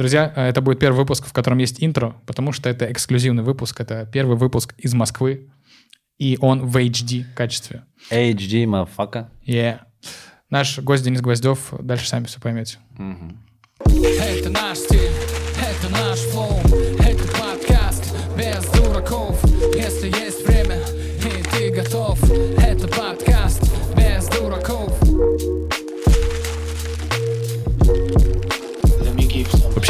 Друзья, 0.00 0.32
э, 0.34 0.48
это 0.48 0.62
будет 0.62 0.78
первый 0.78 0.96
выпуск, 0.96 1.26
в 1.26 1.32
котором 1.34 1.58
есть 1.58 1.84
интро, 1.84 2.16
потому 2.24 2.52
что 2.52 2.70
это 2.70 2.90
эксклюзивный 2.90 3.42
выпуск. 3.42 3.82
Это 3.82 4.08
первый 4.10 4.38
выпуск 4.38 4.74
из 4.78 4.94
Москвы, 4.94 5.50
и 6.16 6.38
он 6.40 6.64
в 6.64 6.74
HD 6.78 7.24
качестве. 7.36 7.84
HD, 8.10 8.64
motherfucker. 8.64 9.26
Yeah. 9.46 9.80
Наш 10.48 10.78
гость 10.78 11.04
Денис 11.04 11.20
Гвоздев. 11.20 11.74
Дальше 11.78 12.08
сами 12.08 12.24
все 12.24 12.40
поймете. 12.40 12.78
Это 13.84 14.48
наш 14.48 14.78
стиль, 14.78 15.10
это 15.60 15.92
наш 15.92 16.18
флоу, 16.20 16.60
это 16.98 17.24
подкаст 17.38 18.10
без 18.38 18.64
дураков. 18.70 19.39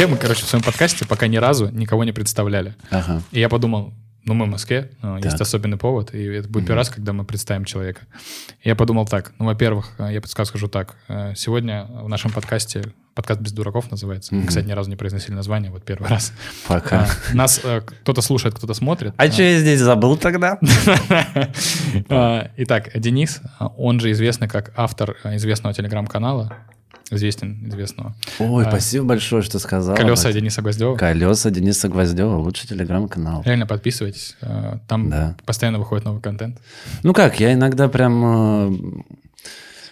Вообще 0.00 0.14
мы, 0.14 0.18
короче, 0.18 0.46
в 0.46 0.48
своем 0.48 0.64
подкасте 0.64 1.04
пока 1.06 1.26
ни 1.26 1.36
разу 1.36 1.68
никого 1.68 2.04
не 2.04 2.12
представляли. 2.12 2.74
Ага. 2.90 3.20
И 3.32 3.38
я 3.38 3.50
подумал, 3.50 3.92
ну 4.24 4.32
мы 4.32 4.46
в 4.46 4.48
Москве, 4.48 4.92
ну, 5.02 5.16
есть 5.16 5.32
Так. 5.32 5.42
особенный 5.42 5.76
повод, 5.76 6.14
и 6.14 6.24
это 6.24 6.48
будет 6.48 6.64
первый 6.64 6.78
раз, 6.78 6.88
когда 6.88 7.12
мы 7.12 7.24
представим 7.26 7.66
человека. 7.66 8.00
И 8.62 8.70
я 8.70 8.76
подумал 8.76 9.04
так, 9.06 9.32
ну, 9.38 9.44
во-первых, 9.44 9.90
э, 9.98 10.08
я 10.14 10.22
подсказку 10.22 10.56
скажу 10.56 10.68
так. 10.68 10.96
э, 11.08 11.34
Сегодня 11.36 11.84
в 11.84 12.08
нашем 12.08 12.30
подкасте, 12.30 12.82
подкаст 13.14 13.42
«Без 13.42 13.52
дураков» 13.52 13.90
называется. 13.90 14.34
Мы, 14.34 14.46
кстати, 14.46 14.64
ни 14.66 14.72
разу 14.72 14.88
не 14.88 14.96
произносили 14.96 15.34
название, 15.34 15.70
вот 15.70 15.84
первый 15.84 16.08
раз. 16.08 16.32
Пока. 16.66 17.06
А, 17.30 17.34
Нас 17.34 17.60
э, 17.62 17.82
кто-то 17.82 18.22
слушает, 18.22 18.54
кто-то 18.54 18.72
смотрит. 18.72 19.12
А 19.18 19.30
что 19.30 19.42
я 19.42 19.58
здесь 19.58 19.80
забыл 19.80 20.16
тогда? 20.16 20.58
А, 22.08 22.50
Итак, 22.56 22.88
Денис, 22.98 23.42
а, 23.58 23.66
он 23.66 24.00
же 24.00 24.10
известный 24.12 24.48
как 24.48 24.72
автор 24.76 25.16
э, 25.24 25.36
известного 25.36 25.74
телеграм-канала, 25.74 26.56
известен 27.10 27.68
известного. 27.68 28.14
Ой, 28.38 28.64
А, 28.64 28.68
спасибо 28.70 29.04
большое, 29.04 29.42
что 29.42 29.58
сказал. 29.58 29.96
Колеса. 29.96 30.32
Дениса 30.32 30.62
Гвоздева. 30.62 30.96
Колеса 30.96 31.50
Дениса 31.50 31.88
Гвоздева, 31.88 32.36
лучший 32.36 32.68
телеграм-канал. 32.68 33.42
Реально 33.44 33.66
подписывайтесь. 33.66 34.36
э, 34.40 34.78
Там 34.88 35.10
Да. 35.10 35.36
постоянно 35.44 35.78
выходит 35.78 36.04
новый 36.04 36.20
контент. 36.22 36.58
Ну 37.02 37.12
как, 37.12 37.40
я 37.40 37.52
иногда 37.52 37.88
прям 37.88 38.24
э, 38.24 39.02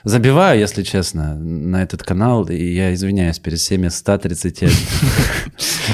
забиваю, 0.05 0.61
если 0.61 0.83
честно, 0.83 1.35
на 1.35 1.83
этот 1.83 2.03
канал, 2.03 2.49
и 2.49 2.73
я 2.73 2.95
извиняюсь 2.95 3.39
перед 3.39 3.59
всеми 3.59 3.89
130 3.89 4.65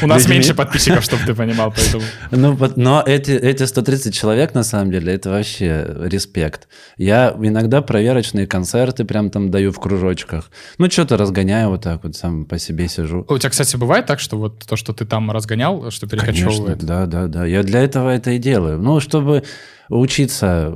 У 0.03 0.07
нас 0.07 0.29
меньше 0.29 0.55
подписчиков, 0.55 1.05
чтобы 1.05 1.25
ты 1.25 1.35
понимал, 1.35 1.73
поэтому... 1.75 2.03
Ну, 2.31 2.59
но 2.77 3.03
эти, 3.07 3.31
эти 3.31 3.63
130 3.63 4.15
человек, 4.15 4.55
на 4.55 4.65
самом 4.65 4.91
деле, 4.91 5.15
это 5.15 5.31
вообще 5.31 5.87
респект. 6.05 6.69
Я 6.97 7.35
иногда 7.41 7.83
проверочные 7.83 8.47
концерты 8.47 9.05
прям 9.05 9.31
там 9.31 9.51
даю 9.51 9.73
в 9.73 9.79
кружочках. 9.79 10.51
Ну, 10.79 10.91
что-то 10.91 11.17
разгоняю 11.17 11.71
вот 11.71 11.83
так 11.83 12.05
вот, 12.05 12.17
сам 12.17 12.45
по 12.45 12.59
себе 12.59 12.89
сижу. 12.89 13.25
У 13.29 13.39
тебя, 13.39 13.51
кстати, 13.51 13.77
бывает 13.77 14.07
так, 14.07 14.21
что 14.21 14.37
вот 14.37 14.65
то, 14.67 14.77
что 14.77 14.93
ты 14.93 15.05
там 15.05 15.31
разгонял, 15.31 15.91
что 15.91 16.07
перекочевывает? 16.07 16.81
Конечно, 16.81 16.87
да, 16.87 17.07
да, 17.07 17.27
да. 17.27 17.47
Я 17.47 17.63
для 17.63 17.83
этого 17.83 18.11
это 18.11 18.33
и 18.33 18.39
делаю. 18.39 18.79
Ну, 18.79 19.01
чтобы 19.01 19.45
учиться 19.89 20.75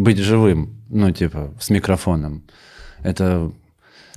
быть 0.00 0.18
живым, 0.18 0.76
ну, 0.88 1.10
типа, 1.10 1.52
с 1.60 1.70
микрофоном. 1.70 2.42
Это 3.02 3.52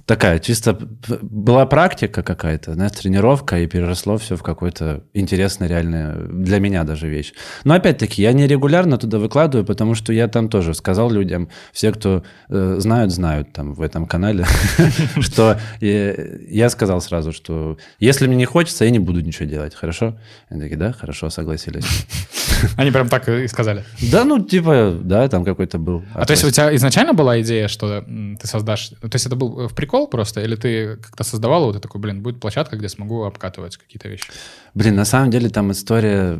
такая 0.06 0.40
чисто 0.40 0.78
была 1.22 1.66
практика 1.66 2.24
какая-то, 2.24 2.74
знаешь, 2.74 2.92
тренировка, 2.92 3.60
и 3.60 3.68
переросло 3.68 4.18
все 4.18 4.36
в 4.36 4.44
какой-то 4.44 5.04
интересный, 5.14 5.68
реально, 5.68 6.16
для 6.30 6.60
меня 6.60 6.84
даже 6.84 7.08
вещь. 7.08 7.34
Но 7.64 7.74
опять-таки, 7.74 8.22
я 8.22 8.34
не 8.34 8.48
регулярно 8.48 8.98
туда 8.98 9.18
выкладываю, 9.18 9.66
потому 9.66 9.96
что 9.96 10.12
я 10.12 10.28
там 10.28 10.50
тоже 10.50 10.74
сказал 10.74 11.10
людям, 11.10 11.50
все, 11.72 11.92
кто 11.92 12.24
э, 12.50 12.76
знают, 12.80 13.12
знают 13.12 13.54
там 13.54 13.74
в 13.74 13.82
этом 13.82 14.06
канале, 14.06 14.46
что 15.20 15.60
я 15.80 16.70
сказал 16.70 17.02
сразу, 17.02 17.32
что 17.32 17.78
если 18.00 18.28
мне 18.28 18.36
не 18.36 18.46
хочется, 18.46 18.86
я 18.86 18.92
не 18.92 19.00
буду 19.00 19.22
ничего 19.22 19.48
делать, 19.48 19.74
хорошо? 19.74 20.18
Они 20.50 20.62
такие, 20.62 20.78
да, 20.78 20.92
хорошо, 20.92 21.30
согласились. 21.30 21.86
Они 22.78 22.92
прям 22.92 23.10
так 23.10 23.28
и 23.30 23.48
сказали. 23.48 23.84
Да, 24.12 24.24
ну, 24.26 24.44
типа, 24.44 24.98
да, 25.02 25.28
там 25.28 25.46
какой-то 25.46 25.78
был. 25.78 26.04
А 26.14 26.26
то 26.26 26.32
есть 26.32 26.44
у 26.44 26.52
тебя 26.52 26.76
изначально 26.76 27.14
была 27.14 27.42
идея, 27.42 27.68
что 27.68 28.02
ты 28.02 28.48
создашь... 28.48 28.90
То 28.90 29.10
есть 29.12 29.26
это 29.26 29.36
был 29.36 29.62
э, 29.62 29.68
в 29.68 29.76
прикол 29.76 29.93
просто? 30.08 30.42
Или 30.42 30.56
ты 30.56 30.98
как-то 30.98 31.24
создавал 31.24 31.66
вот 31.66 31.82
такой, 31.82 32.02
блин, 32.02 32.22
будет 32.22 32.40
площадка, 32.40 32.76
где 32.78 32.90
смогу 32.90 33.24
обкатывать 33.24 33.78
какие-то 33.78 34.10
вещи? 34.10 34.26
Блин, 34.74 34.96
на 34.96 35.06
самом 35.06 35.32
деле 35.32 35.50
там 35.50 35.72
история, 35.72 36.40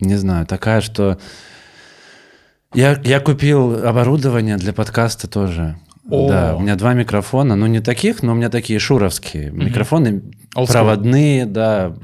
не 0.00 0.16
знаю, 0.16 0.46
такая, 0.46 0.80
что 0.80 1.18
я, 2.74 3.00
я 3.04 3.20
купил 3.20 3.86
оборудование 3.86 4.56
для 4.56 4.72
подкаста 4.72 5.28
тоже. 5.28 5.76
О. 6.10 6.28
Да, 6.28 6.56
у 6.56 6.60
меня 6.60 6.74
два 6.74 6.94
микрофона, 6.94 7.54
ну 7.54 7.66
не 7.66 7.80
таких, 7.80 8.22
но 8.22 8.32
у 8.32 8.34
меня 8.34 8.50
такие 8.50 8.78
шуровские. 8.78 9.50
Микрофоны 9.50 10.22
Old 10.56 10.64
school. 10.64 10.72
проводные, 10.72 11.46
да, 11.46 11.94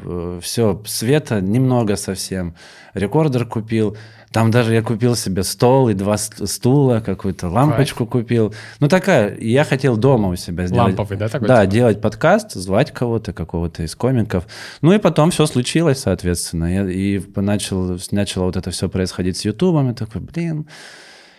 все, 0.40 0.82
света 0.86 1.40
немного 1.40 1.96
совсем. 1.96 2.54
Рекордер 2.94 3.44
купил. 3.44 3.96
Там 4.32 4.50
даже 4.50 4.74
я 4.74 4.82
купил 4.82 5.16
себе 5.16 5.42
стол 5.42 5.88
и 5.88 5.94
два 5.94 6.18
ст- 6.18 6.46
стула, 6.48 7.00
какую-то 7.00 7.48
лампочку 7.48 8.06
купил. 8.06 8.54
Ну 8.78 8.88
такая, 8.88 9.34
и 9.34 9.50
я 9.50 9.64
хотел 9.64 9.96
дома 9.96 10.28
у 10.28 10.36
себя 10.36 10.66
сделать. 10.66 10.96
Ламповый, 10.98 11.18
да, 11.18 11.28
такой? 11.28 11.48
Да, 11.48 11.62
типа? 11.62 11.72
делать 11.74 12.00
подкаст, 12.00 12.52
звать 12.52 12.92
кого-то, 12.92 13.32
какого-то 13.32 13.82
из 13.82 13.94
комиков. 13.94 14.46
Ну 14.82 14.92
и 14.92 14.98
потом 14.98 15.30
все 15.30 15.46
случилось, 15.46 16.00
соответственно. 16.00 16.72
Я, 16.72 16.90
и 16.90 17.20
начал, 17.36 17.98
начало 18.10 18.44
вот 18.44 18.56
это 18.56 18.70
все 18.70 18.88
происходить 18.88 19.36
с 19.38 19.44
Ютубом. 19.44 19.88
Я 19.88 19.94
такой, 19.94 20.20
блин, 20.20 20.66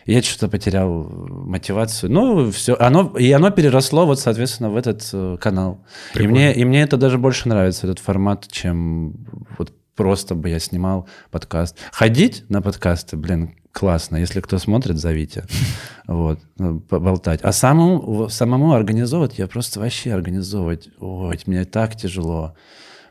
я 0.05 0.23
что-то 0.23 0.47
потерял 0.47 1.03
мотивацию. 1.03 2.11
Ну, 2.11 2.49
все. 2.51 2.75
Оно, 2.79 3.15
и 3.17 3.31
оно 3.31 3.51
переросло, 3.51 4.07
вот, 4.07 4.19
соответственно, 4.19 4.71
в 4.71 4.77
этот 4.77 5.07
э, 5.13 5.37
канал. 5.39 5.85
И 6.13 6.17
Прикольно. 6.17 6.35
мне, 6.35 6.55
и 6.55 6.65
мне 6.65 6.81
это 6.81 6.97
даже 6.97 7.19
больше 7.19 7.47
нравится, 7.47 7.85
этот 7.85 7.99
формат, 7.99 8.47
чем 8.49 9.13
вот 9.59 9.71
просто 9.99 10.33
бы 10.33 10.47
я 10.47 10.59
снимал 10.59 11.09
подкаст. 11.29 11.75
Ходить 11.91 12.45
на 12.47 12.61
подкасты, 12.61 13.17
блин, 13.17 13.55
классно. 13.73 14.15
Если 14.15 14.39
кто 14.39 14.57
смотрит, 14.57 14.97
зовите. 14.97 15.43
Вот, 16.07 16.39
ну, 16.57 16.79
поболтать. 16.79 17.41
А 17.43 17.51
самому, 17.51 18.29
самому 18.29 18.73
организовывать, 18.73 19.37
я 19.37 19.45
просто 19.45 19.79
вообще 19.79 20.13
организовывать, 20.13 20.89
ой, 20.99 21.39
мне 21.45 21.65
так 21.65 21.95
тяжело. 21.95 22.55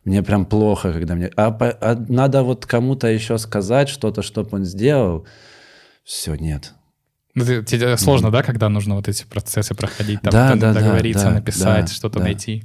Мне 0.04 0.22
прям 0.22 0.46
плохо, 0.46 0.92
когда 0.92 1.14
мне... 1.14 1.30
А, 1.36 1.56
а 1.60 2.04
надо 2.08 2.42
вот 2.42 2.66
кому-то 2.66 3.06
еще 3.06 3.38
сказать 3.38 3.88
что-то, 3.88 4.22
чтобы 4.22 4.48
он 4.56 4.64
сделал. 4.64 5.26
Все, 6.02 6.34
нет. 6.34 6.72
Ну, 7.38 7.62
тебе 7.62 7.96
сложно, 7.96 8.30
да, 8.30 8.42
когда 8.42 8.68
нужно 8.68 8.94
вот 8.96 9.08
эти 9.08 9.24
процессы 9.24 9.74
проходить, 9.74 10.20
там, 10.22 10.32
Да, 10.32 10.54
да, 10.54 10.72
договориться, 10.72 11.26
да, 11.26 11.30
написать, 11.30 11.86
да, 11.86 11.92
что-то 11.92 12.18
да. 12.18 12.24
найти. 12.26 12.64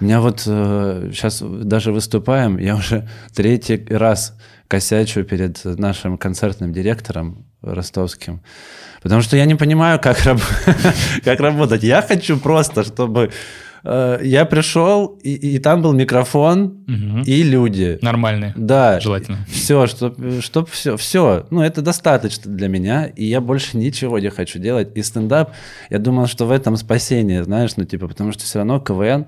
У 0.00 0.04
меня 0.04 0.20
вот 0.20 0.40
сейчас 0.40 1.40
даже 1.42 1.92
выступаем, 1.92 2.58
я 2.58 2.74
уже 2.76 3.08
третий 3.34 3.86
раз 3.90 4.36
косячу 4.68 5.22
перед 5.24 5.64
нашим 5.64 6.18
концертным 6.18 6.72
директором 6.72 7.46
ростовским, 7.62 8.40
потому 9.02 9.22
что 9.22 9.36
я 9.36 9.44
не 9.44 9.54
понимаю, 9.54 10.00
как, 10.00 10.22
раб- 10.24 10.40
как 11.24 11.40
работать. 11.40 11.82
Я 11.82 12.02
хочу 12.02 12.36
просто, 12.38 12.82
чтобы 12.84 13.20
э, 13.20 13.30
я 13.84 14.44
пришел, 14.46 15.18
и, 15.22 15.34
и 15.34 15.58
там 15.58 15.82
был 15.82 15.92
микрофон 15.92 16.84
Мгм. 16.86 17.22
и 17.22 17.42
люди. 17.42 17.98
Нормальные. 18.00 18.52
Да, 18.56 18.98
Желательно. 19.00 19.38
все, 19.48 19.86
чтобы 19.86 20.40
чтоб 20.40 20.70
все, 20.70 20.96
все, 20.96 21.46
ну 21.50 21.60
это 21.62 21.82
достаточно 21.82 22.50
для 22.50 22.68
меня, 22.68 23.06
и 23.06 23.24
я 23.26 23.40
больше 23.40 23.76
ничего 23.76 24.18
не 24.18 24.30
хочу 24.30 24.58
делать. 24.58 24.88
И 24.94 25.02
стендап, 25.02 25.52
я 25.90 25.98
думал, 25.98 26.26
что 26.26 26.46
в 26.46 26.50
этом 26.50 26.76
спасение, 26.76 27.44
знаешь, 27.44 27.72
ну 27.76 27.84
типа, 27.84 28.08
потому 28.08 28.32
что 28.32 28.44
все 28.44 28.58
равно 28.60 28.80
КВН, 28.80 29.26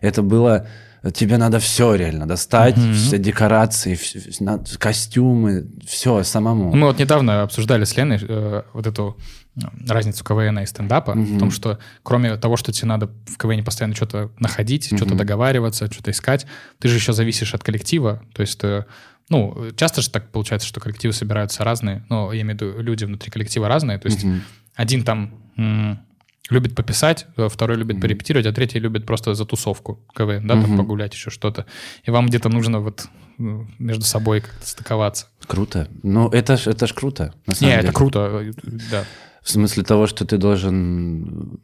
это 0.00 0.22
было, 0.22 0.66
тебе 1.14 1.38
надо 1.38 1.58
все 1.58 1.94
реально 1.94 2.26
достать, 2.26 2.76
Мгм. 2.76 2.94
все 2.94 3.18
декорации, 3.18 3.94
вс- 3.94 4.28
вс- 4.28 4.42
на- 4.44 4.58
костюмы, 4.78 5.66
все 5.86 6.22
самому. 6.22 6.74
Мы 6.74 6.86
вот 6.86 6.98
недавно 6.98 7.42
обсуждали 7.42 7.84
с 7.84 7.96
Леной 7.96 8.18
э, 8.20 8.62
вот 8.74 8.86
эту 8.86 9.16
э, 9.56 9.60
разницу 9.88 10.22
КВН 10.24 10.58
и 10.58 10.66
стендапа, 10.66 11.12
в 11.14 11.38
том, 11.38 11.50
что 11.50 11.78
кроме 12.02 12.36
того, 12.36 12.56
что 12.56 12.72
тебе 12.72 12.88
надо 12.88 13.06
в 13.26 13.36
КВН 13.38 13.64
постоянно 13.64 13.94
что-то 13.96 14.30
находить, 14.38 14.86
что-то 14.94 15.14
договариваться, 15.14 15.90
что-то 15.90 16.10
искать, 16.10 16.46
ты 16.78 16.88
же 16.88 16.96
еще 16.96 17.12
зависишь 17.12 17.54
от 17.54 17.62
коллектива, 17.64 18.22
то 18.34 18.42
есть 18.42 18.62
э, 18.64 18.84
ну, 19.30 19.56
часто 19.76 20.02
же 20.02 20.10
так 20.10 20.30
получается, 20.32 20.66
что 20.68 20.80
коллективы 20.80 21.12
собираются 21.14 21.64
разные, 21.64 22.04
ну, 22.10 22.30
я 22.32 22.42
имею 22.42 22.58
в 22.58 22.62
виду, 22.62 22.80
люди 22.82 23.04
внутри 23.04 23.30
коллектива 23.30 23.68
разные, 23.68 23.98
то 23.98 24.06
есть 24.08 24.24
один 24.74 25.02
там 25.04 25.34
любит 26.50 26.74
пописать, 26.74 27.26
э, 27.36 27.48
второй 27.48 27.76
любит 27.76 28.00
порепетировать, 28.00 28.46
а 28.46 28.52
третий 28.52 28.78
любит 28.80 29.06
просто 29.06 29.34
за 29.34 29.44
тусовку 29.44 30.04
КВН, 30.14 30.46
да, 30.46 30.60
там 30.60 30.76
погулять, 30.76 31.14
еще 31.14 31.30
что-то. 31.30 31.66
И 32.04 32.10
вам 32.10 32.26
где-то 32.26 32.48
нужно 32.48 32.80
вот 32.80 33.06
между 33.38 34.04
собой 34.04 34.40
как-то 34.42 34.66
стыковаться. 34.66 35.26
Круто. 35.46 35.88
Ну 36.02 36.28
это 36.28 36.56
ж, 36.56 36.66
это 36.66 36.86
ж 36.86 36.92
круто, 36.94 37.32
на 37.46 37.54
самом 37.54 37.70
Не, 37.70 37.76
деле. 37.76 37.88
это 37.88 37.96
круто, 37.96 38.18
э, 38.42 38.52
да. 38.90 39.04
В 39.42 39.50
смысле 39.50 39.82
того, 39.84 40.06
что 40.06 40.26
ты 40.26 40.36
должен 40.36 41.60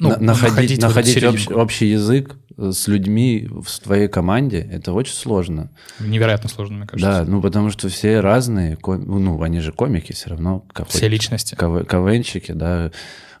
Ну, 0.00 0.10
на- 0.10 0.18
находить, 0.18 0.80
находить 0.80 1.16
находить 1.22 1.22
общ- 1.24 1.52
общий 1.54 1.86
язык 1.86 2.36
э, 2.56 2.70
с 2.72 2.86
людьми 2.88 3.48
в 3.50 3.80
твоей 3.80 4.08
команде, 4.08 4.58
это 4.60 4.92
очень 4.92 5.14
сложно. 5.14 5.70
Невероятно 5.98 6.48
сложно, 6.50 6.76
мне 6.78 6.86
кажется. 6.86 7.24
Да, 7.24 7.24
ну 7.30 7.40
потому 7.40 7.70
что 7.70 7.88
все 7.88 8.20
разные, 8.20 8.76
ну 8.84 9.42
они 9.42 9.60
же 9.60 9.72
комики 9.72 10.12
все 10.12 10.30
равно, 10.30 10.64
Все 10.88 11.08
личности. 11.08 11.54
КВ- 11.54 11.84
КВНщики, 11.84 12.52
да, 12.52 12.92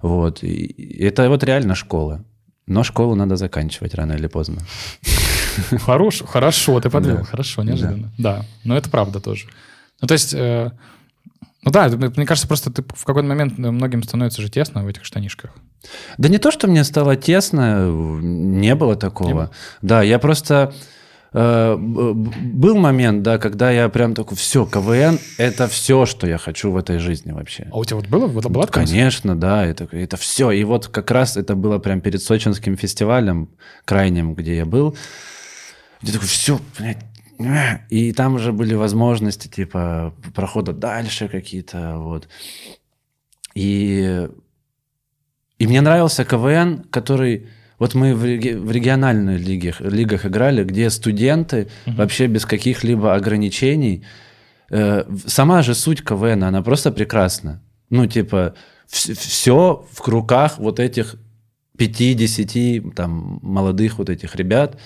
вот. 0.02 0.42
И 0.42 0.98
это 1.00 1.28
вот 1.28 1.42
реально 1.44 1.74
школа. 1.74 2.24
Но 2.66 2.84
школу 2.84 3.14
надо 3.14 3.36
заканчивать 3.36 3.94
рано 3.94 4.12
или 4.12 4.26
поздно. 4.26 4.62
Хорош, 5.84 6.22
хорошо, 6.26 6.80
ты 6.80 6.90
подвел, 6.90 7.16
Да. 7.18 7.24
хорошо, 7.24 7.62
неожиданно. 7.62 8.12
Да. 8.18 8.44
но 8.64 8.76
это 8.76 8.90
правда 8.90 9.20
тоже. 9.20 9.46
Ну, 10.00 10.06
то 10.06 10.14
есть, 10.14 10.32
э, 10.34 10.70
ну 11.62 11.70
да, 11.72 11.88
мне 11.88 12.26
кажется, 12.26 12.46
просто 12.46 12.70
ты 12.70 12.84
в 12.94 13.04
какой-то 13.04 13.26
момент 13.28 13.58
э, 13.58 13.70
многим 13.70 14.02
становится 14.02 14.40
же 14.42 14.50
тесно 14.50 14.84
в 14.84 14.86
этих 14.86 15.04
штанишках. 15.04 15.50
Да 16.18 16.28
не 16.28 16.38
то, 16.38 16.50
что 16.50 16.68
мне 16.68 16.84
стало 16.84 17.16
тесно, 17.16 17.88
не 17.90 18.74
было 18.74 18.94
такого. 18.96 19.28
Не 19.28 19.34
было? 19.34 19.50
Да, 19.82 20.02
я 20.02 20.18
просто... 20.18 20.72
э, 20.72 20.78
был 21.32 22.76
момент, 22.76 23.22
да, 23.22 23.38
когда 23.38 23.70
я 23.70 23.88
прям 23.88 24.14
такой, 24.14 24.36
все, 24.36 24.64
КВН— 24.64 25.18
это 25.38 25.68
все, 25.68 26.06
что 26.06 26.26
я 26.26 26.38
хочу 26.38 26.70
в 26.70 26.76
этой 26.76 26.98
жизни 26.98 27.32
вообще. 27.32 27.68
А 27.70 27.78
у 27.78 27.84
тебя 27.84 27.96
вот 27.96 28.06
было? 28.08 28.26
Вот 28.26 28.46
была? 28.46 28.66
Конечно, 28.66 29.38
да, 29.38 29.64
это, 29.66 29.84
это 29.92 30.16
все. 30.16 30.50
И 30.52 30.64
вот 30.64 30.88
как 30.88 31.10
раз 31.10 31.36
это 31.36 31.54
было 31.54 31.78
прям 31.78 32.00
перед 32.00 32.22
сочинским 32.22 32.76
фестивалем 32.76 33.50
крайним, 33.84 34.34
где 34.34 34.56
я 34.56 34.64
был. 34.64 34.96
Я 36.00 36.12
такой, 36.12 36.28
все, 36.28 36.58
блядь. 36.78 37.04
э». 37.38 37.80
И 37.90 38.12
там 38.12 38.36
уже 38.36 38.52
были 38.52 38.74
возможности, 38.74 39.48
типа, 39.48 40.14
прохода 40.34 40.72
дальше 40.72 41.28
какие-то, 41.28 41.98
вот. 41.98 42.28
И, 43.54 44.28
и 45.58 45.66
мне 45.66 45.80
нравился 45.80 46.24
КВН, 46.24 46.84
который... 46.90 47.48
Вот 47.78 47.94
мы 47.94 48.14
в, 48.14 48.20
в 48.20 48.70
региональных 48.72 49.40
лигах, 49.40 49.80
лигах 49.80 50.26
играли, 50.26 50.64
где 50.64 50.90
студенты 50.90 51.68
вообще 51.86 52.26
без 52.26 52.44
каких-либо 52.44 53.14
ограничений. 53.14 54.04
Э, 54.70 55.04
в- 55.08 55.28
сама 55.30 55.62
же 55.62 55.74
суть 55.74 56.02
КВН, 56.02 56.42
она 56.44 56.62
просто 56.62 56.90
прекрасна. 56.90 57.60
Ну, 57.90 58.06
типа, 58.06 58.54
все 58.88 59.86
в 59.92 60.08
руках 60.08 60.58
вот 60.58 60.80
этих 60.80 61.16
5-10 61.78 62.92
там, 62.94 63.38
молодых 63.42 63.98
вот 63.98 64.10
этих 64.10 64.36
ребят. 64.36 64.78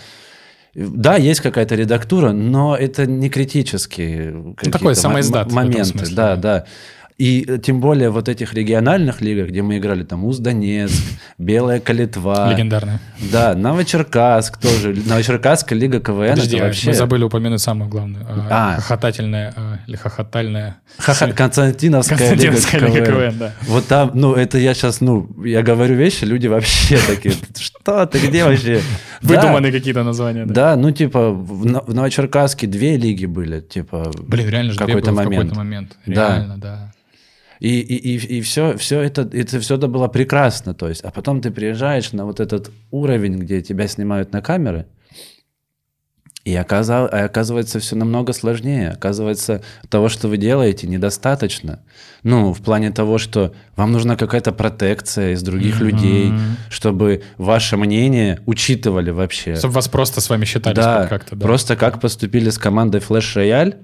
Да, 0.75 1.17
есть 1.17 1.41
какая-то 1.41 1.75
редактура, 1.75 2.33
но 2.33 2.75
это 2.77 3.05
не 3.07 3.29
критические 3.29 4.55
такой 4.71 4.89
мо- 4.93 4.95
самоиздат 4.95 5.51
в 5.51 5.55
моменты. 5.55 6.15
да, 6.15 6.37
да. 6.37 6.65
Да. 7.19 7.25
И 7.25 7.45
э, 7.47 7.59
тем 7.59 7.81
более 7.81 8.11
вот 8.11 8.29
этих 8.29 8.55
региональных 8.55 9.21
лигах, 9.21 9.49
где 9.49 9.63
мы 9.63 9.79
играли 9.79 10.03
там 10.03 10.25
Уз-Донецк, 10.25 11.03
Белая 11.39 11.81
Калитва. 11.81 12.51
Легендарная. 12.53 13.01
Да, 13.31 13.55
Новочеркасск 13.55 14.59
тоже. 14.59 14.95
Новочеркасская 15.07 15.79
лига 15.79 16.01
КВН 16.01 16.31
Подожди, 16.31 16.57
это 16.57 16.65
а 16.65 16.69
вообще... 16.69 16.89
мы 16.89 16.95
забыли 16.95 17.25
упомянуть 17.25 17.61
самое 17.61 17.91
главное. 17.91 18.23
А, 18.29 18.75
А. 18.77 18.81
Хохотательная 18.81 19.53
а, 19.57 19.79
или 19.87 19.97
хохотальная... 19.97 20.77
Ха-ха, 20.99 21.33
Константиновская, 21.33 22.19
Константиновская 22.19 22.81
лига 22.81 22.93
лига 22.95 23.07
КВН. 23.07 23.31
КВН, 23.31 23.39
да. 23.39 23.53
Вот 23.67 23.87
там, 23.87 24.11
ну, 24.15 24.35
это 24.35 24.59
я 24.59 24.75
сейчас, 24.75 25.01
ну, 25.01 25.29
я 25.45 25.63
говорю 25.63 25.95
вещи, 25.95 26.25
люди 26.25 26.47
вообще 26.47 26.99
такие, 27.07 27.35
что 27.59 28.07
ты, 28.07 28.19
где 28.19 28.45
вообще? 28.45 28.81
Да, 29.23 29.29
Выдуманные 29.37 29.73
какие-то 29.73 30.03
названия. 30.03 30.47
Да. 30.47 30.55
Да, 30.55 30.77
ну, 30.77 30.91
типа, 30.91 31.31
в 31.31 31.67
Но- 31.67 31.85
в 31.87 31.95
Новочеркасске 31.95 32.67
две 32.67 32.97
лиги 32.97 33.27
были, 33.27 33.61
типа, 33.61 34.11
Блин, 34.27 34.49
реально 34.49 34.73
же 34.73 34.79
какой-то 34.79 35.13
момент. 35.13 35.35
какой-то 35.35 35.55
момент. 35.55 35.97
Да. 36.07 36.29
Реально, 36.37 36.57
да. 36.59 36.93
И, 37.63 37.79
и, 37.79 38.17
и, 38.17 38.39
и 38.39 38.41
все, 38.41 38.77
все 38.77 39.01
это, 39.01 39.23
это 39.33 39.61
все 39.61 39.77
это 39.77 39.87
было 39.87 40.09
прекрасно, 40.09 40.75
то 40.75 40.89
есть, 40.89 41.03
а 41.03 41.13
потом 41.13 41.41
ты 41.41 41.53
приезжаешь 41.53 42.11
на 42.13 42.25
вот 42.25 42.41
этот 42.41 42.73
уровень, 42.91 43.39
где 43.39 43.63
тебя 43.63 43.87
снимают 43.87 44.33
на 44.33 44.43
камеры, 44.43 44.87
и 46.45 46.57
оказал- 46.57 47.09
оказывается 47.13 47.79
все 47.79 47.95
намного 47.95 48.33
сложнее. 48.33 48.91
Оказывается, 48.91 49.63
того, 49.89 50.09
что 50.09 50.27
вы 50.27 50.39
делаете, 50.39 50.89
недостаточно. 50.89 51.85
Ну, 52.25 52.53
в 52.53 52.61
плане 52.63 52.91
того, 52.91 53.19
что 53.19 53.55
вам 53.77 53.93
нужна 53.93 54.17
какая-то 54.17 54.51
протекция 54.51 55.35
из 55.35 55.43
других 55.45 55.79
людей, 55.81 56.33
чтобы 56.69 57.23
ваше 57.39 57.77
мнение 57.77 58.41
учитывали 58.45 59.11
вообще. 59.11 59.55
Чтобы 59.55 59.75
вас 59.75 59.87
просто 59.87 60.21
с 60.21 60.29
вами 60.29 60.45
считали 60.47 60.75
Да, 60.75 61.07
как-то. 61.07 61.37
Да. 61.37 61.47
просто 61.47 61.77
как 61.77 62.01
поступили 62.01 62.51
с 62.51 62.59
командой 62.59 63.01
Flash 63.01 63.37
Royale 63.37 63.77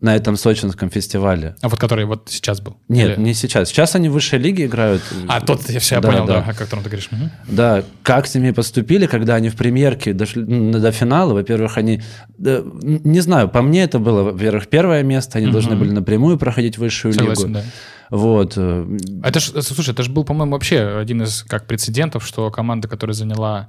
на 0.00 0.14
этом 0.14 0.36
сочинском 0.36 0.90
фестивале. 0.90 1.56
А 1.62 1.68
вот 1.68 1.80
который 1.80 2.04
вот 2.04 2.28
сейчас 2.30 2.60
был? 2.60 2.76
Нет, 2.88 3.16
Или- 3.16 3.24
не 3.24 3.34
сейчас. 3.34 3.68
Сейчас 3.68 3.94
они 3.94 4.08
в 4.08 4.12
высшей 4.12 4.38
лиге 4.38 4.66
играют. 4.66 5.02
А 5.28 5.40
тот, 5.40 5.68
я 5.70 5.80
все, 5.80 5.94
я 5.96 6.00
Да, 6.00 6.10
понял, 6.10 6.26
да, 6.26 6.42
да. 6.44 6.50
о 6.50 6.54
котором 6.54 6.82
ты 6.82 6.90
говоришь. 6.90 7.08
Мгм. 7.10 7.30
Да, 7.48 7.82
как 8.02 8.26
с 8.26 8.34
ними 8.34 8.50
поступили, 8.50 9.06
когда 9.06 9.34
они 9.36 9.48
в 9.48 9.56
премьерке 9.56 10.12
дошли 10.12 10.42
до 10.44 10.92
финала. 10.92 11.32
Во-первых, 11.32 11.78
они... 11.78 12.02
не 12.38 13.20
знаю, 13.20 13.48
по 13.48 13.62
мне 13.62 13.84
это 13.84 13.98
было, 13.98 14.22
во-первых, 14.22 14.68
первое 14.68 15.02
место. 15.02 15.38
Они 15.38 15.50
должны 15.50 15.76
были 15.76 15.90
напрямую 15.92 16.36
проходить 16.38 16.78
высшую 16.78 17.14
Согласен, 17.14 17.48
лигу. 17.48 17.54
да. 17.54 17.62
Вот. 18.10 18.54
э, 18.56 18.98
Это 19.24 19.40
ж, 19.40 19.62
слушай, 19.62 19.90
это 19.90 20.02
же 20.02 20.10
был, 20.10 20.24
по-моему, 20.24 20.52
вообще 20.52 20.98
один 21.00 21.22
из 21.22 21.42
как 21.42 21.66
прецедентов, 21.66 22.24
что 22.26 22.50
команда, 22.50 22.88
которая 22.88 23.14
заняла 23.14 23.68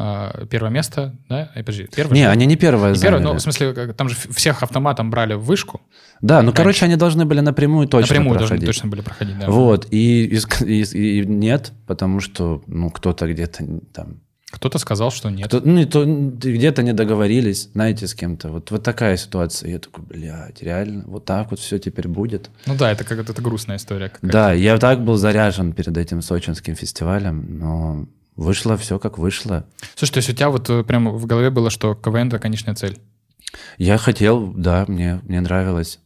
а, 0.00 0.44
первое 0.46 0.70
место, 0.70 1.16
да, 1.28 1.50
э, 1.54 1.60
подожди, 1.64 1.88
первое. 1.94 2.14
Не, 2.14 2.24
же? 2.24 2.28
они 2.30 2.46
не 2.46 2.54
первое 2.56 2.92
Не 2.94 3.00
первое, 3.00 3.20
ну, 3.20 3.32
в 3.34 3.40
смысле, 3.40 3.72
как- 3.72 3.94
там 3.94 4.08
же 4.08 4.14
всех 4.32 4.62
автоматом 4.62 5.10
брали 5.10 5.34
в 5.34 5.40
вышку, 5.42 5.80
Да, 6.20 6.42
ну, 6.42 6.52
короче, 6.52 6.84
они 6.84 6.94
должны 6.96 7.24
были 7.24 7.40
напрямую 7.40 7.88
точно 7.88 8.14
напрямую 8.14 8.38
должны 8.38 8.56
проходить. 8.56 8.66
точно 8.68 8.88
были 8.90 9.00
проходить, 9.00 9.38
да. 9.38 9.50
Вот, 9.50 9.88
и, 9.90 10.24
и 10.26 10.36
и- 10.64 11.20
и 11.22 11.26
нет, 11.26 11.72
потому 11.86 12.20
что, 12.20 12.62
ну, 12.66 12.90
кто-то 12.90 13.26
где-то 13.26 13.64
там... 13.92 14.20
Кто-то 14.50 14.78
сказал, 14.78 15.10
что 15.10 15.28
нет. 15.28 15.48
кто- 15.48 15.60
ну, 15.62 15.84
то, 15.86 16.04
где-то 16.06 16.82
не 16.82 16.92
договорились, 16.94 17.68
знаете, 17.74 18.06
с 18.06 18.14
кем-то. 18.14 18.48
Вот, 18.48 18.70
вот 18.70 18.82
такая 18.82 19.16
ситуация. 19.18 19.70
Я 19.72 19.78
такой, 19.78 20.04
блядь, 20.04 20.62
реально, 20.62 21.04
вот 21.06 21.26
так 21.26 21.50
вот 21.50 21.60
все 21.60 21.78
теперь 21.78 22.08
будет. 22.08 22.50
Ну 22.66 22.74
да, 22.74 22.90
это 22.92 23.04
как 23.04 23.18
это 23.18 23.40
грустная 23.42 23.76
история. 23.76 24.08
какая-то. 24.08 24.32
Да, 24.32 24.52
я 24.54 24.78
так 24.78 25.04
был 25.04 25.16
заряжен 25.16 25.72
перед 25.74 25.96
этим 25.98 26.22
сочинским 26.22 26.74
фестивалем, 26.76 27.58
но 27.58 28.06
вышло 28.36 28.78
все 28.78 28.98
как 28.98 29.18
вышло. 29.18 29.66
Слушай, 29.96 30.12
то 30.12 30.18
есть 30.18 30.30
у 30.30 30.32
тебя 30.32 30.48
вот 30.48 30.70
э, 30.70 30.82
прямо 30.82 31.10
в 31.10 31.26
голове 31.26 31.50
было, 31.50 31.68
что 31.68 31.94
КВН— 31.94 32.28
это 32.28 32.38
конечная 32.38 32.74
цель? 32.74 32.98
Я 33.76 33.98
хотел, 33.98 34.52
да, 34.54 34.84
мне, 34.88 35.20
мне 35.24 35.40
нравилось. 35.42 36.00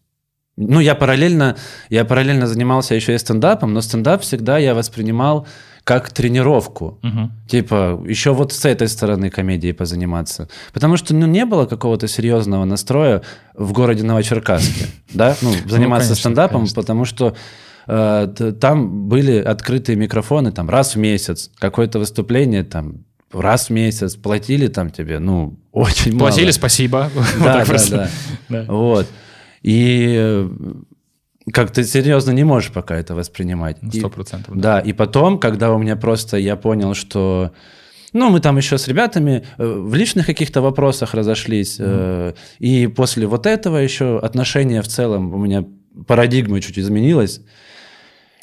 Ну, 0.56 0.80
я 0.80 0.94
параллельно, 0.94 1.56
я 1.90 2.04
параллельно 2.04 2.46
занимался 2.46 2.94
еще 2.94 3.14
и 3.14 3.18
стендапом, 3.18 3.72
но 3.72 3.80
стендап 3.80 4.22
всегда 4.22 4.58
я 4.58 4.74
воспринимал 4.74 5.46
как 5.84 6.10
тренировку. 6.10 6.98
Мгм. 7.02 7.32
Типа, 7.48 8.00
еще 8.06 8.32
вот 8.32 8.52
с 8.52 8.64
этой 8.64 8.88
стороны 8.88 9.30
комедии 9.30 9.72
позаниматься. 9.72 10.48
Потому 10.72 10.96
что, 10.96 11.14
ну, 11.14 11.26
не 11.26 11.44
было 11.44 11.66
какого-то 11.66 12.06
серьезного 12.08 12.64
настроя 12.64 13.22
в 13.54 13.72
городе 13.72 14.04
Новочеркасске, 14.04 14.86
да, 15.14 15.36
ну, 15.42 15.52
заниматься 15.66 16.08
конечно, 16.08 16.14
стендапом, 16.14 16.66
потому 16.74 17.04
что 17.04 17.34
э, 17.86 18.52
там 18.60 19.08
были 19.08 19.38
открытые 19.38 19.96
микрофоны 19.96 20.52
там 20.52 20.70
раз 20.70 20.94
в 20.94 20.98
месяц, 20.98 21.50
какое-то 21.58 21.98
выступление 21.98 22.62
там 22.62 23.04
раз 23.32 23.68
в 23.68 23.70
месяц, 23.70 24.14
платили 24.14 24.68
там 24.68 24.90
тебе, 24.90 25.18
ну, 25.18 25.58
очень 25.72 26.12
мало. 26.12 26.28
Платили, 26.28 26.50
спасибо. 26.52 27.10
Вот 27.14 27.44
Да, 27.44 27.64
так 27.64 27.68
да, 27.68 27.86
да. 27.90 28.10
Да. 28.48 28.64
Вот. 28.72 29.06
И 29.62 30.14
э, 30.16 30.50
как 31.52 31.72
ты 31.72 31.84
серьезно 31.84 32.30
не 32.32 32.44
можешь 32.44 32.70
пока 32.72 32.96
это 32.96 33.14
воспринимать. 33.14 33.78
Ну, 33.82 33.90
Сто 33.90 34.10
процентов. 34.10 34.56
да, 34.56 34.80
и 34.80 34.92
потом, 34.92 35.38
когда 35.38 35.72
у 35.72 35.78
меня 35.78 35.96
просто 35.96 36.36
я 36.36 36.56
понял, 36.56 36.94
что 36.94 37.52
ну, 38.12 38.28
мы 38.30 38.40
там 38.40 38.58
еще 38.58 38.76
с 38.76 38.86
ребятами 38.88 39.42
э, 39.58 39.64
в 39.66 39.94
личных 39.94 40.26
каких-то 40.26 40.60
вопросах 40.60 41.14
разошлись. 41.14 41.76
э, 41.78 42.34
И 42.58 42.86
после 42.86 43.26
вот 43.26 43.46
этого 43.46 43.78
еще 43.78 44.18
отношения 44.18 44.82
в 44.82 44.88
целом 44.88 45.32
у 45.34 45.38
меня 45.38 45.64
парадигма 46.06 46.60
чуть 46.60 46.78
изменилась. 46.78 47.40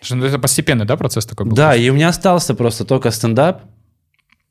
Ну 0.09 0.25
Это 0.25 0.39
постепенный, 0.39 0.85
да, 0.85 0.97
процесс 0.97 1.25
такой 1.25 1.45
был? 1.45 1.55
Да, 1.55 1.75
и 1.75 1.89
у 1.89 1.93
меня 1.93 2.09
остался 2.09 2.55
просто 2.55 2.83
только 2.85 3.11
стендап 3.11 3.61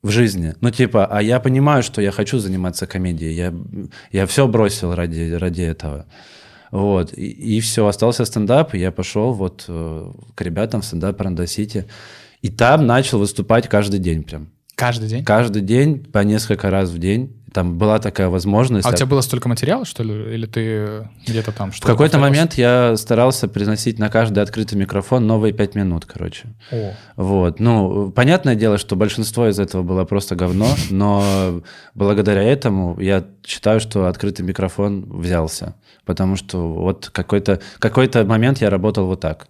в 0.01 0.09
жизни. 0.09 0.55
Ну, 0.61 0.71
типа, 0.71 1.05
а 1.05 1.21
я 1.21 1.39
понимаю, 1.39 1.83
что 1.83 2.01
я 2.01 2.11
хочу 2.11 2.39
заниматься 2.39 2.87
комедией. 2.87 3.33
Я, 3.35 3.53
я 4.11 4.25
все 4.25 4.47
бросил 4.47 4.95
ради, 4.95 5.33
ради 5.33 5.63
этого. 5.63 6.05
Вот. 6.71 7.13
И, 7.17 7.27
и 7.27 7.59
все, 7.61 7.85
остался 7.87 8.25
стендап, 8.25 8.73
и 8.73 8.79
я 8.79 8.91
пошел 8.91 9.33
вот 9.33 9.65
э, 9.67 10.11
к 10.35 10.41
ребятам 10.41 10.81
в 10.81 10.85
стендап 10.85 11.19
Ранда 11.21 11.47
Сити. 11.47 11.85
И 12.41 12.49
там 12.49 12.85
начал 12.85 13.19
выступать 13.19 13.67
каждый 13.67 13.99
день 13.99 14.23
прям. 14.23 14.49
Каждый 14.75 15.09
день? 15.09 15.25
Каждый 15.25 15.61
день, 15.61 16.05
по 16.05 16.19
несколько 16.19 16.69
раз 16.69 16.89
в 16.89 16.97
день. 16.99 17.35
Там 17.53 17.77
была 17.77 17.99
такая 17.99 18.29
возможность. 18.29 18.85
А 18.85 18.91
у 18.91 18.93
тебя 18.93 19.07
было 19.07 19.21
столько 19.21 19.49
материала, 19.49 19.83
что 19.83 20.03
ли? 20.03 20.35
Или 20.35 20.45
ты 20.45 21.09
где-то 21.27 21.51
там 21.51 21.71
В 21.71 21.75
что-то 21.75 21.91
какой-то 21.91 22.17
повторялся? 22.17 22.39
момент 22.39 22.53
я 22.53 22.95
старался 22.95 23.47
приносить 23.47 23.97
на 23.99 24.09
каждый 24.09 24.43
открытый 24.43 24.77
микрофон 24.77 25.25
новые 25.25 25.51
пять 25.51 25.75
минут, 25.75 26.05
короче. 26.05 26.47
О, 26.71 26.93
Вот, 27.15 27.59
ну, 27.59 28.11
понятное 28.11 28.55
дело, 28.55 28.77
что 28.77 28.95
большинство 28.95 29.49
из 29.49 29.59
этого 29.59 29.81
было 29.81 30.05
просто 30.05 30.35
говно, 30.35 30.67
но 30.91 31.61
благодаря 31.95 32.43
этому 32.43 32.99
я 32.99 33.25
считаю, 33.45 33.79
что 33.79 34.05
открытый 34.05 34.45
микрофон 34.45 35.05
взялся, 35.09 35.75
потому 36.09 36.37
что 36.37 36.73
вот 36.73 37.11
какой-то 37.13 37.61
какой 37.77 38.09
момент 38.25 38.61
я 38.61 38.71
работал 38.71 39.05
вот 39.05 39.19
так. 39.19 39.47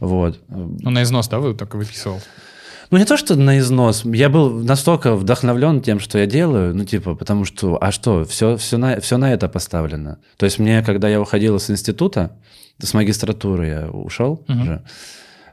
Вот. 0.00 0.40
ну 0.48 0.90
на 0.90 1.04
износ, 1.04 1.28
да, 1.28 1.38
вы 1.38 1.54
только 1.54 1.76
выписывал? 1.76 2.20
Ну, 2.90 2.98
не 2.98 3.04
то, 3.04 3.16
что 3.16 3.36
на 3.36 3.58
износ. 3.58 4.04
Я 4.04 4.28
был 4.28 4.50
настолько 4.50 5.14
вдохновлен 5.14 5.80
тем, 5.80 6.00
что 6.00 6.18
я 6.18 6.26
делаю, 6.26 6.74
ну, 6.74 6.84
типа, 6.84 7.14
потому 7.14 7.44
что, 7.44 7.78
а 7.80 7.92
что, 7.92 8.24
все, 8.24 8.56
все, 8.56 8.78
на, 8.78 9.00
все 9.00 9.16
на 9.16 9.32
это 9.32 9.48
поставлено. 9.48 10.18
То 10.38 10.46
есть 10.46 10.58
мне, 10.58 10.82
когда 10.82 11.08
я 11.08 11.20
уходил 11.20 11.60
с 11.60 11.70
института, 11.70 12.36
с 12.82 12.92
магистратуры 12.92 13.66
я 13.66 13.88
ушел 13.88 14.44
Мгм. 14.48 14.62
уже, 14.62 14.82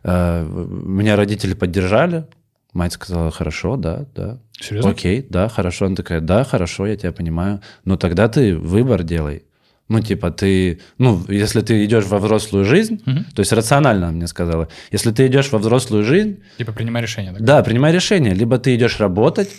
э, 0.04 0.46
меня 0.46 1.16
родители 1.16 1.54
поддержали, 1.54 2.26
Мать 2.74 2.94
сказала, 2.94 3.30
хорошо, 3.30 3.78
да, 3.78 4.06
да. 4.16 4.40
Серьезно? 4.60 4.92
Окей, 4.92 5.26
да, 5.30 5.48
хорошо. 5.48 5.86
Она 5.86 5.96
такая, 5.96 6.22
да, 6.22 6.44
хорошо, 6.44 6.88
я 6.88 6.98
тебя 6.98 7.12
понимаю. 7.12 7.62
Но 7.86 7.98
тогда 7.98 8.28
ты 8.28 8.58
выбор 8.58 9.04
делай. 9.04 9.44
Ну, 9.90 10.00
типа, 10.00 10.32
ты, 10.32 10.80
ну, 10.98 11.24
если 11.28 11.62
ты 11.62 11.84
идешь 11.86 12.06
во 12.06 12.18
взрослую 12.20 12.64
жизнь, 12.66 13.02
Мгм. 13.06 13.26
то 13.36 13.42
есть 13.42 13.52
рационально 13.52 14.08
она 14.08 14.18
мне 14.18 14.28
сказала, 14.28 14.70
если 14.92 15.12
ты 15.12 15.28
идешь 15.28 15.52
во 15.52 15.60
взрослую 15.60 16.04
жизнь, 16.04 16.42
Типа 16.58 16.72
принимай 16.72 17.02
решение. 17.02 17.34
так? 17.34 17.44
да, 17.44 17.62
принимай 17.64 17.92
решение. 17.92 18.34
Либо 18.34 18.58
ты 18.58 18.76
идешь 18.76 19.00
работать 19.00 19.50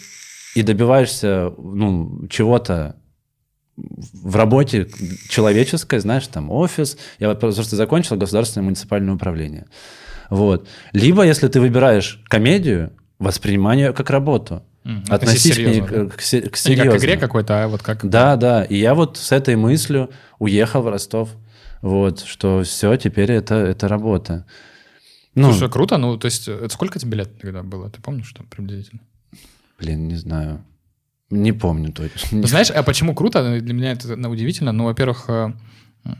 и 0.56 0.62
добиваешься, 0.62 1.52
ну, 1.58 2.26
чего-то 2.30 2.96
в 3.76 4.36
работе 4.36 4.88
человеческой, 5.28 5.98
знаешь, 5.98 6.26
там 6.28 6.50
офис. 6.50 6.96
Я 7.18 7.28
вот 7.28 7.40
просто 7.40 7.76
закончил 7.76 8.16
государственное 8.16 8.64
муниципальное 8.64 9.14
управление. 9.14 9.66
Вот. 10.30 10.68
Либо, 10.92 11.24
если 11.24 11.48
ты 11.48 11.60
выбираешь 11.60 12.22
комедию, 12.28 12.92
воспринимай 13.18 13.76
ее 13.78 13.92
как 13.92 14.10
работу. 14.10 14.62
М, 14.84 15.02
Относись 15.08 15.42
к, 15.52 15.54
серьезно, 15.54 15.86
да? 15.86 16.06
к, 16.10 16.16
к 16.16 16.20
се- 16.20 16.40
к 16.42 16.44
Не 16.44 16.50
как 16.50 16.52
к 16.52 16.56
серьезно. 16.58 16.96
игре 16.98 17.16
какой-то, 17.16 17.64
а 17.64 17.68
вот 17.68 17.82
как... 17.82 18.06
Да, 18.08 18.36
да. 18.36 18.64
И 18.64 18.76
я 18.76 18.94
вот 18.94 19.16
с 19.16 19.32
этой 19.32 19.56
мыслью 19.56 20.10
уехал 20.38 20.82
в 20.82 20.88
Ростов. 20.88 21.30
Вот, 21.80 22.20
что 22.20 22.62
все, 22.62 22.96
теперь 22.96 23.32
это, 23.32 23.54
это 23.54 23.88
работа. 23.88 24.46
Ну, 25.34 25.50
Слушай, 25.52 25.70
круто. 25.70 25.96
Ну, 25.98 26.16
то 26.18 26.26
есть, 26.26 26.48
это 26.48 26.68
сколько 26.68 26.98
тебе 26.98 27.18
лет 27.18 27.40
тогда 27.40 27.62
было? 27.62 27.90
Ты 27.90 28.00
помнишь, 28.00 28.26
что 28.28 28.42
приблизительно? 28.44 29.00
блин, 29.78 30.06
не 30.08 30.14
знаю. 30.16 30.64
Не 31.30 31.52
помню 31.52 31.92
точно. 31.92 32.38
Ну, 32.38 32.46
Знаешь, 32.46 32.70
а 32.70 32.82
почему 32.82 33.14
круто? 33.14 33.58
Для 33.60 33.74
меня 33.74 33.92
это 33.92 34.14
ну, 34.16 34.30
удивительно. 34.30 34.72
Ну, 34.72 34.84
во-первых, 34.84 35.24
э, 35.28 35.52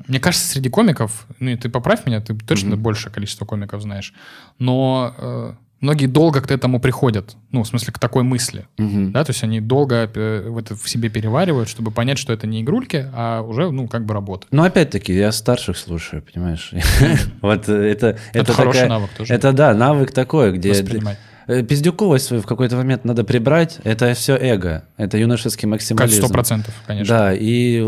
мне 0.09 0.19
кажется, 0.19 0.47
среди 0.49 0.69
комиков, 0.71 1.27
ну, 1.39 1.51
и 1.51 1.57
ты 1.57 1.69
поправь 1.69 2.05
меня, 2.07 2.21
ты 2.21 2.35
точно 2.35 2.71
Мгм. 2.71 2.83
большее 2.83 3.13
количество 3.13 3.45
комиков 3.45 3.81
знаешь, 3.83 4.13
но 4.59 5.15
э, 5.17 5.53
многие 5.85 6.07
долго 6.07 6.41
к 6.41 6.51
этому 6.51 6.81
приходят. 6.81 7.37
Ну, 7.53 7.63
в 7.63 7.69
смысле, 7.69 7.93
к 7.93 7.99
такой 7.99 8.23
мысли. 8.23 8.67
Мгм. 8.79 9.13
Да, 9.13 9.23
то 9.23 9.31
есть 9.31 9.45
они 9.45 9.61
долго 9.61 10.11
э, 10.13 10.49
в 10.49 10.59
это 10.59 10.75
в 10.75 10.89
себе 10.89 11.11
переваривают, 11.11 11.69
чтобы 11.69 11.91
понять, 11.91 12.19
что 12.19 12.33
это 12.33 12.47
не 12.47 12.63
игрульки, 12.63 13.11
а 13.13 13.43
уже, 13.43 13.71
ну, 13.71 13.87
как 13.87 14.05
бы 14.05 14.15
работа. 14.15 14.47
Ну, 14.51 14.65
опять-таки, 14.65 15.15
я 15.15 15.31
старших 15.31 15.77
слушаю, 15.77 16.23
понимаешь? 16.23 16.73
Вот 17.43 17.69
э, 17.69 17.73
это... 17.73 18.19
Это 18.33 18.53
хороший 18.53 18.89
навык 18.89 19.11
тоже. 19.17 19.35
Это, 19.35 19.53
да, 19.53 19.75
навык 19.75 20.11
такой, 20.13 20.53
где... 20.53 20.71
Воспринимать. 20.71 21.19
Э, 21.47 21.63
Пиздюковость 21.63 22.27
свою 22.27 22.43
в 22.43 22.47
какой-то 22.47 22.77
момент 22.77 23.05
надо 23.05 23.25
прибрать. 23.25 23.79
Это 23.85 24.15
все 24.15 24.37
эго. 24.37 24.85
Это 24.97 25.19
юношеский 25.19 25.67
максимализм. 25.69 26.23
Сто 26.25 26.33
процентов, 26.33 26.75
конечно. 26.87 27.17
Да, 27.17 27.33
и 27.35 27.85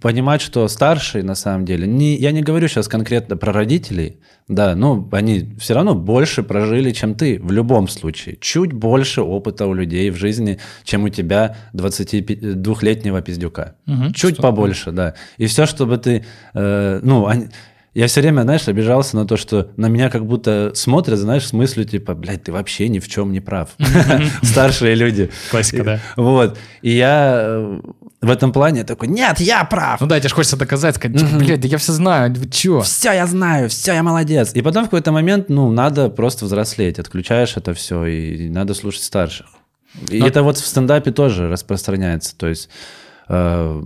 понимать, 0.00 0.40
что 0.42 0.66
старшие 0.68 1.24
на 1.24 1.34
самом 1.34 1.64
деле, 1.64 1.86
не, 1.86 2.16
я 2.16 2.32
не 2.32 2.42
говорю 2.42 2.68
сейчас 2.68 2.88
конкретно 2.88 3.36
про 3.36 3.52
родителей, 3.52 4.18
да, 4.48 4.74
ну, 4.74 5.08
они 5.12 5.54
все 5.58 5.74
равно 5.74 5.94
больше 5.94 6.42
прожили, 6.42 6.90
чем 6.90 7.14
ты, 7.14 7.38
в 7.40 7.52
любом 7.52 7.88
случае. 7.88 8.36
Чуть 8.40 8.72
больше 8.72 9.22
опыта 9.22 9.66
у 9.66 9.72
людей 9.72 10.10
в 10.10 10.16
жизни, 10.16 10.58
чем 10.84 11.04
у 11.04 11.08
тебя 11.08 11.56
22-летнего 11.74 13.22
пиздюка. 13.22 13.76
Мгм. 13.86 14.12
Чуть 14.12 14.34
Сто- 14.34 14.42
побольше, 14.42 14.90
да. 14.92 15.14
И 15.38 15.46
все, 15.46 15.66
чтобы 15.66 15.96
ты, 15.98 16.24
э, 16.54 17.00
ну, 17.02 17.26
они- 17.26 17.48
я 17.94 18.06
все 18.06 18.22
время, 18.22 18.42
знаешь, 18.42 18.66
обижался 18.68 19.16
на 19.16 19.26
то, 19.26 19.36
что 19.36 19.70
на 19.76 19.86
меня 19.86 20.08
как 20.08 20.24
будто 20.26 20.72
смотрят, 20.74 21.18
знаешь, 21.18 21.46
с 21.46 21.52
мыслью, 21.52 21.84
типа, 21.84 22.14
блядь, 22.14 22.44
ты 22.44 22.52
вообще 22.52 22.88
ни 22.88 23.00
в 23.00 23.08
чем 23.08 23.32
не 23.32 23.40
прав. 23.40 23.70
Старшие 24.42 24.94
люди. 24.94 25.30
Классика, 25.50 25.84
да. 25.84 26.00
Вот. 26.16 26.58
И 26.80 26.90
я 26.90 27.42
э, 27.44 27.80
в 28.22 28.30
этом 28.30 28.52
плане 28.52 28.84
такой, 28.84 29.08
нет, 29.08 29.40
я 29.40 29.64
прав. 29.64 30.00
Ну 30.00 30.06
да, 30.06 30.18
тебе 30.18 30.30
же 30.30 30.34
хочется 30.34 30.56
доказать, 30.56 30.96
сказать, 30.96 31.18
типа, 31.18 31.36
блядь, 31.36 31.60
да 31.60 31.68
я 31.68 31.76
все 31.76 31.92
знаю, 31.92 32.32
вы 32.34 32.48
чё? 32.48 32.80
Все 32.80 33.12
я 33.12 33.26
знаю, 33.26 33.68
все 33.68 33.92
я 33.92 34.02
молодец. 34.02 34.52
И 34.54 34.62
потом 34.62 34.84
в 34.84 34.86
какой-то 34.86 35.12
момент, 35.12 35.50
ну, 35.50 35.70
надо 35.70 36.08
просто 36.08 36.46
взрослеть. 36.46 36.98
Отключаешь 36.98 37.56
это 37.56 37.74
все, 37.74 38.06
и 38.06 38.48
надо 38.48 38.72
слушать 38.72 39.02
старших. 39.02 39.46
И 40.08 40.18
это 40.18 40.42
вот 40.42 40.56
в 40.56 40.66
стендапе 40.66 41.10
тоже 41.10 41.48
распространяется. 41.48 42.34
То 42.36 42.46
есть, 42.46 42.70
э, 43.28 43.82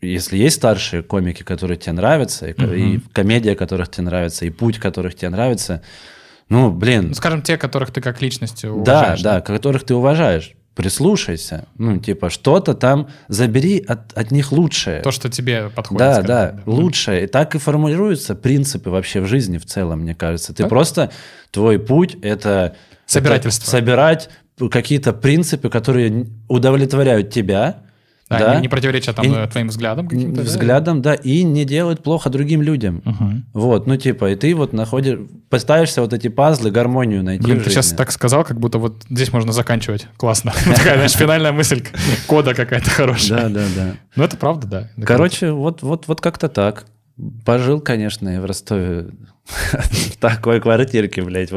если 0.00 0.36
есть 0.36 0.56
старшие 0.56 1.02
комики, 1.02 1.42
которые 1.42 1.76
тебе 1.78 1.92
нравятся, 1.92 2.48
и, 2.48 2.52
ко- 2.52 2.66
и 2.74 2.98
комедия, 3.12 3.54
которых 3.54 3.90
тебе 3.90 4.04
нравится, 4.04 4.44
и 4.44 4.50
путь, 4.50 4.78
которых 4.78 5.14
тебе 5.14 5.30
нравится, 5.30 5.82
ну, 6.48 6.70
блин, 6.70 7.08
Ну, 7.08 7.14
скажем, 7.14 7.42
те, 7.42 7.56
которых 7.56 7.90
ты 7.90 8.00
как 8.00 8.20
личность 8.22 8.62
да, 8.62 8.70
уважаешь. 8.72 9.22
да, 9.22 9.40
которых 9.40 9.84
ты 9.84 9.94
уважаешь, 9.94 10.52
прислушайся. 10.76 11.66
Ну, 11.78 11.98
типа, 11.98 12.30
что-то 12.30 12.74
там 12.74 13.08
забери 13.28 13.78
от, 13.80 14.12
от 14.16 14.30
них 14.30 14.52
лучшее. 14.52 15.00
То, 15.02 15.10
что 15.10 15.28
тебе 15.30 15.70
подходит. 15.70 15.98
Да, 15.98 16.12
скажем 16.14 16.28
да, 16.28 16.48
так, 16.52 16.66
лучшее. 16.66 17.24
И 17.24 17.26
так 17.26 17.54
и 17.54 17.58
формулируются 17.58 18.34
принципы 18.34 18.90
вообще 18.90 19.20
в 19.20 19.26
жизни 19.26 19.58
в 19.58 19.64
целом, 19.66 20.00
мне 20.02 20.14
кажется. 20.14 20.52
Ты 20.52 20.64
Так. 20.64 20.68
просто, 20.68 21.10
твой 21.50 21.78
путь– 21.78 22.16
это... 22.22 22.76
Собирательство. 23.06 23.62
это 23.62 23.70
собирать 23.70 24.30
какие-то 24.70 25.12
принципы, 25.12 25.68
которые 25.70 26.26
удовлетворяют 26.48 27.30
тебя, 27.30 27.82
Да, 28.28 28.38
да, 28.40 28.54
Не, 28.56 28.62
не 28.62 28.68
противоречат 28.68 29.14
там 29.14 29.24
И- 29.24 29.30
э, 29.32 29.46
твоим 29.46 29.68
взглядам 29.68 30.08
каким-то. 30.08 30.40
да? 30.40 30.42
взглядом, 30.42 31.00
да, 31.00 31.14
и 31.14 31.44
не 31.44 31.64
делают 31.64 32.02
плохо 32.02 32.28
другим 32.28 32.60
людям. 32.60 33.00
Мгм. 33.04 33.46
Вот, 33.52 33.86
ну 33.86 33.96
типа, 33.96 34.30
и 34.32 34.34
ты 34.34 34.52
вот 34.56 34.72
находишь, 34.72 35.20
пытаешься 35.48 36.00
вот 36.02 36.12
эти 36.12 36.26
пазлы, 36.26 36.72
гармонию 36.72 37.22
найти 37.22 37.44
Блин, 37.44 37.60
ты 37.60 37.70
сейчас 37.70 37.92
так 37.92 38.10
сказал, 38.10 38.42
как 38.42 38.58
будто 38.58 38.78
вот 38.78 39.04
здесь 39.08 39.32
можно 39.32 39.52
заканчивать. 39.52 40.08
Классно. 40.16 40.52
Такая, 40.64 40.94
знаешь, 40.94 41.12
финальная 41.12 41.52
мысль 41.52 41.84
кода 42.26 42.52
какая-то 42.54 42.90
хорошая. 42.90 43.42
Да, 43.42 43.48
да, 43.48 43.64
да. 43.76 43.94
Ну, 44.16 44.24
это 44.24 44.36
правда, 44.36 44.66
да. 44.66 45.04
Короче, 45.04 45.52
вот, 45.52 45.82
вот, 45.82 46.08
вот 46.08 46.20
как-то 46.20 46.48
так. 46.48 46.86
Пожил, 47.44 47.80
конечно, 47.80 48.40
в 48.40 48.44
Ростове 48.44 49.06
в 49.46 50.16
такой 50.18 50.60
квартирке, 50.60 51.22
блядь. 51.22 51.50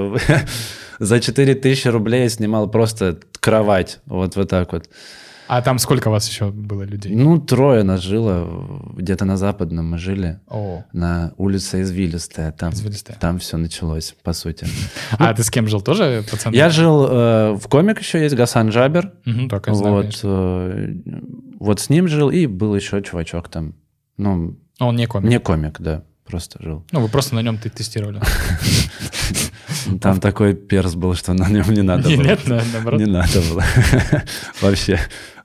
За 0.99 1.19
4000 1.19 1.88
рублей 1.88 2.29
снимал 2.29 2.69
просто 2.69 3.17
кровать. 3.39 3.99
Вот, 4.05 4.35
вот 4.35 4.49
так 4.49 4.71
вот. 4.71 4.88
А 5.51 5.63
там 5.63 5.79
сколько 5.79 6.09
у 6.09 6.11
вас 6.11 6.29
еще 6.29 6.51
было 6.51 6.83
людей? 6.83 7.15
Ну, 7.15 7.39
трое 7.39 7.81
нас 7.81 8.01
жило. 8.01 8.47
Где-то 8.95 9.25
на 9.25 9.35
Западном 9.35 9.89
мы 9.89 9.97
жили. 9.97 10.39
О, 10.47 10.83
На 10.93 11.33
улице 11.37 11.81
Извилистая. 11.81 12.51
Там, 12.51 12.71
Извилистая. 12.71 13.17
там 13.19 13.39
все 13.39 13.57
началось, 13.57 14.15
по 14.23 14.33
сути. 14.33 14.67
а 15.17 15.33
ты 15.33 15.41
с 15.43 15.49
кем 15.49 15.67
жил 15.67 15.81
тоже, 15.81 16.23
пацан? 16.29 16.53
Я 16.53 16.69
жил... 16.69 17.07
э, 17.09 17.53
в 17.53 17.67
комик 17.67 17.99
еще 17.99 18.21
есть 18.21 18.35
Гасан 18.35 18.69
Джабер. 18.69 19.11
Только 19.49 19.73
Вот, 19.73 20.19
э, 20.23 20.93
вот 21.59 21.79
с 21.79 21.89
ним 21.89 22.07
жил. 22.07 22.29
И 22.29 22.45
был 22.45 22.75
еще 22.75 23.01
чувачок 23.01 23.49
там. 23.49 23.73
Ну, 24.17 24.55
А 24.77 24.85
Он 24.85 24.95
не 24.95 25.07
комик. 25.07 25.29
не 25.31 25.39
комик, 25.39 25.77
да. 25.81 26.03
Просто 26.25 26.61
жил. 26.61 26.85
Ну, 26.91 26.99
вы 27.01 27.07
просто 27.09 27.33
на 27.33 27.39
нем 27.41 27.57
тестировали. 27.57 28.21
Там 30.01 30.19
такой 30.19 30.53
перс 30.53 30.93
был, 30.95 31.15
что 31.15 31.33
на 31.33 31.49
нем 31.49 31.71
не 31.73 31.81
надо 31.81 32.03
было. 32.09 32.21
Нет, 32.21 32.47
на- 32.47 32.61
наоборот. 32.73 32.99
Не 32.99 33.07
надо 33.07 33.41
было. 33.49 33.63
Вообще 34.61 34.99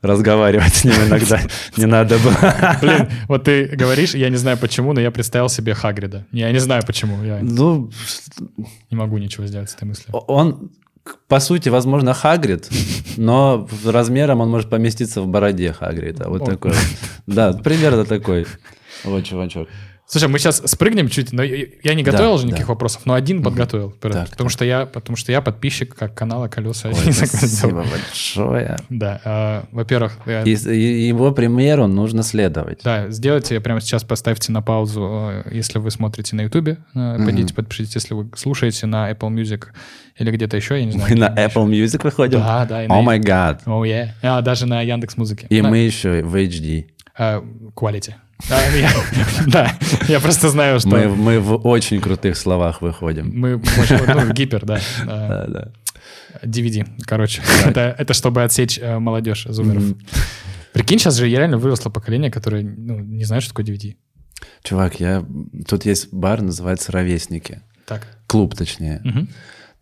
разговаривать 0.04 0.74
с 0.74 0.84
ним 0.84 0.94
иногда 1.06 1.40
не 1.76 1.86
надо 1.86 2.18
было. 2.18 2.76
Блин, 2.80 3.08
вот 3.28 3.44
ты 3.44 3.66
говоришь, 3.66 4.14
я 4.14 4.28
не 4.30 4.36
знаю 4.36 4.58
почему, 4.58 4.92
но 4.92 5.00
я 5.00 5.10
представил 5.10 5.48
себе 5.48 5.74
Хагрида. 5.74 6.26
Я 6.32 6.52
не 6.52 6.58
знаю 6.60 6.82
почему, 6.86 7.24
я 7.24 7.38
Ну, 7.42 7.90
не 8.90 8.96
могу 8.96 9.18
ничего 9.18 9.46
сделать 9.46 9.70
с 9.70 9.74
этой 9.74 9.84
мыслью. 9.84 10.14
он, 10.14 10.70
по 11.28 11.40
сути, 11.40 11.68
возможно, 11.70 12.14
Хагрид, 12.14 12.68
но 13.16 13.68
размером 13.84 14.40
он 14.40 14.50
может 14.50 14.70
поместиться 14.70 15.20
в 15.22 15.26
бороде 15.26 15.72
Хагрида. 15.72 16.28
Вот 16.28 16.42
О. 16.42 16.46
такой. 16.46 16.72
Да, 17.26 17.52
примерно 17.52 18.04
такой. 18.04 18.46
Вот 19.04 19.24
чувачок. 19.24 19.68
Слушай, 20.06 20.28
мы 20.28 20.38
сейчас 20.38 20.58
спрыгнем 20.66 21.08
чуть, 21.08 21.32
но 21.32 21.42
я 21.42 21.64
я 21.82 21.94
не 21.94 22.02
готовил 22.02 22.32
Да, 22.34 22.38
же 22.38 22.46
никаких 22.46 22.66
да. 22.66 22.72
вопросов, 22.74 23.02
но 23.06 23.14
один 23.14 23.42
подготовил. 23.42 23.90
Так, 23.90 24.28
потому 24.30 24.50
что 24.50 24.64
я, 24.64 24.84
потому 24.84 25.16
что 25.16 25.32
я 25.32 25.40
подписчик 25.40 25.94
как 25.96 26.14
канала 26.14 26.46
Колеса. 26.48 26.90
Ой, 26.90 26.94
спасибо 27.12 27.84
большое. 27.90 28.76
Да, 28.90 29.20
а, 29.24 29.64
во-первых, 29.72 30.18
я- 30.26 30.42
И, 30.42 30.50
его 31.06 31.32
примеру 31.32 31.86
нужно 31.86 32.22
следовать. 32.22 32.80
да, 32.84 33.08
сделайте 33.08 33.58
прямо 33.60 33.80
сейчас, 33.80 34.04
поставьте 34.04 34.52
на 34.52 34.60
паузу, 34.60 35.02
э, 35.46 35.48
если 35.52 35.78
вы 35.78 35.90
смотрите 35.90 36.36
на 36.36 36.42
Ютубе, 36.42 36.78
э, 36.94 37.16
пойдите 37.24 37.54
подпишитесь, 37.54 37.94
если 37.94 38.12
вы 38.12 38.30
слушаете 38.36 38.86
на 38.86 39.10
Apple 39.10 39.30
Music 39.34 39.64
или 40.18 40.30
где-то 40.30 40.56
еще, 40.58 40.78
я 40.78 40.84
не 40.84 40.92
знаю. 40.92 41.08
Мы 41.10 41.16
на 41.18 41.30
где 41.30 41.42
еще. 41.42 41.50
Apple 41.58 41.66
Music 41.70 42.00
выходим? 42.04 42.40
Да, 42.40 42.66
да. 42.66 42.80
О 42.80 42.88
на- 42.88 43.00
май 43.00 43.18
гад. 43.18 43.62
Oh, 43.64 43.80
yeah. 43.82 44.10
А, 44.22 44.42
даже 44.42 44.66
на 44.66 44.82
Яндекс 44.82 45.16
Музыке. 45.16 45.46
И 45.48 45.62
мы 45.62 45.78
еще 45.78 46.22
в 46.22 46.34
HD. 46.36 46.88
Quality. 47.18 48.14
Да, 49.46 49.78
я 50.08 50.20
просто 50.20 50.48
знаю, 50.48 50.80
что 50.80 50.88
Мы, 50.88 51.38
в 51.40 51.66
очень 51.66 52.00
крутых 52.00 52.36
словах 52.36 52.82
выходим. 52.82 53.30
мы 53.32 53.62
ну, 54.06 54.32
гипер, 54.32 54.64
да. 54.64 54.80
Да, 55.06 55.46
да. 55.48 55.72
DVD, 56.42 56.86
короче. 57.06 57.42
Это, 57.64 58.12
чтобы 58.12 58.42
отсечь 58.42 58.78
э, 58.78 58.98
молодежь, 58.98 59.46
зумеров. 59.48 59.96
Прикинь, 60.72 60.98
сейчас 60.98 61.16
же 61.16 61.28
реально 61.28 61.56
выросло 61.56 61.90
поколение, 61.90 62.30
которое 62.30 62.62
ну, 62.64 62.98
не 62.98 63.24
знает, 63.24 63.44
что 63.44 63.54
такое 63.54 63.64
DVD. 63.64 63.94
Чувак, 64.62 64.98
я... 65.00 65.24
тут 65.68 65.84
есть 65.84 66.12
бар, 66.12 66.42
называется 66.42 66.90
«Ровесники». 66.90 67.62
Так. 67.86 68.06
Клуб, 68.26 68.54
точнее. 68.56 69.00
Мгм. 69.04 69.28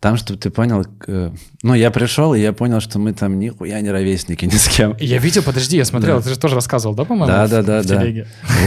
Там, 0.03 0.17
чтобы 0.17 0.37
ты 0.37 0.49
понял... 0.49 0.85
э, 1.07 1.31
Ну, 1.61 1.73
я 1.75 1.89
пришел, 1.89 2.33
и 2.33 2.39
я 2.41 2.51
понял, 2.51 2.81
что 2.81 2.99
мы 2.99 3.13
там 3.13 3.39
нихуя 3.39 3.79
не 3.79 3.89
ровесники 3.89 4.43
ни 4.51 4.51
с 4.57 4.67
кем. 4.67 4.97
Я 4.99 5.17
видел, 5.17 5.43
подожди, 5.43 5.77
я 5.77 5.85
смотрел, 5.85 6.21
ты 6.21 6.27
же 6.29 6.37
тоже 6.37 6.55
рассказывал, 6.55 6.93
да, 6.93 7.05
по-моему? 7.05 7.27
Да, 7.27 7.45
в- 7.47 7.49
да, 7.49 7.61
да, 7.63 7.81
в 7.81 7.85
да. 7.85 8.03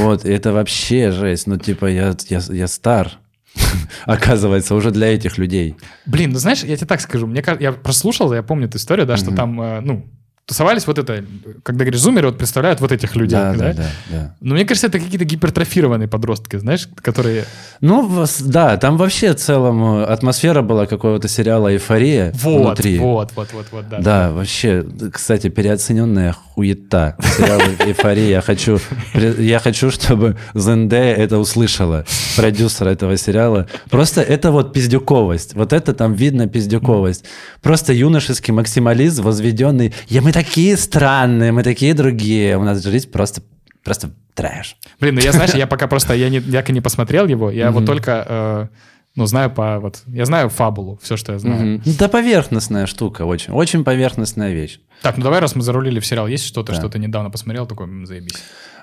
Вот, 0.01 0.25
это 0.25 0.55
вообще 0.55 1.11
жесть. 1.11 1.47
Ну, 1.47 1.59
типа, 1.59 1.85
я, 1.91 2.17
я, 2.31 2.41
я 2.49 2.67
стар. 2.67 3.11
оказывается, 4.07 4.75
уже 4.75 4.91
для 4.93 5.09
этих 5.15 5.37
людей. 5.37 5.77
Блин, 6.07 6.33
ну 6.33 6.39
знаешь, 6.39 6.63
я 6.65 6.75
тебе 6.77 6.87
так 6.87 7.01
скажу, 7.03 7.27
мне 7.27 7.43
кажется, 7.43 7.63
я 7.65 7.73
прослушал, 7.73 8.33
я 8.33 8.43
помню 8.43 8.67
эту 8.69 8.79
историю, 8.79 9.07
да, 9.07 9.17
что 9.19 9.31
там, 9.35 9.61
э, 9.61 9.81
ну, 9.81 10.07
тусовались 10.47 10.87
вот 10.87 10.99
это, 10.99 11.25
когда 11.65 11.85
говоришь 11.85 12.01
зумеры, 12.01 12.29
вот 12.29 12.39
представляют 12.39 12.81
вот 12.81 12.93
этих 12.93 13.17
людей, 13.17 13.37
Да, 13.37 13.53
да? 13.53 13.59
да, 13.59 13.73
да, 13.73 13.89
да. 14.11 14.35
Но 14.41 14.55
мне 14.55 14.65
кажется, 14.65 14.87
это 14.87 15.01
какие-то 15.01 15.25
гипертрофированные 15.25 16.07
подростки, 16.07 16.57
знаешь, 16.57 16.89
которые... 17.03 17.45
Ну, 17.81 18.25
да, 18.41 18.77
там 18.77 18.97
вообще 18.97 19.33
в 19.33 19.37
целом 19.37 19.83
э, 19.83 20.05
атмосфера 20.05 20.63
была 20.63 20.87
какого-то 20.87 21.27
сериала 21.27 21.73
«Эйфория» 21.73 22.33
Вот, 22.37 22.61
внутри. 22.63 22.99
вот, 22.99 23.33
вот, 23.35 23.53
вот, 23.53 23.67
вот, 23.73 23.89
да. 23.89 23.99
Да, 24.01 24.31
вообще, 24.31 24.87
кстати, 25.13 25.49
переоцененная 25.49 26.33
хуета. 26.33 27.17
Сериал 27.37 27.61
«Эйфория». 27.81 28.29
Я 28.29 28.41
хочу, 28.41 28.79
я 29.15 29.59
хочу, 29.59 29.91
чтобы 29.91 30.37
Зенде 30.55 30.97
это 30.97 31.39
услышала, 31.39 32.05
продюсер 32.37 32.87
этого 32.87 33.17
сериала. 33.17 33.67
Просто 33.91 34.23
это 34.23 34.53
вот 34.53 34.73
пиздюковость. 34.73 35.55
Вот 35.55 35.73
это 35.73 35.93
там 35.93 36.15
видно 36.15 36.47
пиздюковость. 36.47 37.25
Просто 37.63 37.93
юношеский 37.93 38.55
максимализм 38.55 39.25
возведенный. 39.25 39.93
Я, 40.09 40.23
мы 40.23 40.36
такие 40.45 40.77
странные, 40.77 41.51
мы 41.53 41.63
такие 41.63 41.95
другие. 41.95 42.57
У 42.59 42.63
нас 42.65 42.83
жизнь 42.85 43.11
просто, 43.11 43.41
просто 43.83 44.11
трэш. 44.35 44.77
Блин, 45.01 45.15
ну 45.15 45.21
я, 45.23 45.33
знаешь, 45.33 45.55
я 45.55 45.67
пока 45.67 45.87
просто, 45.87 46.15
я 46.15 46.29
не, 46.29 46.39
я 46.41 46.63
не 46.69 46.81
посмотрел 46.83 47.27
его, 47.27 47.51
я 47.51 47.71
вот 47.71 47.87
только, 47.87 48.27
э, 48.29 48.67
ну, 49.15 49.27
знаю 49.27 49.51
по, 49.51 49.79
вот, 49.81 50.03
я 50.09 50.27
знаю 50.27 50.49
фабулу, 50.51 50.99
все, 51.03 51.17
что 51.17 51.33
я 51.33 51.39
знаю. 51.39 51.61
Мгм. 51.79 51.83
Да 51.99 52.09
поверхностная 52.09 52.87
штука 52.87 53.25
очень. 53.25 53.55
Очень 53.55 53.83
поверхностная 53.83 54.53
вещь. 54.53 54.79
Так, 55.03 55.17
ну 55.17 55.25
давай, 55.25 55.41
раз 55.41 55.55
мы 55.57 55.63
зарулили 55.63 56.01
в 56.01 56.07
сериал, 56.07 56.27
есть 56.29 56.45
что-то, 56.45 56.73
Да. 56.73 56.79
что 56.79 56.89
ты 56.91 56.99
недавно 56.99 57.31
посмотрел, 57.31 57.67
такой, 57.67 57.87
м, 57.87 58.05
заебись. 58.07 58.37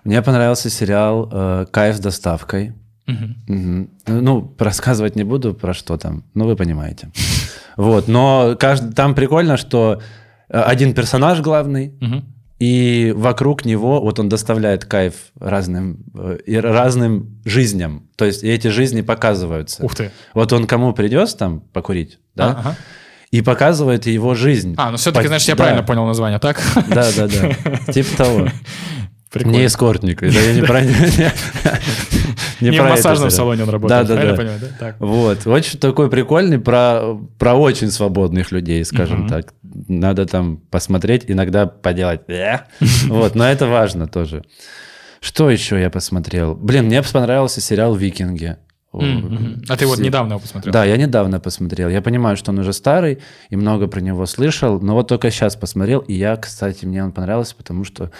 Мне 0.04 0.22
понравился 0.24 0.70
сериал 0.72 1.30
э, 1.32 1.66
«Кайф 1.72 1.96
с 1.96 2.00
доставкой». 2.00 2.74
Мгм. 3.06 3.36
Мгм. 3.48 3.90
Ну, 4.08 4.56
рассказывать 4.58 5.16
не 5.16 5.24
буду 5.24 5.54
про 5.54 5.74
что 5.74 5.98
там, 5.98 6.24
ну 6.34 6.46
вы 6.48 6.56
понимаете. 6.56 7.12
Вот, 7.78 8.08
но 8.08 8.56
кажд- 8.60 8.94
там 8.94 9.14
прикольно, 9.14 9.58
что 9.58 10.00
один 10.62 10.94
персонаж 10.94 11.42
главный, 11.42 11.94
Мгм. 12.02 12.26
и 12.60 13.14
вокруг 13.16 13.66
него 13.66 14.00
вот 14.02 14.20
он 14.20 14.30
доставляет 14.30 14.86
кайф 14.86 15.14
разным, 15.40 15.98
э, 16.16 16.38
и 16.46 16.56
разным 16.58 17.42
жизням. 17.46 18.04
То 18.16 18.26
есть 18.26 18.44
и 18.44 18.50
эти 18.50 18.68
жизни 18.68 19.02
показываются. 19.02 19.84
Ух 19.84 19.96
ты. 19.96 20.12
Вот 20.34 20.54
он 20.54 20.68
кому 20.68 20.94
придет 20.94 21.36
там 21.38 21.62
покурить, 21.74 22.20
да, 22.36 22.46
А, 22.46 22.50
ага. 22.60 22.76
и 23.32 23.42
показывает 23.42 24.06
его 24.06 24.36
жизнь. 24.36 24.76
А, 24.78 24.92
ну 24.92 24.98
все-таки, 24.98 25.24
По- 25.24 25.28
значит, 25.30 25.48
я 25.50 25.56
да. 25.56 25.64
правильно 25.64 25.84
понял 25.84 26.06
название, 26.06 26.40
так? 26.40 26.62
Да, 26.90 27.08
да, 27.18 27.28
да. 27.28 27.92
Типа 27.94 28.18
того. 28.18 28.48
Прикольно. 29.34 29.56
Не 29.56 29.66
эскортник. 29.66 30.22
Это 30.22 30.40
я 30.40 30.54
не 30.54 30.62
про 30.68 30.82
Не 32.62 32.70
в 32.70 32.84
массажном 32.84 33.32
салоне 33.32 33.64
он 33.64 33.70
работает, 33.70 34.08
Да, 34.08 34.16
да, 34.16 34.58
да. 34.80 34.96
Вот, 35.00 35.48
очень 35.48 35.80
такой 35.80 36.10
прикольный 36.10 36.60
про, 36.60 37.18
про 37.40 37.56
очень 37.56 37.90
свободных 37.90 38.52
людей, 38.52 38.86
скажем 38.86 39.28
так. 39.28 39.54
Надо 39.64 40.28
там 40.28 40.58
посмотреть, 40.70 41.24
иногда 41.28 41.66
поделать. 41.66 42.22
«Э». 42.28 42.60
Вот, 43.08 43.34
но 43.34 43.46
это 43.46 43.66
важно 43.68 44.08
тоже. 44.08 44.44
Что 45.20 45.50
еще 45.50 45.80
я 45.82 45.90
посмотрел? 45.90 46.54
Блин, 46.54 46.86
мне 46.86 47.02
понравился 47.02 47.60
сериал 47.60 47.96
«Викинги». 47.96 48.58
А 48.92 49.76
ты 49.76 49.88
вот 49.88 49.98
недавно 49.98 50.34
его 50.34 50.40
посмотрел? 50.40 50.72
Да, 50.72 50.86
я 50.86 50.96
недавно 50.98 51.40
посмотрел. 51.40 51.90
Я 51.90 52.04
понимаю, 52.04 52.38
что 52.38 52.52
он 52.52 52.60
уже 52.60 52.72
старый 52.72 53.18
и 53.50 53.56
много 53.56 53.88
про 53.88 54.00
него 54.00 54.28
слышал, 54.28 54.80
но 54.80 54.94
вот 54.94 55.08
только 55.08 55.32
сейчас 55.32 55.56
посмотрел. 55.56 56.02
И 56.02 56.14
я, 56.14 56.36
кстати, 56.36 56.86
мне 56.86 57.04
он 57.04 57.12
понравился, 57.12 57.56
потому 57.56 57.84
что 57.84 58.12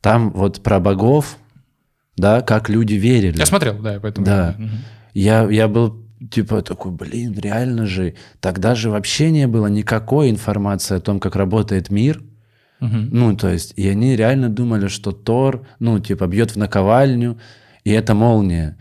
там 0.00 0.30
вот 0.30 0.62
про 0.62 0.80
богов, 0.80 1.36
да, 2.16 2.42
как 2.42 2.68
люди 2.68 2.94
верили. 2.94 3.38
Я 3.38 3.46
смотрел, 3.46 3.78
да, 3.78 3.98
поэтому... 4.00 4.26
Да. 4.26 4.56
Я, 5.14 5.48
я 5.50 5.68
был 5.68 6.04
типа 6.30 6.62
такой, 6.62 6.92
блин, 6.92 7.34
реально 7.38 7.86
же, 7.86 8.14
тогда 8.40 8.74
же 8.74 8.90
вообще 8.90 9.30
не 9.30 9.46
было 9.46 9.66
никакой 9.68 10.30
информации 10.30 10.96
о 10.96 11.00
том, 11.00 11.18
как 11.20 11.36
работает 11.36 11.90
мир. 11.90 12.22
Мгм. 12.80 13.08
Ну, 13.12 13.36
то 13.36 13.48
есть, 13.48 13.74
и 13.76 13.88
они 13.88 14.16
реально 14.16 14.48
думали, 14.48 14.88
что 14.88 15.12
Тор, 15.12 15.66
ну, 15.78 15.98
типа, 15.98 16.26
бьет 16.26 16.52
в 16.52 16.56
наковальню, 16.56 17.38
и 17.84 17.90
это 17.90 18.14
молния. 18.14 18.78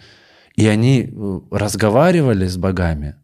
И 0.56 0.68
они 0.68 1.10
э, 1.12 1.40
разговаривали 1.52 2.48
с 2.48 2.58
богами. 2.58 3.16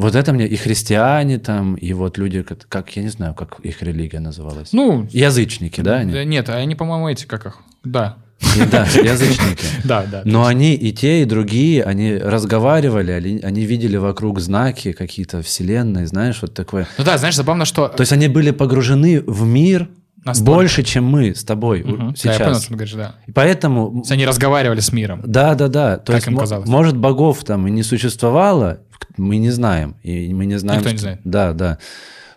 Вот 0.00 0.14
это 0.14 0.32
мне 0.32 0.46
и 0.46 0.56
христиане 0.56 1.38
там, 1.38 1.74
и 1.74 1.92
вот 1.92 2.18
люди, 2.18 2.42
как, 2.42 2.66
как, 2.68 2.96
я 2.96 3.02
не 3.02 3.08
знаю, 3.10 3.34
как 3.34 3.60
их 3.60 3.82
религия 3.82 4.20
называлась. 4.20 4.72
Ну, 4.72 5.06
Язычники, 5.10 5.80
да, 5.82 5.96
они? 5.96 6.24
нет, 6.24 6.48
они, 6.48 6.74
по-моему, 6.74 7.08
эти, 7.08 7.26
как 7.26 7.46
их? 7.46 7.58
Да, 7.84 8.16
Не, 8.56 8.64
Да, 8.66 8.84
язычники. 8.94 9.64
да, 9.84 10.04
да. 10.10 10.22
Но 10.24 10.46
они 10.46 10.74
и 10.74 10.92
те, 10.92 11.22
и 11.22 11.24
другие, 11.26 11.82
они 11.84 12.16
разговаривали, 12.16 13.12
они, 13.12 13.40
они 13.42 13.62
видели 13.66 13.96
вокруг 13.98 14.40
знаки 14.40 14.92
какие-то 14.92 15.42
вселенной, 15.42 16.06
знаешь, 16.06 16.38
вот 16.42 16.54
такое. 16.54 16.86
Ну 16.98 17.04
да, 17.04 17.18
знаешь, 17.18 17.36
забавно, 17.36 17.64
что... 17.66 17.88
То 17.88 18.00
есть 18.00 18.12
они 18.12 18.28
были 18.28 18.50
погружены 18.52 19.20
в 19.20 19.44
мир 19.46 19.88
Настолько. 20.24 20.50
больше, 20.52 20.82
чем 20.82 21.04
мы 21.04 21.34
с 21.34 21.44
тобой 21.44 21.82
Мгм. 21.84 22.10
Да, 22.10 22.16
сейчас. 22.16 22.38
я 22.38 22.44
понял, 22.46 22.58
что 22.58 22.68
ты 22.68 22.74
говоришь, 22.74 22.94
да. 22.94 23.14
И 23.26 23.32
поэтому... 23.32 23.90
То 23.90 23.96
есть 23.98 24.12
они 24.12 24.26
разговаривали 24.26 24.80
с 24.80 24.92
миром. 24.92 25.22
Да, 25.26 25.54
да, 25.54 25.68
да. 25.68 25.96
То 25.98 26.12
Как 26.12 26.16
есть, 26.16 26.28
им 26.28 26.36
казалось. 26.38 26.68
может, 26.68 26.96
богов 26.96 27.44
там 27.44 27.66
и 27.66 27.70
не 27.70 27.82
существовало, 27.82 28.80
мы 29.16 29.38
не 29.38 29.50
знаем. 29.50 29.96
И 30.02 30.32
мы 30.32 30.46
не 30.46 30.58
знаем... 30.58 30.80
Никто 30.80 30.92
не 30.92 30.98
знает. 30.98 31.20
Да, 31.24 31.52
да. 31.52 31.78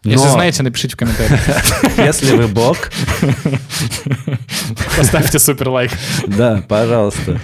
Если 0.03 0.25
Но 0.25 0.31
знаете, 0.31 0.63
напишите 0.63 0.95
в 0.95 0.97
комментариях. 0.97 1.39
Если 1.97 2.35
вы 2.35 2.47
бог, 2.47 2.77
Поставьте 4.97 5.39
супер 5.39 5.69
лайк. 5.69 5.91
да, 6.27 6.63
пожалуйста. 6.67 7.39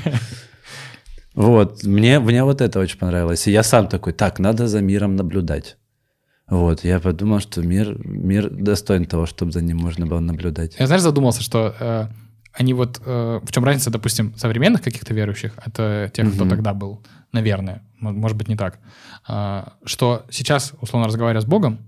Вот, 1.36 1.84
мне, 1.84 2.20
мне 2.20 2.44
вот 2.44 2.60
это 2.60 2.80
очень 2.80 2.98
понравилось. 2.98 3.48
И 3.48 3.52
я 3.52 3.64
сам 3.64 3.88
такой, 3.88 4.12
так, 4.12 4.40
надо 4.40 4.68
за 4.68 4.82
миром 4.82 5.16
наблюдать. 5.16 5.78
Вот, 6.50 6.84
я 6.84 7.00
подумал, 7.00 7.40
что 7.40 7.62
мир, 7.62 7.98
мир 8.04 8.50
достоин 8.50 9.06
того, 9.06 9.26
чтобы 9.26 9.52
за 9.54 9.62
ним 9.62 9.78
можно 9.78 10.06
было 10.06 10.20
наблюдать. 10.20 10.76
Я, 10.80 10.88
знаешь, 10.88 11.04
задумался, 11.04 11.42
что 11.44 11.76
э, 11.80 12.08
они 12.60 12.74
вот... 12.74 13.02
э, 13.06 13.40
в 13.44 13.52
чем 13.52 13.64
разница, 13.64 13.90
допустим, 13.90 14.34
современных 14.36 14.82
каких-то 14.82 15.14
верующих 15.14 15.54
от 15.58 15.74
тех, 16.14 16.34
кто 16.34 16.48
тогда 16.48 16.74
был, 16.74 17.02
наверное, 17.32 17.82
мо- 18.00 18.12
может 18.12 18.38
быть, 18.38 18.48
не 18.50 18.56
так, 18.56 18.80
а, 19.28 19.74
что 19.86 20.26
сейчас, 20.30 20.74
условно 20.82 21.08
разговаривая 21.08 21.42
с 21.42 21.46
Богом, 21.46 21.80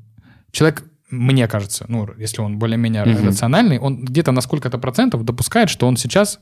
человек, 0.52 0.84
мне 1.10 1.48
кажется, 1.48 1.86
ну, 1.90 2.08
если 2.18 2.42
он 2.42 2.58
более-менее 2.58 3.04
рациональный, 3.04 3.80
он 3.80 4.06
где-то 4.06 4.32
на 4.32 4.42
сколько-то 4.42 4.78
процентов 4.78 5.24
допускает, 5.26 5.70
что 5.70 5.88
он 5.88 5.98
сейчас 5.98 6.40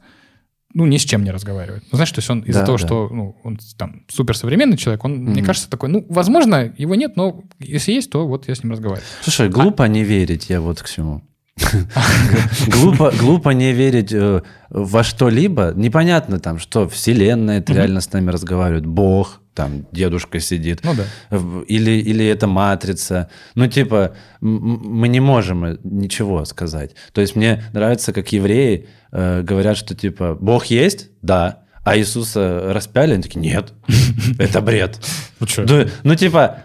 ну, 0.76 0.86
ни 0.86 0.98
с 0.98 1.02
чем 1.02 1.24
не 1.24 1.32
разговаривает. 1.32 1.84
Ну, 1.92 1.96
знаешь, 1.96 2.12
то 2.12 2.20
есть 2.20 2.30
он 2.30 2.42
из-за 2.42 2.60
Да, 2.60 2.66
того, 2.68 2.78
да. 2.78 2.86
что 2.86 3.10
ну, 3.12 3.36
он 3.44 3.58
там 3.78 4.04
суперсовременный 4.08 4.78
человек, 4.78 5.04
он, 5.04 5.14
мне 5.14 5.42
кажется, 5.42 5.68
такой, 5.68 5.90
ну, 5.90 6.06
возможно, 6.10 6.72
его 6.78 6.94
нет, 6.94 7.16
но 7.18 7.44
если 7.58 7.94
есть, 7.94 8.12
то 8.12 8.28
вот 8.28 8.48
я 8.48 8.54
с 8.54 8.64
ним 8.64 8.74
разговариваю. 8.74 9.08
Слушай, 9.22 9.50
глупо 9.50 9.88
не 9.88 10.04
верить, 10.04 10.50
я 10.52 10.62
вот 10.62 10.84
к 10.84 10.88
чему. 10.88 11.24
Глупо, 12.68 13.12
глупо 13.20 13.50
не 13.50 13.74
верить 13.74 14.12
э, 14.14 14.42
во 14.70 15.04
что-либо. 15.04 15.74
Непонятно 15.76 16.40
там, 16.40 16.60
что 16.60 16.88
Вселенная 16.88 17.60
это 17.60 17.74
реально 17.74 18.02
с 18.02 18.12
нами 18.14 18.32
разговаривает, 18.32 18.86
Бог, 18.86 19.42
там 19.54 19.86
дедушка 19.92 20.40
сидит. 20.40 20.82
Ну 20.84 20.94
да. 20.96 21.04
В- 21.38 21.62
Или, 21.64 21.92
или 21.92 22.26
это 22.26 22.48
матрица. 22.48 23.30
Ну, 23.56 23.68
типа, 23.68 24.16
мы 24.42 25.08
не 25.08 25.20
можем 25.20 25.66
э, 25.66 25.78
ничего 25.84 26.46
сказать. 26.46 26.92
То 27.14 27.22
есть 27.22 27.36
мне 27.36 27.64
нравится, 27.74 28.14
как 28.14 28.32
евреи 28.32 28.88
э, 29.12 29.42
говорят, 29.42 29.78
что 29.78 29.96
типа 29.96 30.38
Бог 30.40 30.66
есть, 30.68 31.10
да, 31.22 31.60
а 31.84 31.98
Иисуса 31.98 32.72
распяли, 32.74 33.14
они 33.14 33.24
такие, 33.24 33.40
нет, 33.40 33.74
это 34.40 34.62
бред. 34.62 35.00
Ну, 35.40 35.86
ну, 36.04 36.16
типа, 36.16 36.60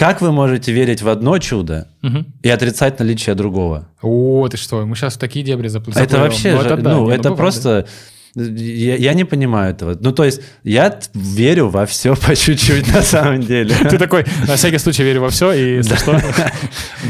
как 0.00 0.22
вы 0.22 0.32
можете 0.32 0.72
верить 0.72 1.02
в 1.02 1.08
одно 1.10 1.36
чудо 1.38 1.86
Мгм. 2.00 2.24
и 2.42 2.48
отрицать 2.48 2.98
наличие 2.98 3.34
другого? 3.34 3.86
О, 4.00 4.48
ты 4.48 4.56
что, 4.56 4.86
мы 4.86 4.96
сейчас 4.96 5.16
в 5.16 5.18
такие 5.18 5.44
дебри 5.44 5.68
запл- 5.68 5.92
А 5.94 6.00
это 6.00 6.16
вообще, 6.20 6.54
Ну, 6.54 6.62
же- 6.62 6.68
да, 6.70 6.76
ну, 6.76 7.06
не, 7.08 7.12
это 7.12 7.24
бывает, 7.24 7.36
просто... 7.36 7.86
Я, 8.34 8.96
я 8.96 9.14
не 9.14 9.24
понимаю 9.24 9.72
этого. 9.72 9.96
Ну, 10.00 10.12
то 10.12 10.24
есть, 10.24 10.40
я 10.62 10.98
верю 11.14 11.68
во 11.68 11.84
все 11.86 12.14
по 12.26 12.36
чуть-чуть 12.36 12.92
на 12.94 13.02
самом 13.02 13.40
деле. 13.40 13.74
Ты 13.74 13.98
такой, 13.98 14.24
на 14.46 14.56
всякий 14.56 14.78
случай 14.78 15.02
верю 15.02 15.22
во 15.22 15.30
все, 15.30 15.52
и 15.52 15.76
если 15.76 15.96
что, 15.96 16.12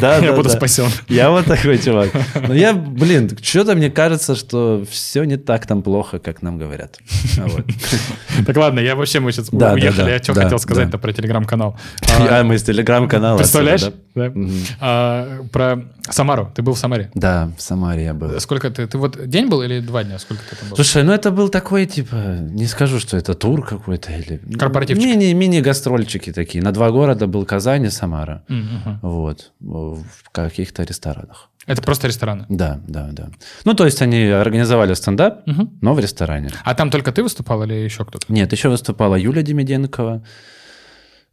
я 0.00 0.32
буду 0.32 0.48
спасен. 0.48 0.86
Я 1.08 1.30
вот 1.30 1.44
такой 1.44 1.78
чувак. 1.78 2.10
Но 2.48 2.54
я, 2.54 2.72
блин, 2.72 3.30
что-то 3.42 3.74
мне 3.74 3.90
кажется, 3.90 4.34
что 4.34 4.84
все 4.90 5.24
не 5.24 5.36
так 5.36 5.66
там 5.66 5.82
плохо, 5.82 6.18
как 6.18 6.42
нам 6.42 6.58
говорят. 6.58 6.98
А. 7.38 7.46
Так 8.46 8.56
ладно, 8.56 8.80
я 8.80 8.96
вообще, 8.96 9.20
мы 9.20 9.32
сейчас 9.32 9.50
уехали, 9.52 10.10
я 10.10 10.22
что 10.22 10.34
хотел 10.34 10.58
сказать-то 10.58 10.98
про 10.98 11.12
телеграм-канал. 11.12 11.78
А, 12.18 12.42
мы 12.42 12.54
из 12.54 12.62
телеграм-канала. 12.62 13.38
Представляешь? 13.38 13.90
Да? 14.28 14.32
Да. 14.34 14.48
А, 14.80 15.42
Про 15.52 15.84
Самару. 16.08 16.50
Ты 16.54 16.62
был 16.62 16.72
в 16.74 16.78
Самаре. 16.78 17.10
Да, 17.14 17.50
в 17.56 17.62
Самаре 17.62 18.04
я 18.04 18.14
был. 18.14 18.38
Сколько 18.40 18.70
ты? 18.70 18.86
Ты 18.86 18.98
вот 18.98 19.28
день 19.28 19.48
был 19.48 19.62
или 19.62 19.80
два 19.80 20.04
дня? 20.04 20.18
Сколько 20.18 20.42
ты 20.50 20.56
там 20.56 20.68
был? 20.68 20.76
Слушай, 20.76 21.02
ну 21.04 21.12
это 21.12 21.30
был 21.30 21.48
такой, 21.48 21.86
типа, 21.86 22.14
не 22.40 22.66
скажу, 22.66 22.98
что 23.00 23.16
это 23.16 23.34
тур 23.34 23.64
какой-то 23.66 24.12
или... 24.12 24.40
Корпоративчик. 24.58 25.04
Мини, 25.04 25.32
мини-гастрольчики 25.34 26.32
такие. 26.32 26.62
На 26.64 26.72
два 26.72 26.90
города 26.90 27.26
был 27.26 27.44
Казань 27.44 27.84
и 27.84 27.90
Самара. 27.90 28.42
Мгм. 28.48 28.98
Вот. 29.02 29.52
В 29.60 30.02
каких-то 30.32 30.82
ресторанах. 30.84 31.48
Это 31.66 31.82
просто 31.82 32.08
рестораны. 32.08 32.46
Да, 32.48 32.80
да, 32.88 33.08
да. 33.12 33.28
Ну, 33.64 33.74
то 33.74 33.84
есть 33.84 34.02
они 34.02 34.24
организовали 34.24 34.94
стендап, 34.94 35.46
Мгм. 35.46 35.78
но 35.82 35.94
в 35.94 36.00
ресторане. 36.00 36.48
А 36.64 36.74
там 36.74 36.90
только 36.90 37.12
ты 37.12 37.22
выступал 37.22 37.62
или 37.62 37.74
еще 37.74 38.04
кто-то? 38.04 38.24
Нет, 38.32 38.50
еще 38.52 38.68
выступала 38.70 39.14
Юля 39.14 39.42
Демиденкова. 39.42 40.22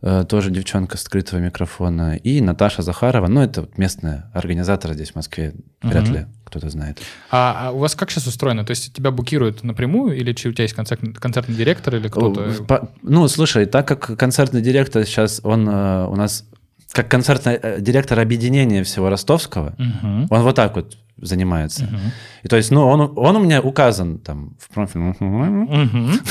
Э, 0.01 0.25
тоже 0.27 0.51
девчонка 0.51 0.97
скрытого 0.97 1.39
микрофона, 1.39 2.15
и 2.15 2.41
Наташа 2.41 2.81
Захарова, 2.81 3.27
ну, 3.27 3.41
это 3.41 3.67
местная 3.77 4.29
организатор 4.33 4.93
здесь, 4.93 5.11
в 5.11 5.15
Москве, 5.15 5.53
вряд 5.81 6.03
Мгм. 6.03 6.13
ли 6.13 6.25
кто-то 6.45 6.69
знает. 6.69 6.99
А, 7.31 7.67
а 7.67 7.71
у 7.71 7.79
вас 7.79 7.95
как 7.95 8.09
сейчас 8.11 8.27
устроено? 8.27 8.63
То 8.63 8.71
есть 8.71 8.93
тебя 8.93 9.11
букируют 9.11 9.63
напрямую, 9.63 10.15
или 10.15 10.31
у 10.31 10.33
тебя 10.35 10.63
есть 10.63 10.75
концерт- 10.75 11.01
концертный 11.19 11.55
директор, 11.55 11.95
или 11.95 12.07
кто-то? 12.07 12.63
По- 12.65 12.89
Ну, 13.01 13.27
слушай, 13.27 13.65
так 13.65 13.87
как 13.87 14.17
концертный 14.17 14.61
директор 14.61 15.03
сейчас, 15.05 15.41
он 15.43 15.67
э, 15.67 16.05
у 16.07 16.15
нас 16.15 16.45
как 16.91 17.09
концертный 17.09 17.59
э, 17.61 17.77
директор 17.79 18.19
объединения 18.19 18.83
всего 18.83 19.09
ростовского, 19.09 19.73
Мгм. 19.77 20.27
он 20.29 20.41
вот 20.43 20.55
так 20.55 20.75
вот 20.75 20.97
занимается. 21.19 21.83
Мгм. 21.85 21.99
И 22.43 22.47
то 22.47 22.55
есть, 22.57 22.69
ну, 22.71 22.87
он, 22.87 23.11
он 23.15 23.35
у 23.35 23.39
меня 23.39 23.61
указан 23.61 24.19
там 24.19 24.55
в 24.59 24.69
профиле. 24.73 25.15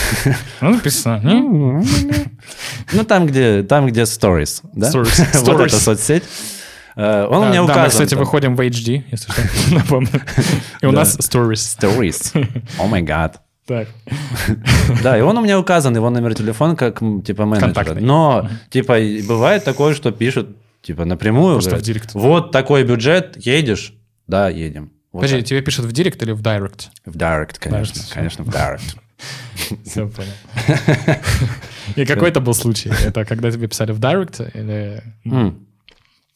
Ну, 0.61 0.71
написано. 0.71 1.21
М? 1.25 1.85
Ну, 2.92 3.05
там, 3.05 3.27
где, 3.27 3.62
там, 3.62 3.87
где 3.87 4.03
stories, 4.03 4.61
да? 4.75 4.90
Stories. 4.90 5.45
Вот 5.45 5.61
эта 5.61 5.77
соцсеть. 5.77 6.23
Э, 6.97 7.27
Он 7.31 7.42
у 7.45 7.49
меня 7.49 7.59
да, 7.59 7.64
указан. 7.64 7.83
мы, 7.85 7.88
кстати, 7.90 8.11
там. 8.11 8.19
выходим 8.21 8.57
в 8.57 8.61
HD, 8.61 9.05
если 9.11 9.31
что, 9.33 9.42
напомню. 9.75 10.09
И 10.81 10.87
у 10.87 10.92
Да. 10.92 10.99
нас 10.99 11.19
stories. 11.19 11.79
Stories. 11.79 12.49
О 12.79 12.87
май 12.87 13.03
гад. 13.03 13.40
Так. 13.66 13.88
Да, 15.02 15.18
и 15.18 15.20
он 15.20 15.37
у 15.37 15.42
меня 15.42 15.59
указан, 15.59 15.94
его 15.96 16.09
номер 16.11 16.35
телефона 16.35 16.76
как, 16.76 17.00
типа, 17.24 17.44
менеджера. 17.44 17.72
Контактный. 17.74 18.00
Но, 18.00 18.48
типа, 18.70 18.96
бывает 19.26 19.64
такое, 19.64 19.94
что 19.94 20.12
пишут, 20.12 20.57
типа, 20.83 21.05
напрямую. 21.05 21.55
Просто 21.55 21.70
говорят, 21.70 21.83
в 21.83 21.87
директ. 21.87 22.14
Вот 22.14 22.52
такой 22.52 22.85
бюджет, 22.85 23.37
едешь? 23.44 23.92
Да, 24.29 24.48
едем. 24.48 24.92
Вот 25.12 25.20
Подожди, 25.20 25.38
так. 25.38 25.48
тебе 25.48 25.62
пишут 25.62 25.87
в 25.87 25.92
директ 25.92 26.22
или 26.22 26.33
в 26.33 26.42
директ? 26.42 26.90
В 27.05 27.16
direct, 27.16 27.57
конечно. 27.59 27.98
Direct. 28.00 28.14
Конечно, 28.14 28.44
в 28.44 28.48
direct. 28.48 28.96
Все 29.85 30.09
понял. 30.09 30.33
И 31.96 32.05
какой 32.05 32.29
это 32.29 32.40
был 32.40 32.55
случай? 32.55 32.90
Это 33.05 33.24
когда 33.24 33.50
тебе 33.50 33.66
писали 33.66 33.92
в 33.92 33.98
директ 33.98 34.40
или... 34.55 35.02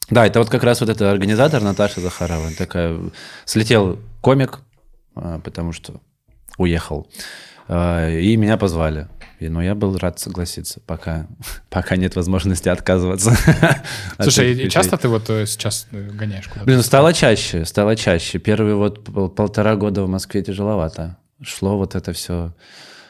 Да, 0.09 0.25
это 0.25 0.39
вот 0.39 0.49
как 0.49 0.63
раз 0.63 0.81
вот 0.81 0.89
эта 0.89 1.09
организатор 1.09 1.61
Наташа 1.61 2.01
Захарова. 2.01 2.49
Такая, 2.57 2.99
слетел 3.45 3.97
комик, 4.19 4.59
а, 5.15 5.39
потому 5.39 5.71
что 5.71 6.01
уехал. 6.61 7.07
А, 7.67 8.09
И 8.09 8.35
меня 8.37 8.57
позвали. 8.57 9.07
И, 9.39 9.49
ну, 9.49 9.59
я 9.59 9.73
был 9.73 9.97
рад 9.97 10.19
согласиться, 10.19 10.79
пока, 10.85 11.27
пока 11.69 11.95
нет 11.95 12.15
возможности 12.15 12.69
отказываться. 12.69 13.31
от 14.17 14.23
Слушай, 14.25 14.51
этих 14.53 14.65
и 14.65 14.69
часто 14.69 14.97
ты 14.97 15.07
вот 15.07 15.29
э, 15.29 15.45
сейчас 15.47 15.87
э, 15.91 16.09
гоняешь 16.11 16.47
куда-то? 16.47 16.65
Блин, 16.65 16.77
ну, 16.77 16.83
стало 16.83 17.11
чаще, 17.13 17.65
стало 17.65 17.95
чаще. 17.95 18.37
Первые 18.37 18.75
вот 18.75 19.03
пол- 19.03 19.29
полтора 19.29 19.75
года 19.75 20.03
в 20.03 20.07
Москве 20.07 20.43
тяжеловато. 20.43 21.17
Шло 21.41 21.75
вот 21.77 21.95
это 21.95 22.13
все 22.13 22.53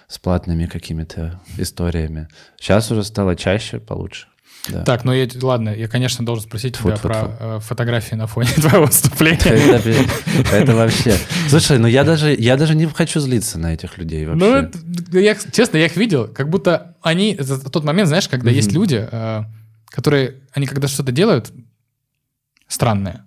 с 0.07 0.19
платными 0.19 0.67
какими-то 0.67 1.41
историями. 1.57 2.27
Сейчас 2.57 2.91
уже 2.91 3.03
стало 3.03 3.35
чаще, 3.35 3.79
получше. 3.79 4.27
Да. 4.69 4.83
Так, 4.83 5.03
ну 5.05 5.11
я, 5.11 5.27
ладно, 5.41 5.69
я, 5.69 5.87
конечно, 5.87 6.23
должен 6.23 6.43
спросить 6.45 6.77
тебя 6.77 6.95
Тьфу-тьфу-тьфу. 6.95 7.07
про 7.07 7.57
э, 7.57 7.59
фотографии 7.61 8.13
на 8.13 8.27
фоне 8.27 8.49
твоего 8.55 8.85
выступления. 8.85 9.39
Это, 10.51 10.75
вообще. 10.75 11.17
Слушай, 11.49 11.79
ну 11.79 11.87
я 11.87 12.03
даже, 12.03 12.35
я 12.37 12.57
даже 12.57 12.75
не 12.75 12.85
хочу 12.85 13.19
злиться 13.19 13.57
на 13.57 13.73
этих 13.73 13.97
людей 13.97 14.25
вообще. 14.25 14.45
Ну, 14.45 14.55
это- 14.55 14.77
да 14.83 15.19
я, 15.19 15.35
честно, 15.35 15.77
я 15.77 15.85
их 15.87 15.97
видел, 15.97 16.27
как 16.27 16.49
будто 16.49 16.95
они... 17.01 17.33
Это 17.33 17.57
тот 17.71 17.83
момент, 17.83 18.07
знаешь, 18.07 18.27
когда 18.29 18.51
есть 18.51 18.71
люди, 18.71 19.07
э, 19.11 19.43
которые... 19.89 20.35
Они 20.53 20.67
когда 20.67 20.87
что-то 20.87 21.11
делают 21.11 21.51
странное. 22.67 23.25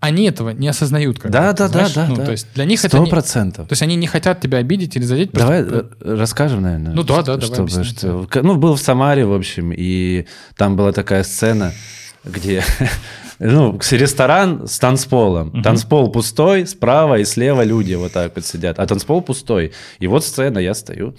Они 0.00 0.24
этого 0.28 0.50
не 0.50 0.68
осознают. 0.68 1.18
Как 1.18 1.30
Да, 1.30 1.52
да, 1.52 1.68
да, 1.68 1.68
знаешь? 1.68 1.92
да, 1.94 2.06
Ну, 2.08 2.16
да. 2.16 2.24
То 2.26 2.30
есть 2.32 2.46
для 2.54 2.64
них 2.64 2.80
это... 2.84 2.96
Сто 2.96 3.04
не- 3.04 3.10
процентов. 3.10 3.68
То 3.68 3.72
есть 3.72 3.82
они 3.82 3.96
не 3.96 4.06
хотят 4.06 4.40
тебя 4.40 4.58
обидеть 4.58 4.96
или 4.96 5.04
задеть. 5.04 5.32
просто- 5.32 5.64
Давай 5.64 5.82
э, 5.82 6.16
расскажем, 6.16 6.62
наверное. 6.62 6.92
Ну 6.92 7.02
да, 7.02 7.22
да, 7.22 7.40
что- 7.40 7.64
давай 7.66 7.84
что- 7.84 8.28
Ну, 8.42 8.56
был 8.56 8.74
в 8.76 8.80
Самаре, 8.80 9.24
в 9.24 9.32
общем, 9.34 9.72
и 9.76 10.26
там 10.56 10.76
была 10.76 10.92
такая 10.92 11.22
сцена, 11.24 11.72
где 12.24 12.62
ну, 13.38 13.78
ресторан 13.90 14.66
с 14.68 14.78
танцполом. 14.78 15.62
Танцпол 15.62 16.10
пустой, 16.12 16.66
справа 16.66 17.18
и 17.18 17.24
слева 17.24 17.62
люди 17.64 17.94
вот 17.94 18.12
так 18.12 18.32
вот 18.36 18.44
сидят, 18.44 18.78
а 18.78 18.86
танцпол 18.86 19.22
пустой. 19.22 19.72
И 19.98 20.06
вот 20.06 20.24
сцена, 20.24 20.58
я 20.58 20.74
стою. 20.74 21.14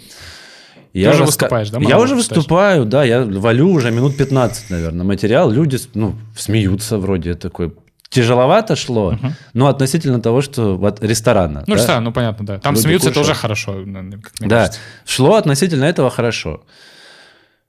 Ты 0.94 1.02
уже 1.10 1.24
раска- 1.24 1.26
выступаешь, 1.26 1.70
да, 1.70 1.80
Я 1.80 2.00
уже 2.00 2.16
выступаю, 2.16 2.86
да, 2.86 3.04
я 3.04 3.24
валю 3.24 3.70
уже 3.70 3.92
минут 3.92 4.18
15, 4.18 4.70
наверное, 4.72 5.06
материал. 5.06 5.52
Люди, 5.52 5.78
ну, 5.94 6.16
смеются 6.36 6.98
вроде 6.98 7.36
такой. 7.36 7.74
Тяжеловато 8.10 8.76
шло, 8.76 9.18
но 9.54 9.68
относительно 9.68 10.22
того, 10.22 10.42
что 10.42 10.78
вот 10.78 11.04
ресторана. 11.04 11.64
Ну, 11.68 11.76
да? 11.76 11.82
что, 11.82 12.00
ну 12.00 12.12
понятно, 12.14 12.46
да. 12.46 12.60
Там 12.60 12.74
Люди 12.74 12.84
смеются, 12.84 13.10
это 13.10 13.20
кушают. 13.20 13.38
уже 13.38 13.42
хорошо. 13.42 13.74
как 14.24 14.48
Да, 14.48 14.58
кажется. 14.60 14.80
шло 15.06 15.36
относительно 15.36 15.84
этого 15.86 16.10
хорошо. 16.10 16.64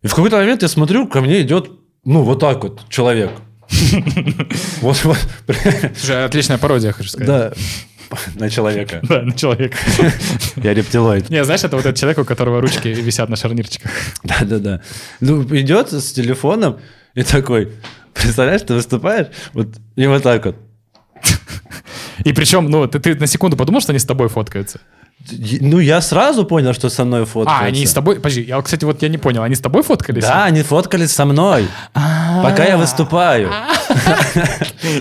И 0.02 0.06
в 0.06 0.14
какой-то 0.14 0.36
момент 0.36 0.62
я 0.62 0.68
смотрю, 0.68 1.08
ко 1.08 1.20
мне 1.20 1.42
идет, 1.42 1.70
ну, 2.04 2.22
вот 2.22 2.38
так 2.40 2.62
вот 2.62 2.88
человек. 2.88 3.30
Вот, 4.80 5.04
вот. 5.04 5.18
Слушай, 5.98 6.24
отличная 6.24 6.58
пародия, 6.58 6.92
хочу 6.92 7.08
сказать. 7.10 7.26
Да, 7.26 7.52
на 8.36 8.48
человека. 8.48 9.00
Да, 9.08 9.22
на 9.22 9.32
человека. 9.32 9.76
Я 10.56 10.72
рептилоид. 10.74 11.30
Не, 11.30 11.44
знаешь, 11.44 11.64
это 11.64 11.76
вот 11.76 11.84
этот 11.84 11.98
человек, 11.98 12.18
у 12.18 12.24
которого 12.24 12.60
ручки 12.60 12.88
висят 12.88 13.28
на 13.28 13.36
шарнирчиках. 13.36 13.90
Да-да-да. 14.24 14.80
Ну, 15.20 15.42
идет 15.56 15.92
с 15.92 16.12
телефоном 16.12 16.78
и 17.14 17.22
такой, 17.22 17.72
представляешь, 18.22 18.62
ты 18.62 18.74
выступаешь, 18.74 19.28
вот, 19.54 19.68
и 19.96 20.06
вот 20.06 20.22
так 20.22 20.44
вот. 20.46 20.56
И 22.24 22.32
причем, 22.32 22.68
ну, 22.70 22.86
ты, 22.86 22.98
ты 22.98 23.14
на 23.14 23.26
секунду 23.26 23.56
подумал, 23.56 23.80
что 23.80 23.92
они 23.92 23.98
с 23.98 24.04
тобой 24.04 24.28
фоткаются? 24.28 24.80
Ну, 25.60 25.78
я 25.78 26.00
сразу 26.00 26.44
понял, 26.44 26.72
что 26.74 26.88
со 26.88 27.04
мной 27.04 27.24
фоткаются. 27.24 27.64
А, 27.64 27.66
они 27.66 27.86
с 27.86 27.92
тобой... 27.92 28.16
Подожди, 28.16 28.42
я, 28.42 28.60
кстати, 28.62 28.84
вот 28.84 29.02
я 29.02 29.08
не 29.08 29.18
понял, 29.18 29.42
они 29.42 29.54
с 29.54 29.60
тобой 29.60 29.82
фоткались? 29.82 30.22
Да, 30.22 30.44
они 30.44 30.62
фоткались 30.62 31.10
со 31.12 31.24
мной, 31.24 31.66
пока 32.42 32.64
я 32.64 32.76
выступаю. 32.78 33.50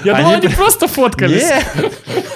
Я 0.04 0.16
думал, 0.16 0.34
они- 0.34 0.48
просто 0.50 0.88
фоткались. 0.88 1.44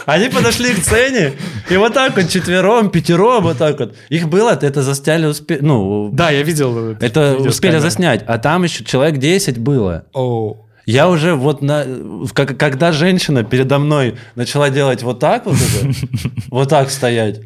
Они 0.06 0.30
подошли 0.30 0.74
к 0.74 0.78
сцене, 0.80 1.34
и 1.70 1.78
вот 1.78 1.94
так 1.94 2.15
вот 2.15 2.28
четвером, 2.30 2.89
пятером, 2.89 3.44
вот 3.44 3.58
так 3.58 3.80
вот. 3.80 3.96
Их 4.10 4.28
было, 4.28 4.58
это 4.60 4.82
застяли, 4.82 5.26
успе... 5.28 5.60
ну, 5.62 6.10
Да, 6.12 6.32
я 6.32 6.44
видел. 6.44 6.96
это 7.00 7.36
успели 7.36 7.78
заснять, 7.80 8.24
а 8.28 8.38
там 8.38 8.63
еще 8.63 8.84
человек 8.84 9.17
10 9.20 9.58
было. 9.60 10.06
Оу. 10.13 10.67
Я 10.91 11.10
уже 11.10 11.36
вот 11.36 11.62
на... 11.62 11.86
как- 12.34 12.58
Когда 12.58 12.91
женщина 12.91 13.43
передо 13.43 13.80
мной 13.80 14.15
начала 14.36 14.69
делать 14.69 15.04
вот 15.04 15.19
так 15.19 15.45
вот 15.45 15.56
уже, 15.56 15.93
вот 16.49 16.69
так 16.69 16.89
стоять, 16.91 17.41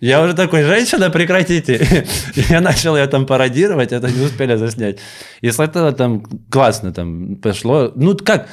я 0.00 0.22
уже 0.22 0.32
такой, 0.34 0.62
женщина, 0.62 1.10
прекратите. 1.10 2.06
Я 2.48 2.60
начал 2.62 2.96
ее 2.96 3.06
там 3.06 3.26
пародировать, 3.26 3.92
это 3.92 4.10
не 4.10 4.24
успели 4.24 4.56
заснять. 4.56 4.98
И 5.42 5.50
с 5.50 5.60
этого 5.60 5.92
там 5.92 6.22
классно 6.50 6.90
там 6.92 7.36
пошло. 7.36 7.92
Ну, 7.94 8.16
как? 8.16 8.48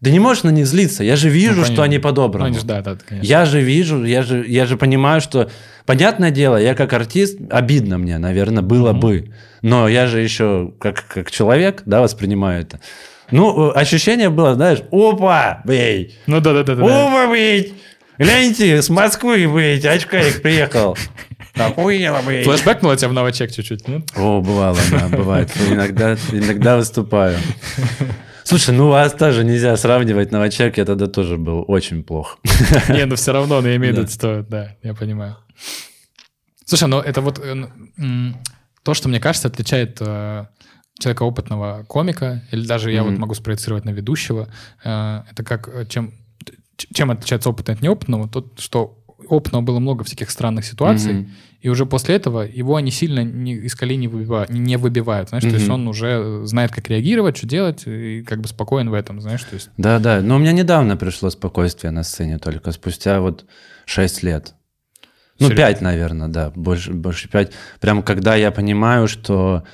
Да 0.00 0.10
не 0.10 0.20
можешь 0.20 0.44
на 0.44 0.50
них 0.50 0.66
злиться. 0.66 1.02
Я 1.02 1.16
же 1.16 1.28
вижу, 1.28 1.60
Ну, 1.60 1.64
что 1.64 1.82
они 1.82 1.96
Ну, 1.96 2.02
по-доброму. 2.02 2.54
же, 2.54 2.64
да, 2.64 2.82
да, 2.82 2.96
конечно. 3.04 3.26
Я 3.26 3.46
же 3.46 3.60
вижу, 3.62 4.04
я 4.04 4.22
же, 4.22 4.44
я 4.46 4.64
же 4.66 4.76
понимаю, 4.76 5.20
что... 5.20 5.50
Понятное 5.86 6.30
дело, 6.30 6.56
я 6.56 6.74
как 6.74 6.92
артист, 6.92 7.38
обидно 7.50 7.98
мне, 7.98 8.18
наверное, 8.18 8.62
было 8.62 8.92
бы. 8.92 9.32
Но 9.62 9.88
я 9.88 10.06
же 10.06 10.20
еще 10.20 10.72
как, 10.78 11.04
как 11.08 11.30
человек, 11.32 11.82
да, 11.86 12.00
воспринимаю 12.00 12.62
это. 12.62 12.80
Ну, 13.30 13.70
э, 13.70 13.72
ощущение 13.74 14.30
было, 14.30 14.54
знаешь, 14.54 14.80
опа, 14.90 15.60
бей, 15.64 16.16
Ну, 16.26 16.40
да, 16.40 16.52
да, 16.52 16.62
да, 16.62 16.72
опа, 16.74 17.32
бей, 17.32 17.74
гляньте, 18.18 18.80
с 18.82 18.88
Москвы, 18.88 19.46
бей, 19.46 19.78
очкарик 19.80 20.42
приехал. 20.42 20.96
Охуенно, 21.54 22.20
бей. 22.28 22.44
Флэшбэкнуло 22.44 22.96
тебя 22.96 23.08
в 23.08 23.12
новочек 23.14 23.50
чуть-чуть, 23.50 23.88
нет? 23.88 24.02
О, 24.16 24.40
бывало, 24.40 24.78
да, 24.90 25.08
бывает. 25.08 25.50
Иногда, 25.68 26.14
иногда 26.32 26.76
выступаю. 26.76 27.38
Слушай, 28.44 28.74
ну 28.74 28.88
вас 28.90 29.12
тоже 29.12 29.42
нельзя 29.42 29.76
сравнивать 29.76 30.30
новачек, 30.30 30.76
я 30.78 30.84
тогда 30.84 31.06
тоже 31.08 31.36
был 31.36 31.64
очень 31.66 32.04
плох. 32.04 32.38
Не, 32.88 33.06
но 33.06 33.16
все 33.16 33.32
равно, 33.32 33.60
но 33.60 33.68
я 33.68 33.76
имею 33.76 33.92
в 33.92 33.96
Да. 33.96 34.02
виду, 34.02 34.12
что, 34.12 34.42
да, 34.48 34.76
я 34.82 34.94
понимаю. 34.94 35.36
Слушай, 36.64 36.88
ну 36.88 37.00
это 37.00 37.20
вот 37.22 37.40
э, 37.42 37.64
то, 38.84 38.94
что, 38.94 39.08
мне 39.08 39.18
кажется, 39.18 39.48
отличает 39.48 39.96
э, 40.00 40.44
человека 40.98 41.22
опытного 41.24 41.84
комика, 41.88 42.42
или 42.50 42.66
даже 42.66 42.90
я 42.92 43.04
вот 43.04 43.18
могу 43.18 43.34
спроецировать 43.34 43.84
на 43.84 43.90
ведущего, 43.90 44.48
э, 44.84 45.22
это 45.30 45.44
как, 45.44 45.68
э, 45.68 45.86
чем, 45.86 46.14
чем 46.76 47.10
отличается 47.10 47.50
опытный 47.50 47.74
от 47.74 47.82
неопытного, 47.82 48.28
то, 48.28 48.50
что 48.58 48.98
опытного 49.28 49.62
было 49.62 49.78
много 49.78 50.04
всяких 50.04 50.30
странных 50.30 50.64
ситуаций, 50.64 51.12
Мгм. 51.12 51.30
и 51.60 51.68
уже 51.68 51.84
после 51.86 52.14
этого 52.16 52.42
его 52.42 52.76
они 52.76 52.90
сильно 52.90 53.24
не, 53.24 53.54
из 53.54 53.74
колеи 53.74 53.96
не 53.96 54.08
выбивают, 54.08 54.50
не 54.50 54.76
выбивают, 54.76 55.30
знаешь, 55.30 55.44
то 55.44 55.50
есть 55.50 55.68
он 55.68 55.88
уже 55.88 56.42
знает, 56.46 56.70
как 56.70 56.88
реагировать, 56.88 57.36
что 57.36 57.46
делать, 57.46 57.86
и 57.86 58.22
как 58.22 58.40
бы 58.40 58.48
спокоен 58.48 58.88
в 58.90 58.94
этом, 58.94 59.20
знаешь, 59.20 59.42
то 59.42 59.54
есть... 59.54 59.70
Да, 59.76 59.98
да. 59.98 60.20
Но 60.20 60.36
у 60.36 60.38
меня 60.38 60.52
недавно 60.52 60.96
пришло 60.96 61.30
спокойствие 61.30 61.90
на 61.90 62.02
сцене, 62.04 62.38
только 62.38 62.72
спустя 62.72 63.20
вот 63.20 63.46
6 63.86 64.22
лет. 64.22 64.54
Ну, 65.38 65.48
Серьезно? 65.48 65.66
5, 65.66 65.80
наверное, 65.82 66.28
да, 66.28 66.50
больше, 66.54 66.92
больше 66.92 67.28
5. 67.28 67.52
Прям 67.80 68.02
когда 68.02 68.36
я 68.36 68.50
понимаю, 68.50 69.08
что 69.08 69.64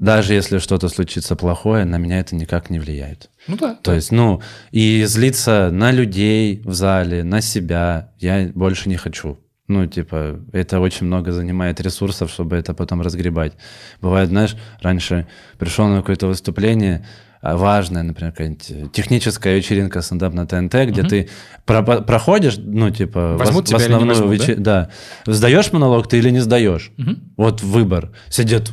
даже 0.00 0.34
если 0.34 0.58
что-то 0.58 0.88
случится 0.88 1.36
плохое, 1.36 1.84
на 1.84 1.98
меня 1.98 2.20
это 2.20 2.34
никак 2.36 2.70
не 2.70 2.78
влияет. 2.78 3.30
Ну 3.46 3.56
да. 3.56 3.74
То 3.82 3.92
есть, 3.94 4.12
ну, 4.12 4.40
и 4.70 5.04
злиться 5.06 5.70
на 5.72 5.90
людей 5.92 6.62
в 6.64 6.72
зале, 6.74 7.24
на 7.24 7.40
себя 7.40 8.12
я 8.18 8.50
больше 8.54 8.88
не 8.88 8.96
хочу. 8.96 9.38
Ну, 9.66 9.86
типа, 9.86 10.40
это 10.52 10.80
очень 10.80 11.06
много 11.06 11.32
занимает 11.32 11.80
ресурсов, 11.80 12.30
чтобы 12.30 12.56
это 12.56 12.72
потом 12.74 13.02
разгребать. 13.02 13.52
Бывает, 14.00 14.28
знаешь, 14.30 14.56
раньше 14.80 15.26
пришел 15.58 15.86
на 15.88 15.98
какое-то 15.98 16.26
выступление, 16.26 17.06
а, 17.42 17.56
важная, 17.56 18.02
например, 18.02 18.32
какая-нибудь 18.32 18.92
техническая 18.92 19.56
вечеринка 19.56 20.00
стендап 20.00 20.32
на 20.34 20.46
ТНТ, 20.46 20.72
где 20.88 21.02
Мгм. 21.02 21.08
ты 21.08 21.28
про- 21.66 21.82
проходишь, 21.82 22.56
ну, 22.56 22.90
типа, 22.90 23.34
в, 23.34 23.38
Возьмут 23.38 23.68
в 23.68 23.70
не 23.70 23.76
основную 23.76 24.08
возьмут, 24.26 24.32
вече- 24.32 24.54
да? 24.56 24.88
Сдаешь 25.26 25.70
монолог 25.72 26.08
ты 26.08 26.18
или 26.18 26.30
не 26.30 26.40
сдаешь? 26.40 26.90
Мгм. 26.96 27.32
Вот 27.36 27.62
выбор. 27.62 28.10
Сидит, 28.30 28.72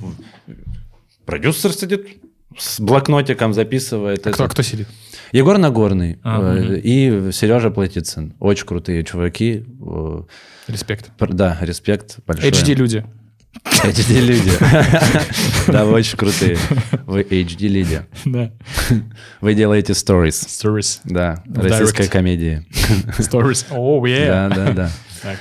продюсер 1.25 1.71
сидит 1.73 2.07
с 2.57 2.79
блокнотиком, 2.79 3.53
записывает. 3.53 4.25
А 4.27 4.31
кто, 4.31 4.47
кто 4.47 4.61
сидит? 4.61 4.87
Егор 5.31 5.57
Нагорный 5.57 6.19
А, 6.23 6.55
э, 6.55 6.61
мгм. 6.61 6.75
и 6.75 7.31
Сережа 7.31 7.69
Платицын. 7.69 8.33
Очень 8.39 8.65
крутые 8.65 9.03
чуваки. 9.03 9.65
Э, 9.85 10.21
Респект. 10.67 11.11
Да, 11.19 11.57
респект 11.61 12.17
большой. 12.25 12.49
HD-люди. 12.49 13.05
HD 13.83 14.19
люди. 14.21 14.51
Да, 15.71 15.85
вы 15.85 15.93
очень 15.93 16.17
крутые. 16.17 16.57
Вы 17.05 17.21
HD 17.23 17.67
люди. 17.67 18.01
Да. 18.25 18.51
Вы 19.41 19.55
делаете 19.55 19.93
stories. 19.93 20.45
Stories. 20.45 20.99
Да, 21.05 21.43
российской 21.47 22.07
комедии. 22.07 22.65
Stories. 23.17 23.65
О, 23.71 24.05
yeah. 24.05 24.49
Да, 24.49 24.49
да, 24.49 24.71
да. 24.73 24.91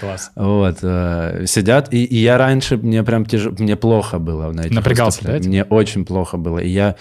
Класс. 0.01 0.31
Вот, 0.35 0.79
э, 0.83 1.45
сидят, 1.47 1.93
и, 1.93 2.05
и 2.05 2.17
я 2.17 2.39
раньше, 2.39 2.77
мне 2.77 3.03
прям 3.03 3.25
тяж... 3.27 3.47
мне 3.59 3.77
плохо 3.77 4.19
было 4.19 4.53
на 4.53 4.63
этих 4.63 4.73
Напрягался, 4.73 5.23
да, 5.23 5.33
выступлениях. 5.33 5.67
Мне 5.67 5.77
очень 5.79 6.05
плохо 6.05 6.37
было, 6.37 6.59
и 6.59 6.69
я, 6.69 6.97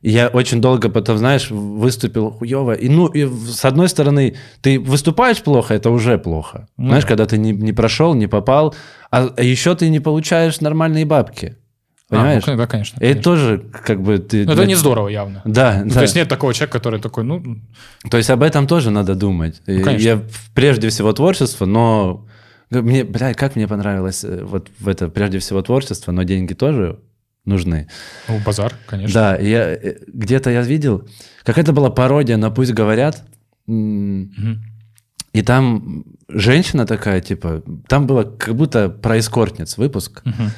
и 0.00 0.10
я 0.10 0.28
очень 0.28 0.60
долго 0.60 0.88
потом, 0.88 1.18
знаешь, 1.18 1.50
выступил 1.50 2.30
хуево, 2.30 2.72
и 2.72 2.88
ну, 2.88 3.06
и 3.06 3.26
с 3.26 3.64
одной 3.64 3.88
стороны, 3.88 4.36
ты 4.62 4.78
выступаешь 4.80 5.42
плохо, 5.42 5.74
это 5.74 5.90
уже 5.90 6.18
плохо, 6.18 6.68
Ну 6.76 6.86
знаешь, 6.88 7.04
да. 7.04 7.08
когда 7.08 7.26
ты 7.26 7.38
не, 7.38 7.52
не 7.52 7.72
прошел, 7.72 8.14
не 8.14 8.26
попал, 8.26 8.74
а, 9.10 9.34
еще 9.38 9.74
ты 9.74 9.88
не 9.90 10.00
получаешь 10.00 10.60
нормальные 10.60 11.04
бабки, 11.04 11.56
А, 12.10 12.16
понимаешь? 12.16 12.44
ну, 12.46 12.56
да, 12.56 12.66
конечно. 12.66 12.98
и 12.98 13.04
это 13.06 13.22
конечно. 13.22 13.22
тоже 13.22 13.62
как 13.84 14.02
бы 14.02 14.18
ты... 14.18 14.44
Ну, 14.44 14.52
это 14.52 14.66
не 14.66 14.74
здорово 14.74 15.08
явно. 15.08 15.42
Да, 15.44 15.82
Ну, 15.84 15.90
да. 15.90 15.94
То 15.94 16.02
есть 16.02 16.16
нет 16.16 16.28
такого 16.28 16.52
человека, 16.52 16.78
который 16.78 17.00
такой, 17.00 17.22
ну, 17.24 17.42
То 18.10 18.16
есть 18.16 18.30
об 18.30 18.42
этом 18.42 18.66
тоже 18.66 18.90
надо 18.90 19.14
думать. 19.14 19.62
И 19.66 19.80
конечно. 19.80 20.04
Я 20.06 20.22
прежде 20.54 20.88
всего 20.88 21.12
творчество, 21.12 21.66
но 21.66 22.26
мне, 22.70 23.04
бля, 23.04 23.34
как 23.34 23.56
мне 23.56 23.68
понравилось 23.68 24.24
э, 24.24 24.42
вот 24.42 24.70
в 24.78 24.88
это 24.88 25.08
прежде 25.08 25.38
всего 25.38 25.62
творчество, 25.62 26.12
но 26.12 26.24
деньги 26.24 26.52
тоже 26.54 26.98
нужны. 27.44 27.88
ну, 28.28 28.38
базар, 28.44 28.74
конечно. 28.86 29.14
Да, 29.14 29.36
я 29.36 29.72
э, 29.72 29.98
где-то 30.06 30.50
я 30.50 30.62
видел, 30.62 31.08
какая-то 31.44 31.72
была 31.72 31.90
пародия 31.90 32.36
на 32.36 32.50
«Пусть 32.50 32.72
говорят», 32.72 33.24
Мгм. 33.66 34.62
и 35.32 35.42
там 35.42 36.04
женщина 36.28 36.86
такая, 36.86 37.20
типа, 37.20 37.62
там 37.88 38.06
было 38.06 38.24
как 38.24 38.56
будто 38.56 38.88
про 38.88 39.18
эскортниц 39.18 39.76
выпуск. 39.78 40.22
Мгм. 40.24 40.50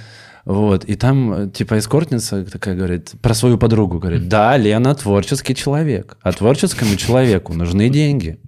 Вот, 0.45 0.85
и 0.85 0.97
там, 0.97 1.33
э, 1.33 1.51
типа, 1.51 1.79
эскортница 1.79 2.45
такая 2.45 2.75
говорит, 2.75 3.13
про 3.23 3.35
свою 3.35 3.59
подругу 3.59 3.99
говорит, 3.99 4.29
да, 4.29 4.57
Лена 4.57 4.95
творческий 4.95 5.55
человек, 5.55 6.17
а 6.23 6.33
творческому 6.33 6.97
человеку 6.97 7.55
нужны 7.55 7.89
деньги. 7.89 8.41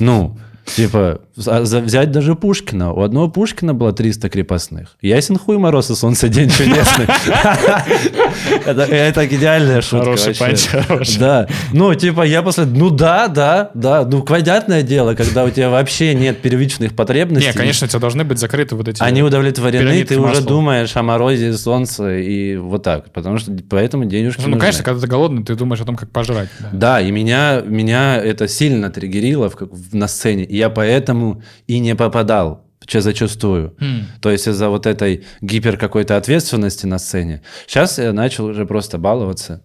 Ну, 0.00 0.36
типа, 0.64 1.20
взять 1.36 2.10
даже 2.10 2.34
Пушкина. 2.34 2.92
У 2.92 3.02
одного 3.02 3.28
Пушкина 3.28 3.74
было 3.74 3.92
300 3.92 4.28
крепостных. 4.28 4.96
Ясен 5.00 5.36
хуй 5.36 5.58
мороз 5.58 5.90
и 5.90 5.94
солнце 5.94 6.28
день 6.28 6.50
чудесный. 6.50 7.06
Это 8.66 9.26
идеальная 9.26 9.80
шутка 9.80 10.16
Хороший 10.16 10.34
панч. 10.34 10.68
Да. 11.18 11.46
Ну, 11.72 11.94
типа, 11.94 12.22
я 12.22 12.42
после... 12.42 12.64
Ну, 12.64 12.90
да, 12.90 13.28
да, 13.28 13.70
да. 13.74 14.04
Ну, 14.04 14.22
понятное 14.22 14.82
дело, 14.82 15.14
когда 15.14 15.44
у 15.44 15.50
тебя 15.50 15.70
вообще 15.70 16.14
нет 16.14 16.40
первичных 16.40 16.94
потребностей. 16.94 17.48
Не, 17.48 17.54
конечно, 17.54 17.86
у 17.86 17.88
тебя 17.88 18.00
должны 18.00 18.24
быть 18.24 18.38
закрыты 18.38 18.76
вот 18.76 18.88
эти... 18.88 19.02
Они 19.02 19.22
удовлетворены, 19.22 20.04
ты 20.04 20.18
уже 20.18 20.42
думаешь 20.42 20.94
о 20.96 21.02
морозе, 21.02 21.52
солнце 21.56 22.18
и 22.18 22.56
вот 22.56 22.82
так. 22.82 23.12
Потому 23.12 23.38
что 23.38 23.52
поэтому 23.68 24.04
денежки 24.04 24.42
Ну, 24.46 24.58
конечно, 24.58 24.84
когда 24.84 25.00
ты 25.00 25.06
голодный, 25.06 25.44
ты 25.44 25.54
думаешь 25.54 25.80
о 25.80 25.84
том, 25.84 25.96
как 25.96 26.10
пожрать. 26.10 26.48
да. 26.72 27.00
И 27.00 27.10
меня, 27.10 27.62
меня 27.64 28.16
это 28.16 28.48
сильно 28.48 28.90
триггерило 28.90 29.50
на 29.92 30.08
сцене. 30.08 30.44
И 30.52 30.56
я 30.58 30.68
поэтому 30.68 31.42
и 31.66 31.78
не 31.78 31.94
попадал 31.96 32.66
зачастую. 32.92 33.74
М. 33.80 34.04
То 34.20 34.30
есть 34.30 34.46
из-за 34.46 34.68
вот 34.68 34.86
этой 34.86 35.24
гипер 35.40 35.78
какой-то 35.78 36.18
ответственности 36.18 36.84
на 36.84 36.98
сцене. 36.98 37.40
Сейчас 37.66 37.96
я 37.98 38.12
начал 38.12 38.44
уже 38.44 38.66
просто 38.66 38.98
баловаться 38.98 39.64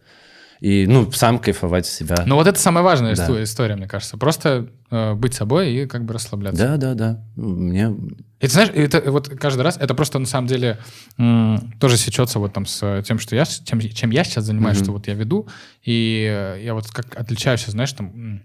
и, 0.62 0.86
ну, 0.88 1.12
сам 1.12 1.40
кайфовать 1.40 1.86
себя. 1.88 2.24
Ну, 2.26 2.36
вот 2.36 2.48
это 2.48 2.58
самая 2.58 2.86
важная 2.86 3.16
Да. 3.16 3.28
исто- 3.28 3.44
история, 3.44 3.76
мне 3.76 3.88
кажется. 3.88 4.16
Просто 4.18 4.70
э, 4.90 5.14
быть 5.16 5.34
собой 5.34 5.74
и 5.74 5.86
как 5.88 6.06
бы 6.06 6.14
расслабляться. 6.14 6.64
Да, 6.66 6.78
да, 6.78 6.94
да. 6.94 7.26
Мне... 7.36 7.94
И 8.40 8.46
ты 8.48 8.54
знаешь, 8.54 8.70
это 8.74 9.12
вот 9.12 9.28
каждый 9.28 9.64
раз, 9.64 9.76
это 9.78 9.94
просто 9.94 10.20
на 10.20 10.26
самом 10.26 10.48
деле 10.48 10.78
м, 11.18 11.74
тоже 11.82 11.98
сечется 11.98 12.40
вот 12.40 12.54
там 12.54 12.66
с 12.66 13.04
тем, 13.06 13.20
что 13.20 13.36
я, 13.36 13.44
чем, 13.44 13.82
чем 13.82 14.10
я 14.12 14.24
сейчас 14.24 14.46
занимаюсь, 14.46 14.78
Мгм. 14.78 14.86
что 14.86 14.94
вот 14.94 15.08
я 15.08 15.16
веду, 15.16 15.48
и 15.84 16.26
э, 16.32 16.62
я 16.64 16.74
вот 16.76 16.88
как 16.92 17.20
отличаюсь, 17.20 17.66
знаешь, 17.66 17.92
там, 17.92 18.42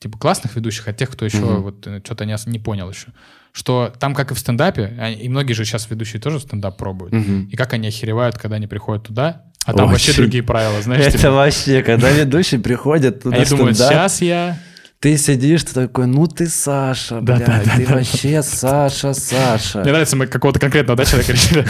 типа 0.00 0.18
классных 0.18 0.54
ведущих 0.56 0.86
от 0.88 0.96
тех, 0.96 1.10
кто 1.10 1.24
еще 1.24 1.38
Мгм. 1.38 1.62
вот 1.62 1.86
э, 1.86 2.00
что-то 2.04 2.24
не, 2.24 2.36
не 2.46 2.58
понял 2.58 2.88
еще, 2.90 3.08
что 3.52 3.92
там, 3.98 4.14
как 4.14 4.30
и 4.30 4.34
в 4.34 4.38
стендапе, 4.38 4.94
а- 4.98 5.10
и 5.10 5.28
многие 5.28 5.52
же 5.54 5.64
сейчас 5.64 5.90
ведущие 5.90 6.20
тоже 6.20 6.38
стендап 6.40 6.76
пробуют, 6.78 7.12
Мгм. 7.12 7.48
и 7.50 7.56
как 7.56 7.72
они 7.72 7.88
охеревают, 7.88 8.38
когда 8.38 8.56
они 8.56 8.66
приходят 8.66 9.04
туда, 9.06 9.42
а 9.64 9.74
там 9.74 9.88
вообще 9.90 10.12
Очень. 10.12 10.22
другие 10.22 10.42
правила, 10.44 10.80
знаешь, 10.82 11.04
Это 11.04 11.18
типа, 11.18 11.30
вообще, 11.32 11.82
когда 11.82 12.10
ведущий 12.10 12.58
приходит 12.58 13.22
туда 13.22 13.36
они 13.36 13.44
думают, 13.46 13.76
сейчас 13.76 14.22
я... 14.22 14.58
Ты 15.00 15.16
сидишь, 15.16 15.62
ты 15.62 15.74
такой, 15.74 16.08
ну 16.08 16.26
ты 16.26 16.48
Саша, 16.48 17.20
Да, 17.20 17.36
блядь, 17.36 17.46
да, 17.46 17.62
да, 17.64 17.76
ты 17.76 17.86
да. 17.86 17.94
вообще 17.94 18.42
Саша, 18.42 19.12
Саша. 19.12 19.78
Мне 19.82 19.92
нравится, 19.92 20.16
мы 20.16 20.26
какого-то 20.26 20.58
конкретного 20.58 20.96
да, 20.96 21.04
человека 21.04 21.32
решили 21.32 21.64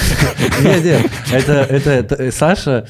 Нет, 0.63 0.85
нет, 0.85 1.11
это, 1.31 1.53
это, 1.53 1.91
это 1.91 2.15
э, 2.15 2.33
Саша, 2.33 2.89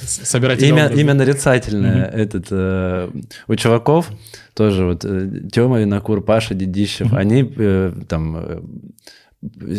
имя, 0.61 0.87
имя 0.87 1.15
нарицательное. 1.15 2.05
Этот, 2.05 2.47
э, 2.51 3.11
у 3.49 3.57
чуваков 3.57 4.11
тоже 4.55 4.85
вот 4.85 5.05
э, 5.05 5.49
Тёма 5.51 5.81
Винокур, 5.81 6.23
Паша 6.23 6.55
Дедищев, 6.55 7.13
они 7.13 7.43
там... 8.09 8.63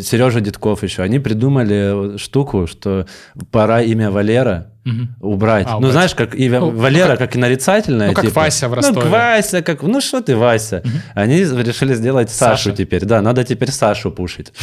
Сережа 0.02 0.40
Дедков 0.40 0.84
еще, 0.84 1.04
они 1.04 1.20
придумали 1.20 2.18
штуку, 2.18 2.66
что 2.66 3.06
пора 3.52 3.82
имя 3.82 4.10
Валера 4.10 4.72
Мгм. 4.86 5.16
убрать. 5.20 5.68
А, 5.68 5.72
ну, 5.74 5.78
убрать. 5.78 5.92
знаешь, 5.92 6.16
как 6.16 6.36
имя 6.36 6.60
Ну, 6.62 6.72
Валера, 6.72 7.12
ну, 7.12 7.18
как, 7.18 7.36
и 7.36 7.40
нарицательное. 7.40 8.08
ну, 8.08 8.14
как 8.14 8.26
типа. 8.26 8.40
Вася 8.42 8.68
в 8.70 8.74
Ростове. 8.74 9.02
Ну, 9.06 9.10
Вася, 9.12 9.62
как... 9.62 9.82
Ну, 9.84 10.02
что 10.02 10.22
ты, 10.22 10.36
Вася? 10.36 10.84
Они 11.14 11.38
решили 11.38 11.94
сделать 11.94 12.30
Сашу 12.32 12.64
Саша. 12.70 12.72
теперь. 12.76 13.06
Да, 13.06 13.22
надо 13.22 13.44
теперь 13.44 13.72
Сашу 13.72 14.10
пушить 14.12 14.54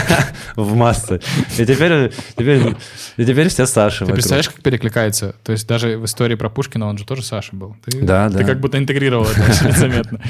в 0.56 0.74
массы. 0.74 1.20
И 1.58 1.64
теперь, 1.66 2.12
теперь, 2.36 2.74
и 3.16 3.24
теперь 3.24 3.48
все 3.48 3.66
Саши 3.66 4.04
Ты 4.04 4.12
представляешь, 4.12 4.48
как 4.48 4.60
перекликается? 4.62 5.34
То 5.44 5.52
есть 5.52 5.66
даже 5.68 5.96
в 5.98 6.04
истории 6.04 6.34
про 6.34 6.50
Пушкина 6.50 6.86
он 6.88 6.98
же 6.98 7.04
тоже 7.04 7.22
Саша 7.22 7.54
был. 7.54 7.76
Ты, 7.84 8.02
Да, 8.02 8.28
ты 8.28 8.38
да. 8.38 8.44
как 8.44 8.60
будто 8.60 8.78
интегрировал 8.78 9.24
это 9.26 9.42
очень 9.50 9.68
незаметно. 9.68 10.20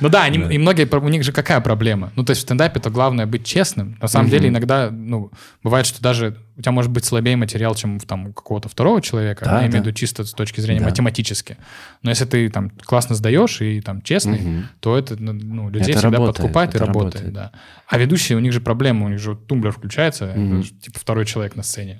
Ну 0.00 0.08
да, 0.08 0.22
они, 0.22 0.38
и 0.54 0.58
многие, 0.58 0.86
у 0.86 1.08
них 1.08 1.24
же 1.24 1.32
какая 1.32 1.60
проблема? 1.60 2.12
Ну 2.16 2.24
то 2.24 2.30
есть 2.30 2.42
в 2.42 2.44
стендапе 2.44 2.80
то 2.80 2.90
главное 2.90 3.26
быть 3.26 3.44
честным. 3.44 3.98
На 4.00 4.08
самом 4.08 4.30
деле 4.30 4.48
иногда, 4.48 4.90
ну, 4.90 5.30
бывает, 5.62 5.86
что 5.86 6.02
даже 6.02 6.36
у 6.56 6.62
тебя 6.62 6.72
может 6.72 6.90
быть 6.92 7.04
слабее 7.04 7.36
материал, 7.36 7.74
чем 7.74 7.98
там, 7.98 8.28
у 8.28 8.32
какого-то 8.32 8.68
второго 8.68 9.02
человека, 9.02 9.44
Да, 9.44 9.60
я 9.60 9.66
имею 9.66 9.82
в 9.82 9.86
виду 9.86 9.92
чисто 9.92 10.24
с 10.24 10.32
точки 10.32 10.60
зрения 10.60 10.80
Да. 10.80 10.86
математически. 10.86 11.56
Но 12.02 12.10
если 12.10 12.24
ты 12.26 12.48
там 12.48 12.70
классно 12.70 13.14
сдаешь 13.16 13.60
и 13.60 13.80
там 13.80 14.02
честный, 14.02 14.40
Мгм. 14.40 14.68
то 14.80 14.96
это 14.96 15.16
ну, 15.20 15.32
ну, 15.32 15.68
людей 15.68 15.90
Это 15.92 15.98
всегда 15.98 16.16
работает, 16.18 16.36
подкупает 16.36 16.74
и 16.74 16.76
это 16.76 16.86
работает. 16.86 17.14
работает. 17.24 17.34
Да. 17.34 17.52
А 17.88 17.98
ведущие, 17.98 18.36
у 18.38 18.40
них 18.40 18.52
же 18.52 18.60
проблема, 18.60 19.06
у 19.06 19.08
них 19.08 19.18
же 19.18 19.34
тумблер 19.36 19.72
включается, 19.72 20.26
это 20.26 20.38
Мгм. 20.38 20.62
же, 20.62 20.70
типа 20.72 20.98
второй 21.00 21.26
человек 21.26 21.56
на 21.56 21.62
сцене. 21.64 21.98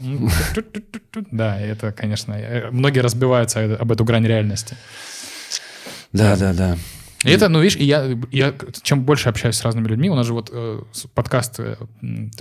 Ту-ту-ту-ту-ту. 0.55 1.27
Да, 1.33 1.61
это, 1.61 1.90
конечно, 1.93 2.33
э, 2.35 2.71
многие 2.71 3.01
разбиваются 3.01 3.75
об 3.77 3.90
эту 3.90 4.05
грань 4.05 4.27
реальности. 4.27 4.77
Да, 6.12 6.37
да, 6.37 6.53
да. 6.53 6.77
И 7.24 7.30
это, 7.30 7.48
ну, 7.48 7.60
видишь, 7.60 7.76
и 7.76 7.84
я, 7.84 8.18
я 8.30 8.54
чем 8.82 9.02
больше 9.04 9.28
общаюсь 9.28 9.56
с 9.56 9.62
разными 9.62 9.88
людьми, 9.88 10.10
у 10.10 10.14
нас 10.14 10.26
же 10.26 10.32
вот 10.34 10.50
э, 10.52 10.82
подкаст 11.14 11.58
э, 11.58 11.76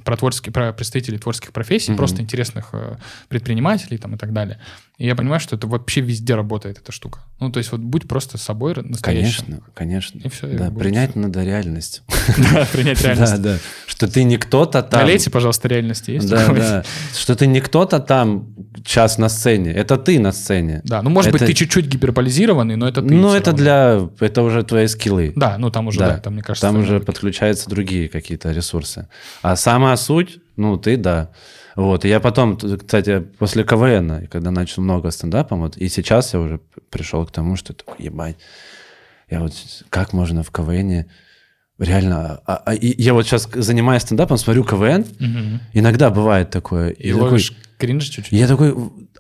про 0.04 0.18
творческие, 0.18 0.52
про 0.54 0.74
представителей 0.74 1.18
творческих 1.18 1.52
профессий, 1.52 1.92
Мгм. 1.92 1.98
просто 1.98 2.22
интересных 2.22 2.70
э, 2.74 2.98
предпринимателей 3.30 3.98
там 3.98 4.16
и 4.16 4.18
так 4.18 4.34
далее. 4.34 4.60
И 5.00 5.08
я 5.08 5.16
понимаю, 5.16 5.40
что 5.40 5.56
это 5.56 5.66
вообще 5.66 6.02
везде 6.02 6.36
работает 6.36 6.78
эта 6.78 6.92
штука. 6.92 7.22
Ну, 7.40 7.52
то 7.52 7.58
есть 7.58 7.72
вот 7.72 7.82
будь 7.82 8.08
просто 8.08 8.38
собой 8.38 8.76
настоящим. 8.76 9.44
Конечно, 9.44 9.64
конечно. 9.74 10.20
И 10.24 10.30
всё, 10.30 10.48
и 10.48 10.56
да, 10.56 10.70
будет 10.70 10.84
принять 10.84 11.12
всё. 11.12 11.20
надо 11.20 11.44
реальность. 11.44 12.04
Да, 12.38 12.68
принять 12.72 13.02
реальность. 13.02 13.42
Да, 13.42 13.54
да. 13.54 13.58
Что 13.88 14.08
ты 14.08 14.24
не 14.24 14.38
кто-то 14.38 14.84
там. 14.84 15.02
Налейте, 15.02 15.32
пожалуйста, 15.32 15.68
реальности. 15.68 16.12
Есть 16.12 16.30
Да, 16.30 16.48
да. 16.48 16.84
Что 17.16 17.36
ты 17.36 17.48
не 17.48 17.60
кто-то 17.60 18.00
там 18.00 18.54
час 18.86 19.18
на 19.18 19.30
сцене. 19.30 19.72
Это 19.72 19.98
ты 19.98 20.20
на 20.20 20.32
сцене. 20.32 20.82
Да, 20.84 21.02
ну, 21.02 21.10
может 21.10 21.32
быть, 21.32 21.44
ты 21.44 21.54
чуть-чуть 21.54 21.88
гиперболизированный, 21.88 22.76
но 22.76 22.88
это 22.88 23.02
ты. 23.02 23.14
Ну, 23.14 23.34
это 23.34 23.52
для... 23.52 24.10
Это 24.20 24.44
уже 24.44 24.64
твои 24.64 24.86
скиллы. 24.86 25.34
Да, 25.36 25.58
ну 25.58 25.72
там 25.72 25.88
уже, 25.88 26.00
да, 26.00 26.18
там, 26.20 26.34
мне 26.34 26.44
кажется... 26.44 26.68
Там 26.68 26.78
уже 26.78 27.00
подключаются 27.00 27.68
другие 27.68 28.10
какие-то 28.10 28.52
ресурсы. 28.52 29.08
А 29.42 29.56
сама 29.56 29.98
суть, 29.98 30.38
ну, 30.56 30.78
ты 30.78 30.98
да. 30.98 31.32
Вот. 31.76 32.06
И 32.06 32.10
я 32.10 32.20
потом, 32.20 32.58
кстати, 32.58 33.20
после 33.40 33.64
КВН, 33.64 34.28
когда 34.28 34.52
начал 34.52 34.84
много 34.84 35.12
стендапом, 35.12 35.62
вот, 35.62 35.78
и 35.78 35.90
сейчас 35.90 36.34
я 36.34 36.40
уже 36.40 36.60
пришел 36.90 37.26
к 37.26 37.32
тому, 37.32 37.56
что 37.56 37.74
такой, 37.74 37.96
ебать, 38.06 38.38
я 39.30 39.40
вот, 39.40 39.54
как 39.90 40.14
можно 40.14 40.44
в 40.44 40.52
КВН 40.52 41.06
реально, 41.80 42.40
а- 42.46 42.62
а- 42.66 42.74
и 42.76 43.02
я 43.02 43.14
вот 43.14 43.26
сейчас 43.26 43.50
занимаюсь 43.54 44.04
стендапом, 44.04 44.38
смотрю 44.38 44.64
КВН, 44.64 45.06
Мгм. 45.20 45.60
иногда 45.74 46.10
бывает 46.12 46.50
такое. 46.52 46.90
И 46.92 47.12
такой, 47.12 47.30
ловишь 47.30 47.54
кринж 47.80 48.06
чуть-чуть. 48.06 48.32
я 48.32 48.48
такой, 48.48 48.76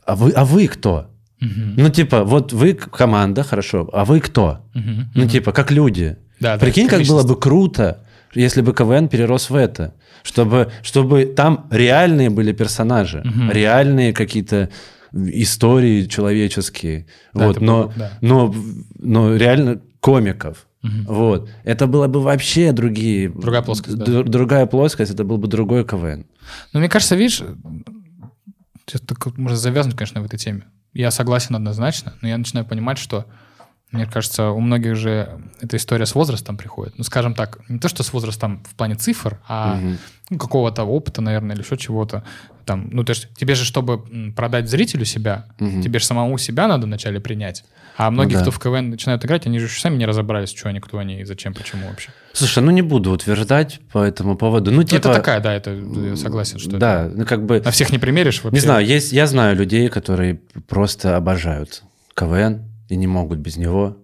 а 0.06 0.16
вы, 0.16 0.32
а 0.32 0.46
вы 0.46 0.68
кто? 0.68 1.10
Мгм. 1.40 1.76
Ну, 1.78 1.90
типа, 1.90 2.24
вот 2.24 2.54
вы 2.54 2.74
команда, 2.74 3.44
хорошо, 3.44 3.90
а 3.92 4.06
вы 4.06 4.20
кто? 4.22 4.60
Мгм. 4.74 5.12
Ну, 5.16 5.28
типа, 5.28 5.52
как 5.52 5.72
люди. 5.72 6.18
Да, 6.40 6.54
да, 6.58 6.60
Прикинь, 6.66 6.88
как 6.88 7.02
было 7.04 7.24
бы 7.24 7.36
круто, 7.40 8.03
если 8.34 8.62
бы 8.62 8.74
КВН 8.74 9.08
перерос 9.08 9.50
в 9.50 9.56
это. 9.56 9.94
Чтобы, 10.24 10.72
чтобы 10.84 11.26
там 11.26 11.68
реальные 11.70 12.30
были 12.30 12.54
персонажи, 12.54 13.22
Мгм. 13.26 13.52
реальные 13.52 14.14
какие-то 14.14 14.70
истории 15.14 16.06
человеческие. 16.06 17.06
Да, 17.34 17.48
вот, 17.48 17.62
но, 17.62 17.84
было 17.84 17.88
бы, 17.88 17.94
да. 17.98 18.12
но, 18.22 18.56
но 19.00 19.36
реально 19.36 19.82
комиков. 20.00 20.68
Мгм. 20.82 21.06
Вот. 21.08 21.50
Это 21.64 21.88
было 21.88 22.08
бы 22.08 22.22
вообще 22.22 22.72
другие... 22.72 23.30
Другая 23.30 23.62
плоскость, 23.62 23.98
да. 23.98 24.24
Другая 24.24 24.66
плоскость, 24.66 25.12
это 25.14 25.24
был 25.24 25.38
бы 25.38 25.48
другой 25.48 25.86
КВН. 25.86 26.26
Ну, 26.74 26.80
мне 26.80 26.90
кажется, 26.90 27.16
видишь, 27.16 27.42
сейчас 28.86 29.02
так 29.02 29.38
можно 29.38 29.58
завязнуть, 29.58 29.96
конечно, 29.96 30.22
в 30.22 30.26
этой 30.26 30.38
теме. 30.38 30.64
Я 30.94 31.10
согласен 31.12 31.56
однозначно, 31.56 32.14
но 32.22 32.28
я 32.28 32.38
начинаю 32.38 32.66
понимать, 32.66 32.98
что, 32.98 33.26
мне 33.94 34.06
кажется, 34.06 34.50
у 34.50 34.60
многих 34.60 34.96
же 34.96 35.40
эта 35.62 35.78
история 35.78 36.06
с 36.06 36.16
возрастом 36.16 36.58
приходит. 36.58 36.96
Ну, 36.98 37.04
скажем 37.04 37.34
так, 37.36 37.60
не 37.70 37.80
то, 37.80 37.88
что 37.88 38.04
с 38.04 38.12
возрастом 38.12 38.64
в 38.70 38.76
плане 38.76 38.96
цифр, 38.96 39.40
а 39.48 39.76
Мгм. 39.76 39.98
ну, 40.32 40.38
какого-то 40.38 40.84
опыта, 40.84 41.22
наверное, 41.22 41.56
или 41.56 41.64
еще 41.64 41.78
чего-то. 41.78 42.24
Там, 42.66 42.90
ну, 42.92 43.04
то 43.04 43.12
есть 43.12 43.28
тебе 43.36 43.56
же, 43.56 43.66
чтобы 43.66 44.32
продать 44.36 44.70
зрителю 44.70 45.06
себя, 45.06 45.46
Мгм. 45.60 45.82
тебе 45.82 46.00
же 46.00 46.06
самому 46.06 46.38
себя 46.38 46.68
надо 46.68 46.88
вначале 46.88 47.20
принять. 47.20 47.64
А 47.96 48.10
многие, 48.10 48.34
да. 48.34 48.42
кто 48.42 48.50
в 48.50 48.58
КВН 48.60 48.90
начинают 48.90 49.24
играть, 49.24 49.46
они 49.46 49.60
же 49.60 49.66
еще 49.68 49.80
сами 49.80 49.98
не 49.98 50.08
разобрались, 50.08 50.50
что 50.56 50.68
они, 50.70 50.80
кто 50.80 50.98
они, 50.98 51.20
и 51.22 51.26
зачем, 51.26 51.54
почему 51.54 51.88
вообще. 51.88 52.10
Слушай, 52.32 52.64
ну 52.64 52.72
не 52.72 52.82
буду 52.82 53.12
утверждать 53.12 53.80
по 53.92 54.00
этому 54.00 54.36
поводу. 54.36 54.72
Ну, 54.72 54.78
Ну, 54.78 54.84
типа... 54.84 54.98
это 55.10 55.14
такая, 55.14 55.40
да, 55.42 55.54
это 55.54 55.72
я 55.72 56.16
согласен, 56.16 56.58
что 56.58 56.78
Да, 56.78 57.06
это- 57.06 57.16
ну 57.18 57.26
как 57.26 57.46
бы... 57.46 57.62
на 57.62 57.70
всех 57.70 57.92
не 57.92 58.00
примеришь 58.00 58.44
вообще. 58.44 58.56
Не 58.56 58.62
знаю, 58.62 58.84
есть, 58.88 59.12
я 59.14 59.28
знаю 59.28 59.56
людей, 59.56 59.88
которые 59.90 60.40
просто 60.68 61.16
обожают 61.18 61.84
КВН 62.16 62.64
и 62.94 62.96
не 62.96 63.08
могут 63.08 63.40
без 63.40 63.58
него. 63.58 63.98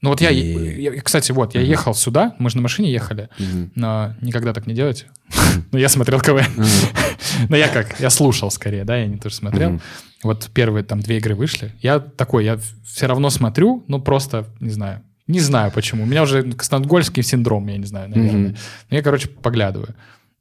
Ну 0.00 0.10
вот 0.10 0.20
я, 0.20 0.30
И- 0.30 0.82
я- 0.82 1.00
кстати, 1.00 1.32
вот, 1.32 1.54
я 1.54 1.62
ехал 1.62 1.94
сюда, 1.94 2.34
мы 2.38 2.50
же 2.50 2.56
на 2.56 2.62
машине 2.62 2.92
ехали, 2.92 3.30
Мгм. 3.38 3.72
но 3.74 4.14
никогда 4.20 4.52
так 4.52 4.66
не 4.66 4.74
делайте. 4.74 5.06
Но 5.72 5.78
я 5.78 5.88
смотрел 5.88 6.20
КВН. 6.20 6.44
Но 7.48 7.56
я 7.56 7.68
как, 7.68 7.98
я 8.00 8.10
слушал 8.10 8.50
скорее, 8.50 8.84
да, 8.84 8.96
я 8.98 9.06
не 9.06 9.16
тоже 9.16 9.34
смотрел. 9.34 9.80
Вот 10.22 10.50
первые 10.54 10.84
там 10.84 11.00
две 11.00 11.16
игры 11.18 11.34
вышли. 11.34 11.72
Я 11.80 12.00
такой, 12.00 12.44
я 12.44 12.58
все 12.84 13.06
равно 13.06 13.30
смотрю, 13.30 13.82
ну 13.88 14.00
просто, 14.00 14.44
не 14.60 14.70
знаю, 14.70 15.00
не 15.26 15.40
знаю 15.40 15.70
почему. 15.72 16.02
У 16.02 16.06
меня 16.06 16.22
уже 16.22 16.52
стокгольмский 16.60 17.22
синдром, 17.22 17.66
я 17.68 17.78
не 17.78 17.86
знаю, 17.86 18.10
наверное. 18.10 18.54
Но 18.90 18.96
я, 18.96 19.02
короче, 19.02 19.28
поглядываю. 19.28 19.94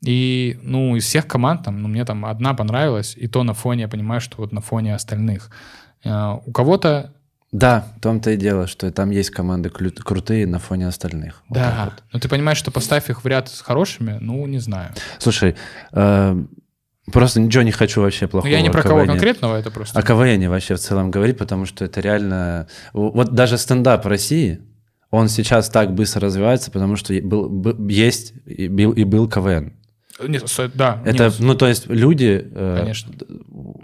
И, 0.05 0.59
ну, 0.61 0.97
из 0.97 1.05
всех 1.05 1.25
команд 1.27 1.63
там, 1.63 1.81
ну, 1.81 1.87
мне 1.87 2.03
там 2.03 2.25
одна 2.25 2.53
понравилась, 2.53 3.15
и 3.15 3.27
то 3.27 3.43
на 3.43 3.53
фоне, 3.53 3.83
я 3.83 3.87
понимаю, 3.87 4.19
что 4.19 4.35
вот 4.39 4.51
на 4.51 4.59
фоне 4.59 4.93
остальных. 4.93 5.49
Э, 6.03 6.33
У 6.45 6.51
кого-то 6.51 7.13
Да, 7.53 7.85
в 7.97 8.01
том-то 8.01 8.31
и 8.31 8.35
дело, 8.35 8.65
что 8.67 8.91
там 8.91 9.11
есть 9.11 9.29
команды 9.29 9.69
крутые 9.69 10.47
на 10.47 10.57
фоне 10.59 10.87
остальных. 10.87 11.43
Вот 11.47 11.55
Да, 11.59 11.81
вот. 11.85 12.03
но 12.11 12.19
ты 12.19 12.27
понимаешь, 12.27 12.57
что 12.57 12.71
поставь 12.71 13.09
их 13.11 13.23
в 13.23 13.27
ряд 13.27 13.47
с 13.47 13.61
хорошими, 13.61 14.17
ну, 14.19 14.45
не 14.47 14.57
знаю. 14.59 14.89
Слушай, 15.19 15.55
э, 15.91 16.43
просто 17.11 17.39
ничего 17.39 17.61
не 17.63 17.71
хочу 17.71 18.01
вообще 18.01 18.25
Ну, 18.25 18.29
плохого. 18.29 18.51
я 18.51 18.59
не 18.61 18.71
про 18.71 18.81
кого 18.81 19.01
КВН. 19.01 19.07
конкретного, 19.11 19.55
это 19.57 19.69
просто... 19.69 19.99
О 19.99 20.01
КВН 20.01 20.49
вообще 20.49 20.75
в 20.75 20.79
целом 20.79 21.11
говорить, 21.11 21.37
потому 21.37 21.65
что 21.67 21.85
это 21.85 22.01
реально... 22.01 22.67
Вот 22.91 23.33
даже 23.35 23.57
стендап 23.59 24.05
России, 24.07 24.59
он 25.11 25.29
сейчас 25.29 25.69
так 25.69 25.93
быстро 25.93 26.21
развивается, 26.21 26.71
потому 26.71 26.95
что 26.95 27.13
был, 27.21 27.47
б- 27.49 27.93
есть 27.93 28.33
и 28.47 28.67
был, 28.67 28.93
и 28.93 29.03
был 29.03 29.29
КВН. 29.29 29.73
Не, 30.27 30.39
с- 30.39 30.71
да, 30.73 31.01
Это, 31.05 31.25
нет, 31.25 31.35
ну, 31.39 31.55
то 31.55 31.67
есть 31.67 31.87
люди... 31.87 32.47
э, 32.51 32.77
Конечно. 32.79 33.13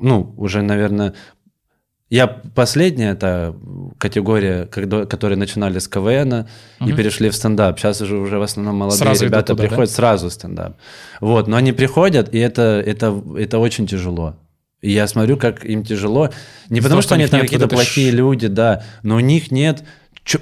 Ну, 0.02 0.34
уже, 0.38 0.62
наверное... 0.64 1.14
Я 2.10 2.26
последняя 2.28 3.12
это 3.12 3.56
категория, 4.00 4.66
когда, 4.66 5.06
которые 5.06 5.38
начинали 5.38 5.78
с 5.78 5.88
КВН 5.88 6.48
и 6.80 6.84
Мгм. 6.84 6.96
перешли 6.96 7.30
в 7.30 7.36
стендап. 7.36 7.78
Сейчас 7.80 8.02
уже, 8.02 8.18
уже 8.18 8.40
в 8.40 8.42
основном 8.42 8.78
молодые 8.78 8.98
Сразу 8.98 9.26
ребята 9.26 9.48
туда, 9.54 9.62
да? 9.64 9.68
приходят 9.70 9.92
сразу 9.92 10.30
в 10.30 10.34
стендап. 10.34 10.78
Вот, 11.22 11.48
но 11.48 11.56
они 11.58 11.72
приходят, 11.72 12.34
и 12.34 12.40
это, 12.40 12.82
это, 12.84 13.22
это 13.38 13.60
очень 13.60 13.86
тяжело. 13.86 14.36
И 14.82 14.92
я 14.92 15.08
смотрю, 15.08 15.38
как 15.38 15.64
им 15.66 15.84
тяжело. 15.84 16.32
Не 16.70 16.82
потому, 16.82 17.02
что 17.02 17.10
что 17.10 17.16
они 17.16 17.28
там 17.28 17.42
какие-то 17.42 17.66
вот 17.66 17.74
плохие 17.74 18.10
ш- 18.12 18.18
люди, 18.18 18.48
да, 18.48 18.82
но 19.04 19.16
у 19.18 19.20
них 19.20 19.52
нет 19.52 19.84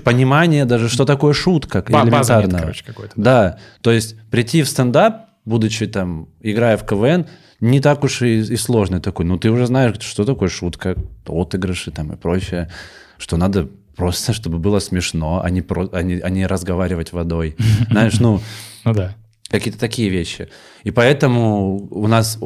понимания 0.04 0.66
даже, 0.66 0.88
что 0.90 1.06
такое 1.06 1.34
шутка 1.34 1.84
ба- 1.90 2.00
нет, 2.04 2.08
элементарно. 2.08 2.60
короче, 2.60 2.84
какой-то. 2.86 3.14
Да, 3.16 3.58
то 3.82 3.92
есть 3.92 4.16
прийти 4.30 4.62
в 4.64 4.70
стендап, 4.70 5.28
будучи 5.44 5.86
там, 5.88 6.30
играя 6.42 6.78
в 6.78 6.86
КВН, 6.86 7.26
не 7.60 7.80
так 7.80 8.04
уж 8.04 8.22
и, 8.22 8.40
и 8.40 8.56
сложно 8.56 9.00
такой. 9.00 9.26
Ну, 9.26 9.38
ты 9.38 9.50
уже 9.50 9.66
знаешь, 9.66 9.96
что 10.02 10.26
такое 10.26 10.50
шутка, 10.50 10.96
отыгрыши 11.26 11.92
там 11.92 12.14
и 12.14 12.16
прочее, 12.16 12.70
что 13.18 13.38
надо 13.38 13.70
просто, 13.96 14.34
чтобы 14.34 14.60
было 14.60 14.80
смешно, 14.80 15.42
а 15.44 15.50
не, 15.50 15.62
про, 15.62 15.90
а 15.92 16.02
не, 16.04 16.20
а 16.20 16.30
не 16.30 16.46
разговаривать 16.46 17.14
водой. 17.14 17.56
Знаешь, 17.90 18.20
ну, 18.20 18.42
Ну 18.86 18.94
да. 18.94 19.16
какие-то 19.50 19.80
такие 19.80 20.10
вещи. 20.10 20.50
И 20.84 20.92
поэтому 20.92 21.88
у 21.92 22.08
нас... 22.08 22.40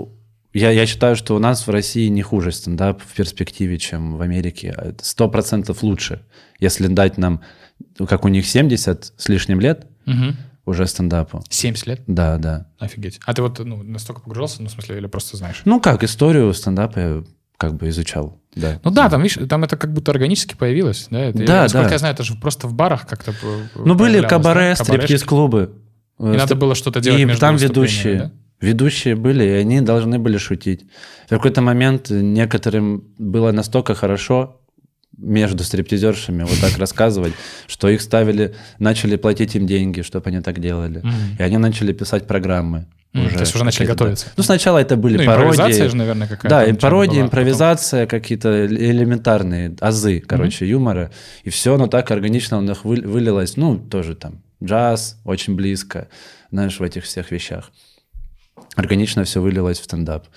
Я, 0.54 0.70
я 0.72 0.86
считаю, 0.86 1.16
что 1.16 1.36
у 1.36 1.40
нас 1.40 1.66
в 1.66 1.70
России 1.72 2.08
не 2.08 2.22
хуже 2.22 2.52
стендап 2.52 3.02
в 3.02 3.16
перспективе, 3.16 3.78
чем 3.78 4.18
в 4.18 4.22
Америке. 4.22 4.96
Сто 5.02 5.30
процентов 5.30 5.82
лучше. 5.82 6.24
Если 6.60 6.88
дать 6.88 7.18
нам, 7.18 7.42
как 8.08 8.26
у 8.26 8.28
них 8.28 8.46
70 8.46 9.14
с 9.16 9.30
лишним 9.30 9.62
лет 9.62 9.88
Мгм. 10.06 10.36
Уже 10.66 10.86
стендапу. 10.88 11.44
70 11.50 11.88
лет? 11.88 12.02
Да, 12.08 12.38
да. 12.38 12.68
Офигеть. 12.80 13.20
А 13.26 13.34
ты 13.34 13.42
вот 13.42 13.60
ну, 13.60 13.82
настолько 13.84 14.22
погружался, 14.22 14.62
ну, 14.62 14.70
в 14.70 14.72
смысле, 14.72 14.98
или 14.98 15.08
просто 15.08 15.38
знаешь? 15.38 15.62
Ну 15.66 15.80
как, 15.80 16.04
историю 16.04 16.54
стендапа 16.54 17.00
я 17.00 17.24
как 17.58 17.76
бы 17.76 17.90
изучал, 17.90 18.40
да. 18.56 18.80
Ну 18.84 18.92
да, 18.92 19.10
там, 19.10 19.22
видишь, 19.22 19.38
там 19.48 19.64
это 19.64 19.78
как 19.78 19.94
будто 19.94 20.12
органически 20.12 20.56
появилось, 20.56 21.08
да? 21.12 21.20
Это, 21.20 21.46
Да, 21.46 21.62
насколько 21.64 21.88
да. 21.90 21.94
я 21.94 22.00
знаю, 22.00 22.14
это 22.14 22.24
же 22.24 22.36
просто 22.36 22.68
в 22.68 22.74
барах 22.74 23.08
как-то 23.08 23.34
Ну 23.76 23.96
были 23.96 24.22
кабаре, 24.26 24.76
да? 24.78 24.84
Стриптиз-клубы. 24.84 25.74
И 26.20 26.24
надо 26.24 26.56
было 26.56 26.76
что-то 26.76 27.00
делать 27.02 27.20
И 27.22 27.26
между 27.26 27.40
там 27.42 27.56
ведущие. 27.58 28.16
да? 28.18 28.32
Ведущие 28.60 29.16
были, 29.16 29.44
и 29.44 29.50
они 29.54 29.82
должны 29.82 30.20
были 30.20 30.38
шутить. 30.38 30.86
В 31.26 31.30
какой-то 31.30 31.62
момент 31.62 32.12
некоторым 32.12 33.04
было 33.18 33.52
настолько 33.52 33.96
хорошо 33.96 34.61
между 35.18 35.64
стриптизершами 35.64 36.44
вот 36.44 36.60
так 36.62 36.78
рассказывать, 36.78 37.34
что 37.68 37.90
их 37.90 38.02
ставили, 38.02 38.56
начали 38.80 39.16
платить 39.18 39.56
им 39.56 39.68
деньги, 39.68 40.02
чтобы 40.02 40.30
они 40.30 40.42
так 40.42 40.60
делали. 40.60 41.04
И 41.38 41.44
они 41.44 41.58
начали 41.58 41.94
писать 41.94 42.28
программы. 42.28 42.88
М, 43.14 43.30
то 43.30 43.42
есть 43.42 43.54
уже 43.54 43.66
начали 43.66 43.88
да. 43.88 43.92
готовиться. 43.94 44.28
Ну, 44.38 44.44
сначала 44.44 44.78
это 44.78 44.96
были 44.96 45.18
Ну, 45.18 45.26
пародии. 45.26 45.52
импровизация 45.52 45.90
же, 45.90 45.98
наверное, 45.98 46.28
какая-то. 46.28 46.48
Да, 46.48 46.64
и 46.64 46.72
пародия, 46.72 47.16
была, 47.16 47.26
импровизация, 47.26 48.08
какие-то 48.08 48.66
элементарные 48.68 49.76
азы, 49.82 50.22
короче, 50.26 50.66
юмора. 50.66 51.12
И 51.44 51.50
все 51.50 51.76
оно 51.76 51.88
так 51.88 52.10
органично 52.12 52.58
у 52.58 52.62
них 52.62 52.86
вы- 52.86 53.02
вылилось. 53.02 53.58
Ну, 53.58 53.78
тоже 53.78 54.16
там 54.16 54.42
джаз 54.64 55.18
очень 55.26 55.56
близко, 55.56 56.08
знаешь, 56.52 56.80
в 56.80 56.84
этих 56.84 57.04
всех 57.04 57.32
вещах. 57.32 57.72
Органично 58.76 59.26
все 59.26 59.42
вылилось 59.42 59.80
в 59.80 59.84
стендап. 59.84 60.28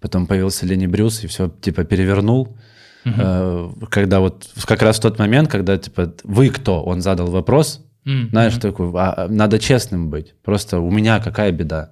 Потом 0.00 0.26
появился 0.28 0.66
Лени 0.66 0.86
Брюс 0.86 1.24
и 1.24 1.26
все 1.26 1.48
типа 1.48 1.82
перевернул. 1.84 2.56
Э, 3.04 3.70
Когда 3.90 4.20
вот 4.20 4.46
как 4.66 4.82
раз 4.82 4.98
в 4.98 5.02
тот 5.02 5.18
момент, 5.18 5.50
когда 5.50 5.76
типа 5.76 6.14
вы 6.24 6.48
кто, 6.50 6.82
он 6.82 7.00
задал 7.02 7.26
вопрос, 7.30 7.80
М, 8.06 8.28
знаешь, 8.30 8.54
такой, 8.56 8.90
а, 8.94 9.28
надо 9.28 9.58
честным 9.58 10.10
быть. 10.10 10.34
Просто 10.42 10.78
у 10.80 10.90
меня 10.90 11.20
какая 11.20 11.52
беда? 11.52 11.90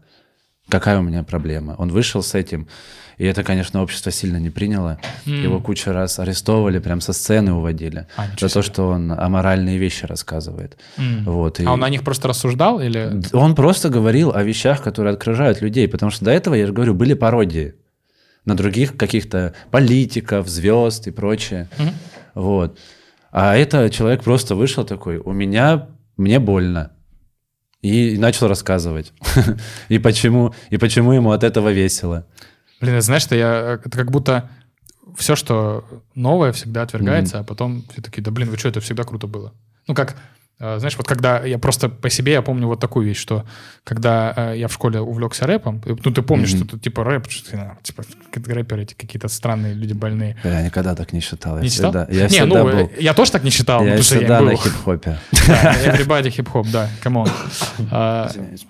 Какая 0.69 0.99
у 0.99 1.03
меня 1.03 1.23
проблема? 1.23 1.75
Он 1.79 1.89
вышел 1.89 2.23
с 2.23 2.35
этим, 2.35 2.69
и 3.19 3.25
это, 3.25 3.43
конечно, 3.43 3.83
общество 3.83 4.13
сильно 4.13 4.37
не 4.37 4.51
приняло. 4.51 4.99
Его 5.27 5.61
кучу 5.61 5.91
раз 5.91 6.19
арестовывали, 6.19 6.79
прям 6.79 7.01
со 7.01 7.13
сцены 7.13 7.53
уводили. 7.53 8.07
А, 8.17 8.27
за 8.39 8.49
то, 8.53 8.63
что 8.63 8.89
он 8.89 9.13
аморальные 9.13 9.79
вещи 9.79 10.07
рассказывает. 10.07 10.77
М. 10.99 11.25
Вот, 11.25 11.61
и 11.61 11.65
А 11.65 11.73
он 11.73 11.81
на 11.81 11.89
них 11.89 12.03
просто 12.05 12.29
рассуждал 12.29 12.81
или... 12.81 13.21
он 13.33 13.55
просто 13.55 13.89
говорил 13.89 14.33
о 14.35 14.43
вещах, 14.43 14.83
которые 14.83 15.15
окружают 15.15 15.61
людей, 15.63 15.89
потому 15.89 16.11
что 16.11 16.25
до 16.25 16.31
этого, 16.31 16.55
я 16.55 16.67
же 16.67 16.73
говорю, 16.73 16.95
были 16.95 17.15
пародии 17.15 17.75
на 18.45 18.57
других 18.57 18.97
каких-то 18.97 19.55
политиков, 19.71 20.49
звезд 20.49 21.07
и 21.07 21.11
прочее. 21.11 21.69
Мгм. 21.79 21.95
Вот. 22.35 22.79
А 23.31 23.57
это 23.57 23.89
человек 23.91 24.23
просто 24.23 24.55
вышел 24.55 24.85
такой, 24.85 25.17
у 25.17 25.33
меня, 25.33 25.89
мне 26.17 26.39
больно. 26.39 26.93
И, 27.81 28.15
и 28.15 28.19
начал 28.19 28.49
рассказывать. 28.49 29.13
и, 29.89 29.99
почему, 29.99 30.55
и 30.71 30.77
почему 30.77 31.13
ему 31.13 31.33
от 31.33 31.43
этого 31.43 31.73
весело. 31.73 32.27
Блин, 32.81 33.01
знаешь, 33.01 33.23
что 33.23 33.35
я... 33.35 33.81
Это 33.85 33.91
как 33.91 34.11
будто 34.11 34.51
все, 35.17 35.37
что 35.37 35.85
новое, 36.15 36.53
всегда 36.53 36.83
отвергается, 36.83 37.41
а 37.41 37.45
потом 37.45 37.85
все 37.91 38.03
такие, 38.03 38.23
да 38.23 38.31
блин, 38.31 38.51
вы 38.51 38.57
что, 38.57 38.69
это 38.69 38.81
всегда 38.81 39.05
круто 39.05 39.27
было. 39.27 39.53
Ну 39.89 39.95
как, 39.95 40.13
э, 40.13 40.15
знаешь, 40.59 40.97
вот 40.97 41.07
когда 41.09 41.41
я 41.45 41.59
просто 41.59 41.89
по 41.89 42.09
себе, 42.09 42.33
я 42.33 42.43
помню 42.43 42.67
вот 42.69 42.79
такую 42.79 43.07
вещь, 43.07 43.19
что 43.19 43.45
когда 43.83 44.33
э, 44.53 44.59
я 44.59 44.69
в 44.69 44.73
школе 44.73 45.01
увлекся 45.01 45.45
рэпом, 45.47 45.83
э, 45.85 45.97
ну, 46.05 46.13
ты 46.13 46.23
помнишь, 46.23 46.51
Мгм. 46.53 46.59
что 46.59 46.69
тут 46.69 46.83
типа 46.83 47.03
рэп, 47.03 47.29
что, 47.31 47.57
э, 47.57 47.71
типа 47.83 48.05
рэперы 48.47 48.83
эти 48.83 48.95
какие-то 48.95 49.27
странные 49.29 49.75
люди 49.75 49.93
больные. 49.93 50.37
Я 50.45 50.63
никогда 50.63 50.95
так 50.95 51.13
не 51.13 51.19
считал. 51.21 51.57
Я 51.57 51.63
Не 51.63 51.71
читал? 51.71 51.91
всегда, 51.91 52.07
я 52.13 52.23
не, 52.23 52.29
всегда 52.29 52.47
ну, 52.47 52.65
был, 52.65 52.79
э, 52.79 52.89
я 53.01 53.13
тоже 53.15 53.33
так 53.33 53.43
не 53.43 53.51
считал, 53.51 53.85
я 53.85 53.95
я 53.97 54.03
всегда 54.03 54.39
им 54.39 54.45
на 54.45 54.51
был. 54.53 54.59
хип-хопе. 54.59 55.19
Да, 55.49 55.75
everybody 55.85 56.31
хип-хоп, 56.31 56.69
да, 56.71 56.89
come 57.03 57.18
on. 57.18 57.29
А, 57.91 58.29
Извиняюсь. 58.31 58.67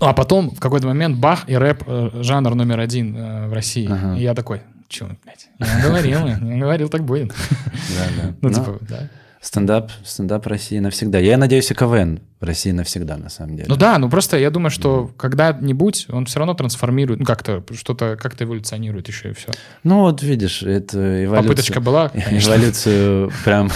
а 0.00 0.12
потом 0.14 0.50
в 0.50 0.58
какой-то 0.58 0.88
момент 0.88 1.18
бах, 1.18 1.44
и 1.48 1.56
рэп 1.56 1.84
э, 1.86 2.10
жанр 2.22 2.54
номер 2.56 2.80
один 2.80 3.16
э, 3.16 3.46
в 3.48 3.52
России. 3.52 3.88
И 4.18 4.22
я 4.22 4.34
такой, 4.34 4.62
чё, 4.88 5.08
блядь, 5.24 5.48
я 5.60 5.86
говорил, 5.88 6.26
я 6.26 6.36
говорил, 6.38 6.88
так 6.88 7.04
будет. 7.04 7.32
Да, 7.72 8.04
да. 8.22 8.34
Ну, 8.40 8.48
Ну, 8.48 8.54
типа, 8.54 8.78
да. 8.88 9.08
Стендап, 9.44 9.92
стендап 10.06 10.46
России 10.46 10.78
навсегда. 10.78 11.18
Я 11.18 11.36
надеюсь, 11.36 11.70
и 11.70 11.74
КВН 11.74 12.20
в 12.40 12.44
России 12.44 12.70
навсегда, 12.70 13.18
на 13.18 13.28
самом 13.28 13.56
деле. 13.56 13.66
Ну 13.68 13.76
да, 13.76 13.98
ну 13.98 14.08
просто 14.08 14.38
я 14.38 14.50
думаю, 14.50 14.70
что 14.70 15.10
когда-нибудь 15.18 16.06
он 16.08 16.24
все 16.24 16.38
равно 16.38 16.54
трансформирует, 16.54 17.20
ну 17.20 17.26
как-то, 17.26 17.62
что-то 17.74 18.16
как-то 18.18 18.44
эволюционирует 18.44 19.06
еще 19.08 19.32
и 19.32 19.34
все. 19.34 19.52
Ну 19.82 20.00
вот 20.00 20.22
видишь, 20.22 20.62
это 20.62 21.26
эволюция. 21.26 21.48
Попыточка 21.50 21.80
была, 21.82 22.08
конечно. 22.24 22.52
Эволюцию 22.52 23.32
прям 23.44 23.70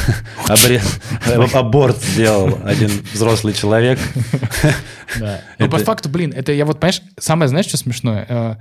аборт 1.52 2.02
сделал 2.02 2.58
один 2.64 2.90
взрослый 3.12 3.52
человек. 3.52 3.98
Это- 5.58 5.70
по 5.70 5.78
факту, 5.78 6.08
блин, 6.08 6.32
это 6.34 6.52
я 6.52 6.64
вот, 6.64 6.80
понимаешь, 6.80 7.02
самое, 7.18 7.48
знаешь, 7.48 7.66
что 7.66 7.76
смешное? 7.76 8.58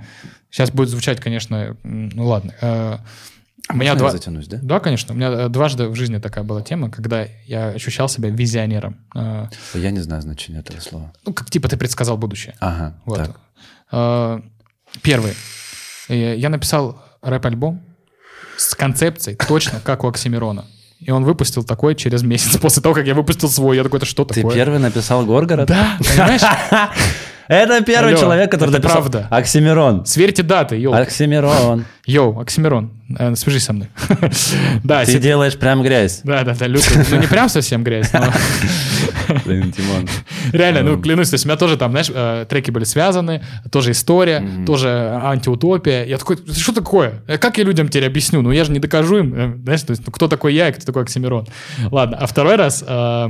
Сейчас 0.50 0.70
будет 0.70 0.90
звучать, 0.90 1.20
конечно, 1.20 1.74
ну 1.82 2.26
ладно. 2.26 3.00
У 3.70 3.74
меня 3.76 3.92
Можно 3.92 3.92
я 3.92 3.94
два... 3.96 4.10
затянусь, 4.10 4.46
да? 4.48 4.58
Да, 4.62 4.80
конечно. 4.80 5.12
У 5.14 5.16
меня 5.16 5.30
э, 5.30 5.48
дважды 5.48 5.88
в 5.88 5.94
жизни 5.94 6.18
такая 6.18 6.42
была 6.44 6.62
тема, 6.62 6.90
когда 6.90 7.26
я 7.46 7.68
ощущал 7.68 8.08
себя 8.08 8.30
визионером. 8.30 8.96
Э, 9.14 9.46
Я 9.74 9.90
не 9.90 10.00
знаю 10.00 10.22
значения 10.22 10.60
этого 10.60 10.80
слова. 10.80 11.12
Ну, 11.26 11.34
как 11.34 11.50
типа 11.50 11.68
ты 11.68 11.76
предсказал 11.76 12.16
будущее. 12.16 12.54
Ага, 12.60 12.94
Вот. 13.04 13.18
так. 13.18 13.40
Э, 13.92 14.40
Первый. 15.02 15.34
Я 16.08 16.48
написал 16.48 17.02
рэп-альбом 17.20 17.82
с 18.56 18.74
концепцией 18.74 19.36
точно, 19.36 19.80
как 19.84 20.02
у 20.04 20.08
Оксимирона. 20.08 20.64
И 21.00 21.10
он 21.10 21.24
выпустил 21.24 21.62
такой 21.62 21.94
через 21.94 22.22
месяц 22.22 22.56
после 22.60 22.82
того, 22.82 22.94
как 22.94 23.06
я 23.06 23.14
выпустил 23.14 23.50
свой. 23.50 23.76
Я 23.76 23.82
такой, 23.84 23.98
это 23.98 24.06
что 24.06 24.24
Ты 24.24 24.36
такое? 24.36 24.54
первый 24.54 24.78
написал 24.78 25.24
Горгород? 25.26 25.68
Да, 25.68 25.98
понимаешь? 25.98 26.40
Это 27.48 27.82
первый 27.82 28.12
Алло, 28.12 28.20
человек, 28.20 28.50
который 28.50 28.68
это 28.70 28.78
написал... 28.78 28.98
правда. 28.98 29.26
Оксимирон. 29.30 30.04
Сверьте 30.04 30.42
даты, 30.42 30.76
yo. 30.76 30.92
Оксимирон. 30.94 31.84
Yo, 32.06 32.38
Оксимирон, 32.40 32.90
э, 33.18 33.34
свяжись 33.36 33.64
со 33.64 33.72
мной. 33.72 33.88
Да, 34.84 35.04
Ты 35.04 35.12
се- 35.12 35.18
делаешь 35.18 35.56
прям 35.58 35.82
грязь. 35.82 36.20
да, 36.24 36.44
да, 36.44 36.54
да, 36.54 36.66
лютую. 36.66 37.04
Ну, 37.10 37.16
не 37.20 37.26
прям 37.26 37.48
совсем 37.48 37.82
грязь, 37.84 38.12
но 38.12 38.24
Блин, 39.44 39.72
Тимон. 39.72 40.08
реально, 40.52 40.82
ну, 40.82 41.00
клянусь, 41.00 41.30
то 41.30 41.34
есть 41.34 41.44
у 41.44 41.48
меня 41.48 41.56
тоже 41.58 41.76
там, 41.76 41.90
знаешь, 41.90 42.10
э, 42.14 42.46
треки 42.48 42.70
были 42.70 42.84
связаны, 42.84 43.42
тоже 43.70 43.90
история, 43.92 44.42
тоже 44.66 44.88
антиутопия. 45.22 46.04
Я 46.04 46.18
такой, 46.18 46.36
«Это 46.36 46.54
что 46.58 46.72
такое? 46.72 47.22
Э, 47.26 47.38
Как 47.38 47.58
я 47.58 47.64
людям 47.64 47.88
теперь 47.88 48.06
объясню? 48.06 48.42
Ну, 48.42 48.50
я 48.52 48.64
же 48.64 48.72
не 48.72 48.78
докажу 48.78 49.18
им, 49.18 49.34
э, 49.34 49.56
знаешь, 49.64 49.82
то 49.82 49.90
есть, 49.92 50.02
ну, 50.06 50.12
кто 50.12 50.28
такой 50.28 50.54
я 50.54 50.68
и 50.68 50.72
кто 50.72 50.84
такой 50.86 51.02
Оксимирон. 51.02 51.46
Ладно, 51.90 52.16
а 52.20 52.26
второй 52.26 52.56
раз 52.56 52.84
э, 52.86 53.28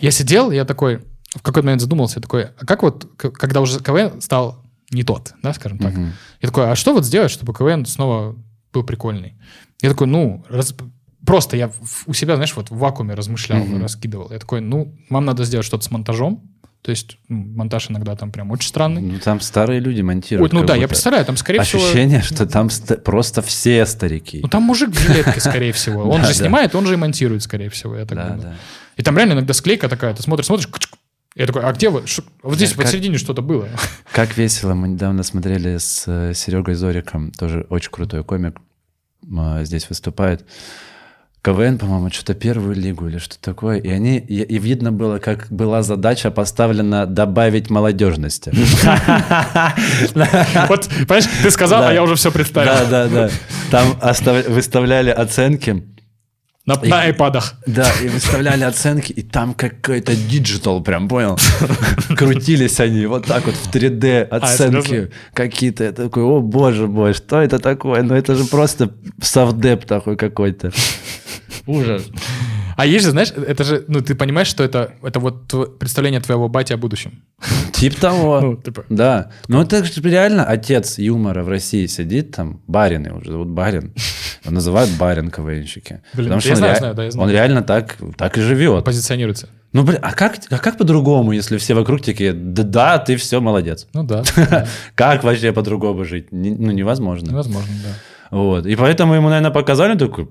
я 0.00 0.10
сидел, 0.10 0.50
я 0.50 0.64
такой, 0.64 1.00
в 1.34 1.42
какой-то 1.42 1.66
момент 1.66 1.80
задумался, 1.82 2.18
я 2.18 2.22
такой, 2.22 2.44
а 2.44 2.64
как 2.66 2.82
вот, 2.82 3.06
когда 3.16 3.60
уже 3.60 3.80
КВН 3.80 4.20
стал 4.20 4.64
не 4.90 5.02
тот, 5.02 5.34
да, 5.42 5.52
скажем 5.52 5.78
так, 5.78 5.92
Мгм. 5.92 6.12
я 6.40 6.46
такой, 6.48 6.70
а 6.70 6.76
что 6.76 6.94
вот 6.94 7.04
сделать, 7.04 7.30
чтобы 7.30 7.52
КВН 7.52 7.84
снова 7.84 8.36
был 8.72 8.82
прикольный? 8.84 9.34
Я 9.82 9.90
такой, 9.90 10.06
ну, 10.06 10.44
раз- 10.48 10.74
просто 11.26 11.56
я 11.56 11.70
у 12.06 12.14
себя, 12.14 12.36
знаешь, 12.36 12.56
вот 12.56 12.70
в 12.70 12.76
вакууме 12.78 13.14
размышлял, 13.14 13.58
Мгм. 13.64 13.82
раскидывал. 13.82 14.30
Я 14.32 14.38
такой, 14.38 14.60
ну, 14.60 14.94
вам 15.10 15.24
надо 15.26 15.44
сделать 15.44 15.66
что-то 15.66 15.84
с 15.84 15.90
монтажом. 15.90 16.42
То 16.80 16.90
есть 16.90 17.18
ну, 17.28 17.36
монтаж 17.56 17.90
иногда 17.90 18.14
там 18.14 18.30
прям 18.30 18.50
очень 18.52 18.68
странный. 18.68 19.02
Ну, 19.02 19.18
там 19.18 19.40
старые 19.40 19.80
люди 19.80 19.96
Ой, 19.98 20.04
монтируют. 20.04 20.52
ну 20.52 20.60
как 20.60 20.68
да, 20.68 20.74
я 20.76 20.86
представляю, 20.88 21.24
там, 21.26 21.36
скорее 21.36 21.60
всего... 21.62 21.82
Ощущение, 21.82 22.22
что 22.22 22.46
там 22.46 22.70
ст- 22.70 23.02
просто 23.04 23.42
все 23.42 23.84
старики. 23.84 24.38
Ну, 24.42 24.48
там 24.48 24.62
мужик 24.62 24.90
в 24.90 24.98
жилетке, 24.98 25.40
скорее 25.40 25.72
всего. 25.72 26.02
Он 26.08 26.24
же 26.24 26.32
снимает, 26.32 26.74
он 26.76 26.86
же 26.86 26.94
и 26.94 26.96
монтирует, 26.96 27.42
скорее 27.42 27.68
всего, 27.68 27.96
я 27.96 28.06
так 28.06 28.16
думаю. 28.36 28.54
И 28.96 29.02
там 29.02 29.16
реально 29.16 29.32
иногда 29.34 29.52
склейка 29.54 29.88
такая, 29.88 30.14
ты 30.14 30.22
смотришь, 30.22 30.46
смотришь. 30.46 30.68
Я 31.38 31.46
такой, 31.46 31.62
а 31.62 31.72
где 31.72 31.88
вы? 31.88 32.02
Вот 32.42 32.56
здесь 32.56 32.70
Да, 32.72 32.76
как- 32.76 32.84
посередине 32.84 33.16
что-то 33.18 33.40
было. 33.42 33.68
Как 34.12 34.36
весело. 34.36 34.74
Мы 34.74 34.88
недавно 34.88 35.22
смотрели 35.22 35.78
с 35.78 36.04
э, 36.06 36.32
Серегой 36.34 36.74
Зориком, 36.74 37.30
тоже 37.30 37.66
очень 37.70 37.90
крутой 37.90 38.24
комик, 38.24 38.58
а, 39.36 39.62
здесь 39.64 39.88
выступает. 39.88 40.44
КВН, 41.40 41.78
по-моему, 41.78 42.10
что-то 42.10 42.34
первую 42.34 42.74
лигу 42.74 43.06
или 43.08 43.18
что 43.18 43.38
такое. 43.40 43.78
И 43.78 43.88
они 43.88 44.18
и, 44.18 44.42
и 44.42 44.58
видно 44.58 44.90
было, 44.90 45.18
как 45.18 45.46
была 45.50 45.82
задача 45.82 46.32
поставлена 46.32 47.06
добавить 47.06 47.70
молодежности. 47.70 48.52
Вот, 50.68 50.88
понимаешь, 51.06 51.24
ты 51.42 51.50
сказал, 51.50 51.80
Да. 51.82 51.88
а 51.90 51.92
я 51.92 52.02
уже 52.02 52.16
все 52.16 52.30
Да, 52.30 52.34
представил. 52.34 52.90
да, 52.90 53.06
да. 53.08 53.30
Там 53.70 53.96
остав- 54.00 54.48
выставляли 54.48 55.10
оценки. 55.10 55.84
На 56.68 56.78
на 56.82 57.00
айпадах. 57.00 57.54
Да, 57.66 57.90
и 58.02 58.08
выставляли 58.08 58.62
оценки, 58.62 59.10
и 59.10 59.22
там 59.22 59.54
какой-то 59.54 60.14
digital, 60.14 60.82
прям 60.82 61.08
понял? 61.08 61.38
Крутились 62.14 62.78
они 62.78 63.06
вот 63.06 63.24
так 63.24 63.46
вот 63.46 63.54
в 63.54 63.74
3D 63.74 64.24
оценки 64.24 64.86
серьезно? 64.86 65.10
какие-то. 65.32 65.84
Я 65.84 65.92
такой, 65.92 66.24
о 66.24 66.40
боже 66.40 66.86
мой, 66.86 67.14
что 67.14 67.40
это 67.40 67.58
такое? 67.58 68.02
Ну 68.02 68.14
это 68.14 68.34
же 68.34 68.44
просто 68.44 68.90
совдеп 69.22 69.86
такой 69.86 70.18
какой-то. 70.18 70.70
Ужас. 71.66 72.02
А 72.78 72.86
есть 72.86 73.04
же, 73.04 73.10
знаешь, 73.10 73.32
это 73.32 73.64
же, 73.64 73.84
ну, 73.88 74.00
ты 74.00 74.14
понимаешь, 74.14 74.46
что 74.46 74.62
это, 74.62 74.92
это 75.02 75.18
вот 75.18 75.78
представление 75.80 76.20
твоего 76.20 76.48
бати 76.48 76.72
о 76.72 76.76
будущем. 76.76 77.24
Тип 77.72 77.96
того. 77.96 78.40
Ну, 78.40 78.56
типа, 78.56 78.84
Да. 78.88 79.32
Ну, 79.48 79.60
это 79.60 79.82
же 79.84 80.00
реально 80.02 80.44
отец 80.44 80.96
юмора 80.98 81.42
в 81.42 81.48
России 81.48 81.86
сидит 81.86 82.30
там, 82.36 82.62
барин 82.68 83.04
его 83.06 83.18
уже 83.18 83.32
зовут 83.32 83.48
барин. 83.48 83.94
Называют 84.44 84.90
барин 84.96 85.30
КВНщики. 85.32 86.02
Блин, 86.14 86.26
Потому 86.28 86.40
что 86.40 86.50
он, 86.50 86.56
знаю, 86.56 86.72
ре- 86.72 86.78
знаю, 86.78 86.94
да, 86.94 87.04
я 87.04 87.10
знаю. 87.10 87.26
он 87.28 87.32
реально 87.34 87.62
так, 87.62 87.96
так 88.16 88.38
и 88.38 88.40
живет. 88.42 88.84
позиционируется. 88.84 89.48
Ну, 89.72 89.82
блин, 89.82 89.98
а 90.00 90.12
как, 90.12 90.38
а 90.48 90.58
как 90.58 90.78
по-другому, 90.78 91.32
если 91.32 91.58
все 91.58 91.74
вокруг 91.74 92.00
такие, 92.02 92.32
да, 92.32 92.62
да, 92.62 92.98
ты 92.98 93.16
все 93.16 93.40
молодец. 93.40 93.88
Ну 93.92 94.04
да, 94.04 94.22
Как 94.94 95.24
вообще 95.24 95.52
по-другому 95.52 96.04
жить? 96.04 96.28
Ну, 96.30 96.70
невозможно. 96.70 97.30
невозможно, 97.30 97.72
да. 97.82 98.36
Вот. 98.38 98.66
И 98.66 98.76
поэтому 98.76 99.14
ему, 99.14 99.28
наверное, 99.30 99.50
показали 99.50 99.98
такой, 99.98 100.28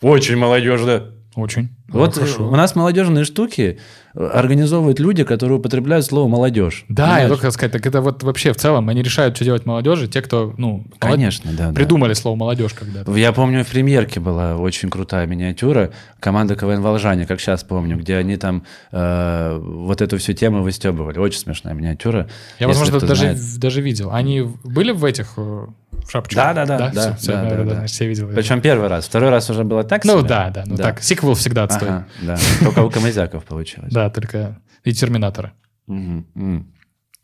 очень 0.00 0.36
молодежно. 0.36 1.12
Очень. 1.34 1.76
Вот 1.92 2.16
Ну, 2.16 2.22
хорошо. 2.22 2.48
у 2.48 2.56
нас 2.56 2.74
молодежные 2.76 3.24
штуки 3.24 3.78
э, 4.14 4.24
организовывают 4.26 5.00
люди, 5.00 5.24
которые 5.24 5.58
употребляют 5.58 6.04
слово 6.06 6.28
молодежь. 6.28 6.84
Да, 6.88 7.02
я 7.02 7.08
Понимаешь? 7.08 7.28
только 7.28 7.40
хотел 7.42 7.52
сказать, 7.52 7.72
так 7.72 7.86
это 7.86 8.00
вот 8.00 8.22
вообще 8.22 8.52
в 8.52 8.56
целом, 8.56 8.88
они 8.88 9.02
решают, 9.02 9.36
что 9.36 9.44
делать 9.44 9.66
молодежи, 9.66 10.06
те, 10.08 10.22
кто, 10.22 10.54
ну, 10.56 10.68
молод- 10.78 10.86
Конечно, 10.98 11.50
да. 11.52 11.68
да. 11.68 11.72
придумали 11.72 12.12
слово 12.14 12.36
молодежь 12.36 12.72
когда-то. 12.74 13.14
Я 13.16 13.32
помню, 13.32 13.64
в 13.64 13.68
премьерке 13.68 14.20
была 14.20 14.56
очень 14.56 14.88
крутая 14.90 15.26
миниатюра 15.26 15.90
команда 16.20 16.54
КВН 16.56 16.80
«Волжане», 16.80 17.26
как 17.26 17.40
сейчас 17.40 17.64
помню, 17.64 17.96
где 17.98 18.16
они 18.16 18.36
там 18.36 18.64
э, 18.92 19.58
вот 19.60 20.00
эту 20.00 20.18
всю 20.18 20.32
тему 20.32 20.62
выстебывали. 20.62 21.18
Очень 21.18 21.40
смешная 21.40 21.74
миниатюра. 21.74 22.28
Я, 22.58 22.68
возможно, 22.68 23.00
даже, 23.00 23.14
знает. 23.34 23.38
даже 23.58 23.80
видел. 23.80 24.10
Они 24.12 24.42
были 24.64 24.92
в 24.92 25.04
этих 25.04 25.32
э, 25.36 25.66
шапочках? 26.08 26.54
Да-да-да, 26.54 26.78
да, 26.78 26.90
Всё, 26.90 27.14
всё, 27.16 27.32
да, 27.32 27.42
да, 27.50 27.64
да. 27.64 27.74
значит, 27.76 27.90
все 27.94 28.06
видел. 28.06 28.28
Причем 28.34 28.60
первый 28.60 28.88
раз. 28.88 29.06
Второй 29.06 29.30
раз 29.30 29.48
уже 29.50 29.64
было 29.64 29.82
так 29.84 30.04
Ну 30.04 30.18
себе. 30.18 30.28
да, 30.28 30.50
да, 30.50 30.64
ну 30.66 30.76
так. 30.76 31.02
Сиквел 31.02 31.34
всегда 31.34 31.64
отстой. 31.82 31.88
Ага, 31.88 32.06
да. 32.22 32.38
Только 32.64 32.78
у 32.80 32.90
Камызяков 32.90 33.44
получилось. 33.44 33.92
Да, 33.92 34.10
только 34.10 34.60
и 34.84 34.92
Терминатора. 34.92 35.52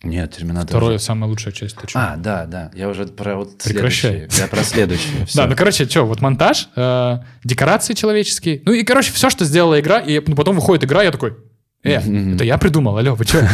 Нет, 0.02 0.30
Терминатор. 0.32 0.68
Второе 0.68 0.96
уже- 0.96 1.04
самая 1.04 1.28
лучшая 1.28 1.52
часть. 1.54 1.76
Ты 1.76 1.86
чё? 1.86 1.98
А, 1.98 2.16
да, 2.16 2.44
да. 2.46 2.70
Я 2.74 2.88
уже 2.88 3.07
про 3.07 3.36
вот 3.36 3.59
Прекращай. 3.59 4.11
следующий. 4.28 4.40
Я 4.42 4.46
про 4.48 4.62
следующий. 4.62 5.24
Всё. 5.26 5.38
Да, 5.42 5.46
ну 5.48 5.57
короче, 5.57 5.86
что, 5.88 6.04
вот 6.04 6.20
монтаж, 6.20 6.68
э, 6.76 7.18
декорации 7.44 7.94
человеческие, 7.94 8.61
ну 8.66 8.72
и 8.72 8.84
короче 8.84 9.11
все, 9.12 9.30
что 9.30 9.44
сделала 9.46 9.80
игра, 9.80 9.98
и 10.00 10.20
ну, 10.26 10.36
потом 10.36 10.54
выходит 10.54 10.84
игра, 10.84 11.02
я 11.02 11.11
такой, 11.11 11.34
э, 11.82 11.94
это 12.34 12.44
я 12.44 12.59
придумал, 12.59 12.98
алло, 12.98 13.14
вы 13.14 13.24
что? 13.24 13.38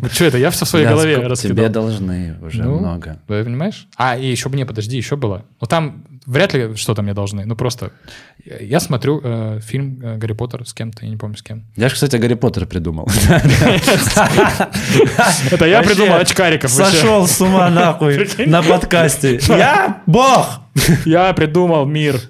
Вы 0.00 0.08
что, 0.08 0.24
это 0.24 0.38
я 0.38 0.50
все 0.50 0.64
в 0.64 0.68
своей 0.68 0.86
голове 0.86 1.18
раскидал. 1.18 1.56
Тебе 1.56 1.68
должны 1.68 2.36
уже 2.42 2.62
Ну, 2.64 2.78
много. 2.80 3.20
Вы 3.28 3.44
понимаешь? 3.44 3.86
А, 3.96 4.16
и 4.16 4.26
еще 4.26 4.48
бы, 4.48 4.56
не, 4.56 4.64
подожди, 4.66 4.96
еще 4.96 5.16
было. 5.16 5.44
Ну 5.60 5.66
там 5.66 6.04
вряд 6.26 6.54
ли 6.54 6.74
что-то 6.76 7.02
мне 7.02 7.14
должны, 7.14 7.44
ну 7.44 7.56
просто 7.56 7.92
я- 8.60 8.80
смотрю 8.80 9.20
э, 9.22 9.60
фильм 9.62 10.00
э, 10.02 10.16
«Гарри 10.16 10.32
Поттер» 10.32 10.66
с 10.66 10.72
кем-то, 10.74 11.04
я 11.04 11.10
не 11.10 11.16
помню 11.16 11.36
с 11.36 11.42
кем. 11.42 11.64
Я 11.76 11.88
же, 11.88 11.94
кстати, 11.94 12.16
Гарри 12.16 12.34
Поттер 12.34 12.66
придумал. 12.66 13.08
Это 15.50 15.66
я 15.66 15.82
придумал 15.82 16.16
очкариков. 16.16 16.70
Сошел 16.70 17.26
с 17.26 17.40
ума 17.40 17.70
нахуй 17.70 18.28
на 18.46 18.62
подкасте. 18.62 19.40
Я 19.48 20.02
бог! 20.06 20.60
Я 21.04 21.32
придумал 21.34 21.86
мир. 21.86 22.20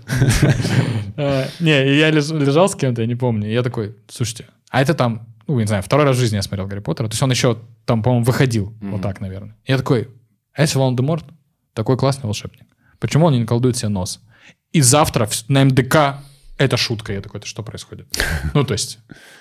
Э, 1.17 1.47
Не, 1.61 1.97
я 1.97 2.11
леж- 2.11 2.33
лежал 2.33 2.69
с 2.69 2.75
кем-то, 2.75 3.01
я 3.03 3.07
не 3.07 3.15
помню. 3.15 3.49
Я 3.51 3.63
такой, 3.63 3.95
слушайте, 4.09 4.47
а 4.71 4.83
это 4.83 4.95
там, 4.95 5.29
ну, 5.47 5.59
не 5.61 5.67
знаю, 5.67 5.83
второй 5.83 6.05
раз 6.07 6.17
в 6.17 6.21
жизни 6.21 6.37
я 6.37 6.43
смотрел 6.43 6.67
Гарри 6.67 6.81
Поттера. 6.81 7.07
То 7.09 7.13
есть 7.13 7.23
он 7.23 7.31
еще 7.31 7.57
там, 7.85 8.03
по-моему, 8.03 8.25
выходил. 8.25 8.75
Вот 8.81 9.01
так, 9.03 9.21
наверное. 9.21 9.55
Я 9.67 9.79
такой, 9.79 10.09
а 10.53 10.63
если 10.63 10.79
Волан-де-Морт 10.79 11.25
такой 11.73 11.97
классный 11.97 12.25
волшебник? 12.27 12.63
Почему 13.05 13.27
он 13.27 13.35
не 13.35 13.41
наколдует 13.41 13.77
себе 13.77 13.91
нос? 13.91 14.19
И 14.73 14.81
завтра 14.81 15.29
на 15.49 15.63
МДК 15.67 16.23
это 16.57 16.79
шутка. 16.79 17.13
Я 17.13 17.21
такой, 17.21 17.39
это 17.39 17.47
что 17.47 17.63
происходит? 17.63 18.07
Ну, 18.55 18.65
то 18.65 18.73
есть, 18.73 18.99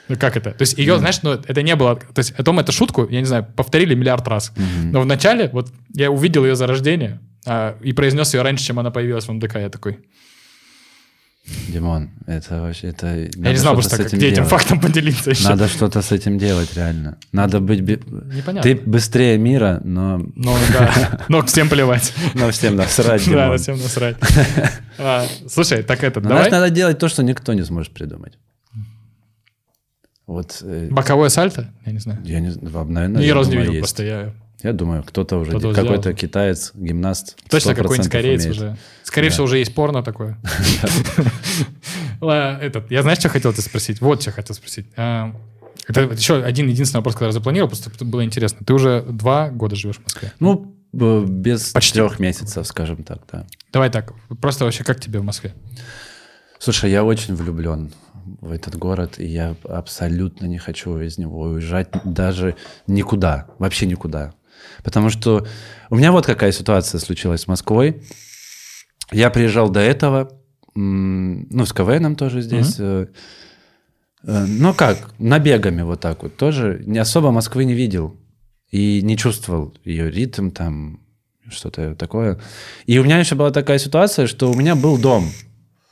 ну 0.09 0.17
как 0.17 0.35
это? 0.35 0.51
То 0.51 0.63
есть 0.63 0.77
ее, 0.77 0.97
знаешь, 0.97 1.23
ну, 1.23 1.31
это 1.31 1.61
не 1.61 1.73
было... 1.77 1.95
То 1.95 2.19
есть 2.19 2.31
о 2.31 2.43
том, 2.43 2.59
эту 2.59 2.73
шутку, 2.73 3.07
я 3.09 3.21
не 3.21 3.25
знаю, 3.25 3.47
повторили 3.55 3.95
миллиард 3.95 4.27
раз. 4.27 4.51
Но 4.91 4.99
вначале, 4.99 5.49
вот, 5.53 5.71
я 5.93 6.11
увидел 6.11 6.43
ее 6.43 6.57
зарождение 6.57 7.21
а, 7.45 7.77
и 7.81 7.93
произнес 7.93 8.33
ее 8.33 8.41
раньше, 8.41 8.65
чем 8.65 8.79
она 8.79 8.91
появилась 8.91 9.29
в 9.29 9.31
МДК. 9.31 9.55
Я 9.55 9.69
такой, 9.69 9.99
Димон, 11.45 12.11
это 12.25 12.61
вообще... 12.61 12.87
Это, 12.87 13.07
я 13.17 13.51
не 13.51 13.57
знал 13.57 13.73
просто, 13.73 13.97
как, 13.97 14.13
где 14.13 14.29
этим 14.29 14.45
фактом 14.45 14.79
поделиться 14.79 15.31
еще. 15.31 15.49
Надо 15.49 15.67
что-то 15.67 16.01
с 16.01 16.13
этим 16.13 16.37
делать, 16.37 16.73
реально. 16.73 17.17
Надо 17.33 17.59
быть... 17.59 17.81
Непонятно. 17.81 18.61
Ты 18.61 18.75
быстрее 18.75 19.37
мира, 19.37 19.81
но... 19.83 20.19
Ну, 20.35 20.55
да. 20.71 21.19
Но 21.27 21.41
всем 21.45 21.67
плевать. 21.67 22.13
Но 22.33 22.49
всем 22.51 22.77
насрать, 22.77 23.25
Да, 23.25 23.31
Димон. 23.31 23.49
на 23.49 23.57
всем 23.57 23.77
насрать. 23.77 24.17
А, 24.99 25.25
Слушай, 25.49 25.83
так 25.83 26.03
это, 26.03 26.21
давай 26.21 26.49
надо 26.51 26.69
делать 26.69 26.99
то, 26.99 27.09
что 27.09 27.23
никто 27.23 27.53
не 27.53 27.63
сможет 27.63 27.91
придумать. 27.93 28.37
Вот, 30.27 30.59
э, 30.61 30.87
боковое 30.89 31.29
сальто? 31.29 31.73
Я 31.85 31.91
не 31.91 31.99
знаю. 31.99 32.19
я 32.23 32.39
не 32.39 32.51
знаю, 32.51 32.85
наверное, 32.85 33.21
Ни 33.21 33.29
разу 33.29 33.51
не 33.51 33.57
видел, 33.57 33.79
просто 33.79 34.03
я... 34.03 34.33
Я 34.63 34.73
думаю, 34.73 35.03
кто-то 35.03 35.37
уже, 35.37 35.57
сделал. 35.57 35.75
какой-то 35.75 36.13
китаец, 36.13 36.71
гимнаст. 36.73 37.35
Точно 37.49 37.71
100% 37.71 37.75
какой-нибудь 37.75 38.09
кореец 38.11 38.41
умеет. 38.45 38.57
уже. 38.57 38.77
Скорее 39.03 39.27
Да. 39.27 39.33
всего, 39.33 39.45
уже 39.45 39.57
есть 39.57 39.75
порно 39.75 40.01
такое. 40.03 40.37
Этот, 42.21 42.89
я 42.91 43.01
знаешь, 43.01 43.19
что 43.19 43.29
хотел 43.29 43.51
тебя 43.51 43.61
спросить? 43.63 44.01
Вот 44.01 44.21
что 44.21 44.31
хотел 44.31 44.55
спросить. 44.55 44.87
А, 44.95 45.35
Это 45.87 46.01
еще 46.03 46.41
один 46.41 46.67
единственный 46.69 46.99
вопрос, 46.99 47.15
который 47.15 47.29
я 47.29 47.33
запланировал, 47.33 47.69
просто 47.69 48.05
было 48.05 48.23
интересно. 48.23 48.65
Ты 48.65 48.73
уже 48.73 49.01
два 49.01 49.49
года 49.49 49.75
живешь 49.75 49.97
в 49.97 50.03
Москве. 50.03 50.31
Ну, 50.39 50.73
без 50.93 51.71
Почти. 51.71 51.93
трех 51.95 52.19
месяцев, 52.19 52.65
скажем 52.67 53.03
так, 53.03 53.19
да. 53.31 53.45
Давай 53.73 53.89
так, 53.89 54.13
просто 54.39 54.63
вообще 54.63 54.83
как 54.83 54.99
тебе 54.99 55.19
в 55.19 55.23
Москве? 55.23 55.53
Слушай, 56.59 56.91
я 56.91 57.03
очень 57.03 57.35
влюблен 57.35 57.91
в 58.39 58.51
этот 58.51 58.77
город, 58.77 59.15
и 59.17 59.25
я 59.25 59.55
абсолютно 59.67 60.45
не 60.45 60.57
хочу 60.57 60.97
из 60.99 61.17
него 61.17 61.41
уезжать 61.41 61.89
даже 62.05 62.55
никуда, 62.87 63.47
вообще 63.59 63.85
никуда. 63.85 64.33
Потому 64.83 65.09
что 65.09 65.45
у 65.89 65.95
меня 65.95 66.11
вот 66.11 66.25
какая 66.25 66.51
ситуация 66.51 66.99
случилась 66.99 67.41
с 67.41 67.47
Москвой. 67.47 68.01
Я 69.11 69.29
приезжал 69.29 69.69
до 69.69 69.79
этого, 69.79 70.31
ну, 70.75 71.65
с 71.65 71.73
КВНом 71.73 72.15
тоже 72.15 72.41
здесь. 72.41 72.75
э, 72.79 73.07
Ну 74.47 74.73
как, 74.73 75.13
набегами 75.19 75.81
вот 75.81 75.99
так 75.99 76.23
вот 76.23 76.35
тоже. 76.37 76.81
Не 76.85 76.99
особо 76.99 77.31
Москвы 77.31 77.65
не 77.65 77.73
видел. 77.73 78.15
И 78.71 79.01
не 79.03 79.17
чувствовал 79.17 79.75
ее 79.83 80.09
ритм 80.09 80.49
там, 80.49 81.01
что-то 81.49 81.93
такое. 81.95 82.39
И 82.87 82.97
у 82.97 83.03
меня 83.03 83.19
еще 83.19 83.35
была 83.35 83.51
такая 83.51 83.77
ситуация, 83.77 84.25
что 84.25 84.49
у 84.49 84.55
меня 84.55 84.75
был 84.75 84.97
дом. 84.97 85.29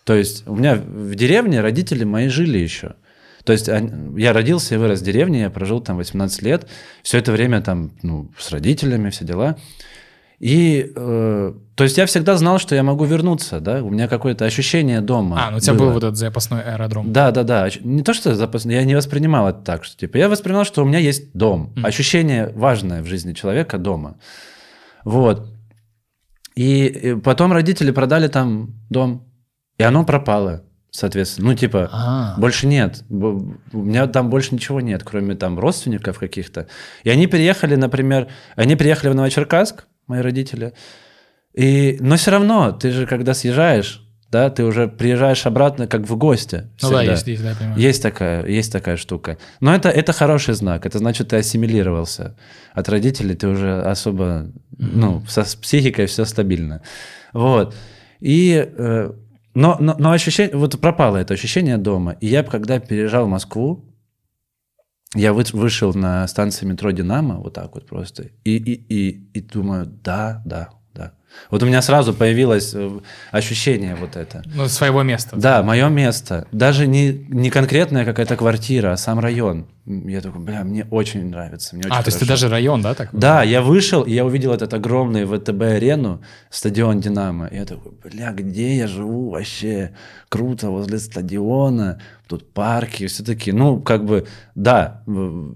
То 0.03 0.15
есть 0.15 0.47
у 0.47 0.55
меня 0.55 0.75
в 0.75 1.13
деревне 1.13 1.61
родители 1.61 2.03
мои 2.05 2.27
жили 2.27 2.57
еще. 2.57 2.95
То 3.43 3.53
есть 3.53 3.67
я 3.67 4.33
родился 4.33 4.75
и 4.75 4.77
вырос 4.77 5.01
в 5.01 5.03
деревне, 5.03 5.41
я 5.41 5.49
прожил 5.49 5.81
там 5.81 5.97
18 5.97 6.41
лет. 6.41 6.67
Все 7.03 7.17
это 7.17 7.31
время 7.31 7.61
там 7.61 7.91
ну, 8.03 8.31
с 8.37 8.51
родителями, 8.51 9.09
все 9.09 9.25
дела. 9.25 9.57
И, 10.41 10.91
э, 10.95 11.53
то 11.75 11.83
есть 11.83 11.99
я 11.99 12.07
всегда 12.07 12.35
знал, 12.35 12.57
что 12.57 12.73
я 12.73 12.81
могу 12.81 13.05
вернуться, 13.05 13.59
да, 13.59 13.83
у 13.83 13.91
меня 13.91 14.07
какое-то 14.07 14.43
ощущение 14.43 14.99
дома. 14.99 15.37
А, 15.39 15.51
ну 15.51 15.57
у 15.57 15.59
тебя 15.59 15.75
было. 15.75 15.85
был 15.85 15.93
вот 15.93 16.03
этот 16.03 16.17
запасной 16.17 16.63
аэродром. 16.63 17.13
Да, 17.13 17.29
да, 17.29 17.43
да. 17.43 17.69
Не 17.81 18.01
то, 18.01 18.15
что 18.15 18.33
запас... 18.33 18.65
я 18.65 18.83
не 18.83 18.95
воспринимал 18.95 19.49
это 19.49 19.59
так, 19.59 19.83
что 19.83 19.95
типа 19.95 20.17
я 20.17 20.29
воспринимал, 20.29 20.65
что 20.65 20.81
у 20.81 20.85
меня 20.87 20.97
есть 20.97 21.31
дом. 21.33 21.73
Мгм. 21.75 21.85
Ощущение 21.85 22.51
важное 22.55 23.03
в 23.03 23.05
жизни 23.05 23.33
человека 23.33 23.77
дома. 23.77 24.17
Вот. 25.05 25.47
И, 26.55 26.85
и 26.85 27.15
потом 27.15 27.53
родители 27.53 27.91
продали 27.91 28.27
там 28.27 28.73
дом, 28.89 29.31
и 29.77 29.83
оно 29.83 30.03
пропало, 30.05 30.63
соответственно. 30.91 31.49
Ну, 31.49 31.55
типа, 31.55 31.89
А, 31.91 32.35
больше 32.37 32.67
нет. 32.67 33.03
У 33.09 33.53
меня 33.73 34.07
там 34.07 34.29
больше 34.29 34.53
ничего 34.53 34.81
нет, 34.81 35.03
кроме 35.03 35.35
там 35.35 35.57
родственников 35.57 36.19
каких-то. 36.19 36.67
И 37.03 37.09
они 37.09 37.27
переехали, 37.27 37.75
например, 37.75 38.27
они 38.55 38.75
приехали 38.75 39.09
в 39.09 39.15
Новочеркасск, 39.15 39.85
мои 40.07 40.21
родители. 40.21 40.73
И, 41.53 41.97
но 41.99 42.17
все 42.17 42.31
равно, 42.31 42.71
ты 42.71 42.91
же 42.91 43.07
когда 43.07 43.33
съезжаешь, 43.33 44.05
да, 44.31 44.49
ты 44.49 44.63
уже 44.63 44.87
приезжаешь 44.87 45.45
обратно 45.45 45.87
как 45.87 46.01
в 46.01 46.15
гости. 46.15 46.69
ну 46.81 46.89
да, 46.89 46.97
всегда. 46.97 47.11
есть, 47.11 47.27
есть, 47.27 47.43
да, 47.43 47.55
понимаю. 47.57 47.79
Есть 47.79 48.01
такая, 48.01 48.45
есть 48.45 48.71
такая 48.71 48.95
штука. 48.95 49.37
Но 49.59 49.75
это, 49.75 49.89
это 49.89 50.13
хороший 50.13 50.53
знак. 50.53 50.85
Это 50.85 50.99
значит, 50.99 51.29
ты 51.29 51.35
ассимилировался. 51.37 52.37
От 52.73 52.87
родителей 52.87 53.35
ты 53.35 53.47
уже 53.47 53.81
особо, 53.81 54.47
ну, 54.77 55.21
со, 55.27 55.43
с 55.43 55.55
психикой 55.55 56.05
все 56.05 56.23
стабильно. 56.23 56.81
Вот. 57.33 57.75
И, 58.21 58.65
э, 58.77 59.11
но, 59.53 59.77
но, 59.79 59.95
но 59.97 60.11
ощущение, 60.11 60.55
вот 60.55 60.79
пропало 60.79 61.17
это 61.17 61.33
ощущение 61.33 61.77
дома. 61.77 62.13
И 62.21 62.27
я, 62.27 62.43
когда 62.43 62.79
переезжал 62.79 63.25
в 63.25 63.29
Москву, 63.29 63.85
я 65.13 65.33
вы- 65.33 65.43
вышел 65.53 65.93
на 65.93 66.27
станции 66.27 66.65
метро 66.65 66.91
«Динамо», 66.91 67.35
вот 67.35 67.53
так 67.53 67.73
вот 67.75 67.85
просто, 67.85 68.27
и, 68.43 68.55
и, 68.55 68.73
и, 68.73 69.29
и 69.33 69.41
думаю, 69.41 69.85
да, 69.85 70.41
да, 70.45 70.69
да. 70.93 71.13
Вот 71.49 71.63
у 71.63 71.65
меня 71.65 71.81
сразу 71.81 72.13
появилось 72.13 72.71
э, 72.73 72.99
ощущение 73.31 73.95
вот 73.95 74.15
это. 74.15 74.41
Ну, 74.45 74.67
своего 74.67 75.03
места. 75.03 75.35
Да, 75.35 75.63
мое 75.63 75.89
место. 75.89 76.47
Даже 76.51 76.87
не, 76.87 77.11
не 77.29 77.49
конкретная 77.49 78.05
какая-то 78.05 78.37
квартира, 78.37 78.93
а 78.93 78.97
сам 78.97 79.19
район. 79.19 79.67
Я 80.07 80.21
такой, 80.21 80.41
бля, 80.41 80.63
мне 80.63 80.85
очень 80.89 81.29
нравится. 81.29 81.75
Мне 81.75 81.85
очень 81.85 81.95
А, 81.95 82.03
то 82.03 82.07
есть 82.07 82.19
ты 82.19 82.25
хорошо». 82.25 82.43
даже 82.43 82.49
район, 82.49 82.81
да, 82.81 82.93
так? 82.93 83.09
Да, 83.11 83.43
я 83.43 83.61
вышел, 83.61 84.03
и 84.03 84.11
я 84.11 84.25
увидел 84.25 84.53
этот 84.53 84.73
огромный 84.73 85.25
ВТБ-арену, 85.25 86.21
стадион 86.49 86.99
«Динамо». 86.99 87.47
И 87.47 87.55
я 87.55 87.65
такой, 87.65 87.91
бля, 88.03 88.31
где 88.31 88.77
я 88.77 88.87
живу 88.87 89.31
вообще? 89.31 89.91
Круто, 90.29 90.69
возле 90.69 90.99
стадиона, 90.99 91.99
тут 92.31 92.53
парки, 92.53 93.05
все 93.07 93.23
таки 93.23 93.51
Ну, 93.51 93.79
как 93.81 94.05
бы, 94.05 94.25
да, 94.55 95.03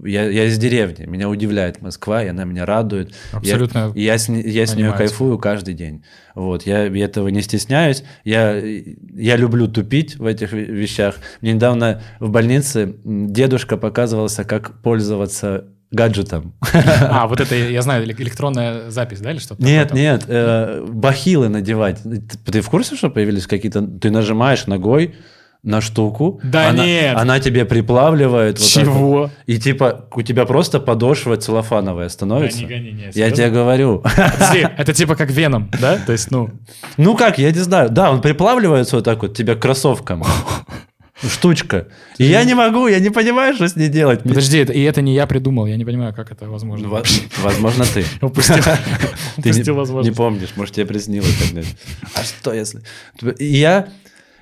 я, 0.04 0.28
я 0.28 0.44
из 0.44 0.58
деревни, 0.58 1.06
меня 1.06 1.28
удивляет 1.28 1.82
Москва, 1.82 2.22
и 2.22 2.28
она 2.28 2.44
меня 2.44 2.64
радует. 2.66 3.12
Я- 3.32 3.38
Абсолютно 3.38 3.92
Я, 3.94 4.18
с, 4.18 4.28
не- 4.28 4.42
я 4.42 4.66
с 4.66 4.74
нее 4.76 4.92
кайфую 4.92 5.38
каждый 5.38 5.74
день. 5.74 6.04
Вот, 6.34 6.64
я 6.66 6.86
этого 6.86 7.28
не 7.28 7.40
стесняюсь. 7.42 8.04
Я, 8.24 8.54
я 8.56 9.36
люблю 9.36 9.68
тупить 9.68 10.16
в 10.16 10.26
этих 10.26 10.52
ве- 10.52 10.66
вещах. 10.66 11.16
Мне 11.40 11.54
недавно 11.54 12.02
в 12.20 12.28
больнице 12.30 12.94
дедушка 13.04 13.76
показывался, 13.76 14.44
как 14.44 14.82
пользоваться 14.82 15.64
гаджетом. 15.92 16.52
А, 16.74 17.26
вот 17.28 17.40
это, 17.40 17.54
я 17.54 17.80
знаю, 17.80 18.04
эле- 18.04 18.14
электронная 18.20 18.90
запись, 18.90 19.20
да, 19.20 19.30
или 19.30 19.38
что-то? 19.38 19.62
Нет, 19.62 19.88
такое 19.88 20.02
нет, 20.02 20.24
э, 20.26 20.84
бахилы 20.88 21.48
надевать. 21.48 22.00
Ты 22.44 22.60
в 22.60 22.68
курсе, 22.68 22.96
что 22.96 23.08
появились 23.08 23.46
какие-то... 23.46 23.80
Ты 23.86 24.10
нажимаешь 24.10 24.66
ногой 24.66 25.14
на 25.66 25.80
штуку. 25.80 26.40
Да 26.44 26.70
она, 26.70 26.86
нет! 26.86 27.16
Она 27.18 27.40
тебе 27.40 27.64
приплавливает. 27.64 28.58
вот 28.60 28.72
так 28.72 28.84
вот. 28.86 28.92
Чего? 28.94 29.30
и 29.46 29.58
типа 29.58 30.06
у 30.14 30.22
тебя 30.22 30.46
просто 30.46 30.78
подошва 30.80 31.36
целлофановая 31.36 32.04
Да 32.06 32.10
становится. 32.10 32.60
не 32.60 32.66
гони, 32.66 32.92
не, 32.92 33.10
Я 33.12 33.30
тебе 33.32 33.50
говорю. 33.50 33.98
Подожди, 34.02 34.60
это 34.78 34.92
типа 34.94 35.16
как 35.16 35.30
Веном, 35.30 35.68
да? 35.80 35.98
То 35.98 36.12
есть, 36.12 36.30
ну, 36.30 36.50
Ну 36.96 37.16
как, 37.16 37.38
я 37.38 37.50
не 37.50 37.58
знаю. 37.58 37.90
Да, 37.90 38.12
он 38.12 38.22
приплавливается 38.22 38.96
вот 38.96 39.04
так 39.04 39.20
вот 39.22 39.36
тебе 39.36 39.56
к 39.56 39.60
кроссовкам. 39.60 40.22
Штучка. 41.28 41.88
И 42.18 42.24
я 42.24 42.44
не 42.44 42.54
могу, 42.54 42.86
я 42.88 43.00
не 43.00 43.08
понимаю, 43.10 43.54
что 43.54 43.66
с 43.66 43.74
ней 43.74 43.88
делать. 43.88 44.22
подожди, 44.22 44.58
это- 44.58 44.72
и 44.74 44.82
это 44.82 45.00
не 45.02 45.14
я 45.14 45.26
придумал, 45.26 45.66
я 45.66 45.76
не 45.76 45.84
понимаю, 45.84 46.14
как 46.14 46.30
это 46.30 46.46
возможно. 46.48 46.88
Во- 46.88 47.02
Возможно, 47.42 47.84
ты. 47.86 48.04
Упустил, 48.20 48.62
Ты 49.42 49.50
не, 49.50 50.10
помнишь, 50.12 50.50
может, 50.56 50.74
тебе 50.74 50.86
приснилось 50.86 51.34
когда-нибудь. 51.38 51.76
А 52.14 52.22
что 52.22 52.52
если... 52.52 52.82
И 53.38 53.46
я... 53.46 53.88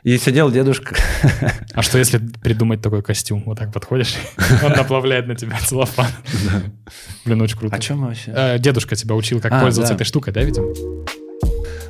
И 0.04 0.18
сидел 0.18 0.50
дедушка. 0.50 0.96
А 1.72 1.80
что 1.80 1.96
если 1.96 2.18
придумать 2.18 2.82
такой 2.82 3.02
костюм? 3.02 3.42
Вот 3.46 3.58
так 3.58 3.72
подходишь, 3.72 4.16
он 4.62 4.72
наплавляет 4.72 5.26
на 5.26 5.34
тебя 5.34 5.58
целлофан. 5.58 6.06
Блин, 7.24 7.40
очень 7.40 7.56
круто. 7.56 7.74
О 7.74 7.78
чем 7.78 8.00
мы 8.00 8.08
вообще? 8.08 8.30
Э, 8.36 8.58
Дедушка 8.58 8.96
тебя 8.96 9.14
учил, 9.14 9.40
как 9.40 9.52
А, 9.52 9.60
пользоваться 9.62 9.94
этой 9.94 10.04
штукой, 10.04 10.34
да, 10.34 10.42
видимо? 10.42 10.74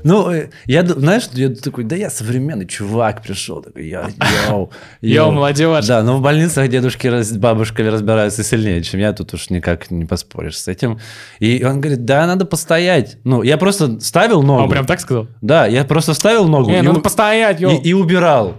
Ну, 0.05 0.31
э, 0.31 0.51
я, 0.67 0.85
знаешь, 0.85 1.25
я 1.33 1.49
такой, 1.49 1.85
да 1.85 1.97
я 1.97 2.11
современный 2.11 2.67
чувак 2.67 3.23
пришел. 3.23 3.63
Такой, 3.63 3.89
я, 3.89 4.11
yo, 4.49 4.71
Yo, 5.01 5.33
молодежь. 5.33 5.87
Да, 5.87 6.03
но 6.03 6.19
в 6.19 6.21
больницах 6.21 6.69
дедушки 6.69 7.09
с 7.09 7.33
бабушками 7.33 7.89
разбираются 7.89 8.45
сильнее, 8.45 8.83
чем 8.83 9.01
я. 9.01 9.13
Тут 9.15 9.33
уж 9.35 9.51
никак 9.51 9.91
не 9.91 10.05
поспоришь 10.05 10.59
с 10.59 10.69
этим. 10.69 11.01
И 11.41 11.65
он 11.65 11.81
говорит, 11.81 12.05
да, 12.05 12.27
надо 12.27 12.45
постоять. 12.45 13.17
Ну, 13.25 13.43
я 13.43 13.57
просто 13.57 13.99
ставил 14.01 14.41
А 14.41 14.45
ногу. 14.45 14.63
он 14.65 14.71
прям 14.71 14.85
так 14.87 15.01
сказал? 15.01 15.27
Да, 15.41 15.67
я 15.67 15.85
просто 15.85 16.15
ставил 16.15 16.47
ногу 16.49 16.71
Не, 16.71 16.83
надо 16.83 17.01
постоять, 17.01 17.61
yo. 17.61 17.73
и- 17.73 17.89
и 17.89 17.93
убирал. 17.95 18.57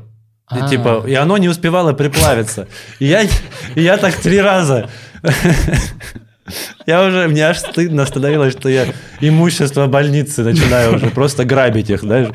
И, 0.51 0.59
А. 0.59 0.67
типа, 0.67 1.03
и 1.07 1.13
оно 1.13 1.37
не 1.37 1.47
успевало 1.49 1.93
приплавиться. 1.93 2.67
И 2.99 3.05
я, 3.05 3.23
и 3.23 3.81
я 3.81 3.97
так 3.97 4.15
три 4.15 4.41
раза. 4.41 4.89
Я 6.85 7.05
уже, 7.05 7.27
мне 7.27 7.41
аж 7.47 7.59
стыдно 7.59 8.05
становилось, 8.05 8.53
что 8.53 8.69
я 8.69 8.87
имущество 9.19 9.87
больницы 9.87 10.43
начинаю 10.43 10.95
уже 10.95 11.07
просто 11.09 11.43
грабить 11.45 11.89
их, 11.89 12.01
знаешь. 12.01 12.29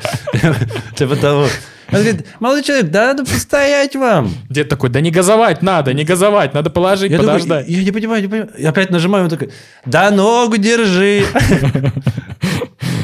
Типа 0.95 1.15
того. 1.15 1.47
Он 1.91 1.99
говорит, 1.99 2.25
молодой 2.39 2.63
человек, 2.63 2.89
да 2.89 3.07
надо 3.07 3.25
постоять 3.25 3.95
вам. 3.95 4.33
Дед 4.49 4.69
такой, 4.69 4.89
да 4.89 5.01
не 5.01 5.11
газовать 5.11 5.61
надо, 5.61 5.93
не 5.93 6.05
газовать, 6.05 6.53
надо 6.53 6.69
положить, 6.69 7.11
Я, 7.11 7.17
подождать. 7.17 7.67
я 7.67 7.83
не 7.83 7.91
понимаю, 7.91 8.21
не 8.21 8.27
понимаю. 8.29 8.51
Я 8.57 8.69
опять 8.69 8.91
нажимаю, 8.91 9.25
он 9.25 9.29
такой, 9.29 9.51
да 9.85 10.09
ногу 10.11 10.57
держи. 10.57 11.23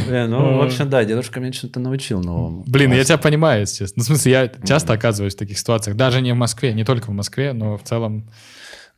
Э, 0.10 0.26
Ну, 0.26 0.58
в 0.58 0.62
общем, 0.62 0.90
да, 0.90 1.04
дедушка 1.04 1.42
меня 1.42 1.52
что-то 1.52 1.82
научил 1.82 2.22
новому. 2.22 2.64
Блин, 2.66 2.94
я 2.94 3.04
тебя 3.04 3.18
понимаю, 3.18 3.66
честно. 3.66 3.94
Ну, 3.98 4.04
в 4.04 4.06
смысле, 4.06 4.32
я 4.32 4.52
часто 4.66 4.94
оказываюсь 4.94 5.36
в 5.36 5.38
таких 5.38 5.60
ситуациях. 5.60 5.98
Даже 5.98 6.22
не 6.22 6.32
в 6.32 6.38
Москве, 6.38 6.74
не 6.74 6.86
только 6.86 7.08
в 7.08 7.14
Москве, 7.14 7.52
но 7.52 7.78
в 7.78 7.84
целом. 7.84 8.24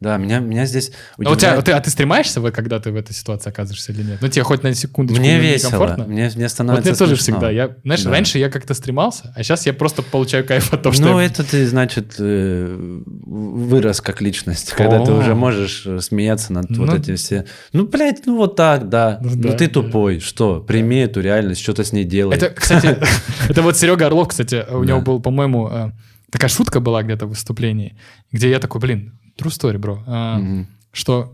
Да, 0.02 0.16
меня, 0.16 0.40
меня 0.40 0.66
здесь 0.66 0.92
А, 1.18 1.22
у 1.22 1.24
тебя, 1.24 1.32
удивляет- 1.34 1.66
ты, 1.66 1.72
а 1.74 1.82
ты 1.82 1.90
стремаешься, 1.90 2.40
вы, 2.40 2.52
когда 2.52 2.80
ты 2.80 2.90
в 2.92 2.96
этой 2.96 3.14
ситуации 3.14 3.50
оказываешься 3.50 3.92
или 3.92 4.04
нет? 4.04 4.20
Ну, 4.22 4.30
тебе 4.30 4.44
хоть 4.44 4.64
на 4.64 4.74
секундочку 4.74 5.20
Мне 5.20 5.34
не- 5.36 5.42
весело, 5.42 5.96
мне, 6.08 6.30
мне 6.34 6.44
Вот 6.44 6.52
становится 6.52 6.90
мне 6.90 6.98
тоже 6.98 7.16
смешно. 7.18 7.34
всегда. 7.36 7.50
Я, 7.52 7.76
знаешь, 7.84 8.04
Да. 8.04 8.12
раньше 8.12 8.38
я 8.40 8.50
как-то 8.50 8.74
стремался, 8.74 9.34
а 9.36 9.44
сейчас 9.44 9.66
я 9.66 9.74
просто 9.74 10.02
получаю 10.02 10.46
кайф 10.46 10.74
от 10.74 10.82
того, 10.84 10.94
что... 10.96 11.04
Ну, 11.04 11.20
я- 11.20 11.26
это 11.26 11.44
ты, 11.44 11.68
значит, 11.68 12.16
э, 12.18 13.02
вырос 13.26 14.00
как 14.02 14.22
личность, 14.22 14.72
когда 14.72 15.04
ты 15.04 15.12
О. 15.12 15.16
уже 15.18 15.36
можешь 15.36 15.84
э, 15.86 16.00
смеяться 16.00 16.54
над 16.54 16.70
Ну, 16.70 16.86
вот 16.86 16.98
этим 16.98 17.16
все. 17.18 17.46
Ну, 17.74 17.86
блядь, 17.86 18.26
ну 18.26 18.38
вот 18.38 18.56
так, 18.56 18.88
да. 18.90 19.20
Ну, 19.22 19.32
Ну, 19.36 19.42
да, 19.44 19.52
ты 19.54 19.68
да. 19.68 19.74
тупой, 19.74 20.20
что? 20.22 20.62
Прими 20.62 21.00
эту 21.00 21.20
реальность, 21.22 21.62
что-то 21.62 21.84
с 21.84 21.92
ней 21.92 22.06
делай. 22.06 22.38
Это, 22.38 22.50
кстати, 22.52 22.98
это 23.50 23.62
вот 23.62 23.78
Серега 23.78 24.06
Орлов, 24.08 24.30
кстати, 24.30 24.66
у 24.72 24.84
него 24.86 25.02
был, 25.02 25.20
по-моему, 25.22 25.68
э, 25.70 25.92
такая 26.32 26.50
шутка 26.50 26.80
была 26.80 27.04
где-то 27.04 27.26
в 27.26 27.30
выступлении, 27.30 27.98
где 28.32 28.50
я 28.50 28.60
такой, 28.60 28.80
блин, 28.80 29.19
true 29.40 29.48
story, 29.50 29.78
бро, 29.78 30.04
а, 30.08 30.38
Мгм. 30.38 30.68
что 30.92 31.34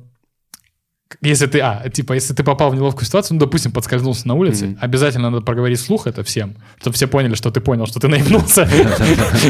если 1.21 1.45
ты, 1.45 1.59
а, 1.59 1.87
типа, 1.89 2.13
если 2.13 2.33
ты 2.33 2.43
попал 2.43 2.71
в 2.71 2.75
неловкую 2.75 3.05
ситуацию, 3.05 3.35
ну, 3.35 3.39
допустим, 3.45 3.71
подскользнулся 3.71 4.27
на 4.27 4.33
улице, 4.33 4.65
Мгм. 4.67 4.77
обязательно 4.81 5.29
надо 5.29 5.43
проговорить 5.45 5.79
вслух 5.79 6.07
это 6.07 6.23
всем, 6.23 6.55
чтобы 6.79 6.95
все 6.95 7.07
поняли, 7.07 7.35
что 7.35 7.51
ты 7.51 7.61
понял, 7.61 7.85
что 7.85 7.99
ты 7.99 8.07
наебнулся. 8.07 8.67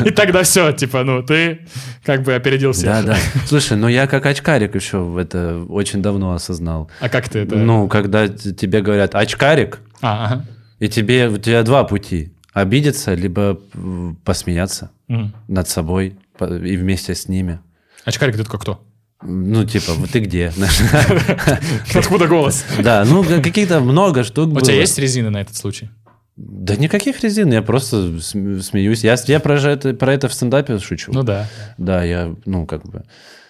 И 0.06 0.10
тогда 0.12 0.44
все, 0.44 0.72
типа, 0.74 1.04
ну, 1.04 1.24
ты 1.24 1.62
как 2.04 2.24
бы 2.24 2.36
опередил 2.36 2.74
всех. 2.74 2.86
Да, 2.86 3.02
да. 3.04 3.18
Слушай, 3.48 3.78
ну 3.78 3.88
я 3.88 4.06
как 4.06 4.26
очкарик 4.26 4.76
еще 4.76 5.16
это 5.20 5.64
очень 5.68 6.02
давно 6.02 6.34
осознал. 6.34 6.90
А 7.00 7.10
как 7.10 7.30
ты 7.30 7.40
это? 7.40 7.56
Ну, 7.56 7.88
когда 7.88 8.28
тебе 8.28 8.82
говорят 8.82 9.16
очкарик, 9.16 9.80
А, 10.02 10.44
и 10.80 10.88
тебе, 10.90 11.30
у 11.30 11.38
тебя 11.38 11.64
два 11.64 11.84
пути. 11.86 12.32
Обидеться, 12.54 13.14
либо 13.16 13.60
посмеяться 14.24 14.92
над 15.48 15.68
собой 15.70 16.18
и 16.40 16.78
вместе 16.78 17.16
с 17.16 17.28
ними. 17.28 17.60
Очкарик, 18.06 18.38
ты 18.38 18.44
такой 18.44 18.60
кто? 18.60 18.84
Ну, 19.22 19.66
типа, 19.66 19.92
ты 20.12 20.20
где? 20.20 20.54
Откуда 21.96 22.28
голос? 22.28 22.66
Да, 22.80 23.04
ну, 23.06 23.24
каких-то 23.24 23.80
много 23.80 24.24
штук 24.24 24.54
У 24.56 24.62
тебя 24.62 24.76
есть 24.76 24.98
резины 24.98 25.30
на 25.30 25.42
этот 25.42 25.56
случай? 25.56 25.90
Да 26.36 26.76
никаких 26.76 27.24
резин, 27.24 27.52
я 27.54 27.62
просто 27.62 28.20
см- 28.20 28.62
смеюсь. 28.62 29.04
Я, 29.04 29.16
я 29.28 29.40
про, 29.40 29.56
это, 29.58 29.94
про 29.94 30.14
это 30.14 30.28
в 30.28 30.34
стендапе 30.34 30.80
шучу. 30.80 31.12
Ну 31.14 31.24
да. 31.24 31.48
Да, 31.78 32.04
я, 32.04 32.36
ну, 32.46 32.66
как 32.66 32.84
бы... 32.86 33.04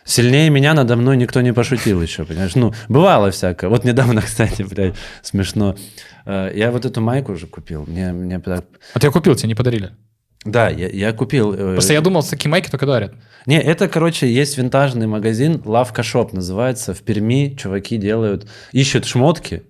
Сильнее 0.07 0.51
меня 0.51 0.75
надо 0.75 0.95
мной 0.95 1.17
никто 1.17 1.41
не 1.41 1.51
пошутил 1.51 1.99
еще, 1.99 2.25
понимаешь? 2.25 2.53
Ну, 2.53 2.75
бывало 2.87 3.31
всякое. 3.31 3.71
Вот 3.71 3.85
недавно, 3.85 4.21
кстати, 4.25 4.61
блядь, 4.61 4.93
смешно. 5.23 5.75
Э, 6.27 6.51
Я 6.55 6.69
вот 6.69 6.85
эту 6.85 7.01
майку 7.01 7.31
уже 7.31 7.47
купил. 7.47 7.85
Мне, 7.87 8.11
мне 8.13 8.39
так- 8.39 8.65
Вот 8.93 9.03
я 9.03 9.09
купил, 9.09 9.33
тебе 9.35 9.47
не 9.47 9.55
подарили. 9.55 9.93
Да, 10.45 10.69
я, 10.69 10.87
я 10.87 11.11
купил... 11.11 11.53
э, 11.53 11.73
Просто 11.73 11.93
я 11.93 12.01
думал, 12.01 12.23
такие 12.23 12.49
майки 12.49 12.69
только 12.69 12.85
дарят. 12.85 13.13
Не, 13.47 13.59
это, 13.59 13.87
короче, 13.87 14.31
есть 14.31 14.57
винтажный 14.57 15.07
магазин, 15.07 15.61
Лавка 15.65 16.03
Шоп 16.03 16.33
называется. 16.33 16.93
В 16.93 17.01
Перми 17.01 17.55
чуваки 17.57 17.97
делают, 17.97 18.47
ищут 18.71 19.05
шмотки, 19.05 19.63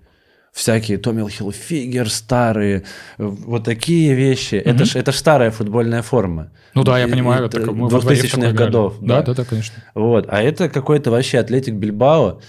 всякие 0.52 0.98
Tommy 0.98 1.28
Hilfiger 1.28 2.10
старые, 2.10 2.84
э, 3.18 3.24
вот 3.24 3.64
такие 3.64 4.14
вещи. 4.14 4.56
Это 4.56 4.84
ж 4.84 4.96
это 4.96 5.12
ж 5.12 5.16
старая 5.16 5.50
футбольная 5.50 6.02
форма. 6.02 6.50
Ну 6.74 6.84
да, 6.84 6.98
я 6.98 7.08
понимаю. 7.08 7.46
это 7.46 7.60
в 7.60 7.64
2000-х 7.94 8.28
такой 8.28 8.50
играли. 8.50 8.52
годов. 8.56 8.94
Да, 9.00 9.22
да, 9.22 9.32
да, 9.34 9.44
конечно. 9.44 9.74
Вот. 9.94 10.26
А 10.28 10.42
это 10.42 10.68
какой-то 10.68 11.10
вообще 11.10 11.38
Атлетик 11.38 11.74
Бильбао, 11.74 12.40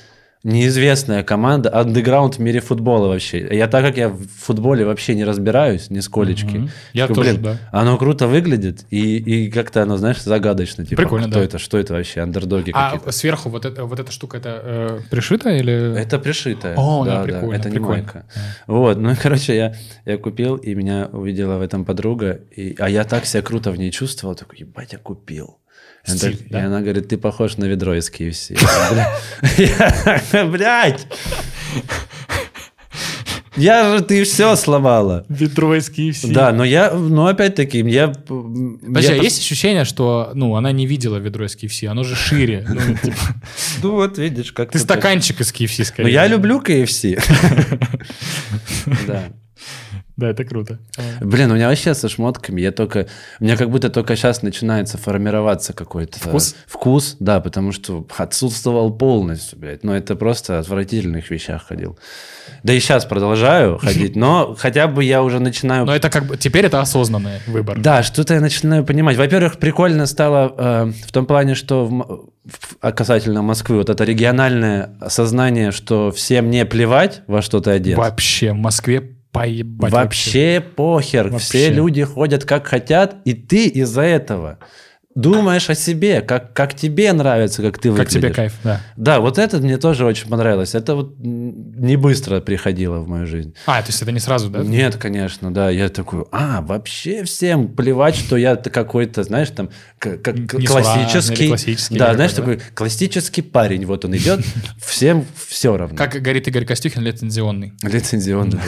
неизвестная 0.44 1.24
команда, 1.24 1.74
андеграунд 1.74 2.36
в 2.36 2.40
мире 2.40 2.60
футбола 2.60 3.08
вообще. 3.08 3.48
Я 3.52 3.68
так 3.68 3.84
как 3.84 3.98
я 3.98 4.10
в 4.10 4.26
футболе 4.26 4.86
вообще 4.86 5.16
не 5.16 5.24
разбираюсь, 5.24 5.90
нисколечки. 5.90 6.58
Мгм. 6.58 6.70
Я 6.94 7.08
такой, 7.08 7.24
тоже, 7.24 7.38
блин, 7.38 7.44
да. 7.44 7.60
Оно 7.72 7.98
круто 7.98 8.28
выглядит, 8.28 8.86
и, 8.90 9.18
и 9.18 9.52
как-то 9.52 9.84
оно, 9.84 9.98
знаешь, 9.98 10.22
загадочно. 10.22 10.86
Типа, 10.86 11.02
Прикольно, 11.02 11.28
кто 11.28 11.40
да. 11.40 11.46
это, 11.46 11.60
что 11.60 11.78
это 11.78 11.94
вообще, 11.94 12.22
андердоги 12.22 12.72
А 12.74 12.92
какие-то. 12.92 13.12
сверху 13.12 13.50
вот, 13.50 13.66
это, 13.66 13.86
вот 13.86 14.00
эта 14.00 14.12
штука, 14.12 14.38
это 14.38 14.62
э, 14.64 15.00
пришито 15.10 15.50
или... 15.50 15.98
Это 15.98 16.20
пришитое. 16.20 16.76
О, 16.78 17.04
да, 17.04 17.12
да, 17.12 17.18
да, 17.18 17.24
прикольно, 17.24 17.56
это 17.56 17.70
не 17.70 17.80
майка. 17.80 18.26
Вот, 18.68 18.98
ну, 18.98 19.14
короче, 19.22 19.56
я, 19.56 19.76
я 20.06 20.18
купил, 20.18 20.56
и 20.56 20.76
меня 20.76 21.10
увидела 21.12 21.58
в 21.58 21.62
этом 21.62 21.86
подруга, 21.86 22.40
и, 22.56 22.76
а 22.80 22.90
я 22.90 23.04
так 23.04 23.26
себя 23.26 23.42
круто 23.42 23.72
в 23.72 23.78
ней 23.78 23.92
чувствовал, 23.92 24.36
такой, 24.36 24.60
ебать, 24.60 24.94
я 24.94 25.00
купил. 25.00 25.58
И 26.08 26.12
она 26.12 26.18
Стиль, 26.18 26.38
так- 26.38 26.50
да? 26.50 26.62
И 26.62 26.64
она 26.64 26.82
говорит, 26.82 27.08
ты 27.10 27.18
похож 27.18 27.58
на 27.58 27.66
ведро 27.66 27.96
из 27.96 28.10
KFC. 28.10 28.58
Блядь! 30.52 31.06
Я 33.56 33.98
же, 33.98 34.04
ты 34.04 34.24
все 34.24 34.56
сломала. 34.56 35.26
Ведро 35.30 35.76
из 35.76 35.90
KFC. 35.90 36.32
Да, 36.32 36.52
но 36.52 36.64
я, 36.64 36.92
ну, 36.92 37.26
опять-таки, 37.26 37.80
я... 37.80 38.10
Подожди, 38.10 39.14
а 39.14 39.16
есть 39.16 39.40
ощущение, 39.40 39.84
что, 39.84 40.30
ну, 40.36 40.56
она 40.56 40.72
не 40.72 40.86
видела 40.86 41.18
ведро 41.18 41.46
из 41.46 41.56
KFC, 41.56 41.88
оно 41.88 42.04
же 42.04 42.16
шире. 42.16 42.64
Ну, 42.70 42.80
типа, 43.04 43.18
Ну, 43.82 43.92
вот 43.94 44.20
видишь, 44.20 44.52
как... 44.52 44.72
ты 44.72 44.78
стаканчик 44.80 45.42
из 45.42 45.52
KFC 45.52 45.76
Ну, 45.80 45.86
скорее. 45.86 46.14
я 46.14 46.28
люблю 46.28 46.62
KFC. 46.62 47.20
Да. 49.08 49.24
Да, 50.18 50.30
это 50.30 50.44
круто. 50.44 50.80
Блин, 51.22 51.52
у 51.52 51.56
меня 51.56 51.70
вообще 51.70 51.94
со 51.94 52.10
шмотками, 52.10 52.60
я 52.60 52.72
только, 52.72 53.06
у 53.40 53.44
меня 53.44 53.56
как 53.56 53.70
будто 53.70 53.92
только 53.92 54.16
сейчас 54.16 54.42
начинается 54.42 54.98
формироваться 54.98 55.74
какой-то 55.74 56.20
Вкус? 56.20 56.56
Вкус, 56.66 57.18
да, 57.20 57.40
потому 57.40 57.72
что 57.72 58.04
отсутствовал 58.18 58.92
полностью, 58.92 59.60
блядь. 59.60 59.84
Но 59.84 59.96
это 59.96 60.16
просто 60.16 60.58
отвратительных 60.58 61.30
вещах 61.30 61.68
ходил. 61.68 62.00
Да 62.64 62.74
и 62.74 62.80
сейчас 62.80 63.06
продолжаю 63.06 63.78
ходить, 63.82 64.16
но 64.16 64.56
хотя 64.58 64.88
бы 64.88 65.04
я 65.04 65.22
уже 65.22 65.40
начинаю... 65.40 65.86
Но 65.86 65.96
это 65.96 66.10
как 66.10 66.26
бы, 66.26 66.36
теперь 66.36 66.66
это 66.66 66.82
осознанный 66.82 67.40
выбор. 67.46 67.80
Да, 67.80 68.02
что-то 68.02 68.34
я 68.34 68.42
начинаю 68.42 68.84
понимать. 68.84 69.18
Во-первых, 69.18 69.60
прикольно 69.60 70.08
стало 70.08 70.54
э, 70.58 70.92
в 71.06 71.12
том 71.12 71.28
плане, 71.28 71.54
что 71.54 71.86
в, 71.86 72.92
касательно 72.92 73.44
Москвы, 73.44 73.78
вот 73.78 73.92
это 73.92 74.04
региональное 74.04 74.96
осознание, 75.00 75.72
что 75.72 76.12
всем 76.12 76.50
не 76.50 76.66
плевать, 76.66 77.22
во 77.28 77.44
что 77.44 77.60
ты 77.60 77.70
одет. 77.70 78.00
Вообще, 78.00 78.54
в 78.54 78.58
Москве 78.58 79.17
поебать 79.32 79.92
Вообще, 79.92 80.62
похер. 80.62 81.30
Вообще. 81.30 81.48
Все 81.48 81.70
люди 81.70 82.04
ходят 82.04 82.46
как 82.46 82.68
хотят, 82.68 83.18
и 83.26 83.34
ты 83.34 83.68
из-за 83.68 84.02
этого 84.02 84.60
думаешь 85.22 85.70
о 85.70 85.76
себе, 85.76 86.22
как, 86.22 86.54
как 86.54 86.76
тебе 86.76 87.12
нравится, 87.12 87.62
как 87.62 87.80
ты 87.80 87.90
Как 87.90 87.98
выглядишь. 87.98 88.14
тебе 88.14 88.30
кайф, 88.30 88.54
да. 88.64 88.82
Да, 88.96 89.20
вот 89.20 89.38
это 89.40 89.58
мне 89.58 89.78
тоже 89.78 90.06
очень 90.06 90.30
понравилось. 90.30 90.76
Это 90.76 90.96
вот 90.96 91.16
не 91.20 91.96
быстро 91.98 92.40
приходило 92.40 93.00
в 93.00 93.08
мою 93.08 93.26
жизнь. 93.26 93.54
А, 93.66 93.82
то 93.82 93.88
есть 93.88 94.02
это 94.02 94.12
не 94.12 94.20
сразу, 94.20 94.50
да? 94.50 94.60
Нет, 94.60 94.96
конечно, 94.98 95.54
да. 95.54 95.70
Я 95.70 95.90
такой, 95.90 96.26
а, 96.32 96.62
вообще 96.62 97.24
всем 97.24 97.68
плевать, 97.70 98.16
что 98.16 98.38
я 98.38 98.56
какой-то, 98.56 99.24
знаешь, 99.24 99.50
там, 99.50 99.70
к- 99.98 100.18
к- 100.18 100.34
к- 100.48 100.54
Несуразный 100.54 101.04
классический... 101.06 101.48
классический, 101.48 101.98
да, 101.98 102.14
знаешь, 102.14 102.34
такой 102.34 102.60
классический 102.76 103.42
парень. 103.42 103.86
Вот 103.86 104.06
он 104.06 104.16
идет, 104.16 104.42
всем 104.86 105.26
все 105.48 105.76
равно. 105.76 105.98
Как 105.98 106.14
говорит 106.22 106.48
Игорь 106.48 106.66
Костюхин, 106.66 107.02
лицензионный. 107.02 107.74
Лицензионный. 107.82 108.60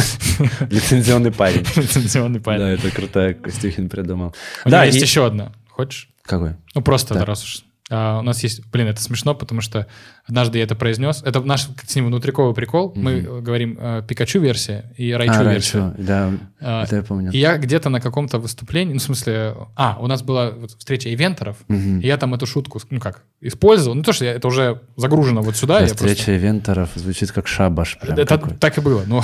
Лицензионный 0.70 1.32
парень. 1.32 1.66
Лицензионный 1.76 2.38
Да, 2.38 2.44
парень. 2.44 2.62
это 2.78 2.90
крутая 2.90 3.34
Костюхин 3.34 3.88
придумал. 3.88 4.34
Да, 4.64 4.84
есть 4.84 5.00
еще 5.00 5.26
одна. 5.26 5.52
Хочешь? 5.78 6.10
Какой? 6.22 6.56
Ну, 6.74 6.82
просто, 6.82 7.14
Так. 7.14 7.28
раз 7.28 7.44
уж. 7.44 7.62
А, 7.88 8.18
у 8.18 8.22
нас 8.22 8.42
есть... 8.42 8.66
Блин, 8.66 8.88
это 8.88 9.00
смешно, 9.00 9.32
потому 9.32 9.60
что 9.60 9.86
однажды 10.28 10.58
я 10.58 10.64
это 10.64 10.74
произнес. 10.74 11.22
Это 11.24 11.40
наш 11.40 11.68
с 11.86 11.94
ним 11.96 12.06
внутриковый 12.06 12.54
прикол. 12.54 12.92
Мы 12.94 13.12
э, 13.20 13.40
говорим 13.40 13.76
э, 13.80 14.02
Пикачу-версия 14.06 14.92
и 14.96 15.10
А, 15.12 15.18
Райчу-версия. 15.18 15.78
раньше, 15.78 15.94
да, 16.02 16.32
А, 16.60 16.84
это 16.84 16.96
я 16.96 17.02
помню. 17.02 17.30
И 17.32 17.38
я 17.38 17.56
где-то 17.56 17.88
на 17.88 18.00
каком-то 18.00 18.38
выступлении, 18.38 18.92
ну, 18.92 18.98
в 18.98 19.02
смысле... 19.02 19.54
А, 19.76 19.96
у 20.00 20.06
нас 20.06 20.22
была 20.22 20.50
вот 20.50 20.70
встреча 20.72 21.12
ивентеров, 21.12 21.56
Мгм. 21.68 22.00
и 22.00 22.06
я 22.06 22.16
там 22.16 22.34
эту 22.34 22.46
шутку, 22.46 22.80
ну 22.90 23.00
как, 23.00 23.22
использовал. 23.40 23.94
Ну, 23.96 24.02
то, 24.02 24.12
что 24.12 24.24
я, 24.24 24.32
это 24.32 24.46
уже 24.48 24.80
загружено 24.96 25.42
вот 25.42 25.56
сюда. 25.56 25.74
Да, 25.74 25.80
я 25.80 25.86
просто- 25.88 26.06
встреча 26.06 26.36
ивенторов 26.36 26.90
звучит 26.94 27.32
как 27.32 27.46
шабаш. 27.48 27.98
Прям 28.00 28.18
Это 28.18 28.38
какой. 28.38 28.54
так 28.56 28.78
и 28.78 28.80
было. 28.80 29.02
Ну, 29.06 29.22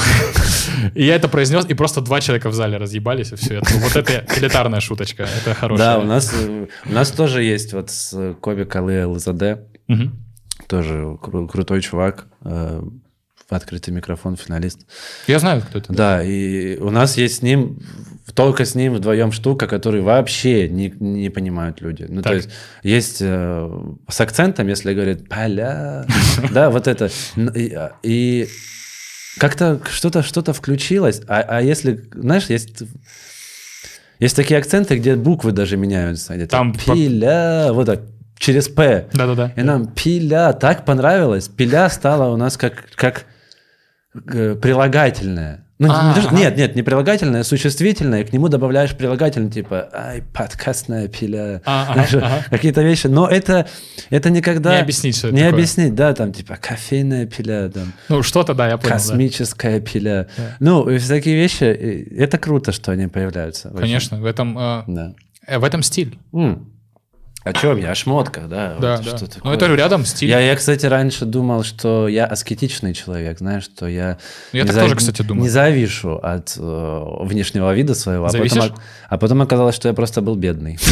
и 0.94 1.05
я 1.05 1.14
это 1.16 1.28
произнес, 1.28 1.64
и 1.66 1.74
просто 1.74 2.00
два 2.00 2.20
человека 2.20 2.48
в 2.50 2.55
зале 2.55 2.76
разъебались, 2.78 3.32
и 3.32 3.36
все. 3.36 3.55
Это, 3.59 3.74
вот 3.78 3.96
это 3.96 4.24
элитарная 4.38 4.80
шуточка. 4.80 5.24
Это 5.24 5.55
хорошая. 5.55 5.86
Да, 5.94 5.98
у 5.98 6.05
нас, 6.05 6.32
э, 6.34 6.66
у 6.86 6.92
нас 6.92 7.11
тоже 7.11 7.42
есть 7.42 7.72
вот 7.72 7.90
с 7.90 8.34
Коби 8.40 8.64
Калы 8.64 9.07
ЛЗД, 9.07 9.61
Мгм. 9.86 10.23
Тоже 10.68 11.16
кру- 11.22 11.48
крутой 11.48 11.80
чувак, 11.82 12.26
э, 12.44 12.82
открытый 13.48 13.92
микрофон, 13.94 14.36
финалист. 14.36 14.86
Я 15.26 15.38
знаю, 15.38 15.62
кто 15.62 15.78
это. 15.78 15.92
Да, 15.92 16.22
и 16.24 16.76
у 16.78 16.90
нас 16.90 17.16
есть 17.16 17.36
с 17.36 17.42
ним, 17.42 17.78
только 18.34 18.64
с 18.64 18.74
ним 18.74 18.94
вдвоем 18.94 19.32
штука, 19.32 19.66
которую 19.66 20.02
вообще 20.02 20.68
не, 20.68 20.92
не 20.98 21.28
понимают 21.30 21.80
люди. 21.80 22.06
Ну, 22.08 22.22
Так. 22.22 22.30
то 22.32 22.36
есть, 22.36 22.48
есть 22.82 23.18
э, 23.20 23.70
с 24.08 24.20
акцентом, 24.20 24.66
если 24.68 24.94
говорит 24.94 25.28
«поля», 25.28 26.06
да, 26.52 26.70
вот 26.70 26.88
это. 26.88 27.10
Н- 27.36 27.52
И, 28.02 28.48
как-то 29.38 29.80
что-то 29.90 30.22
что 30.22 30.52
включилось, 30.52 31.20
а, 31.28 31.40
а 31.42 31.60
если, 31.62 32.04
знаешь, 32.14 32.46
есть... 32.46 32.82
Есть 34.20 34.36
такие 34.36 34.58
акценты, 34.58 34.96
где 34.96 35.16
буквы 35.16 35.50
даже 35.50 35.76
меняются. 35.76 36.34
Где 36.36 36.46
Там 36.46 36.72
пиля, 36.72 37.70
вот 37.72 37.86
так, 37.86 38.00
через 38.45 38.68
П. 38.68 39.07
Да-да-да. 39.12 39.53
И 39.57 39.62
нам 39.62 39.86
пиля 39.86 40.53
так 40.53 40.84
понравилось. 40.84 41.49
Пиля 41.49 41.88
стала 41.88 42.32
у 42.32 42.36
нас 42.36 42.57
как, 42.57 42.90
как 42.95 43.24
э, 44.14 44.55
прилагательное. 44.55 45.61
Ну, 45.80 45.88
не 45.88 45.92
А, 45.92 46.14
что- 46.20 46.28
ага. 46.28 46.36
Нет, 46.36 46.57
нет, 46.57 46.76
не 46.76 46.82
прилагательное, 46.82 47.40
а 47.40 47.45
существительное, 47.45 48.20
и 48.20 48.24
к 48.24 48.32
нему 48.32 48.49
добавляешь 48.49 48.97
прилагательное, 48.97 49.51
типа, 49.51 49.88
ай, 49.92 50.22
подкастная 50.32 51.09
пиля. 51.09 51.62
А, 51.64 51.88
ага, 51.90 52.07
ага. 52.18 52.45
Какие-то 52.49 52.82
вещи. 52.82 53.09
Но 53.09 53.26
это, 53.26 53.66
это 54.11 54.30
никогда... 54.30 54.76
Не 54.76 54.82
объяснить, 54.82 55.16
что 55.16 55.28
это 55.28 55.34
Не 55.36 55.42
такое. 55.42 55.55
объяснить, 55.55 55.95
да, 55.97 56.14
там, 56.14 56.32
типа, 56.32 56.57
кофейная 56.61 57.26
пиля, 57.26 57.68
там, 57.70 57.92
Ну, 58.09 58.22
что-то, 58.22 58.55
да, 58.55 58.68
я 58.68 58.76
понял. 58.76 58.90
да. 58.90 58.95
космическая 58.95 59.80
пиля. 59.80 60.28
Да. 60.36 60.57
Ну, 60.61 60.88
и 60.88 60.99
всякие 60.99 61.34
вещи, 61.34 61.64
это 61.64 62.38
круто, 62.38 62.70
что 62.70 62.92
они 62.92 63.09
появляются. 63.09 63.70
очень. 63.70 63.80
Конечно, 63.80 64.20
в 64.20 64.26
этом, 64.26 64.57
э, 64.57 64.82
Да. 64.86 65.14
в 65.59 65.64
этом 65.64 65.82
стиль. 65.82 66.16
М. 66.32 66.70
О 67.45 67.53
чем 67.53 67.76
я? 67.76 67.90
О 67.90 67.95
шмотках, 67.95 68.49
да? 68.49 68.76
Да, 68.80 68.97
вот 68.97 69.05
да. 69.05 69.16
что 69.16 69.20
Ну, 69.20 69.26
такое. 69.26 69.55
это 69.55 69.74
рядом 69.74 70.07
стиль. 70.07 70.30
Я, 70.30 70.40
я, 70.40 70.57
кстати, 70.57 70.86
раньше 70.86 71.26
думал, 71.26 71.62
что 71.62 72.09
я 72.09 72.24
аскетичный 72.24 72.95
человек, 72.95 73.38
знаешь, 73.38 73.64
что 73.64 73.86
я... 73.86 74.16
Ну, 74.55 74.61
я 74.61 74.64
так 74.64 74.74
тоже, 74.74 74.97
кстати, 74.97 75.20
думал. 75.20 75.42
Не 75.42 75.51
завишу 75.51 76.16
от 76.22 76.57
э, 76.59 77.03
внешнего 77.20 77.74
вида 77.74 77.95
своего. 77.95 78.24
а 78.24 78.28
потом 78.28 78.49
Зависишь? 78.49 78.72
А 79.11 79.18
потом 79.18 79.42
оказалось, 79.42 79.74
что 79.74 79.88
я 79.88 79.95
просто 79.95 80.22
был 80.22 80.36
бедный. 80.36 80.78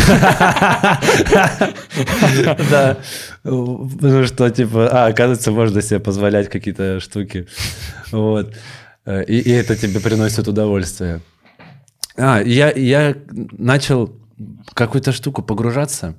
Да. 2.70 2.96
Ну 3.44 4.26
что, 4.26 4.50
типа, 4.50 4.88
а, 4.88 5.06
оказывается, 5.06 5.50
можно 5.52 5.82
себе 5.82 6.00
позволять 6.00 6.48
какие-то 6.48 7.00
штуки. 7.00 7.46
Вот. 8.10 8.54
И, 9.06 9.50
это 9.50 9.76
тебе 9.76 10.00
приносит 10.00 10.48
удовольствие. 10.48 11.20
А, 12.16 12.40
я, 12.40 13.16
начал 13.26 14.12
какую-то 14.74 15.12
штуку 15.12 15.42
погружаться. 15.42 16.14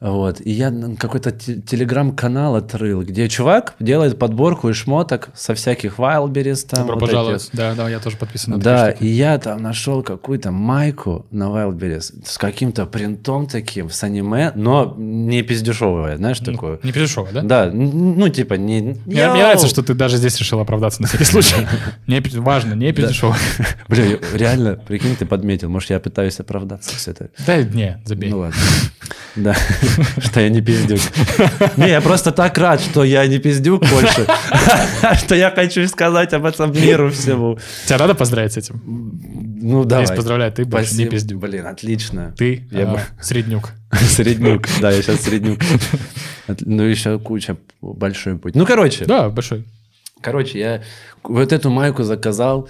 Вот. 0.00 0.40
И 0.40 0.50
я 0.50 0.72
какой-то 0.98 1.32
те- 1.32 1.60
телеграм-канал 1.60 2.56
открыл, 2.56 3.02
где 3.02 3.28
чувак 3.28 3.74
делает 3.80 4.18
подборку 4.18 4.68
из 4.68 4.76
шмоток 4.76 5.30
со 5.34 5.54
всяких 5.54 5.98
Wildberries. 5.98 6.66
Там, 6.68 6.80
Добро 6.80 6.94
вот 6.96 7.00
пожаловать. 7.00 7.44
этих. 7.44 7.56
Да, 7.56 7.74
да, 7.74 7.88
я 7.88 7.98
тоже 7.98 8.16
подписан 8.16 8.54
на 8.54 8.58
Да, 8.60 8.90
и 8.90 9.06
я 9.06 9.38
там 9.38 9.62
нашел 9.62 10.02
какую-то 10.02 10.50
майку 10.50 11.26
на 11.30 11.44
Wildberries 11.44 12.26
с 12.26 12.36
каким-то 12.36 12.84
принтом 12.86 13.46
таким, 13.46 13.88
с 13.90 14.02
аниме, 14.04 14.52
но 14.54 14.94
не 14.98 15.42
пиздешевое, 15.42 16.16
знаешь, 16.16 16.40
такое. 16.40 16.78
Не 16.82 16.92
дешево, 16.92 17.28
да? 17.32 17.42
Да, 17.42 17.70
ну 17.72 18.28
типа 18.28 18.54
не... 18.54 18.80
Мне, 18.80 18.98
мне 19.06 19.24
нравится, 19.26 19.66
что 19.66 19.82
ты 19.82 19.94
даже 19.94 20.18
здесь 20.18 20.38
решил 20.38 20.60
оправдаться 20.60 21.00
на 21.02 21.08
всякий 21.08 21.24
случай. 21.24 21.56
Не 22.06 22.20
важно, 22.40 22.74
не 22.74 22.92
дешево. 22.92 23.36
Бля, 23.88 24.18
реально, 24.34 24.74
прикинь, 24.74 25.16
ты 25.16 25.26
подметил, 25.26 25.68
может, 25.68 25.90
я 25.90 26.00
пытаюсь 26.00 26.38
оправдаться 26.40 26.96
все 26.96 27.12
это. 27.12 27.30
Да, 27.46 27.62
не, 27.62 28.00
забей. 28.04 28.30
Ну 28.30 28.40
ладно. 28.40 28.56
Да, 29.36 29.54
что 30.18 30.40
я 30.40 30.48
не 30.48 30.60
пиздюк. 30.60 31.00
Не, 31.76 31.88
я 31.88 32.00
просто 32.00 32.32
так 32.32 32.56
рад, 32.58 32.80
что 32.80 33.04
я 33.04 33.26
не 33.26 33.38
пиздюк 33.38 33.82
больше, 33.88 34.26
что 35.18 35.34
я 35.34 35.50
хочу 35.50 35.86
сказать 35.88 36.32
об 36.32 36.44
этом 36.44 36.72
миру 36.72 37.10
всему. 37.10 37.58
Тебя 37.86 37.98
надо 37.98 38.14
поздравить 38.14 38.52
с 38.52 38.56
этим? 38.56 38.80
Ну, 39.62 39.84
давай. 39.84 40.06
Здесь 40.06 40.16
поздравляю, 40.16 40.52
ты 40.52 40.64
больше 40.64 40.96
не 40.96 41.06
пиздюк. 41.06 41.40
Блин, 41.40 41.66
отлично. 41.66 42.34
Ты 42.36 42.68
а, 42.72 42.98
среднюк. 43.20 43.72
Среднюк. 43.92 44.66
Да, 44.80 44.90
я 44.90 45.02
сейчас 45.02 45.22
среднюк. 45.22 45.60
Ну, 46.60 46.82
еще 46.82 47.18
куча, 47.18 47.56
большой 47.80 48.38
путь. 48.38 48.54
Ну, 48.54 48.66
короче, 48.66 49.04
Да, 49.04 49.28
большой. 49.28 49.64
короче, 50.20 50.58
я 50.58 50.82
вот 51.22 51.52
эту 51.52 51.70
майку 51.70 52.02
заказал. 52.04 52.68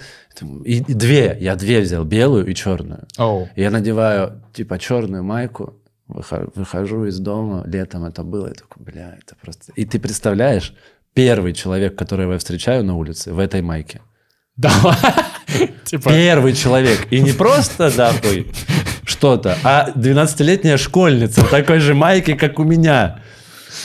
И 0.65 0.77
и 0.77 0.93
две, 0.93 1.37
я 1.39 1.55
две 1.55 1.81
взял, 1.81 2.03
белую 2.03 2.45
и 2.45 2.53
черную. 2.53 3.07
Оу. 3.17 3.49
Я 3.55 3.71
надеваю, 3.71 4.41
типа, 4.53 4.77
черную 4.77 5.23
майку, 5.23 5.73
выхожу, 6.07 7.05
из 7.05 7.19
дома, 7.19 7.63
летом 7.65 8.05
это 8.05 8.23
было, 8.23 8.47
я 8.47 8.53
такой, 8.53 8.83
бля, 8.83 9.17
это 9.21 9.35
просто... 9.41 9.71
И 9.75 9.85
ты 9.85 9.99
представляешь, 9.99 10.73
первый 11.13 11.53
человек, 11.53 11.97
которого 11.97 12.33
я 12.33 12.39
встречаю 12.39 12.83
на 12.83 12.95
улице, 12.95 13.33
в 13.33 13.39
этой 13.39 13.61
майке. 13.61 14.01
Да. 14.55 14.71
Типа, 15.85 16.09
Первый 16.09 16.53
человек. 16.53 17.07
И 17.11 17.19
не 17.19 17.31
просто, 17.31 17.95
да, 17.95 18.13
что-то, 19.03 19.57
а 19.63 19.89
12-летняя 19.95 20.77
школьница 20.77 21.41
в 21.41 21.49
такой 21.49 21.79
же 21.79 21.93
майке, 21.93 22.35
как 22.35 22.59
у 22.59 22.63
меня. 22.63 23.21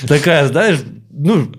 Такая, 0.09 0.49
знаешь, 0.49 0.79
ну, 1.13 1.53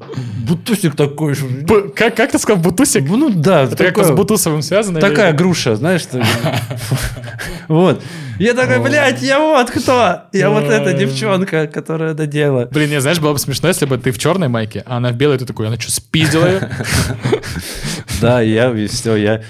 бутусик 0.48 0.96
такой. 0.96 1.36
же. 1.36 1.46
б- 1.46 1.90
как, 1.90 2.16
как 2.16 2.32
ты 2.32 2.40
сказал, 2.40 2.62
бутусик? 2.62 3.04
Ну 3.08 3.30
да, 3.30 3.64
Это 3.64 3.76
как 3.76 3.88
такое- 3.90 4.06
с 4.06 4.12
бутусовым 4.12 4.62
связано? 4.64 4.98
или- 4.98 5.06
Такая 5.08 5.32
груша, 5.34 5.76
знаешь, 5.76 6.02
что... 6.02 6.22
Вот. 7.68 8.02
Я 8.40 8.54
такой, 8.56 8.80
блядь, 8.80 9.22
я 9.22 9.40
вот 9.40 9.70
кто? 9.70 10.24
Я 10.34 10.50
вот 10.50 10.64
эта 10.64 10.94
девчонка, 10.94 11.68
которая 11.68 12.14
это 12.14 12.26
делала. 12.26 12.66
Блин, 12.72 12.90
не, 12.90 13.00
знаешь, 13.00 13.20
было 13.20 13.34
бы 13.34 13.40
смешно, 13.40 13.68
если 13.68 13.86
бы 13.86 13.98
ты 13.98 14.12
в 14.12 14.18
черной 14.18 14.48
майке, 14.48 14.84
а 14.88 14.98
она 14.98 15.10
в 15.12 15.16
белой, 15.16 15.38
ты 15.38 15.46
такой, 15.46 15.68
она 15.68 15.80
что, 15.80 15.92
спиздила 15.92 16.48
ее? 16.48 16.70
Да, 18.22 18.42
я 18.42 18.74
все, 18.88 19.16
я 19.18 19.42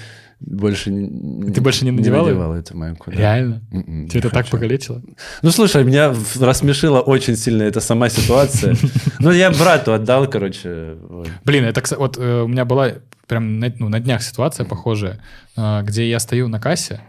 больше 0.46 0.90
не... 0.90 1.52
Ты 1.52 1.60
больше 1.60 1.84
не 1.84 1.90
надевал 1.90 2.26
её? 2.26 2.34
надевал 2.36 2.54
эту 2.54 2.76
майку. 2.76 3.10
да. 3.10 3.16
Реально? 3.16 3.62
М-м, 3.72 4.08
Тебя 4.08 4.20
не 4.20 4.26
это 4.26 4.30
так 4.30 4.44
хочу. 4.44 4.50
покалечило? 4.52 5.02
Ну, 5.42 5.50
слушай, 5.50 5.84
меня 5.84 6.14
рассмешила 6.40 7.00
очень 7.00 7.36
сильно 7.36 7.62
эта 7.62 7.80
сама 7.80 8.08
ситуация. 8.08 8.76
Ну, 9.20 9.30
я 9.30 9.50
брату 9.50 9.94
отдал, 9.94 10.28
короче. 10.28 10.96
Блин, 11.44 11.64
это, 11.64 11.82
вот 11.96 12.18
э, 12.18 12.42
у 12.42 12.48
меня 12.48 12.64
была 12.64 12.92
прям 13.26 13.58
на, 13.58 13.72
ну, 13.78 13.88
днях 13.98 14.22
ситуация 14.22 14.66
похожая, 14.66 15.20
э, 15.56 15.82
где 15.82 16.08
я 16.08 16.18
стою 16.18 16.48
на 16.48 16.60
кассе, 16.60 17.00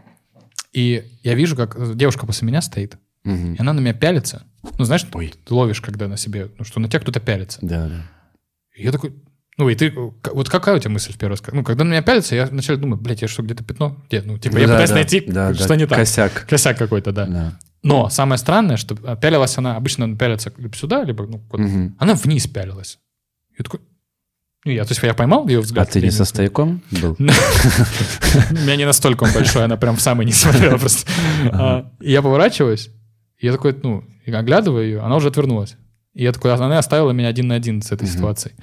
и 0.72 1.04
я 1.24 1.34
вижу, 1.36 1.56
как 1.56 1.76
э, 1.78 1.94
девушка 1.96 2.26
после 2.26 2.48
меня 2.48 2.62
стоит, 2.62 2.98
и 3.26 3.56
она 3.58 3.74
на 3.74 3.80
меня 3.80 3.94
пялится. 3.94 4.44
Ну, 4.78 4.86
знаешь, 4.86 5.04
ты 5.04 5.54
ловишь, 5.54 5.82
когда 5.82 6.08
на 6.08 6.16
себе, 6.16 6.50
ну, 6.58 6.64
что 6.64 6.80
на 6.80 6.88
тебя 6.88 7.00
кто-то 7.00 7.20
пялится. 7.20 7.60
Да, 7.62 7.88
да. 7.88 8.02
И 8.76 8.84
я 8.84 8.92
такой, 8.92 9.14
ну, 9.58 9.70
и 9.70 9.76
ты, 9.76 9.93
вот 10.34 10.49
какая 10.49 10.76
у 10.76 10.80
тебя 10.80 10.91
мысль 10.91 11.14
в 11.14 11.18
первый 11.18 11.34
раз? 11.34 11.43
Ну, 11.51 11.64
когда 11.64 11.84
на 11.84 11.89
меня 11.89 12.01
пялится, 12.01 12.36
я 12.36 12.45
вначале 12.47 12.78
думаю, 12.78 12.99
блядь, 12.99 13.22
я 13.22 13.28
что, 13.28 13.41
где-то 13.43 13.64
пятно? 13.64 14.03
Где? 14.08 14.22
Ну, 14.22 14.38
типа, 14.38 14.58
я 14.58 14.68
Да, 14.68 14.74
пытаюсь 14.74 14.89
да, 14.89 14.95
найти, 14.95 15.22
да, 15.28 15.53
что 15.53 15.68
да, 15.70 15.76
не 15.78 15.86
так. 15.88 15.97
Косяк. 15.99 16.45
Косяк 16.47 16.78
какой-то, 16.78 17.12
да. 17.12 17.26
Да. 17.26 17.60
Но 17.84 18.10
самое 18.10 18.38
странное, 18.39 18.78
что 18.78 18.97
а, 19.03 19.16
пялилась 19.16 19.58
она, 19.58 19.76
обычно 19.78 20.06
она 20.06 20.18
пялится 20.18 20.51
либо 20.58 20.76
сюда, 20.76 21.03
либо, 21.03 21.26
ну, 21.28 21.41
Мгм. 21.53 21.95
она 21.99 22.16
вниз 22.16 22.47
пялилась. 22.47 22.97
Я 23.58 23.64
такой, 23.64 23.80
ну, 24.66 24.72
я, 24.72 24.84
то 24.84 24.91
есть 24.91 25.03
я 25.03 25.14
поймал 25.14 25.47
ее 25.47 25.60
А 25.60 25.62
взгляд. 25.62 25.89
ты 25.91 26.01
не 26.01 26.10
со 26.12 26.26
стояком 26.26 26.82
был? 26.89 27.16
У 27.20 27.24
меня 28.53 28.76
не 28.76 28.86
настолько 28.86 29.24
он 29.26 29.32
большой, 29.34 29.64
она 29.66 29.78
прям 29.78 29.95
в 29.95 30.01
самый 30.01 30.26
не 30.26 30.32
смотрела 30.34 30.78
просто. 30.78 31.10
А, 31.51 31.91
Я 32.01 32.22
поворачиваюсь, 32.22 32.89
я 33.39 33.51
такой, 33.51 33.78
ну, 33.84 34.03
оглядываю 34.28 34.84
ее, 34.84 34.99
она 35.01 35.16
уже 35.16 35.28
отвернулась. 35.28 35.76
И 36.14 36.24
я 36.24 36.32
такой, 36.32 36.53
она 36.53 36.80
оставила 36.80 37.12
меня 37.12 37.28
один 37.28 37.47
на 37.47 37.56
один 37.56 37.82
с 37.82 37.91
этой 37.91 38.08
ситуацией. 38.08 38.56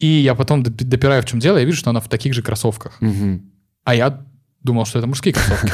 И 0.00 0.06
я 0.06 0.34
потом 0.34 0.62
доп- 0.62 0.84
допираю, 0.84 1.22
в 1.22 1.26
чем 1.26 1.38
дело, 1.40 1.58
я 1.58 1.64
вижу, 1.64 1.78
что 1.78 1.90
она 1.90 2.00
в 2.00 2.08
таких 2.08 2.34
же 2.34 2.42
кроссовках. 2.42 2.98
А 3.84 3.94
я 3.94 4.24
думал, 4.62 4.86
что 4.86 4.98
это 4.98 5.06
мужские 5.08 5.34
кроссовки. 5.34 5.70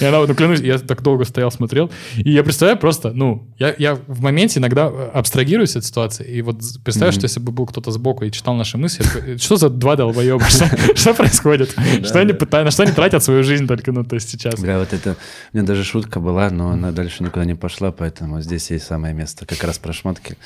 И 0.00 0.04
она, 0.06 0.24
ну, 0.26 0.34
клянусь, 0.34 0.60
я 0.60 0.78
так 0.78 1.02
долго 1.02 1.26
стоял, 1.26 1.50
смотрел. 1.50 1.90
И 2.16 2.30
я 2.32 2.42
представляю 2.42 2.78
просто, 2.78 3.12
ну, 3.12 3.46
я, 3.58 3.74
я 3.76 3.94
в 4.06 4.22
моменте 4.22 4.58
иногда 4.58 4.86
э, 4.90 5.10
абстрагируюсь 5.12 5.76
от 5.76 5.84
ситуации. 5.84 6.26
И 6.26 6.40
вот 6.40 6.60
представляю, 6.82 7.12
Мгм. 7.12 7.20
что 7.20 7.24
если 7.26 7.40
бы 7.40 7.52
был 7.52 7.66
кто-то 7.66 7.90
сбоку 7.90 8.24
и 8.24 8.30
читал 8.32 8.54
наши 8.54 8.78
мысли, 8.78 9.04
я 9.04 9.10
такой, 9.10 9.36
что 9.38 9.56
за 9.56 9.68
два 9.68 9.96
долбоеба? 9.96 10.42
Что, 10.94 11.12
происходит? 11.12 11.74
Что 12.04 12.20
они 12.20 12.32
да. 12.32 12.38
пытаются, 12.38 12.64
на 12.64 12.70
что 12.70 12.82
они 12.84 12.92
тратят 12.92 13.22
свою 13.22 13.42
жизнь 13.44 13.66
только, 13.66 13.92
ну, 13.92 14.02
то 14.02 14.14
есть 14.14 14.30
сейчас? 14.30 14.58
Бля, 14.58 14.78
вот 14.78 14.94
это... 14.94 15.16
У 15.52 15.56
меня 15.56 15.66
даже 15.66 15.84
шутка 15.84 16.20
была, 16.20 16.48
но 16.48 16.70
она 16.70 16.90
дальше 16.90 17.22
никуда 17.22 17.44
не 17.44 17.54
пошла, 17.54 17.92
поэтому 17.92 18.40
здесь 18.40 18.70
есть 18.70 18.86
самое 18.86 19.12
место. 19.12 19.44
Как 19.44 19.62
раз 19.62 19.78
про 19.78 19.92
шмотки. 19.92 20.38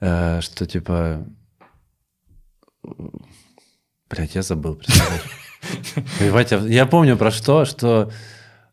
Э, 0.00 0.40
Что 0.40 0.66
типа... 0.66 1.26
Блять, 4.08 4.34
я 4.34 4.42
забыл, 4.42 4.76
представляешь? 4.76 5.22
Я 6.70 6.86
помню 6.86 7.16
про 7.16 7.30
что, 7.30 7.64
что... 7.64 8.12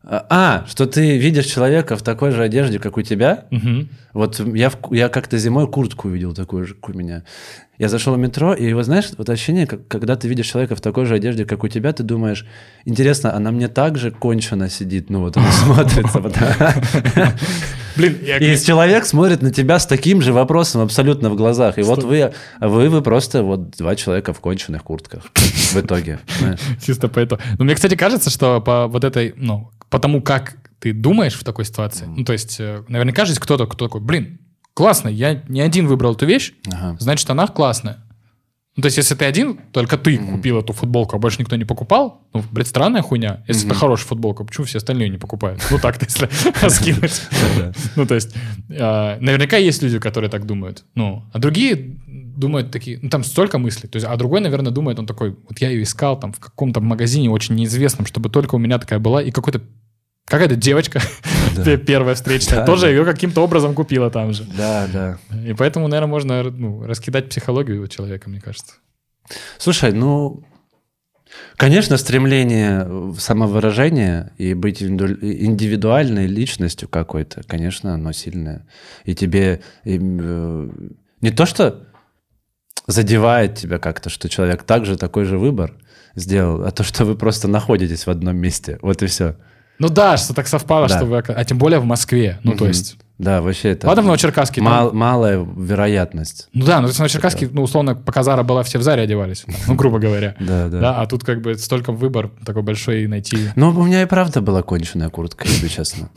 А, 0.06 0.64
что 0.68 0.86
ты 0.86 1.16
видишь 1.18 1.46
человека 1.46 1.96
в 1.96 2.02
такой 2.02 2.30
же 2.30 2.42
одежде, 2.42 2.78
как 2.78 2.96
у 2.98 3.02
тебя, 3.02 3.44
Мгм. 3.50 3.88
Вот 4.12 4.38
я, 4.54 4.70
в- 4.70 4.92
я 4.92 5.08
как-то 5.08 5.38
зимой 5.38 5.66
куртку 5.66 6.06
увидел 6.06 6.34
такую 6.34 6.66
же, 6.66 6.74
как 6.74 6.90
у 6.94 6.98
меня. 6.98 7.24
Я 7.78 7.88
зашел 7.88 8.14
в 8.14 8.18
метро, 8.18 8.54
и 8.54 8.72
вот 8.72 8.84
знаешь, 8.84 9.06
вот 9.18 9.28
ощущение, 9.28 9.66
как, 9.66 9.88
когда 9.88 10.14
ты 10.14 10.28
видишь 10.28 10.46
человека 10.46 10.76
в 10.76 10.80
такой 10.80 11.06
же 11.06 11.14
одежде, 11.16 11.44
как 11.44 11.64
у 11.64 11.68
тебя, 11.68 11.92
ты 11.92 12.04
думаешь, 12.04 12.46
интересно, 12.84 13.34
она 13.34 13.50
мне 13.50 13.66
так 13.66 13.98
же 13.98 14.12
кончено 14.12 14.68
сидит, 14.70 15.10
ну 15.10 15.18
вот 15.20 15.36
он 15.36 15.42
смотрится. 15.50 16.20
Блин, 17.96 18.18
я... 18.22 18.38
И 18.38 18.56
человек 18.58 19.06
смотрит 19.06 19.40
на 19.42 19.50
тебя 19.52 19.78
с 19.78 19.86
таким 19.86 20.20
же 20.20 20.32
вопросом 20.32 20.82
абсолютно 20.82 21.30
в 21.30 21.36
глазах. 21.36 21.78
И 21.78 21.82
вот 21.82 22.02
вы, 22.02 22.32
а 22.60 22.68
вы, 22.68 22.88
вы 22.88 23.02
просто 23.02 23.42
вот 23.44 23.70
два 23.70 23.94
человека 23.94 24.32
в 24.32 24.40
конченых 24.40 24.82
куртках 24.82 25.22
в 25.34 25.76
итоге. 25.76 26.18
Чисто 26.84 27.08
поэтому. 27.08 27.40
Но 27.58 27.64
мне, 27.64 27.74
кстати, 27.74 27.94
кажется, 27.94 28.30
что 28.30 28.60
по 28.60 28.88
вот 28.88 29.04
этой, 29.04 29.32
ну, 29.36 29.70
по 29.90 29.98
тому, 29.98 30.22
как 30.22 30.56
ты 30.78 30.92
думаешь 30.92 31.34
в 31.34 31.44
такой 31.44 31.64
ситуации, 31.64 32.06
ну, 32.06 32.24
то 32.24 32.32
есть, 32.32 32.56
э, 32.60 32.82
наверняка 32.88 33.24
же 33.24 33.32
есть 33.32 33.40
кто-то, 33.40 33.66
кто 33.66 33.86
такой, 33.86 34.00
блин, 34.00 34.38
классно, 34.74 35.08
я 35.08 35.42
не 35.48 35.60
один 35.60 35.86
выбрал 35.86 36.14
эту 36.14 36.26
вещь, 36.26 36.52
Ага. 36.72 36.96
значит, 37.00 37.28
она 37.30 37.46
классная. 37.46 37.98
Ну, 38.76 38.82
то 38.82 38.86
есть, 38.86 38.96
если 38.96 39.14
ты 39.14 39.24
один, 39.24 39.60
только 39.70 39.96
ты 39.96 40.18
купил 40.18 40.58
эту 40.58 40.72
футболку, 40.72 41.14
а 41.14 41.20
больше 41.20 41.38
никто 41.38 41.54
не 41.54 41.64
покупал, 41.64 42.26
ну, 42.34 42.42
блядь, 42.50 42.66
странная 42.66 43.02
хуйня. 43.02 43.44
Если 43.46 43.66
это 43.66 43.74
хорошая 43.76 44.08
футболка, 44.08 44.42
почему 44.42 44.66
все 44.66 44.78
остальные 44.78 45.10
не 45.10 45.16
покупают? 45.16 45.62
Ну, 45.70 45.78
так-то, 45.78 46.06
если 46.06 46.28
раскинуть. 46.60 47.22
Ну, 47.94 48.04
то 48.04 48.16
есть, 48.16 48.34
э, 48.68 49.18
наверняка 49.20 49.58
есть 49.58 49.80
люди, 49.80 50.00
которые 50.00 50.28
так 50.28 50.44
думают. 50.44 50.84
Ну, 50.96 51.22
а 51.32 51.38
другие 51.38 52.00
думает 52.36 52.70
такие, 52.70 52.98
ну 53.02 53.08
там 53.08 53.24
столько 53.24 53.58
мыслей, 53.58 53.88
то 53.88 53.96
есть, 53.96 54.06
а 54.06 54.16
другой, 54.16 54.40
наверное, 54.40 54.72
думает, 54.72 54.98
он 54.98 55.06
такой, 55.06 55.30
вот 55.48 55.58
я 55.58 55.70
ее 55.70 55.82
искал 55.82 56.18
там 56.18 56.32
в 56.32 56.40
каком-то 56.40 56.80
магазине 56.80 57.30
очень 57.30 57.54
неизвестном, 57.54 58.06
чтобы 58.06 58.28
только 58.30 58.54
у 58.54 58.58
меня 58.58 58.78
такая 58.78 58.98
была, 58.98 59.22
и 59.22 59.30
какой-то 59.30 59.62
какая-то 60.26 60.56
девочка 60.56 61.00
Да. 61.54 61.76
первая 61.76 62.14
встречная 62.14 62.60
Да, 62.60 62.66
тоже 62.66 62.82
да. 62.82 62.88
ее 62.90 63.04
каким-то 63.04 63.42
образом 63.42 63.74
купила 63.74 64.10
там 64.10 64.32
же. 64.32 64.44
Да, 64.56 64.86
да. 64.92 65.18
И 65.46 65.52
поэтому, 65.52 65.86
наверное, 65.88 66.10
можно 66.10 66.42
ну, 66.44 66.86
раскидать 66.86 67.28
психологию 67.28 67.82
у 67.82 67.86
человека, 67.88 68.30
мне 68.30 68.40
кажется. 68.40 68.74
Слушай, 69.58 69.92
ну, 69.92 70.44
конечно, 71.56 71.96
стремление 71.98 72.84
в 72.86 73.18
самовыражение 73.18 74.32
и 74.38 74.54
быть 74.54 74.82
индивиду- 74.82 75.18
индивидуальной 75.20 76.26
личностью 76.26 76.88
какой-то, 76.88 77.42
конечно, 77.46 77.94
оно 77.94 78.12
сильное. 78.12 78.66
И 79.04 79.14
тебе 79.14 79.60
им, 79.84 80.18
э, 80.22 80.70
не 81.20 81.30
то, 81.30 81.46
что 81.46 81.86
задевает 82.86 83.56
тебя 83.56 83.78
как-то, 83.78 84.10
что 84.10 84.28
человек 84.28 84.62
также 84.64 84.96
такой 84.96 85.24
же 85.24 85.38
выбор 85.38 85.74
сделал, 86.14 86.64
а 86.64 86.70
то, 86.70 86.84
что 86.84 87.04
вы 87.04 87.16
просто 87.16 87.48
находитесь 87.48 88.06
в 88.06 88.10
одном 88.10 88.36
месте. 88.36 88.78
Вот 88.82 89.02
и 89.02 89.06
все. 89.06 89.36
Ну 89.78 89.88
да, 89.88 90.16
что 90.16 90.34
так 90.34 90.46
совпало, 90.46 90.86
Да. 90.88 90.96
что 90.96 91.06
вы... 91.06 91.18
А 91.18 91.44
тем 91.44 91.58
более 91.58 91.80
в 91.80 91.84
Москве. 91.84 92.38
Ну, 92.44 92.52
то 92.56 92.66
есть... 92.66 92.96
Да, 93.16 93.42
вообще 93.42 93.70
это 93.70 93.86
Ладно, 93.86 94.02
в 94.02 94.06
Новочеркасске. 94.06 94.56
там- 94.60 94.64
мал- 94.64 94.92
малая 94.92 95.38
вероятность. 95.56 96.48
Ну 96.52 96.64
да, 96.64 96.76
ну 96.80 96.82
то 96.82 96.88
есть 96.88 96.96
в 96.96 96.98
Новочеркасске, 96.98 97.48
ну, 97.52 97.62
условно, 97.62 97.94
пока 97.94 98.24
Зара 98.24 98.42
была, 98.42 98.64
все 98.64 98.78
в 98.78 98.82
Заре 98.82 99.02
одевались. 99.02 99.44
Ну, 99.68 99.74
грубо 99.76 100.00
говоря. 100.00 100.34
Да, 100.40 100.68
да. 100.68 100.80
Да, 100.80 101.00
а 101.00 101.06
тут 101.06 101.22
как 101.24 101.40
бы 101.40 101.54
столько 101.56 101.92
выбор 101.92 102.30
такой 102.44 102.62
большой 102.62 103.04
и 103.04 103.06
найти. 103.06 103.36
Ну, 103.54 103.70
у 103.70 103.84
меня 103.84 104.02
и 104.02 104.06
правда 104.06 104.40
была 104.40 104.62
конченая 104.62 105.10
куртка, 105.10 105.46
если 105.46 105.68
честно. 105.68 106.10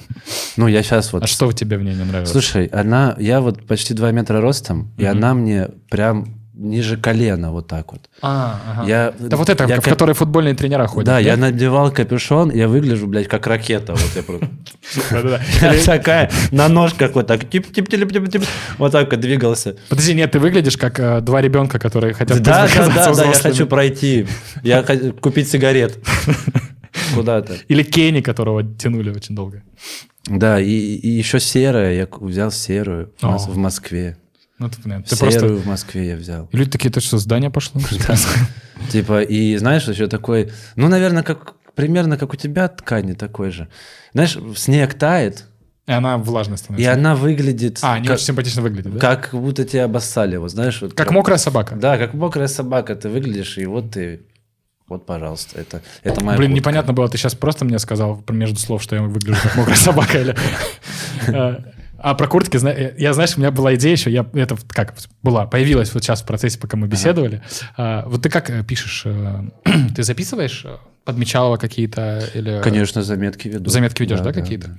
Ну, 0.55 0.65
я 0.67 0.81
сейчас 0.81 1.13
вот... 1.13 1.23
А 1.23 1.27
что 1.27 1.51
тебе 1.51 1.77
в 1.77 1.83
ней 1.83 1.93
не 1.93 2.03
нравилось? 2.03 2.31
Слушай, 2.31 2.65
она, 2.65 3.15
я 3.19 3.41
вот 3.41 3.65
почти 3.67 3.93
2 3.93 4.11
метра 4.11 4.41
ростом, 4.41 4.91
и 4.97 5.05
она 5.05 5.35
мне 5.35 5.69
прям 5.91 6.36
ниже 6.57 6.97
колена 6.97 7.51
вот 7.51 7.67
так 7.67 7.91
вот. 7.91 8.09
А, 8.21 8.59
ага. 8.71 8.87
Я, 8.87 9.13
Да 9.19 9.37
вот 9.37 9.49
это, 9.49 9.65
я 9.65 9.75
в 9.75 9.83
как- 9.83 9.93
которой 9.93 10.13
футбольные 10.13 10.55
тренера 10.55 10.87
ходят. 10.87 11.05
Да, 11.05 11.17
нет? 11.17 11.25
я 11.27 11.37
надевал 11.37 11.91
капюшон, 11.91 12.51
я 12.51 12.67
выгляжу, 12.67 13.07
блядь, 13.07 13.27
как 13.27 13.45
ракета. 13.47 13.93
Вот 13.93 14.11
я 14.15 14.23
просто... 14.23 14.49
Да-да-да. 15.11 15.41
Я 15.73 15.83
такая, 15.83 16.31
на 16.51 16.67
ножках 16.69 17.13
вот 17.15 17.27
так, 17.27 17.49
тип 17.49 17.71
тип 17.71 17.89
тип 17.89 18.11
тип 18.11 18.29
тип 18.29 18.43
вот 18.77 18.91
так 18.91 19.11
вот 19.11 19.19
двигался. 19.19 19.75
Подожди, 19.89 20.13
нет, 20.13 20.31
ты 20.31 20.39
выглядишь 20.39 20.77
как 20.77 20.99
э, 20.99 21.21
два 21.21 21.41
ребенка, 21.41 21.77
которые 21.79 22.13
хотят 22.13 22.41
Да, 22.41 22.67
да, 22.67 22.87
да, 22.87 23.13
да, 23.13 23.25
я 23.25 23.33
хочу 23.33 23.67
пройти. 23.67 24.27
Я 24.63 24.83
хочу 24.83 25.13
купить 25.13 25.49
сигарет. 25.49 25.97
Куда-то. 27.15 27.57
Или 27.67 27.83
Кенни, 27.83 28.21
которого 28.21 28.63
тянули 28.63 29.11
очень 29.11 29.35
долго. 29.35 29.63
Да, 30.25 30.59
и, 30.59 30.71
и 30.71 31.09
еще 31.09 31.39
серая, 31.39 31.93
я 31.93 32.07
взял 32.19 32.51
серую 32.51 33.13
О. 33.21 33.37
в 33.37 33.55
Москве. 33.57 34.17
Ну, 34.59 34.69
ты, 34.69 34.81
понятно. 34.81 35.05
Ты 35.05 35.15
серую 35.15 35.31
просто... 35.31 35.55
в 35.55 35.65
Москве 35.67 36.07
я 36.09 36.15
взял. 36.15 36.49
И 36.51 36.57
люди 36.57 36.71
такие, 36.71 36.89
это 36.89 36.99
что, 36.99 37.17
здание 37.17 37.51
пошло? 37.51 37.81
Типа, 38.91 39.21
и 39.21 39.55
знаешь, 39.57 39.87
еще 39.87 40.07
такой, 40.07 40.51
ну, 40.75 40.87
наверное, 40.87 41.23
как 41.23 41.53
примерно 41.75 42.17
как 42.17 42.33
у 42.33 42.35
тебя 42.35 42.67
ткани 42.67 43.13
такой 43.13 43.51
же. 43.51 43.67
Знаешь, 44.13 44.37
снег 44.55 44.95
тает, 44.95 45.45
И 45.85 45.91
она 45.91 46.17
влажная 46.17 46.55
и 46.55 46.59
становится. 46.59 46.93
она 46.93 47.15
выглядит 47.15 47.79
А, 47.83 47.99
не 47.99 48.07
как, 48.07 48.15
очень 48.15 48.25
симпатично 48.25 48.63
выглядит, 48.63 48.93
да? 48.93 48.99
как 48.99 49.29
будто 49.31 49.63
тебя 49.63 49.85
обоссали, 49.85 50.37
вот 50.37 50.49
знаешь. 50.49 50.81
Вот 50.81 50.95
Как 50.95 51.11
мокрая 51.11 51.37
собака. 51.37 51.75
Да, 51.75 51.97
как 51.99 52.15
мокрая 52.15 52.47
собака 52.47 52.95
ты 52.95 53.09
выглядишь, 53.09 53.59
и 53.59 53.65
вот 53.67 53.91
ты, 53.91 54.21
вот, 54.89 55.05
пожалуйста, 55.05 55.59
это, 55.59 55.83
это 56.01 56.23
моя 56.23 56.35
Блин, 56.37 56.49
куртка. 56.49 56.61
непонятно 56.61 56.93
было, 56.93 57.07
ты 57.07 57.19
сейчас 57.19 57.35
просто 57.35 57.63
мне 57.63 57.77
сказал 57.77 58.23
между 58.29 58.59
слов, 58.59 58.81
что 58.81 58.95
я 58.95 59.03
выгляжу 59.03 59.39
как 59.43 59.55
мокрая 59.55 59.77
собака 59.77 60.19
или... 60.19 60.35
А 62.09 62.13
про 62.13 62.25
куртки, 62.27 62.57
э, 62.65 62.95
я, 62.97 63.11
знаешь, 63.11 63.35
у 63.35 63.41
меня 63.41 63.51
была 63.51 63.75
идея 63.75 63.91
еще, 63.91 64.09
я 64.09 64.25
это 64.33 64.57
как 64.69 64.95
была, 65.23 65.45
появилась 65.45 65.93
вот 65.93 66.03
сейчас 66.05 66.21
в 66.21 66.25
процессе, 66.25 66.57
пока 66.57 66.77
мы 66.77 66.87
беседовали. 66.87 67.43
А, 67.75 68.05
Вот 68.07 68.21
ты 68.21 68.29
как 68.29 68.49
э, 68.49 68.63
пишешь? 68.63 69.01
э, 69.03 69.49
Ты 69.95 70.03
записываешь 70.03 70.65
подмечалова 71.03 71.57
какие-то 71.57 72.23
или... 72.33 72.61
Конечно, 72.63 73.03
заметки 73.03 73.49
веду. 73.49 73.69
Заметки 73.69 74.03
ведешь, 74.03 74.21
да, 74.21 74.31
какие-то? 74.31 74.77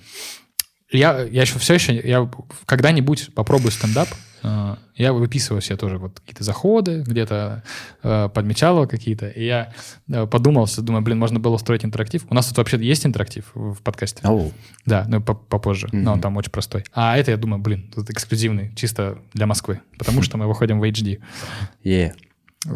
Я, 0.90 1.20
я 1.20 1.42
еще 1.42 1.58
все 1.58 1.74
еще, 1.74 2.00
я 2.00 2.30
когда-нибудь 2.64 3.34
попробую 3.34 3.72
стендап, 3.72 4.08
я 4.42 5.12
выписываю 5.12 5.60
себе 5.60 5.76
тоже 5.76 5.98
вот 5.98 6.20
какие-то 6.20 6.44
заходы, 6.44 7.02
где-то 7.06 7.62
э, 8.02 8.28
подмечал 8.32 8.86
какие-то, 8.86 9.28
и 9.28 9.44
я 9.44 9.72
э, 10.08 10.26
подумал, 10.26 10.66
что, 10.66 10.82
думаю, 10.82 11.02
блин, 11.02 11.18
можно 11.18 11.38
было 11.38 11.54
устроить 11.54 11.84
интерактив. 11.84 12.26
У 12.28 12.34
нас 12.34 12.46
тут 12.46 12.58
вообще 12.58 12.78
есть 12.78 13.06
интерактив 13.06 13.50
в 13.54 13.80
подкасте. 13.82 14.20
Ау. 14.24 14.52
Да, 14.86 15.04
ну 15.08 15.20
по- 15.20 15.34
попозже, 15.34 15.88
но 15.92 16.12
он 16.12 16.20
там 16.20 16.36
очень 16.36 16.50
простой. 16.50 16.84
А 16.92 17.16
это, 17.16 17.30
я 17.30 17.36
думаю, 17.36 17.62
блин, 17.62 17.90
тут 17.94 18.10
эксклюзивный, 18.10 18.72
чисто 18.74 19.18
для 19.34 19.46
Москвы, 19.46 19.80
потому 19.98 20.22
что 20.22 20.36
мы 20.36 20.46
выходим 20.46 20.80
в 20.80 20.84
HD. 20.84 21.20
Е. 21.84 22.14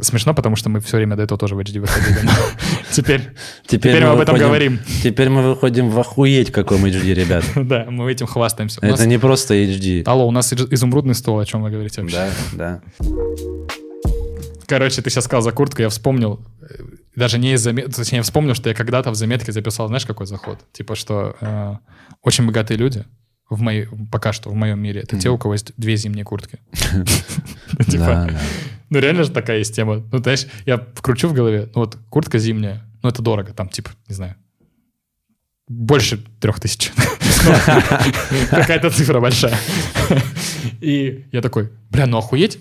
Смешно, 0.01 0.33
потому 0.33 0.55
что 0.55 0.69
мы 0.71 0.79
все 0.81 0.97
время 0.97 1.17
до 1.17 1.23
этого 1.25 1.39
тоже 1.39 1.57
в 1.57 1.59
HD 1.59 1.81
выходили. 1.81 2.29
Теперь, 2.93 3.31
Теперь, 3.67 3.95
теперь 3.95 4.05
мы 4.05 4.11
об 4.11 4.21
этом 4.21 4.35
выходим- 4.37 4.47
говорим. 4.47 4.79
Теперь 5.03 5.29
мы 5.29 5.43
выходим 5.43 5.91
в 5.91 5.99
охуеть 5.99 6.53
каком 6.53 6.85
HD, 6.85 7.15
ребят. 7.15 7.45
Да, 7.57 7.87
мы 7.89 8.11
этим 8.13 8.27
хвастаемся. 8.27 8.79
Это 8.81 8.91
нас- 8.93 9.07
не 9.07 9.19
просто 9.19 9.55
HD. 9.55 10.03
Алло, 10.07 10.29
у 10.29 10.31
нас 10.31 10.53
из- 10.53 10.71
изумрудный 10.73 11.15
стол, 11.15 11.39
о 11.41 11.45
чем 11.47 11.63
вы 11.63 11.71
говорите 11.71 12.01
вообще? 12.03 12.31
Да, 12.53 12.81
да. 13.01 13.07
Короче, 14.67 15.03
ты 15.03 15.11
сейчас 15.11 15.25
сказал 15.25 15.43
за 15.43 15.53
куртку, 15.53 15.83
я 15.83 15.89
вспомнил, 15.89 16.41
э, 16.63 16.67
даже 17.17 17.39
не 17.39 17.55
из 17.55 17.61
заметки, 17.61 17.91
точнее, 17.91 18.19
я 18.19 18.23
вспомнил, 18.23 18.55
что 18.55 18.69
я 18.69 18.75
когда-то 18.75 19.11
в 19.11 19.15
заметке 19.17 19.53
записал, 19.53 19.89
знаешь, 19.89 20.07
какой 20.07 20.27
заход? 20.27 20.59
Типа, 20.73 20.95
что 20.95 21.37
э, 21.41 21.75
очень 22.23 22.47
богатые 22.47 22.79
люди, 22.79 23.05
в 23.55 23.61
моей, 23.61 23.87
пока 24.11 24.33
что 24.33 24.51
в 24.51 24.55
моем 24.55 24.81
мире, 24.81 25.03
это 25.03 25.19
те, 25.19 25.31
у 25.31 25.39
кого 25.39 25.55
есть 25.55 25.73
две 25.77 25.97
зимние 25.97 26.25
куртки. 26.25 26.59
Ну, 27.79 27.85
Типа, 27.85 28.31
ну 28.91 28.99
реально 28.99 29.25
же 29.25 29.31
такая 29.31 29.59
есть 29.59 29.75
тема. 29.75 30.03
Ну, 30.13 30.19
знаешь, 30.19 30.47
я 30.67 30.77
вкручу 30.95 31.29
в 31.29 31.33
голове, 31.33 31.71
ну 31.75 31.81
вот 31.81 31.97
куртка 32.11 32.39
зимняя, 32.39 32.87
ну 33.03 33.09
это 33.09 33.23
дорого, 33.23 33.55
там 33.55 33.71
типа, 33.71 33.91
не 34.09 34.15
знаю, 34.15 34.37
больше 35.69 36.23
трех 36.39 36.61
тысяч. 36.61 36.93
Какая-то 38.51 38.91
цифра 38.91 39.21
большая. 39.21 39.57
И 40.81 41.27
я 41.33 41.41
такой, 41.41 41.71
бля, 41.91 42.07
ну 42.07 42.19
охуеть, 42.19 42.59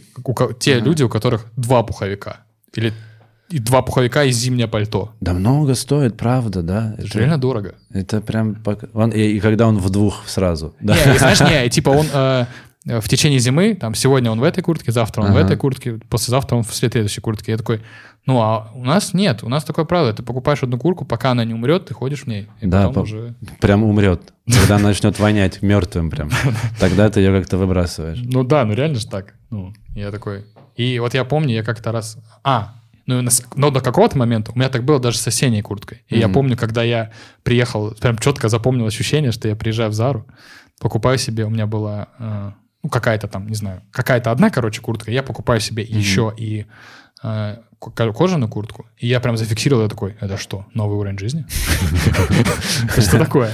те 0.59 0.79
люди, 0.79 1.03
у 1.03 1.09
которых 1.09 1.45
два 1.57 1.83
пуховика. 1.83 2.45
Или 2.73 2.93
и 3.51 3.59
два 3.59 3.81
пуховика 3.81 4.23
и 4.23 4.31
зимнее 4.31 4.67
пальто. 4.67 5.11
Да 5.21 5.33
много 5.33 5.75
стоит, 5.75 6.17
правда, 6.17 6.61
да. 6.63 6.95
Это 6.97 7.19
реально 7.19 7.37
дорого. 7.37 7.75
Это 7.93 8.21
прям... 8.21 8.57
он- 8.93 9.11
и, 9.11 9.21
и 9.21 9.39
когда 9.39 9.67
он 9.67 9.77
в 9.77 9.89
двух 9.89 10.27
сразу. 10.27 10.73
Да. 10.81 10.95
Не, 10.95 11.15
и 11.15 11.17
знаешь, 11.17 11.39
не, 11.41 11.69
типа 11.69 11.89
он 11.89 12.05
э, 12.13 12.45
в 12.99 13.07
течение 13.09 13.39
зимы, 13.39 13.75
там, 13.75 13.93
сегодня 13.95 14.31
он 14.31 14.39
в 14.39 14.43
этой 14.43 14.61
куртке, 14.63 14.91
завтра 14.91 15.21
он 15.21 15.27
в 15.33 15.35
Ага. 15.37 15.45
этой 15.45 15.57
куртке, 15.57 15.99
послезавтра 16.09 16.55
он 16.55 16.63
в 16.63 16.73
следующей 16.73 17.21
куртке. 17.21 17.51
Я 17.51 17.57
такой, 17.57 17.81
ну, 18.25 18.39
а 18.41 18.71
у 18.73 18.83
нас 18.83 19.13
нет, 19.13 19.43
у 19.43 19.49
нас 19.49 19.63
такое 19.63 19.85
правило, 19.85 20.13
ты 20.13 20.23
покупаешь 20.23 20.63
одну 20.63 20.77
куртку, 20.77 21.05
пока 21.05 21.31
она 21.31 21.43
не 21.45 21.53
умрет, 21.53 21.85
ты 21.87 21.93
ходишь 21.93 22.23
в 22.23 22.27
ней. 22.27 22.47
И 22.61 22.67
Да, 22.67 22.87
потом 22.87 22.93
по- 22.93 22.99
уже... 23.07 23.35
Прям 23.59 23.83
умрет. 23.83 24.33
Когда 24.47 24.79
начнет 24.79 25.19
вонять 25.19 25.61
мертвым 25.61 26.09
прям. 26.09 26.29
Тогда 26.79 27.09
ты 27.09 27.19
ее 27.19 27.37
как-то 27.37 27.57
выбрасываешь. 27.57 28.19
Ну 28.23 28.43
да, 28.43 28.63
ну 28.65 28.73
реально 28.73 28.97
же 28.99 29.07
так. 29.07 29.33
Ну, 29.49 29.73
я 29.95 30.09
такой... 30.11 30.45
И 30.75 30.97
вот 30.99 31.13
я 31.13 31.25
помню, 31.25 31.53
я 31.53 31.63
как-то 31.63 31.91
раз... 31.91 32.17
А, 32.43 32.75
ну, 33.05 33.27
но 33.55 33.71
до 33.71 33.81
какого-то 33.81 34.17
момента 34.17 34.51
у 34.51 34.55
меня 34.57 34.69
так 34.69 34.83
было 34.83 34.99
даже 34.99 35.17
с 35.17 35.27
осенней 35.27 35.61
курткой. 35.61 36.03
И 36.07 36.17
я 36.17 36.27
Мгм. 36.27 36.33
помню, 36.33 36.57
когда 36.57 36.83
я 36.83 37.11
приехал, 37.43 37.91
прям 37.99 38.17
четко 38.17 38.49
запомнил 38.49 38.85
ощущение, 38.85 39.31
что 39.31 39.47
я 39.47 39.55
приезжаю 39.55 39.89
в 39.89 39.93
Зару, 39.93 40.25
покупаю 40.79 41.17
себе, 41.17 41.45
у 41.45 41.49
меня 41.49 41.65
была, 41.67 42.07
э, 42.19 42.51
ну, 42.83 42.89
какая-то 42.89 43.27
там, 43.27 43.47
не 43.47 43.55
знаю, 43.55 43.81
какая-то 43.91 44.31
одна, 44.31 44.49
короче, 44.49 44.81
куртка, 44.81 45.11
я 45.11 45.23
покупаю 45.23 45.59
себе 45.59 45.83
еще 45.83 46.33
и 46.37 46.65
э, 47.23 47.57
ко- 47.79 48.13
кожаную 48.13 48.49
куртку, 48.49 48.85
и 49.01 49.07
я 49.07 49.19
прям 49.19 49.35
зафиксировал, 49.35 49.81
я 49.83 49.89
такой, 49.89 50.15
это 50.21 50.37
что, 50.37 50.65
новый 50.73 50.97
уровень 50.97 51.17
жизни? 51.19 51.45
Что 52.97 53.17
такое? 53.17 53.51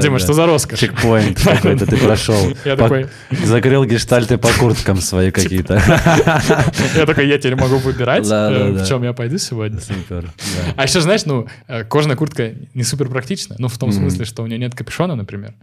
Дима? 0.00 0.18
Что 0.18 0.32
за 0.32 0.46
роскошь? 0.46 0.78
Чекпоинт 0.80 1.40
какой-то 1.40 1.86
ты 1.86 1.96
прошел. 1.96 2.36
Я 2.64 2.76
такой- 2.76 3.06
Закрыл 3.44 3.84
гештальты 3.84 4.36
по 4.38 4.48
курткам 4.58 5.00
свои 5.00 5.30
какие-то. 5.30 5.74
Я 6.96 7.06
такой, 7.06 7.28
я 7.28 7.38
теперь 7.38 7.56
могу 7.56 7.76
выбирать, 7.78 8.26
э, 8.26 8.72
в 8.84 8.88
чем 8.88 9.02
я 9.04 9.12
пойду 9.12 9.38
сегодня. 9.38 9.80
Супер. 9.80 10.30
А 10.76 10.82
еще, 10.84 11.00
знаешь, 11.00 11.24
ну, 11.26 11.46
э, 11.68 11.84
кожаная 11.84 12.16
куртка 12.16 12.52
не 12.74 12.82
супер 12.84 13.08
практична, 13.08 13.56
ну, 13.58 13.68
в 13.68 13.78
том 13.78 13.90
смысле, 13.92 14.24
что 14.24 14.42
у 14.42 14.46
нее 14.46 14.58
нет 14.58 14.74
капюшона, 14.74 15.14
например. 15.14 15.54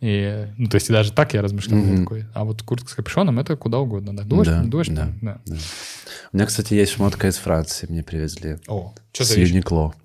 И, 0.00 0.46
ну, 0.58 0.68
то 0.68 0.74
есть 0.76 0.88
даже 0.90 1.12
так 1.12 1.34
я 1.34 1.42
размышлял, 1.42 1.80
такой, 2.00 2.24
а 2.34 2.44
вот 2.44 2.62
куртка 2.62 2.88
с 2.90 2.94
капюшоном 2.94 3.38
это 3.38 3.56
куда 3.56 3.78
угодно, 3.78 4.14
да. 4.16 4.22
Дождь, 4.24 4.50
дождь, 4.64 4.92
да. 4.94 5.38
У 6.32 6.36
меня, 6.36 6.46
кстати, 6.46 6.74
есть 6.74 6.92
шмотка 6.92 7.28
из 7.28 7.36
Франции, 7.36 7.86
мне 7.88 8.02
привезли. 8.02 8.53
О, 8.68 8.94
что 9.12 9.24
С 9.24 9.28
за 9.28 9.36
вещь? 9.40 9.48
Юникло. 9.50 9.94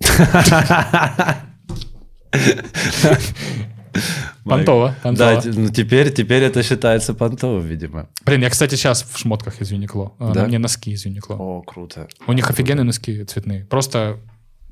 Понтово, 4.44 4.94
Да, 5.04 5.40
ну 5.44 5.68
теперь, 5.68 6.12
теперь 6.12 6.42
это 6.44 6.62
считается 6.62 7.12
понтово, 7.14 7.60
видимо. 7.60 8.08
Блин, 8.24 8.42
я, 8.42 8.50
кстати, 8.50 8.74
сейчас 8.76 9.02
в 9.02 9.18
шмотках 9.18 9.60
из 9.60 9.70
Юникло. 9.72 10.14
А, 10.18 10.32
Да? 10.32 10.46
Мне 10.46 10.58
носки 10.58 10.92
из 10.92 11.04
Юникло. 11.04 11.34
О, 11.34 11.62
круто. 11.62 12.08
У 12.26 12.32
них 12.32 12.48
офигенные 12.48 12.84
носки 12.84 13.24
цветные. 13.24 13.64
Просто, 13.64 14.18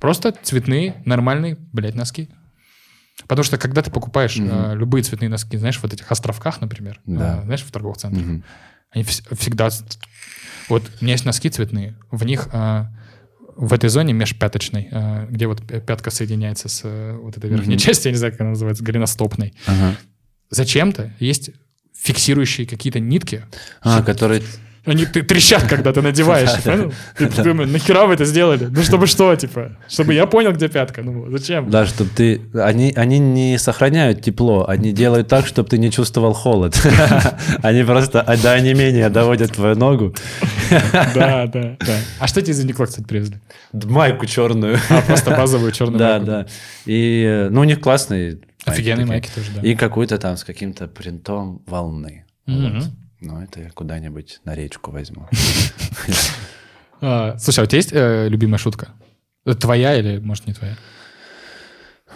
просто 0.00 0.32
цветные, 0.42 1.02
нормальные, 1.04 1.56
блядь, 1.72 1.94
носки. 1.96 2.28
Потому 3.26 3.42
что 3.44 3.58
когда 3.58 3.82
ты 3.82 3.90
покупаешь 3.90 4.36
Мгм. 4.36 4.50
э, 4.50 4.74
любые 4.76 5.02
цветные 5.02 5.28
носки, 5.28 5.56
знаешь, 5.58 5.80
вот 5.82 5.92
этих 5.92 6.10
островках, 6.10 6.60
например, 6.60 7.00
Да. 7.04 7.40
э, 7.40 7.44
знаешь, 7.44 7.62
в 7.64 7.70
торговых 7.72 7.98
центрах, 7.98 8.24
Мгм. 8.24 8.44
они 8.92 9.02
вс- 9.04 9.36
всегда... 9.36 9.68
Вот 10.68 10.82
у 11.00 11.04
меня 11.04 11.14
есть 11.14 11.24
носки 11.24 11.50
цветные, 11.50 11.96
в 12.12 12.24
них 12.24 12.48
а, 12.52 12.90
в 13.58 13.72
этой 13.72 13.90
зоне 13.90 14.12
межпяточной, 14.12 14.88
а, 14.92 15.26
где 15.26 15.46
вот 15.48 15.60
пя- 15.60 15.80
пятка 15.80 16.10
соединяется 16.10 16.68
с 16.68 16.82
э, 16.84 17.18
вот 17.20 17.36
этой 17.36 17.50
верхней 17.50 17.74
Мгм. 17.74 17.78
частью, 17.82 18.10
я 18.10 18.12
не 18.12 18.18
знаю, 18.18 18.32
как 18.32 18.40
она 18.42 18.50
называется, 18.50 18.84
голеностопной, 18.84 19.52
Ага. 19.66 19.96
зачем-то 20.50 21.12
есть 21.18 21.50
фиксирующие 21.94 22.66
какие-то 22.66 23.00
нитки. 23.00 23.44
А, 23.82 24.02
который... 24.02 24.42
Они 24.88 25.04
ты- 25.04 25.22
трещат, 25.22 25.64
когда 25.64 25.92
ты 25.92 26.00
надеваешь, 26.00 26.50
понял? 26.62 26.92
Ты 27.16 27.42
думаешь, 27.42 27.70
нахера 27.70 28.06
вы 28.06 28.14
это 28.14 28.24
сделали? 28.24 28.64
Ну, 28.64 28.82
чтобы 28.82 29.06
что, 29.06 29.34
типа? 29.36 29.76
Чтобы 29.88 30.14
я 30.14 30.26
понял, 30.26 30.52
где 30.52 30.68
пятка. 30.68 31.02
Ну, 31.02 31.30
зачем? 31.30 31.68
Да, 31.70 31.84
чтобы 31.86 32.10
ты... 32.16 32.40
Они, 32.54 32.92
они 32.96 33.18
не 33.18 33.58
сохраняют 33.58 34.22
тепло, 34.22 34.66
они 34.66 34.92
делают 34.92 35.28
так, 35.28 35.46
чтобы 35.46 35.68
ты 35.68 35.76
не 35.78 35.90
чувствовал 35.90 36.32
холод. 36.32 36.74
Они 37.62 37.82
просто 37.84 38.24
до 38.42 38.52
онемения 38.52 39.10
доводят 39.10 39.52
твою 39.52 39.74
ногу. 39.76 40.14
Да, 40.70 41.46
да, 41.46 41.76
да. 41.80 41.96
А 42.18 42.26
что 42.26 42.40
тебе 42.40 42.52
из 42.52 42.64
Uniqlo, 42.64 42.86
кстати, 42.86 43.06
привезли? 43.06 43.36
Майку 43.72 44.26
черную. 44.26 44.78
А, 44.88 45.02
просто 45.02 45.30
базовую 45.30 45.72
черную 45.72 45.98
Да, 45.98 46.18
да. 46.18 46.46
И, 46.86 47.48
ну, 47.50 47.60
у 47.60 47.64
них 47.64 47.80
классные 47.80 48.38
Офигенные 48.64 49.06
майки 49.06 49.30
тоже, 49.34 49.50
да. 49.54 49.60
И 49.62 49.74
какой-то 49.74 50.18
там 50.18 50.36
с 50.36 50.44
каким-то 50.44 50.88
принтом 50.88 51.62
волны. 51.66 52.24
Вот. 52.46 52.84
Ну, 53.20 53.42
это 53.42 53.60
я 53.60 53.70
куда-нибудь 53.70 54.40
на 54.44 54.54
речку 54.54 54.90
возьму. 54.90 55.28
А, 57.00 57.38
Слушай, 57.38 57.60
а 57.60 57.62
у 57.62 57.66
тебя 57.66 57.76
есть 57.76 57.92
э, 57.92 58.28
любимая 58.28 58.58
шутка? 58.58 58.88
Твоя 59.60 59.96
или, 59.96 60.18
может, 60.18 60.48
не 60.48 60.52
твоя? 60.52 60.76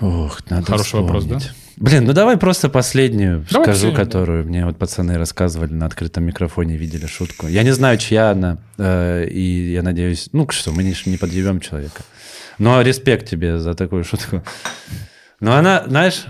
Ох, 0.01 0.41
надо 0.51 0.67
Хороший 0.67 1.01
вопрос, 1.01 1.25
да? 1.25 1.39
Блин, 1.77 2.05
ну 2.05 2.13
давай 2.13 2.37
просто 2.37 2.69
последнюю 2.69 3.47
Давай 3.49 3.67
скажу, 3.67 3.93
последнюю, 3.93 3.97
да. 3.97 4.05
которую 4.05 4.45
мне 4.45 4.67
вот 4.67 4.79
пацаны 4.79 5.19
рассказывали 5.19 5.73
на 5.73 5.87
открытом 5.87 6.25
микрофоне, 6.25 6.77
видели 6.77 7.07
шутку. 7.07 7.47
Я 7.47 7.63
не 7.63 7.73
знаю, 7.73 7.97
чья 7.99 8.33
она, 8.33 8.59
э, 8.77 9.29
и 9.29 9.73
я 9.73 9.83
надеюсь, 9.83 10.31
ну 10.33 10.49
что, 10.51 10.73
мы 10.73 10.83
не, 10.83 10.95
не 11.07 11.17
подъебем 11.17 11.61
человека. 11.61 12.03
Но 12.59 12.83
респект 12.83 13.29
тебе 13.29 13.59
за 13.59 13.75
такую 13.75 14.03
шутку. 14.03 14.43
Но 15.39 15.55
она, 15.55 15.85
знаешь, 15.87 16.25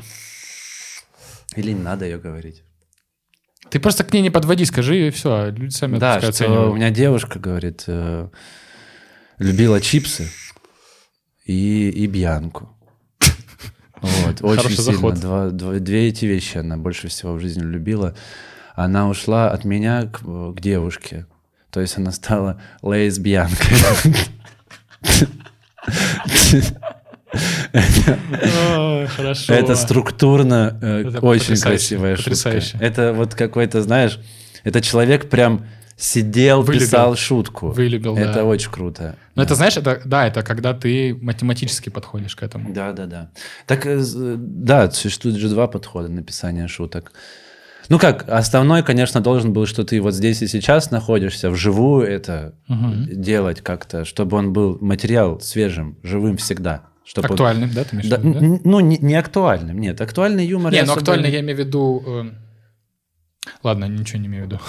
или 1.56 1.72
не 1.72 1.82
надо 1.82 2.04
ее 2.04 2.18
говорить. 2.18 2.62
Ты 3.72 3.80
просто 3.80 4.04
к 4.04 4.12
ней 4.12 4.20
не 4.20 4.28
подводи, 4.28 4.66
скажи, 4.66 5.08
и 5.08 5.10
все. 5.10 5.46
Люди 5.48 5.72
сами 5.72 5.96
Да, 5.96 6.20
что 6.20 6.70
у 6.70 6.74
меня 6.76 6.90
девушка, 6.90 7.38
говорит, 7.38 7.84
э, 7.86 8.28
любила 9.38 9.80
чипсы 9.80 10.28
и, 11.46 11.88
и 11.88 12.06
бьянку. 12.06 12.68
Вот, 14.02 14.42
очень 14.42 14.56
Хороший 14.56 14.76
сильно. 14.76 14.92
заход. 14.92 15.14
Два- 15.14 15.48
два- 15.50 15.78
две 15.78 16.08
эти 16.08 16.26
вещи 16.26 16.58
она 16.58 16.76
больше 16.76 17.08
всего 17.08 17.32
в 17.32 17.40
жизни 17.40 17.62
любила. 17.62 18.14
Она 18.74 19.08
ушла 19.08 19.50
от 19.50 19.64
меня 19.64 20.02
к, 20.04 20.18
к 20.20 20.60
девушке. 20.60 21.24
То 21.70 21.80
есть 21.80 21.96
она 21.96 22.12
стала 22.12 22.60
лесбиянкой. 22.82 23.76
Хорошо. 29.16 29.52
Это 29.54 29.74
структурно 29.76 30.78
э, 30.80 31.18
очень 31.20 31.56
красивая 31.60 32.16
шутка. 32.16 32.60
Это 32.80 33.12
вот 33.12 33.34
какой-то, 33.34 33.82
знаешь, 33.82 34.18
это 34.64 34.80
человек 34.80 35.28
прям 35.30 35.66
сидел, 35.96 36.62
Вылюбил. 36.62 36.86
писал 36.86 37.16
шутку. 37.16 37.68
Вылюбил, 37.68 38.16
Это 38.16 38.34
да. 38.34 38.44
очень 38.44 38.70
круто. 38.70 39.16
Ну, 39.34 39.42
это, 39.42 39.54
знаешь, 39.54 39.76
это, 39.76 40.00
да, 40.04 40.26
это 40.26 40.42
когда 40.42 40.74
ты 40.74 41.14
математически 41.20 41.88
подходишь 41.90 42.34
к 42.36 42.42
этому. 42.42 42.72
Да, 42.72 42.92
да, 42.92 43.06
да. 43.06 43.30
Так, 43.66 43.86
э, 43.86 44.00
да, 44.02 44.90
существует 44.90 45.36
же 45.36 45.48
два 45.48 45.68
подхода 45.68 46.08
написания 46.08 46.66
шуток. 46.68 47.12
Ну 47.88 47.98
как, 47.98 48.28
основной, 48.28 48.82
конечно, 48.82 49.20
должен 49.20 49.52
был, 49.52 49.66
что 49.66 49.84
ты 49.84 50.00
вот 50.00 50.14
здесь 50.14 50.40
и 50.42 50.46
сейчас 50.46 50.90
находишься, 50.90 51.50
вживую 51.50 52.06
это 52.06 52.54
Мгм. 52.68 53.08
делать 53.20 53.60
как-то, 53.60 54.04
чтобы 54.04 54.36
он 54.36 54.52
был 54.52 54.78
материал 54.80 55.40
свежим, 55.40 55.98
живым 56.02 56.36
всегда. 56.36 56.82
Чтобы 57.04 57.28
Актуальным, 57.28 57.70
да, 57.74 57.84
ты 57.84 57.96
имеешь 57.96 58.08
Да, 58.08 58.16
виду, 58.18 58.32
да? 58.40 58.60
ну, 58.64 58.80
не, 58.80 58.96
не 58.98 59.14
актуальным, 59.14 59.78
нет. 59.80 60.00
Актуальный 60.00 60.46
юмор... 60.46 60.72
Не, 60.72 60.82
ну 60.84 60.94
не- 61.16 61.30
я 61.30 61.40
имею 61.40 61.56
в 61.56 61.60
виду... 61.60 62.02
э, 62.06 62.30
Ладно, 63.64 63.86
ничего 63.86 64.20
не 64.20 64.26
имею 64.28 64.44
в 64.44 64.46
виду. 64.46 64.60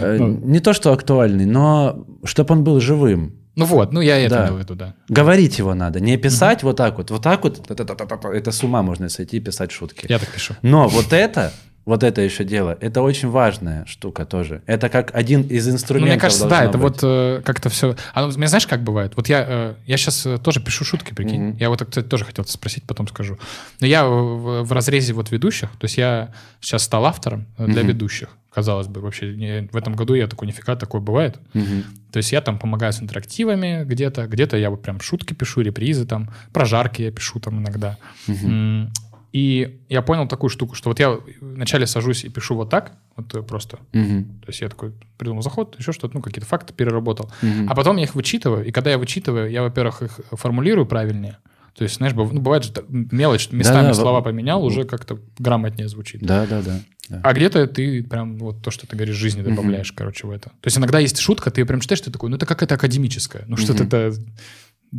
Э, 0.00 0.16
ну. 0.18 0.26
Не 0.44 0.60
то, 0.60 0.72
что 0.72 0.92
актуальный, 0.92 1.44
но 1.46 2.06
чтобы 2.24 2.54
он 2.54 2.64
был 2.64 2.80
живым. 2.80 3.38
Ну 3.54 3.66
вот, 3.66 3.92
ну 3.92 4.00
я 4.00 4.18
это 4.18 4.34
Да. 4.34 4.44
имел 4.46 4.56
в 4.56 4.58
виду, 4.60 4.74
да. 4.74 4.94
Говорить 5.08 5.58
его 5.58 5.74
надо, 5.74 6.00
не 6.00 6.16
писать 6.16 6.62
вот 6.62 6.76
так 6.76 6.96
вот. 6.98 7.10
Вот 7.10 7.22
так 7.22 7.44
вот, 7.44 7.62
та-та-та-та-та, 7.66 8.28
это 8.34 8.50
с 8.50 8.62
ума 8.64 8.82
можно 8.82 9.08
сойти 9.08 9.36
и 9.36 9.40
писать 9.40 9.70
шутки. 9.72 10.06
Я 10.08 10.18
так 10.18 10.28
пишу. 10.30 10.54
Но 10.62 10.88
вот 10.88 11.12
это, 11.12 11.52
вот 11.84 12.04
это 12.04 12.20
еще 12.20 12.44
дело, 12.44 12.76
это 12.80 13.02
очень 13.02 13.28
важная 13.28 13.84
штука 13.86 14.24
тоже. 14.24 14.62
Это 14.66 14.88
как 14.88 15.14
один 15.14 15.42
из 15.42 15.66
Ну, 15.66 15.74
инструментов 15.74 16.12
мне 16.14 16.20
кажется, 16.20 16.48
да, 16.48 16.64
это 16.64 16.78
быть. 16.78 16.82
вот 16.82 16.98
э, 17.02 17.42
как-то 17.44 17.68
все... 17.70 17.96
А, 18.14 18.26
ну, 18.26 18.32
мне 18.38 18.46
знаешь, 18.46 18.66
как 18.66 18.82
бывает? 18.84 19.14
Вот 19.16 19.28
я, 19.28 19.44
э, 19.48 19.74
я 19.86 19.96
сейчас 19.96 20.26
тоже 20.44 20.60
пишу 20.60 20.84
шутки, 20.84 21.12
прикинь. 21.12 21.48
Мгм. 21.48 21.56
Я 21.58 21.70
вот, 21.70 21.84
кстати, 21.84 22.06
тоже 22.06 22.24
хотел 22.24 22.44
спросить, 22.44 22.84
потом 22.84 23.08
скажу. 23.08 23.36
Но 23.80 23.86
я 23.86 24.06
в, 24.06 24.62
в 24.62 24.72
разрезе 24.72 25.12
вот 25.12 25.30
ведущих, 25.32 25.70
то 25.70 25.84
есть 25.86 25.98
я 25.98 26.32
сейчас 26.60 26.82
стал 26.84 27.04
автором 27.04 27.46
э, 27.58 27.66
для 27.66 27.80
Мгм. 27.82 27.88
ведущих, 27.88 28.28
казалось 28.54 28.86
бы. 28.86 29.00
Вообще 29.00 29.34
не- 29.34 29.68
в 29.72 29.76
этом 29.76 29.94
году 29.94 30.14
я 30.14 30.28
такой, 30.28 30.46
нифига, 30.46 30.76
такое 30.76 31.00
бывает. 31.00 31.38
Мгм. 31.52 31.82
То 32.12 32.18
есть 32.18 32.30
я 32.30 32.40
там 32.42 32.58
помогаю 32.60 32.92
с 32.92 33.02
интерактивами 33.02 33.82
где-то, 33.84 34.26
где-то 34.28 34.56
я 34.56 34.70
вот 34.70 34.82
прям 34.82 35.00
шутки 35.00 35.32
пишу, 35.34 35.62
репризы 35.62 36.06
там, 36.06 36.30
прожарки 36.52 37.02
я 37.02 37.10
пишу 37.10 37.40
там 37.40 37.58
иногда. 37.60 37.96
М, 38.28 38.92
И 39.32 39.80
я 39.88 40.02
понял 40.02 40.28
такую 40.28 40.50
штуку, 40.50 40.74
что 40.74 40.90
вот 40.90 41.00
я 41.00 41.18
вначале 41.40 41.86
сажусь 41.86 42.24
и 42.24 42.28
пишу 42.28 42.54
вот 42.54 42.68
так, 42.68 42.92
вот 43.16 43.34
э, 43.34 43.42
просто. 43.42 43.78
Мгм. 43.92 44.40
То 44.40 44.48
есть 44.48 44.60
я 44.60 44.68
такой 44.68 44.92
придумал 45.16 45.42
заход, 45.42 45.74
еще 45.78 45.92
что-то, 45.92 46.14
ну, 46.14 46.20
какие-то 46.22 46.46
факты 46.46 46.74
переработал. 46.74 47.30
Мгм. 47.40 47.66
А 47.70 47.74
потом 47.74 47.96
я 47.96 48.04
их 48.04 48.14
вычитываю, 48.14 48.64
и 48.66 48.70
когда 48.72 48.90
я 48.90 48.98
вычитываю, 48.98 49.50
я, 49.50 49.62
во-первых, 49.62 50.02
их 50.02 50.20
формулирую 50.32 50.84
правильнее. 50.86 51.38
То 51.74 51.84
есть, 51.84 51.96
знаешь, 51.96 52.12
ну, 52.14 52.26
бывает 52.40 52.64
же 52.64 52.72
мелочь, 52.88 53.50
местами 53.50 53.84
Да-да, 53.84 53.94
слова 53.94 54.18
во- 54.18 54.22
поменял, 54.22 54.62
уже 54.62 54.84
как-то 54.84 55.18
грамотнее 55.38 55.88
звучит. 55.88 56.20
Да, 56.20 56.44
да, 56.46 56.60
да. 56.60 56.80
да. 57.08 57.20
А 57.24 57.32
где-то 57.32 57.66
ты 57.66 58.02
прям 58.02 58.36
вот 58.36 58.62
то, 58.62 58.70
что 58.70 58.86
ты 58.86 58.94
говоришь, 58.94 59.16
жизни 59.16 59.40
добавляешь, 59.40 59.90
короче, 59.92 60.26
в 60.26 60.30
это. 60.30 60.50
То 60.50 60.66
есть 60.66 60.76
иногда 60.76 60.98
есть 60.98 61.18
шутка, 61.18 61.50
ты 61.50 61.64
прям 61.64 61.80
читаешь, 61.80 62.02
ты 62.02 62.10
такой, 62.10 62.28
ну 62.28 62.36
это 62.36 62.44
какая-то 62.44 62.74
академическая, 62.74 63.44
ну 63.48 63.56
что-то 63.56 63.84
это, 63.84 64.12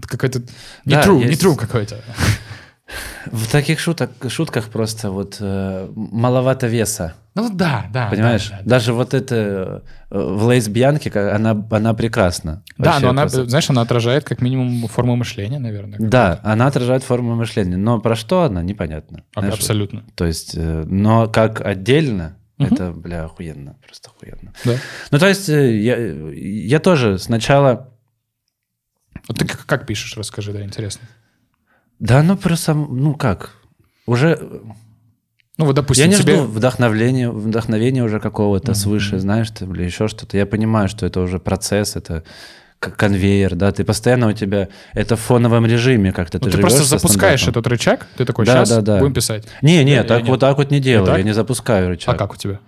какая-то 0.08 0.40
не 0.86 0.96
Да, 0.96 1.04
true, 1.04 1.18
не 1.20 1.26
есть- 1.28 1.44
true 1.44 1.56
какой-то. 1.56 2.04
В 3.26 3.52
таких 3.52 3.80
шуток, 3.80 4.12
шутках 4.28 4.66
просто 4.70 5.10
вот 5.12 5.38
э, 5.40 5.90
маловато 5.96 6.68
веса. 6.68 7.14
Ну 7.36 7.50
да, 7.52 7.86
да. 7.92 8.10
Понимаешь? 8.10 8.50
Да, 8.50 8.58
да, 8.58 8.64
да. 8.64 8.70
Даже 8.70 8.94
вот 8.94 9.14
это 9.14 9.84
э, 10.12 10.18
в 10.20 10.52
лесбиянке, 10.52 11.10
ка- 11.10 11.36
она, 11.36 11.66
она 11.72 11.94
прекрасна. 11.94 12.64
Да, 12.78 13.00
но 13.00 13.10
она, 13.10 13.24
просто- 13.24 13.50
знаешь, 13.50 13.70
она 13.70 13.82
отражает 13.82 14.24
как 14.24 14.42
минимум 14.42 14.88
форму 14.88 15.16
мышления, 15.16 15.60
наверное. 15.60 15.98
Да, 16.00 16.40
она 16.44 16.68
отражает 16.68 17.04
форму 17.04 17.36
мышления, 17.36 17.78
но 17.78 18.00
про 18.00 18.16
что 18.16 18.44
она, 18.44 18.62
непонятно. 18.62 19.24
А- 19.36 19.40
Знаешь, 19.40 19.56
Абсолютно. 19.56 20.04
То 20.16 20.26
есть, 20.26 20.54
э, 20.56 20.84
но 20.86 21.28
как 21.28 21.62
отдельно, 21.62 22.38
Мгм. 22.60 22.74
это, 22.74 22.92
бля, 22.92 23.24
охуенно, 23.26 23.78
просто 23.84 24.12
охуенно. 24.12 24.54
Да. 24.64 24.76
Ну, 25.10 25.18
то 25.18 25.28
есть, 25.28 25.50
э, 25.50 25.76
я, 25.80 25.98
я 25.98 26.80
тоже 26.80 27.18
сначала... 27.18 27.90
Вот 29.28 29.40
ты 29.40 29.46
как, 29.48 29.66
как 29.66 29.86
пишешь, 29.88 30.16
расскажи, 30.18 30.52
да, 30.54 30.62
интересно. 30.62 31.08
Да, 32.00 32.24
ну, 32.24 32.38
просто, 32.38 32.74
ну, 32.74 33.16
как? 33.16 33.52
Уже... 34.06 34.40
Ну 35.58 35.66
вот, 35.66 35.76
допустим, 35.76 36.06
я 36.06 36.12
не 36.12 36.22
тебе... 36.22 36.36
жду 36.36 36.44
вдохновления, 36.46 37.30
вдохновения 37.30 38.04
уже 38.04 38.20
какого-то 38.20 38.74
свыше, 38.74 39.20
знаешь, 39.20 39.52
ты, 39.52 39.66
или 39.66 39.84
еще 39.84 40.08
что-то. 40.08 40.36
Я 40.36 40.46
понимаю, 40.46 40.88
что 40.88 41.06
это 41.06 41.22
уже 41.22 41.40
процесс, 41.40 41.96
это 41.96 42.24
конвейер, 42.80 43.56
да, 43.56 43.72
ты 43.72 43.84
постоянно 43.84 44.28
у 44.28 44.34
тебя 44.34 44.68
это 44.94 45.16
в 45.16 45.20
фоновом 45.20 45.66
режиме 45.66 46.12
как-то 46.12 46.40
Ну, 46.40 46.46
ты 46.46 46.52
ты 46.52 46.58
просто 46.60 46.84
запускаешь 46.84 47.48
этот 47.48 47.66
рычаг, 47.68 48.08
ты 48.18 48.26
такой, 48.26 48.46
сейчас 48.46 48.70
да, 48.70 48.82
да. 48.82 49.00
будем 49.00 49.14
писать. 49.14 49.48
Не, 49.62 49.84
не, 49.84 49.94
Я- 49.94 50.04
так 50.04 50.24
я 50.24 50.30
вот 50.30 50.40
так 50.40 50.58
вот 50.58 50.72
не 50.72 50.80
делаю, 50.80 51.16
я 51.18 51.24
не 51.24 51.34
запускаю 51.34 51.90
рычаг. 51.90 52.16
А 52.16 52.18
как 52.18 52.34
у 52.34 52.36
тебя? 52.36 52.60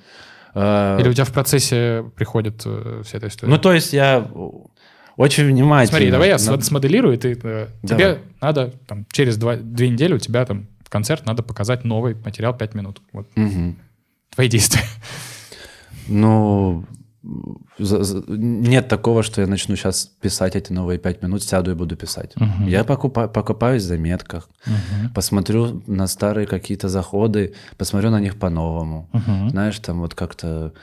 А, 0.53 0.97
Или 0.99 1.09
у 1.09 1.13
тебя 1.13 1.25
в 1.25 1.33
процессе 1.33 2.05
приходит 2.15 2.61
э, 2.65 3.01
вся 3.03 3.17
эта 3.17 3.27
история? 3.27 3.51
Ну, 3.51 3.59
то 3.59 3.73
есть 3.73 3.91
я 3.91 4.25
очень 5.17 5.45
внимательно... 5.47 5.87
Смотри, 5.97 6.11
давай 6.11 6.27
я 6.29 6.33
на- 6.35 6.39
см- 6.39 6.63
смоделирую, 6.63 7.13
и 7.15 7.17
ты, 7.17 7.39
э, 7.43 7.67
тебе 7.83 8.19
надо 8.41 8.73
там, 8.87 9.05
через 9.11 9.37
два, 9.37 9.55
две 9.55 9.89
недели 9.89 10.13
у 10.13 10.19
тебя 10.19 10.45
там 10.45 10.67
в 10.83 10.89
концерт 10.89 11.25
надо 11.25 11.43
показать 11.43 11.83
новый 11.85 12.15
материал 12.15 12.55
5 12.57 12.75
минут. 12.75 13.01
Вот 13.13 13.27
Мгм. 13.35 13.77
твои 14.35 14.47
действия. 14.49 14.83
Ну, 16.07 16.85
за- 17.79 18.03
за- 18.03 18.23
нет 18.27 18.87
такого, 18.87 19.23
что 19.23 19.41
я 19.41 19.47
начну 19.47 19.75
сейчас 19.75 20.05
писать 20.05 20.55
эти 20.55 20.71
новые 20.71 20.99
пять 20.99 21.23
минут, 21.23 21.41
сяду 21.43 21.71
и 21.71 21.73
буду 21.73 21.95
писать. 21.95 22.33
Мгм. 22.35 22.67
Я 22.67 22.83
покупа- 22.83 23.27
покопаюсь 23.27 23.81
в 23.83 23.87
заметках, 23.87 24.47
посмотрю 25.15 25.81
на 25.87 26.07
старые 26.07 26.45
какие-то 26.45 26.89
заходы, 26.89 27.53
посмотрю 27.77 28.11
на 28.11 28.19
них 28.19 28.37
по-новому. 28.37 29.09
Мгм. 29.13 29.49
Знаешь, 29.49 29.79
там 29.79 29.99
вот 30.01 30.13
как-то... 30.13 30.73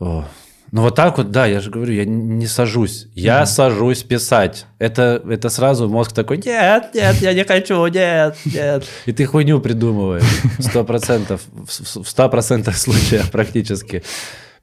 О. 0.00 0.24
Ну 0.72 0.80
вот 0.80 0.94
так 0.94 1.18
вот, 1.18 1.30
да, 1.30 1.44
я 1.44 1.60
же 1.60 1.70
говорю, 1.70 1.92
я 1.92 2.06
не 2.06 2.46
сажусь. 2.46 3.06
Я 3.14 3.44
сажусь 3.44 4.02
писать. 4.02 4.64
Это, 4.78 5.22
это 5.28 5.50
сразу 5.50 5.86
мозг 5.86 6.12
такой, 6.12 6.38
нет, 6.38 6.94
нет, 6.94 7.16
я 7.20 7.34
не 7.34 7.44
хочу, 7.44 7.86
нет, 7.88 8.36
нет. 8.46 8.84
И 9.06 9.12
ты 9.12 9.26
хуйню 9.26 9.60
придумываешь. 9.60 10.24
Сто 10.58 10.82
процентов. 10.82 11.42
В 11.66 12.08
ста 12.08 12.26
процентах 12.28 12.78
случаев 12.78 13.30
практически. 13.30 14.02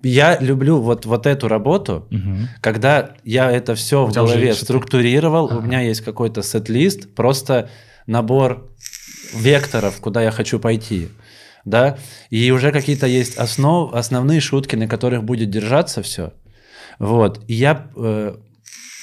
я 0.02 0.40
люблю 0.40 0.82
вот, 0.82 1.06
вот 1.06 1.28
эту 1.28 1.48
работу, 1.48 2.08
Мгм. 2.10 2.50
когда 2.60 3.12
я 3.24 3.52
это 3.52 3.76
все 3.76 4.06
в 4.08 4.12
голове 4.12 4.56
структурировал, 4.56 5.46
у 5.46 5.50
Ага. 5.60 5.62
меня 5.68 5.82
есть 5.82 6.02
какой-то 6.02 6.42
сет-лист, 6.42 7.14
просто 7.14 7.70
набор 8.08 8.68
векторов, 9.36 9.98
куда 10.02 10.24
я 10.24 10.32
хочу 10.32 10.58
пойти. 10.58 11.10
Да, 11.66 11.98
и 12.30 12.52
уже 12.52 12.72
какие-то 12.72 13.06
есть 13.08 13.38
основ, 13.38 13.94
основные 13.94 14.40
шутки, 14.40 14.76
на 14.76 14.88
которых 14.88 15.24
будет 15.24 15.50
держаться 15.50 16.02
все. 16.02 16.34
Вот. 17.00 17.42
И 17.48 17.54
я... 17.54 17.90
э, 17.96 18.36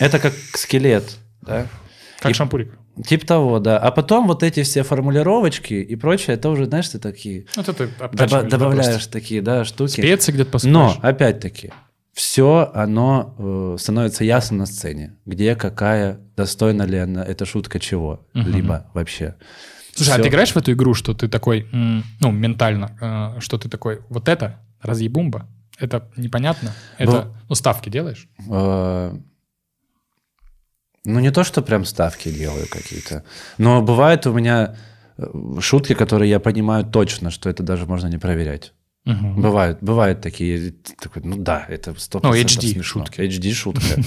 это 0.00 0.18
как 0.18 0.32
скелет, 0.54 1.16
да. 1.42 1.66
Как 2.20 2.32
И- 2.32 2.34
шампурик. 2.34 2.72
Типа 3.06 3.26
того, 3.26 3.58
да. 3.58 3.78
А 3.78 3.90
потом 3.90 4.26
вот 4.26 4.42
эти 4.42 4.62
все 4.62 4.82
формулировочки 4.82 5.74
и 5.74 5.96
прочее, 5.96 6.34
это 6.36 6.48
уже, 6.48 6.64
знаешь, 6.64 6.88
ты 6.88 6.98
такие... 6.98 7.44
Вот 7.54 7.68
это 7.68 7.84
доба- 7.84 8.26
да, 8.26 8.42
добавляешь 8.42 8.92
просто. 8.94 9.12
такие, 9.12 9.42
да, 9.42 9.64
штуки. 9.66 9.90
Специи 10.00 10.32
где-то 10.32 10.50
посыпаешь. 10.52 10.72
Но, 10.72 10.96
опять-таки, 11.02 11.72
все 12.14 12.70
оно 12.74 13.34
э, 13.38 13.76
становится 13.78 14.24
ясно 14.24 14.56
на 14.56 14.66
сцене. 14.66 15.16
Где, 15.26 15.54
какая, 15.56 16.20
достойна 16.38 16.84
ли 16.84 16.96
она, 16.96 17.22
эта 17.22 17.44
шутка 17.44 17.78
чего, 17.78 18.26
Мгм. 18.32 18.50
либо 18.50 18.86
вообще. 18.94 19.34
Слушай, 19.96 20.10
а 20.10 20.14
Всё. 20.14 20.22
ты 20.24 20.28
играешь 20.28 20.52
в 20.52 20.56
эту 20.58 20.72
игру, 20.72 20.94
что 20.94 21.14
ты 21.14 21.26
такой, 21.28 21.66
ну, 22.20 22.30
ментально, 22.30 23.34
э, 23.36 23.40
что 23.40 23.56
ты 23.58 23.68
такой, 23.68 24.00
вот 24.10 24.28
это 24.28 24.60
разъебумба, 24.82 25.48
это 25.78 26.10
непонятно, 26.16 26.72
это, 26.98 27.34
ну, 27.48 27.54
ставки 27.54 27.88
делаешь? 27.90 28.28
Э, 28.50 29.16
Ну, 31.04 31.20
не 31.20 31.30
то, 31.30 31.44
что 31.44 31.62
прям 31.62 31.84
ставки 31.84 32.30
делаю 32.32 32.66
какие-то, 32.68 33.22
но 33.58 33.80
бывают 33.80 34.26
у 34.26 34.32
меня 34.32 34.74
э, 35.18 35.60
шутки, 35.60 35.94
которые 35.94 36.28
я 36.28 36.40
понимаю 36.40 36.84
точно, 36.84 37.30
что 37.30 37.48
это 37.48 37.62
даже 37.62 37.86
можно 37.86 38.08
не 38.08 38.18
проверять. 38.18 38.72
Мгм. 39.06 39.40
Бывают, 39.40 39.78
бывают 39.80 40.20
такие, 40.20 40.74
такой, 41.00 41.22
ну 41.24 41.36
да, 41.36 41.64
это 41.68 41.92
100% 41.92 42.20
Ну, 42.24 42.34
HD 42.34 42.72
смешно. 42.72 42.82
шутки. 42.82 43.20
HD 43.20 43.52
шутка. 43.52 43.84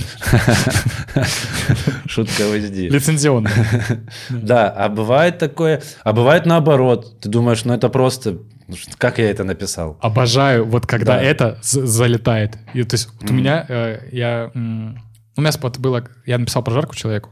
Шутка 2.07 2.41
в 2.43 2.53
HD. 2.53 2.89
Лицензионно. 2.89 3.49
Да, 4.29 4.69
а 4.69 4.89
бывает 4.89 5.37
такое, 5.37 5.81
а 6.03 6.13
бывает 6.13 6.45
наоборот. 6.45 7.19
Ты 7.21 7.29
думаешь, 7.29 7.63
ну 7.65 7.73
это 7.73 7.89
просто, 7.89 8.39
ну, 8.67 8.75
как 8.97 9.19
я 9.19 9.29
это 9.29 9.43
написал? 9.43 9.97
Обожаю, 10.01 10.65
вот 10.65 10.85
когда 10.85 11.15
Да. 11.15 11.21
это 11.21 11.57
залетает. 11.61 12.57
И, 12.73 12.83
то 12.83 12.95
есть 12.95 13.09
вот 13.21 13.31
у 13.31 13.33
меня, 13.33 13.65
э, 13.69 14.09
я, 14.11 14.51
м, 14.53 14.99
у 15.37 15.41
меня 15.41 15.51
спот 15.51 15.77
было, 15.79 16.07
я 16.25 16.37
написал 16.37 16.63
прожарку 16.63 16.95
человеку, 16.95 17.29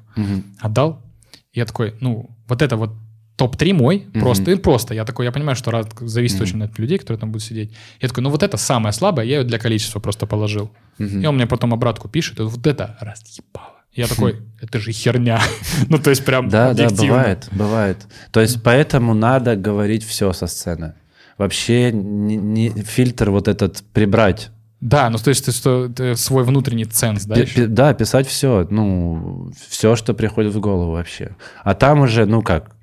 отдал, 0.61 1.03
и 1.51 1.59
я 1.59 1.65
такой, 1.65 1.95
ну, 1.99 2.29
вот 2.47 2.61
это 2.61 2.77
вот 2.77 2.91
топ-3 3.37 3.73
мой, 3.73 4.07
просто, 4.13 4.51
и 4.51 4.55
просто. 4.55 4.93
Я 4.93 5.05
такой, 5.05 5.25
я 5.25 5.31
понимаю, 5.31 5.55
что 5.55 5.71
раз, 5.71 5.85
зависит 6.01 6.41
очень 6.41 6.61
от 6.63 6.77
людей, 6.79 6.97
которые 6.97 7.19
там 7.19 7.31
будут 7.31 7.43
сидеть. 7.43 7.71
Я 8.01 8.09
такой, 8.09 8.23
ну 8.23 8.29
вот 8.29 8.43
это 8.43 8.57
самое 8.57 8.91
слабое, 8.91 9.25
я 9.25 9.37
ее 9.37 9.43
для 9.43 9.59
количества 9.59 9.99
просто 9.99 10.25
положил. 10.25 10.71
Мгм. 10.97 11.21
И 11.21 11.25
он 11.25 11.35
мне 11.35 11.45
потом 11.45 11.73
обратку 11.73 12.09
пишет, 12.09 12.39
и 12.39 12.43
вот 12.43 12.65
это 12.65 12.97
разъебало. 12.99 13.75
Я 13.93 14.07
такой, 14.07 14.41
это 14.61 14.79
же 14.79 14.91
херня. 14.91 15.39
Ну, 15.89 15.97
то 15.99 16.09
есть 16.09 16.25
прям 16.25 16.49
Да, 16.49 16.73
да, 16.73 16.89
бывает, 16.89 17.47
бывает. 17.51 17.97
То 18.31 18.41
есть 18.41 18.61
поэтому 18.63 19.13
надо 19.13 19.55
говорить 19.55 20.03
все 20.03 20.33
со 20.33 20.47
сцены. 20.47 20.93
Вообще 21.37 21.91
не, 21.91 22.35
не- 22.35 22.69
фильтр 22.69 23.29
вот 23.29 23.47
этот 23.47 23.83
прибрать. 23.93 24.49
Да, 24.81 25.09
ну 25.09 25.17
то 25.17 25.29
есть 25.29 25.45
ты, 25.45 25.51
что, 25.51 25.87
ты 25.89 26.15
свой 26.15 26.43
внутренний 26.43 26.85
ценз, 26.85 27.25
да? 27.25 27.35
Пи- 27.35 27.65
да, 27.65 27.93
писать 27.93 28.27
все, 28.27 28.67
ну, 28.69 29.51
все, 29.69 29.95
что 29.95 30.13
приходит 30.13 30.53
в 30.53 30.59
голову 30.59 30.91
вообще. 30.91 31.35
А 31.63 31.73
там 31.73 32.01
уже, 32.01 32.25
ну 32.25 32.41
как, 32.43 32.76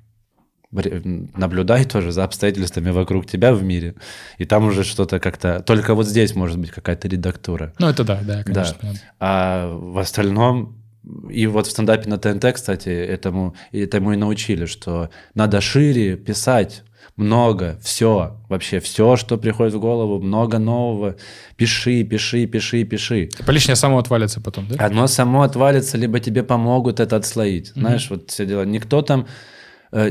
наблюдай 1.35 1.85
тоже 1.85 2.11
за 2.11 2.23
обстоятельствами 2.23 2.89
вокруг 2.89 3.25
тебя 3.25 3.53
в 3.53 3.63
мире. 3.63 3.95
И 4.37 4.45
там 4.45 4.65
уже 4.65 4.83
что-то 4.83 5.19
как-то... 5.19 5.61
Только 5.61 5.95
вот 5.95 6.07
здесь 6.07 6.35
может 6.35 6.59
быть 6.59 6.71
какая-то 6.71 7.07
редактура. 7.07 7.73
Ну 7.79 7.87
это 7.87 8.03
да, 8.03 8.19
да, 8.23 8.43
конечно. 8.43 8.77
Да. 8.81 8.89
А 9.19 9.73
в 9.73 9.97
остальном... 9.97 10.81
И 11.29 11.45
вот 11.45 11.67
в 11.67 11.71
стендапе 11.71 12.09
на 12.09 12.17
ТНТ, 12.17 12.53
кстати, 12.53 12.89
этому, 12.89 13.55
этому 13.71 14.13
и 14.13 14.15
научили, 14.15 14.65
что 14.65 15.09
надо 15.35 15.61
шире 15.61 16.15
писать, 16.15 16.83
много, 17.15 17.79
все, 17.81 18.37
вообще 18.49 18.79
все, 18.79 19.15
что 19.15 19.37
приходит 19.37 19.73
в 19.73 19.79
голову, 19.79 20.19
много 20.19 20.59
нового. 20.59 21.15
Пиши, 21.55 22.03
пиши, 22.03 22.45
пиши, 22.45 22.83
пиши. 22.83 23.27
Типа 23.27 23.51
лишнее 23.51 23.75
само 23.75 23.99
отвалится 23.99 24.41
потом, 24.41 24.67
да? 24.67 24.85
Оно 24.85 25.07
само 25.07 25.43
отвалится, 25.43 25.97
либо 25.97 26.19
тебе 26.19 26.43
помогут 26.43 26.99
это 26.99 27.15
отслоить. 27.15 27.71
Знаешь, 27.75 28.09
вот 28.09 28.31
все 28.31 28.45
дела. 28.45 28.63
Никто 28.63 29.01
там 29.01 29.27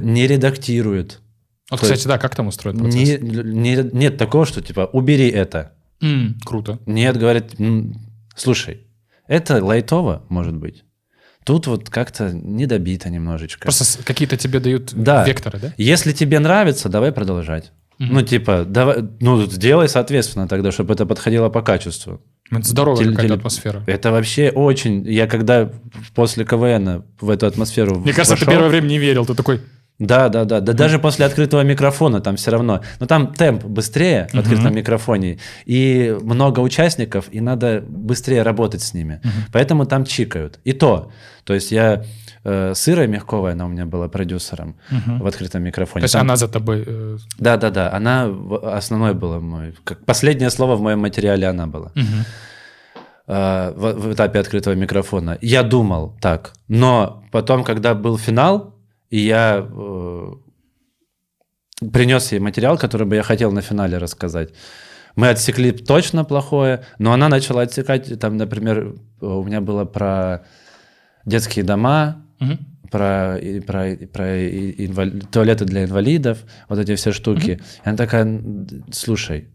не 0.00 0.26
редактирует. 0.26 1.20
Вот, 1.70 1.80
то 1.80 1.86
кстати, 1.86 2.06
да, 2.06 2.18
как 2.18 2.34
там 2.36 2.46
устроен 2.48 2.78
процесс? 2.78 3.20
Не- 3.20 3.42
не- 3.42 3.90
нет 3.92 4.16
такого, 4.18 4.46
что 4.46 4.60
типа 4.60 4.88
убери 4.92 5.28
это. 5.28 5.72
М, 6.00 6.38
круто. 6.44 6.78
Нет, 6.86 7.16
говорят, 7.16 7.58
«М, 7.58 7.94
слушай, 8.36 8.86
это 9.26 9.64
лайтово, 9.64 10.24
может 10.28 10.54
быть. 10.56 10.84
Тут 11.44 11.66
вот 11.66 11.90
как-то 11.90 12.32
недобито 12.32 13.10
немножечко. 13.10 13.62
Просто 13.62 14.02
какие-то 14.02 14.36
тебе 14.36 14.60
дают 14.60 14.92
Да. 14.94 15.24
векторы, 15.24 15.58
да? 15.58 15.74
Если 15.76 16.12
тебе 16.12 16.38
нравится, 16.38 16.88
давай 16.88 17.12
продолжать. 17.12 17.72
Ну, 17.98 18.22
типа, 18.22 18.64
давай, 18.66 19.04
ну, 19.20 19.42
сделай 19.46 19.88
соответственно 19.88 20.48
тогда, 20.48 20.72
чтобы 20.72 20.94
это 20.94 21.06
подходило 21.06 21.48
по 21.48 21.62
качеству. 21.62 22.20
Это 22.50 22.62
здоровая 22.68 23.04
Теле- 23.04 23.10
какая-то 23.12 23.34
теле- 23.34 23.38
атмосфера. 23.38 23.82
Это 23.86 24.10
вообще 24.12 24.50
очень... 24.50 25.06
Я 25.10 25.26
когда 25.26 25.70
после 26.14 26.44
КВН 26.44 27.04
в 27.20 27.30
эту 27.30 27.46
атмосферу 27.46 28.00
Мне 28.00 28.12
кажется, 28.12 28.34
ты 28.36 28.40
вошел- 28.44 28.52
первое 28.52 28.68
время 28.68 28.86
не 28.88 28.98
верил. 28.98 29.24
Ты 29.24 29.34
такой, 29.34 29.60
Да, 30.00 30.28
да, 30.28 30.44
да. 30.44 30.60
Да 30.60 30.72
даже 30.72 30.98
после 30.98 31.24
открытого 31.24 31.62
микрофона 31.62 32.20
там 32.20 32.34
все 32.36 32.50
равно. 32.50 32.80
Но 33.00 33.06
там 33.06 33.32
темп 33.32 33.64
быстрее 33.64 34.28
в 34.32 34.38
открытом 34.38 34.74
микрофоне. 34.74 35.38
И 35.66 36.16
много 36.22 36.60
участников, 36.60 37.26
и 37.30 37.40
надо 37.40 37.80
быстрее 37.86 38.42
работать 38.42 38.82
с 38.82 38.92
ними. 38.94 39.20
Поэтому 39.52 39.86
там 39.86 40.04
чикают. 40.04 40.58
И 40.64 40.72
то. 40.72 41.10
То 41.44 41.54
есть 41.54 41.70
я... 41.72 42.02
э, 42.42 42.72
с 42.74 42.88
Ирой 42.88 43.06
Мягковой, 43.06 43.52
она 43.52 43.64
у 43.66 43.68
меня 43.68 43.86
была 43.86 44.08
продюсером 44.08 44.74
в 45.20 45.26
открытом 45.26 45.62
микрофоне. 45.62 46.00
то 46.00 46.04
есть 46.04 46.12
Там- 46.14 46.22
она 46.22 46.36
за 46.36 46.48
тобой... 46.48 46.82
э, 46.86 47.18
Да, 47.38 47.56
да, 47.56 47.70
да. 47.70 47.92
Она 47.92 48.28
основной 48.76 49.14
была 49.14 49.38
мой... 49.38 49.74
Как 49.84 50.04
последнее 50.04 50.50
слово 50.50 50.74
в 50.76 50.80
моем 50.80 50.98
материале 51.00 51.46
она 51.46 51.66
была. 51.66 51.92
э, 53.26 53.72
в, 53.76 53.92
в 53.92 54.12
этапе 54.12 54.38
открытого 54.40 54.74
микрофона. 54.74 55.38
Я 55.40 55.62
думал 55.62 56.16
так. 56.20 56.52
Но 56.68 57.22
потом, 57.30 57.62
когда 57.64 57.94
был 57.94 58.18
финал, 58.18 58.73
и 59.14 59.18
я 59.18 59.66
э, 59.70 60.32
принес 61.92 62.32
ей 62.32 62.40
материал, 62.40 62.78
который 62.78 63.06
бы 63.06 63.14
я 63.16 63.22
хотел 63.22 63.52
на 63.52 63.60
финале 63.60 63.98
рассказать. 63.98 64.48
Мы 65.16 65.28
отсекли 65.28 65.70
точно 65.72 66.24
плохое, 66.24 66.80
но 66.98 67.12
она 67.12 67.28
начала 67.28 67.62
отсекать, 67.62 68.18
там, 68.18 68.36
например, 68.36 68.94
у 69.20 69.44
меня 69.44 69.60
было 69.60 69.84
про 69.84 70.38
детские 71.26 71.64
дома, 71.64 72.16
Мгм. 72.40 72.58
про, 72.90 73.36
и- 73.38 73.60
про, 73.60 73.88
и- 73.92 74.06
про 74.06 74.24
инвали- 74.86 75.20
туалеты 75.30 75.64
для 75.64 75.84
инвалидов, 75.84 76.38
вот 76.68 76.78
эти 76.78 76.94
все 76.96 77.12
штуки. 77.12 77.60
И 77.84 77.88
она 77.88 77.96
такая, 77.96 78.22
«Н- 78.24 78.84
слушай, 78.92 79.48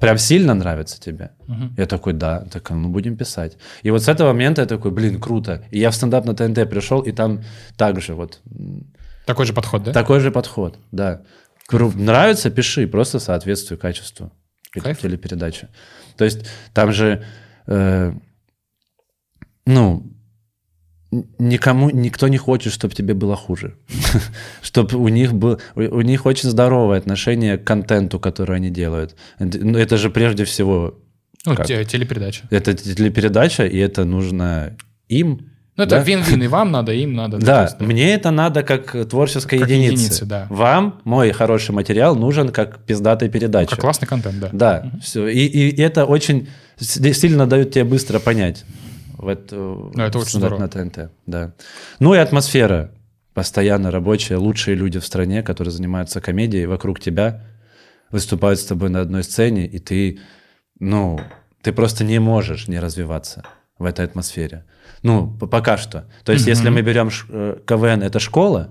прям 0.00 0.18
сильно 0.18 0.54
нравится 0.54 1.00
тебе? 1.00 1.30
Мгм. 1.48 1.74
Я 1.78 1.86
такой, 1.86 2.12
да. 2.12 2.44
Такая, 2.52 2.78
ну 2.78 2.88
будем 2.90 3.16
писать. 3.16 3.56
И 3.84 3.90
вот 3.90 4.02
с 4.02 4.08
этого 4.08 4.28
момента 4.32 4.60
я 4.62 4.66
такой, 4.68 4.90
блин, 4.90 5.18
круто. 5.20 5.62
И 5.72 5.78
я 5.78 5.88
в 5.90 5.94
стендап 5.94 6.26
на 6.26 6.34
ТНТ 6.34 6.68
пришел, 6.68 7.00
и 7.00 7.12
там 7.12 7.40
также 7.78 8.12
вот 8.14 8.40
Такой 9.26 9.44
же 9.44 9.52
подход, 9.52 9.82
да? 9.82 9.92
такой 9.92 10.20
же 10.20 10.30
подход, 10.30 10.78
да. 10.92 11.22
Нравится, 11.70 12.48
пиши, 12.50 12.86
просто 12.86 13.18
соответствуй 13.18 13.76
качеству 13.76 14.32
Кайф. 14.72 15.00
телепередачи. 15.00 15.68
То 16.16 16.24
есть 16.24 16.46
там 16.72 16.92
же, 16.92 17.24
э, 17.66 18.12
ну, 19.66 20.06
никому, 21.38 21.90
никто 21.90 22.28
не 22.28 22.36
хочет, 22.38 22.72
чтобы 22.72 22.94
тебе 22.94 23.14
было 23.14 23.36
хуже. 23.36 23.74
Чтобы 24.62 24.96
у 24.98 25.08
них 25.08 25.34
был, 25.34 25.60
у 25.74 25.80
у 25.80 26.00
них 26.02 26.26
очень 26.26 26.48
здоровое 26.50 26.98
отношение 26.98 27.58
к 27.58 27.64
контенту, 27.64 28.20
который 28.20 28.56
они 28.56 28.70
делают. 28.70 29.16
Это 29.38 29.58
ну, 29.58 29.78
это 29.78 29.96
же 29.96 30.10
прежде 30.10 30.44
всего, 30.44 30.98
Ну, 31.44 31.54
как? 31.56 31.66
те- 31.66 31.84
телепередача. 31.84 32.46
это 32.50 32.74
телепередача, 32.74 33.66
и 33.66 33.78
это 33.78 34.04
нужно 34.04 34.76
им. 35.08 35.50
Ну, 35.76 35.84
это 35.84 35.96
да? 35.96 36.02
вин-вин, 36.02 36.42
и 36.42 36.46
вам 36.46 36.70
надо, 36.70 36.92
и 36.92 37.02
им 37.02 37.12
надо. 37.14 37.36
Да, 37.38 37.64
есть, 37.64 37.80
мне 37.80 38.14
это 38.14 38.30
надо 38.30 38.62
как 38.62 39.08
творческой 39.08 39.58
Как 39.58 39.68
единице. 39.68 39.92
единице, 39.92 40.24
да. 40.24 40.46
Вам 40.48 41.00
мой 41.04 41.32
хороший 41.32 41.72
материал 41.72 42.16
нужен 42.16 42.48
как 42.48 42.78
пиздатой 42.84 43.28
передача. 43.28 43.70
Как 43.70 43.80
классный 43.80 44.08
контент, 44.08 44.38
да. 44.40 44.48
Да, 44.52 44.90
все. 45.02 45.28
И, 45.28 45.46
и 45.46 45.80
это 45.82 46.06
очень 46.06 46.48
сильно 46.80 47.46
дает 47.46 47.72
тебе 47.72 47.84
быстро 47.84 48.18
понять. 48.20 48.64
В 49.18 49.28
эту, 49.28 49.92
Ну, 49.94 50.02
это 50.02 50.18
очень 50.18 50.38
здорово. 50.38 50.60
на 50.60 50.68
ТНТ, 50.68 51.10
да. 51.26 51.52
Ну 52.00 52.14
и 52.14 52.18
атмосфера 52.18 52.90
постоянно 53.34 53.90
рабочая, 53.90 54.36
лучшие 54.36 54.76
люди 54.76 54.98
в 54.98 55.04
стране, 55.04 55.42
которые 55.42 55.72
занимаются 55.72 56.22
комедией, 56.22 56.64
вокруг 56.66 57.00
тебя 57.00 57.42
выступают 58.10 58.58
с 58.60 58.64
тобой 58.64 58.88
на 58.88 59.00
одной 59.00 59.24
сцене, 59.24 59.66
и 59.66 59.78
ты, 59.78 60.20
ну, 60.80 61.20
ты 61.60 61.72
просто 61.72 62.02
не 62.04 62.18
можешь 62.18 62.66
не 62.68 62.78
развиваться 62.78 63.42
в 63.78 63.84
этой 63.84 64.04
атмосфере. 64.04 64.64
Ну, 65.02 65.28
пока 65.38 65.76
что. 65.76 66.08
То 66.24 66.32
есть, 66.32 66.46
если 66.46 66.70
мы 66.70 66.82
берем 66.82 67.10
э, 67.28 67.58
КВН, 67.66 68.02
это 68.02 68.18
школа, 68.18 68.70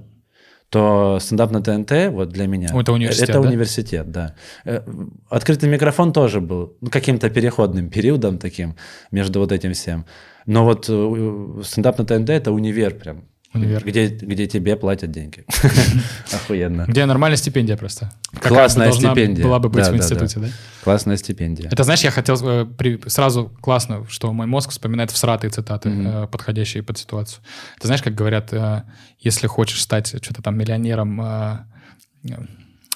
то 0.69 1.19
стендап 1.21 1.51
на 1.51 1.61
ТНТ 1.61 2.11
вот 2.11 2.29
для 2.29 2.47
меня 2.47 2.69
Это 2.73 2.91
университет, 2.91 3.29
это 3.29 3.41
да? 3.41 3.47
университет, 3.47 4.11
да. 4.11 4.35
Э, 4.65 4.81
Открытый 5.29 5.69
микрофон 5.69 6.11
тоже 6.11 6.41
был 6.41 6.75
ну, 6.81 6.89
каким-то 6.89 7.29
переходным 7.29 7.89
периодом 7.89 8.39
таким 8.39 8.75
между 9.11 9.39
вот 9.39 9.51
этим 9.51 9.73
всем. 9.73 10.05
Но 10.45 10.65
вот 10.65 10.87
э, 10.89 11.61
стендап 11.63 11.99
на 11.99 12.05
ТНТ 12.05 12.29
это 12.29 12.51
универ 12.51 12.95
прям. 12.95 13.25
Универ. 13.55 13.83
Где, 13.83 14.07
где 14.07 14.47
тебе 14.47 14.75
платят 14.75 15.11
деньги. 15.11 15.45
Охуенно. 16.31 16.85
Где 16.87 17.05
нормальная 17.05 17.37
стипендия 17.37 17.77
просто. 17.77 18.11
Классная 18.41 18.91
стипендия. 18.91 19.43
была 19.43 19.59
бы 19.59 19.69
быть 19.69 19.87
в 19.87 19.95
институте, 19.95 20.39
да? 20.39 20.47
Классная 20.83 21.17
стипендия. 21.17 21.69
Это, 21.71 21.83
знаешь, 21.83 22.01
я 22.01 22.11
хотел 22.11 22.37
э, 22.41 22.65
сразу 23.07 23.51
классно, 23.61 24.05
что 24.09 24.31
мой 24.33 24.47
мозг 24.47 24.69
вспоминает 24.69 25.11
всратые 25.11 25.51
цитаты, 25.51 25.89
э, 25.89 26.27
подходящие 26.27 26.83
под 26.83 26.97
ситуацию. 26.97 27.41
Ты 27.79 27.87
знаешь, 27.87 28.03
как 28.03 28.13
говорят, 28.13 28.53
э, 28.53 28.83
если 29.19 29.47
хочешь 29.47 29.81
стать 29.81 30.07
что-то 30.21 30.41
там 30.41 30.57
миллионером, 30.57 31.65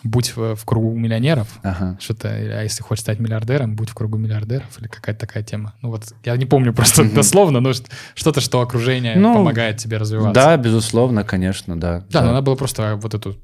будь 0.03 0.35
в, 0.35 0.55
в 0.55 0.65
кругу 0.65 0.93
миллионеров, 0.97 1.47
Ага. 1.63 1.97
что-то, 1.99 2.29
а 2.29 2.63
если 2.63 2.83
хочешь 2.83 3.01
стать 3.01 3.19
миллиардером, 3.19 3.75
будь 3.75 3.89
в 3.89 3.93
кругу 3.93 4.17
миллиардеров, 4.17 4.67
или 4.79 4.87
какая-то 4.87 5.19
такая 5.27 5.43
тема. 5.43 5.73
Ну 5.81 5.89
вот, 5.89 6.03
я 6.23 6.35
не 6.37 6.45
помню 6.45 6.73
просто 6.73 7.03
дословно, 7.03 7.59
но 7.59 7.71
что-то, 8.15 8.39
что 8.41 8.61
окружение 8.61 9.15
Ну, 9.17 9.33
помогает 9.33 9.77
тебе 9.77 9.97
развиваться. 9.97 10.33
Да, 10.33 10.55
безусловно, 10.57 11.23
конечно, 11.23 11.79
да. 11.79 12.03
Да, 12.09 12.21
но 12.21 12.27
надо 12.31 12.41
было 12.43 12.55
просто 12.55 12.95
вот 12.95 13.13
эту 13.13 13.35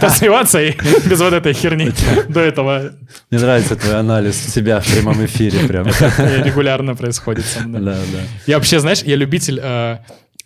развиваться 0.00 0.60
и 0.60 0.72
без 1.08 1.20
вот 1.20 1.32
этой 1.32 1.52
херни 1.52 1.90
до 2.28 2.40
этого 2.40 2.92
Мне 3.30 3.40
нравится 3.40 3.76
твой 3.76 3.98
анализ 3.98 4.36
себя 4.36 4.80
в 4.80 4.86
прямом 4.92 5.24
эфире 5.24 5.66
прям. 5.68 5.86
регулярно 5.86 6.94
происходит 6.94 7.44
со 7.44 7.60
мной. 7.60 7.80
Да, 7.82 7.92
да. 7.94 8.18
Я 8.46 8.56
вообще, 8.56 8.80
знаешь, 8.80 9.02
я 9.02 9.16
любитель... 9.16 9.60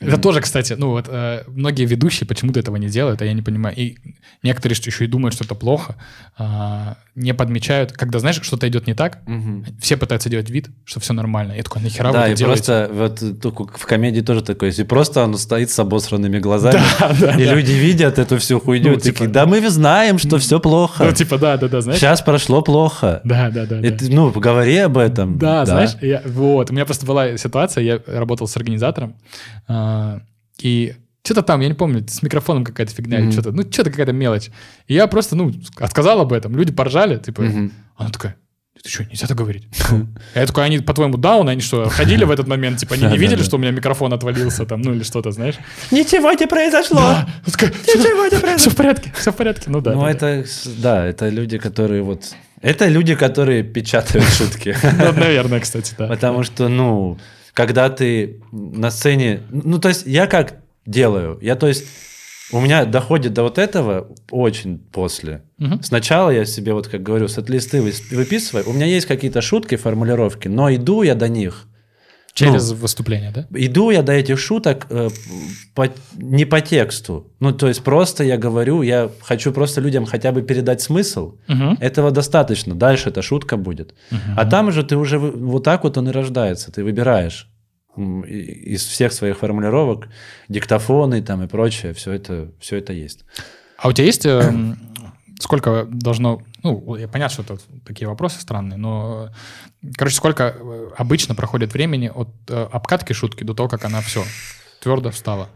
э, 0.00 0.08
это 0.08 0.18
тоже, 0.18 0.40
кстати, 0.40 0.74
ну 0.74 0.90
вот 0.90 1.06
э, 1.08 1.42
многие 1.48 1.84
ведущие 1.86 2.26
почему-то 2.26 2.60
этого 2.60 2.76
не 2.76 2.88
делают, 2.88 3.22
а 3.22 3.24
я 3.24 3.32
не 3.32 3.42
понимаю. 3.42 3.74
И 3.76 3.96
некоторые 4.42 4.76
еще 4.76 5.04
и 5.04 5.06
думают, 5.08 5.34
что 5.34 5.44
это 5.44 5.54
плохо, 5.54 5.96
а, 6.38 6.96
не 7.14 7.32
подмечают, 7.34 7.92
когда, 7.92 8.18
знаешь, 8.18 8.38
что-то 8.42 8.68
идет 8.68 8.86
не 8.86 8.94
так, 8.94 9.20
все 9.80 9.96
пытаются 9.96 10.28
делать 10.28 10.50
вид, 10.50 10.68
что 10.84 11.00
все 11.00 11.12
нормально. 11.14 11.52
Я 11.54 11.62
такой, 11.62 11.82
нахера 11.82 12.12
Да, 12.12 12.22
вы 12.22 12.28
и 12.28 12.30
это 12.32 12.38
делаете? 12.38 12.62
просто 12.62 12.90
вот 12.92 13.40
только 13.40 13.78
в 13.78 13.86
комедии 13.86 14.20
тоже 14.20 14.42
такое 14.42 14.68
есть. 14.68 14.78
И 14.78 14.84
просто 14.84 15.24
он 15.24 15.36
стоит 15.38 15.70
с 15.70 15.78
обосранными 15.78 16.38
глазами, 16.38 16.80
Да, 17.00 17.16
да, 17.18 17.30
и 17.40 17.44
да. 17.46 17.54
люди 17.54 17.72
видят 17.72 18.18
эту 18.18 18.36
всю 18.38 18.60
хуйню, 18.60 18.90
Ну, 18.90 18.92
и 18.92 18.96
такие, 18.96 19.12
типа- 19.14 19.26
да 19.28 19.46
мы 19.46 19.66
знаем, 19.70 20.18
что 20.18 20.38
все 20.38 20.60
плохо. 20.60 21.04
Ну, 21.04 21.12
типа, 21.12 21.38
да, 21.38 21.56
да, 21.56 21.68
да, 21.68 21.80
знаешь? 21.80 21.98
Сейчас 22.00 22.20
прошло 22.22 22.60
плохо. 22.62 23.20
Да, 23.24 23.50
да, 23.50 23.64
да. 23.66 23.80
И 23.80 23.90
да. 23.90 23.96
ты, 23.96 24.10
ну, 24.12 24.30
говори 24.30 24.76
об 24.78 24.98
этом. 24.98 25.38
Да, 25.38 25.64
знаешь, 25.64 25.96
я- 26.02 26.22
вот, 26.26 26.70
у 26.70 26.74
меня 26.74 26.84
просто 26.84 27.06
была 27.06 27.36
ситуация, 27.38 27.82
я 27.82 28.00
работал 28.06 28.46
с 28.46 28.56
организатором, 28.56 29.14
а, 29.86 30.20
и 30.60 30.94
что-то 31.24 31.42
там, 31.42 31.60
я 31.60 31.68
не 31.68 31.74
помню, 31.74 32.04
с 32.08 32.22
микрофоном 32.22 32.64
какая-то 32.64 32.92
фигня 32.94 33.18
или 33.18 33.24
Мгм. 33.26 33.32
что-то, 33.32 33.52
ну, 33.52 33.62
что-то 33.62 33.90
какая-то 33.90 34.12
мелочь. 34.12 34.50
И 34.86 34.94
я 34.94 35.06
просто, 35.06 35.36
ну, 35.36 35.52
отказал 35.78 36.20
об 36.20 36.32
этом, 36.32 36.56
люди 36.56 36.72
поржали, 36.72 37.16
типа, 37.18 37.42
Мгм. 37.42 37.72
она 37.96 38.10
такая, 38.10 38.36
ты 38.82 38.88
что, 38.90 39.04
нельзя 39.04 39.26
так 39.26 39.36
говорить? 39.36 39.66
Я 40.36 40.46
такой, 40.46 40.64
они, 40.64 40.78
по-твоему, 40.78 41.16
даун, 41.16 41.48
они 41.48 41.60
что, 41.60 41.88
ходили 41.88 42.24
в 42.24 42.30
этот 42.30 42.46
момент, 42.46 42.78
типа, 42.78 42.94
они 42.94 43.06
не 43.06 43.18
видели, 43.18 43.42
что 43.42 43.56
у 43.56 43.58
меня 43.58 43.72
микрофон 43.72 44.12
отвалился 44.12 44.64
там, 44.66 44.82
ну, 44.82 44.92
или 44.94 45.02
что-то, 45.02 45.32
знаешь? 45.32 45.56
Ничего 45.90 46.30
не 46.32 46.46
произошло. 46.46 47.00
Она 47.00 47.28
такая, 47.44 47.72
все 48.58 48.70
в 48.70 48.76
порядке, 48.76 49.12
все 49.16 49.32
в 49.32 49.36
порядке, 49.36 49.70
ну 49.70 49.80
да. 49.80 49.92
Ну, 49.94 50.06
это, 50.06 50.44
да, 50.78 51.04
это 51.04 51.28
люди, 51.28 51.58
которые 51.58 52.02
вот... 52.02 52.34
Это 52.62 52.86
люди, 52.88 53.14
которые 53.14 53.62
печатают 53.64 54.26
шутки. 54.28 54.76
Ну, 54.98 55.12
наверное, 55.12 55.60
кстати, 55.60 55.94
да. 55.98 56.06
Потому 56.06 56.42
что, 56.44 56.68
ну, 56.68 57.18
когда 57.56 57.88
ты 57.88 58.42
на 58.52 58.90
сцене... 58.90 59.40
Ну, 59.50 59.78
то 59.78 59.88
есть 59.88 60.06
я 60.06 60.26
как 60.26 60.56
делаю? 60.84 61.38
Я, 61.40 61.56
то 61.56 61.66
есть, 61.66 61.86
у 62.52 62.60
меня 62.60 62.84
доходит 62.84 63.32
до 63.32 63.44
вот 63.44 63.56
этого 63.56 64.14
очень 64.30 64.78
после. 64.78 65.42
Мгм. 65.56 65.82
Сначала 65.82 66.28
я 66.28 66.44
себе, 66.44 66.74
вот 66.74 66.86
как 66.86 67.02
говорю, 67.02 67.28
сет-листы 67.28 67.78
выс- 67.78 68.14
выписываю. 68.14 68.68
У 68.68 68.74
меня 68.74 68.84
есть 68.84 69.06
какие-то 69.06 69.40
шутки, 69.40 69.76
формулировки, 69.76 70.48
но 70.48 70.72
иду 70.72 71.00
я 71.00 71.14
до 71.14 71.30
них. 71.30 71.66
Через 72.36 72.72
выступление, 72.72 73.30
да? 73.32 73.46
Иду 73.54 73.90
я 73.90 74.02
до 74.02 74.12
этих 74.12 74.38
шуток 74.38 74.86
э, 74.90 75.08
по- 75.74 75.88
не 76.16 76.44
по 76.44 76.60
тексту. 76.60 77.32
Ну, 77.40 77.52
то 77.52 77.66
есть 77.68 77.82
просто 77.82 78.24
я 78.24 78.36
говорю, 78.36 78.82
я 78.82 79.10
хочу 79.22 79.52
просто 79.52 79.80
людям 79.80 80.04
хотя 80.04 80.32
бы 80.32 80.42
передать 80.42 80.82
смысл. 80.82 81.36
Мгм. 81.48 81.78
Этого 81.80 82.10
достаточно. 82.10 82.74
Дальше 82.74 83.08
эта 83.08 83.22
шутка 83.22 83.56
будет. 83.56 83.94
А 84.36 84.44
там 84.44 84.70
же 84.70 84.82
ты 84.82 84.96
уже 84.96 85.18
вот 85.18 85.64
так 85.64 85.84
вот 85.84 85.96
он 85.96 86.08
и 86.08 86.12
рождается. 86.12 86.70
Ты 86.70 86.84
выбираешь 86.84 87.48
из 87.96 88.84
всех 88.84 89.12
своих 89.12 89.38
формулировок 89.38 90.08
диктофоны 90.48 91.22
там 91.22 91.42
и 91.42 91.46
прочее. 91.46 91.92
Все 91.94 92.12
это, 92.12 92.50
все 92.60 92.76
это 92.76 92.92
есть. 92.92 93.24
А 93.78 93.88
у 93.88 93.92
тебя 93.92 94.04
есть 94.06 94.26
эм, 94.26 94.76
сколько 95.40 95.86
должно... 95.90 96.42
Ну, 96.66 96.96
я 96.96 97.08
понятно, 97.08 97.32
что 97.32 97.54
это 97.54 97.62
такие 97.84 98.08
вопросы 98.08 98.40
странные, 98.40 98.76
но, 98.76 99.30
короче, 99.96 100.16
сколько 100.16 100.54
э, 100.56 100.88
обычно 100.96 101.34
проходит 101.34 101.72
времени 101.72 102.10
от 102.14 102.28
э, 102.48 102.68
обкатки 102.72 103.12
шутки 103.12 103.44
до 103.44 103.54
того, 103.54 103.68
как 103.68 103.84
она 103.84 104.00
все 104.00 104.24
твердо 104.80 105.10
встала? 105.10 105.48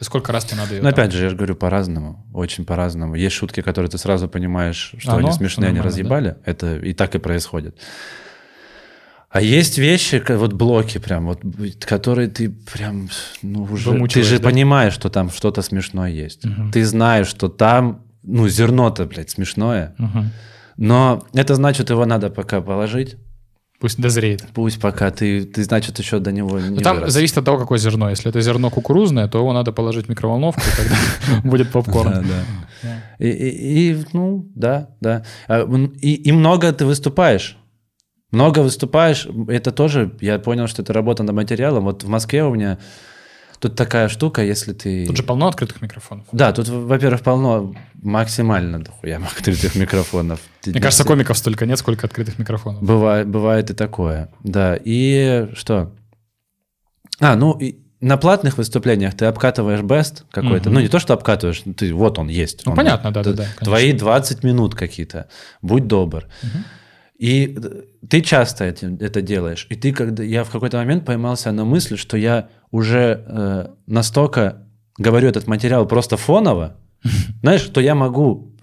И 0.00 0.04
сколько 0.04 0.32
раз 0.32 0.44
тебе 0.44 0.56
надо 0.56 0.74
ее... 0.74 0.80
Там- 0.80 0.90
опять 0.90 1.12
же, 1.12 1.22
я 1.22 1.30
же 1.30 1.36
говорю 1.36 1.54
по-разному. 1.54 2.26
Очень 2.32 2.64
по-разному. 2.64 3.14
Есть 3.14 3.36
шутки, 3.36 3.62
которые 3.62 3.90
ты 3.90 3.98
сразу 3.98 4.28
понимаешь, 4.28 4.94
что 4.98 5.12
Оно? 5.12 5.18
они 5.18 5.28
Что 5.28 5.38
смешные, 5.38 5.68
они 5.68 5.80
разъебали. 5.80 6.36
Это 6.44 6.76
и 6.76 6.92
так 6.94 7.14
и 7.14 7.18
происходит. 7.18 7.78
А 9.34 9.40
есть 9.40 9.78
вещи, 9.78 10.22
вот 10.28 10.52
блоки 10.52 10.98
прям, 10.98 11.26
вот, 11.26 11.40
которые 11.84 12.28
ты 12.28 12.50
прям, 12.50 13.08
ну 13.42 13.64
уже, 13.64 14.06
ты 14.06 14.22
же 14.22 14.38
да? 14.38 14.48
понимаешь, 14.48 14.92
что 14.92 15.10
там 15.10 15.28
что-то 15.28 15.60
смешное 15.62 16.10
есть. 16.10 16.44
Мгм. 16.44 16.70
Ты 16.70 16.84
знаешь, 16.84 17.26
что 17.26 17.48
там, 17.48 18.04
ну 18.22 18.46
зерно-то, 18.48 19.06
блядь, 19.06 19.30
смешное. 19.30 19.92
Мгм. 19.98 20.30
Но 20.76 21.24
это 21.32 21.54
значит, 21.54 21.90
его 21.90 22.04
надо 22.06 22.30
пока 22.30 22.60
положить. 22.60 23.16
Пусть 23.80 24.00
дозреет. 24.00 24.44
Пусть 24.54 24.80
пока 24.80 25.10
ты, 25.10 25.44
ты 25.44 25.62
значит, 25.64 25.98
еще 25.98 26.18
до 26.18 26.32
него 26.32 26.58
не 26.58 26.70
Ну, 26.70 26.80
там 26.80 26.98
вырос. 27.00 27.12
зависит 27.12 27.36
от 27.36 27.44
того, 27.44 27.58
какое 27.58 27.78
зерно. 27.78 28.08
Если 28.08 28.30
это 28.30 28.40
зерно 28.40 28.70
кукурузное, 28.70 29.28
то 29.28 29.38
его 29.38 29.52
надо 29.52 29.72
положить 29.72 30.06
в 30.06 30.08
микроволновку, 30.08 30.60
и 30.60 30.76
тогда 30.76 30.96
будет 31.48 31.70
попкорн. 31.70 32.24
да. 32.24 33.24
И, 33.24 34.02
ну, 34.12 34.50
да, 34.54 34.88
да. 35.00 35.24
А, 35.48 35.62
и 36.00 36.32
много 36.32 36.72
ты 36.72 36.86
выступаешь. 36.86 37.58
Много 38.30 38.60
выступаешь. 38.60 39.28
Это 39.48 39.70
тоже, 39.70 40.16
я 40.20 40.38
понял, 40.38 40.66
что 40.66 40.82
это 40.82 40.92
работа 40.92 41.22
над 41.22 41.34
материалом. 41.34 41.84
Вот 41.84 42.04
в 42.04 42.08
Москве 42.08 42.44
у 42.44 42.54
меня 42.54 42.78
тут 43.64 43.76
такая 43.76 44.08
штука, 44.08 44.42
если 44.42 44.74
ты... 44.74 45.06
Тут 45.06 45.16
же 45.16 45.22
полно 45.22 45.48
открытых 45.48 45.80
микрофонов. 45.80 46.26
Да, 46.32 46.52
тут, 46.52 46.68
во-первых, 46.68 47.22
полно 47.22 47.74
максимально 48.02 48.84
дохуя 48.84 49.16
открытых 49.36 49.74
микрофонов. 49.74 50.38
Мне 50.66 50.80
кажется, 50.80 51.04
комиков 51.04 51.38
столько 51.38 51.64
нет, 51.64 51.78
сколько 51.78 52.06
открытых 52.06 52.38
микрофонов. 52.38 52.82
Бывает, 52.82 53.26
бывает 53.26 53.70
и 53.70 53.74
такое, 53.74 54.28
да. 54.42 54.78
И 54.84 55.48
что? 55.54 55.92
А, 57.20 57.36
ну, 57.36 57.52
и 57.58 57.76
на 58.00 58.18
платных 58.18 58.58
выступлениях 58.58 59.14
ты 59.16 59.24
обкатываешь 59.24 59.80
бест 59.80 60.24
какой-то. 60.30 60.68
Мгм. 60.68 60.74
Ну, 60.74 60.80
не 60.80 60.88
то, 60.88 60.98
что 60.98 61.14
обкатываешь, 61.14 61.62
ты, 61.76 61.94
вот 61.94 62.18
он 62.18 62.28
есть. 62.28 62.66
Ну, 62.66 62.72
он- 62.72 62.76
понятно, 62.76 63.12
да-да-да. 63.12 63.46
Твои 63.60 63.94
20 63.94 64.44
минут 64.44 64.74
какие-то. 64.74 65.28
Будь 65.62 65.86
добр. 65.86 66.26
И 67.18 67.56
э, 67.56 67.82
ты 68.08 68.20
часто 68.20 68.64
этим, 68.64 68.96
это 69.00 69.22
делаешь. 69.22 69.66
И 69.70 69.76
ты, 69.76 69.92
когда 69.92 70.22
я 70.22 70.44
в 70.44 70.50
какой-то 70.50 70.78
момент 70.78 71.04
поймался 71.04 71.52
на 71.52 71.64
мысли, 71.64 71.96
что 71.96 72.16
я 72.16 72.48
уже 72.70 73.24
э, 73.26 73.68
настолько 73.86 74.66
говорю 74.98 75.28
этот 75.28 75.46
материал 75.46 75.86
просто 75.86 76.16
фоново, 76.16 76.76
знаешь, 77.40 77.62
что 77.62 77.80
я 77.80 77.94
могу 77.94 78.53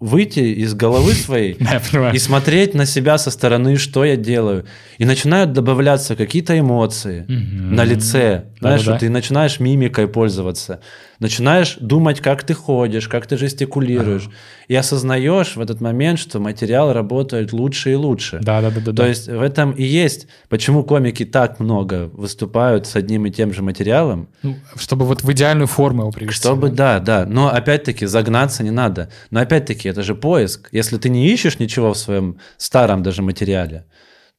выйти 0.00 0.40
из 0.40 0.74
головы 0.74 1.12
своей 1.12 1.56
и 2.12 2.18
смотреть 2.18 2.74
на 2.74 2.86
себя 2.86 3.18
со 3.18 3.30
стороны, 3.30 3.76
что 3.76 4.04
я 4.04 4.16
делаю. 4.16 4.64
И 4.98 5.04
начинают 5.04 5.52
добавляться 5.52 6.14
какие-то 6.16 6.58
эмоции 6.58 7.24
на 7.28 7.84
лице. 7.84 8.44
Знаешь, 8.60 8.88
ты 9.00 9.08
начинаешь 9.10 9.60
мимикой 9.60 10.08
пользоваться. 10.08 10.80
Начинаешь 11.20 11.78
думать, 11.80 12.20
как 12.20 12.44
ты 12.44 12.54
ходишь, 12.54 13.08
как 13.08 13.26
ты 13.26 13.36
жестикулируешь. 13.36 14.28
И 14.68 14.74
осознаешь 14.74 15.56
в 15.56 15.60
этот 15.60 15.80
момент, 15.80 16.18
что 16.20 16.38
материал 16.38 16.92
работает 16.92 17.52
лучше 17.52 17.92
и 17.92 17.94
лучше. 17.94 18.38
Да, 18.40 18.60
да, 18.60 18.70
да, 18.70 18.80
да. 18.80 18.92
То 18.92 19.06
есть 19.06 19.26
в 19.26 19.40
этом 19.40 19.72
и 19.72 19.82
есть, 19.82 20.28
почему 20.48 20.84
комики 20.84 21.24
так 21.24 21.58
много 21.58 22.10
выступают 22.12 22.86
с 22.86 22.94
одним 22.94 23.26
и 23.26 23.30
тем 23.30 23.52
же 23.52 23.62
материалом, 23.62 24.28
Ну, 24.42 24.56
чтобы 24.76 25.06
вот 25.06 25.22
в 25.22 25.32
идеальную 25.32 25.66
форму 25.66 26.02
его 26.02 26.12
привести. 26.12 26.38
чтобы, 26.40 26.68
да, 26.68 27.00
да. 27.00 27.24
Но 27.26 27.48
опять-таки 27.48 28.06
загнаться 28.06 28.62
не 28.62 28.70
надо. 28.70 29.08
Но 29.38 29.42
опять-таки 29.42 29.88
это 29.88 30.02
же 30.02 30.16
поиск. 30.16 30.68
Если 30.72 30.98
ты 30.98 31.08
не 31.08 31.28
ищешь 31.28 31.60
ничего 31.60 31.92
в 31.92 31.96
своем 31.96 32.38
старом 32.56 33.04
даже 33.04 33.22
материале, 33.22 33.86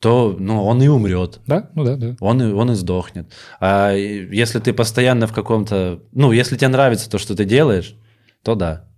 то 0.01 0.35
ну, 0.37 0.61
он 0.65 0.81
и 0.81 0.89
умрет. 0.89 1.39
Да? 1.47 1.69
Ну 1.73 1.85
да, 1.85 1.95
да. 1.95 2.17
Он 2.19 2.41
и, 2.41 2.51
он 2.51 2.71
и 2.71 2.75
сдохнет. 2.75 3.31
А 3.61 3.93
если 3.93 4.59
ты 4.59 4.73
постоянно 4.73 5.25
в 5.25 5.31
каком-то... 5.31 6.01
Ну, 6.11 6.33
если 6.33 6.57
тебе 6.57 6.67
нравится 6.67 7.09
то, 7.09 7.17
что 7.17 7.33
ты 7.33 7.45
делаешь, 7.45 7.95
то 8.43 8.55
да. 8.55 8.89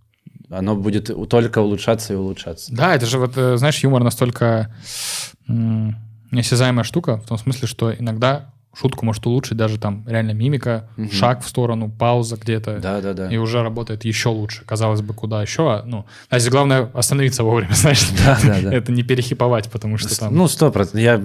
Оно 0.49 0.75
будет 0.75 1.11
только 1.29 1.59
улучшаться 1.59 2.13
и 2.13 2.15
улучшаться. 2.15 2.73
Да, 2.75 2.95
это 2.95 3.05
же 3.05 3.19
вот, 3.19 3.37
э, 3.37 3.57
знаешь, 3.57 3.77
юмор 3.83 4.03
настолько 4.03 4.73
неосязаемая 5.47 6.83
штука, 6.83 7.17
в 7.17 7.27
том 7.27 7.37
смысле, 7.37 7.67
что 7.67 7.93
иногда 7.93 8.50
шутку 8.73 9.05
может 9.05 9.25
улучшить 9.25 9.57
даже 9.57 9.77
там 9.77 10.05
реально 10.07 10.31
мимика, 10.31 10.89
шаг 11.11 11.43
в 11.43 11.47
сторону, 11.47 11.89
пауза 11.89 12.37
где-то. 12.37 12.79
Да, 12.79 13.01
да, 13.01 13.13
да. 13.13 13.29
И 13.29 13.37
уже 13.37 13.61
работает 13.61 14.05
еще 14.05 14.29
лучше. 14.29 14.63
Казалось 14.65 15.01
бы, 15.01 15.13
куда 15.13 15.41
еще? 15.41 15.69
а, 15.71 15.83
Ну, 15.85 16.05
а 16.29 16.39
здесь 16.39 16.51
главное 16.51 16.89
остановиться 16.93 17.43
вовремя, 17.43 17.73
знаешь. 17.75 18.07
Да, 18.25 18.39
да, 18.43 18.61
да. 18.61 18.73
Это 18.73 18.91
не 18.91 19.03
перехиповать, 19.03 19.69
потому 19.69 19.97
что 19.97 20.17
там... 20.17 20.35
Ну, 20.35 20.47
сто 20.47 20.71
процентов. 20.71 21.01
Я 21.01 21.15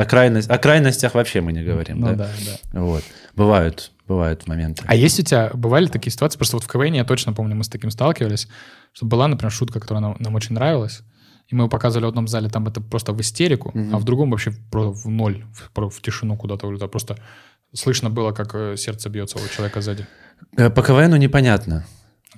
о, 0.00 0.04
крайность, 0.06 0.48
о 0.48 0.58
крайностях 0.58 1.14
вообще 1.14 1.40
мы 1.40 1.52
не 1.52 1.62
говорим. 1.62 2.00
ну 2.00 2.08
да? 2.08 2.14
да, 2.14 2.30
да. 2.72 2.80
Вот. 2.80 3.02
Бывают, 3.34 3.92
бывают 4.08 4.46
моменты. 4.46 4.82
А 4.86 4.94
есть 4.94 5.20
у 5.20 5.22
тебя, 5.22 5.50
бывали 5.52 5.86
такие 5.88 6.10
ситуации, 6.10 6.38
просто 6.38 6.56
вот 6.56 6.64
в 6.64 6.68
КВН 6.68 6.94
я 6.94 7.04
точно 7.04 7.34
помню, 7.34 7.54
мы 7.54 7.64
с 7.64 7.68
таким 7.68 7.90
сталкивались, 7.90 8.48
что 8.94 9.04
была, 9.04 9.28
например, 9.28 9.52
шутка, 9.52 9.78
которая 9.80 10.00
нам, 10.00 10.16
нам 10.18 10.34
очень 10.34 10.54
нравилась, 10.54 11.02
и 11.48 11.54
мы 11.54 11.68
показывали 11.68 12.06
в 12.06 12.08
одном 12.08 12.28
зале, 12.28 12.48
там 12.48 12.66
это 12.66 12.80
просто 12.80 13.12
в 13.12 13.20
истерику, 13.20 13.72
а 13.92 13.98
в 13.98 14.04
другом 14.04 14.30
вообще 14.30 14.52
просто 14.70 14.90
в 14.92 15.10
ноль, 15.10 15.44
в, 15.74 15.90
в 15.90 16.02
тишину 16.02 16.36
куда-то 16.36 16.66
улетало. 16.66 16.88
Просто 16.88 17.16
слышно 17.72 18.10
было, 18.10 18.32
как 18.32 18.54
э, 18.54 18.76
сердце 18.76 19.08
бьется 19.08 19.38
у 19.38 19.48
человека 19.54 19.80
сзади. 19.80 20.06
Э, 20.56 20.70
По 20.70 20.82
КВНу 20.82 21.16
непонятно. 21.16 21.86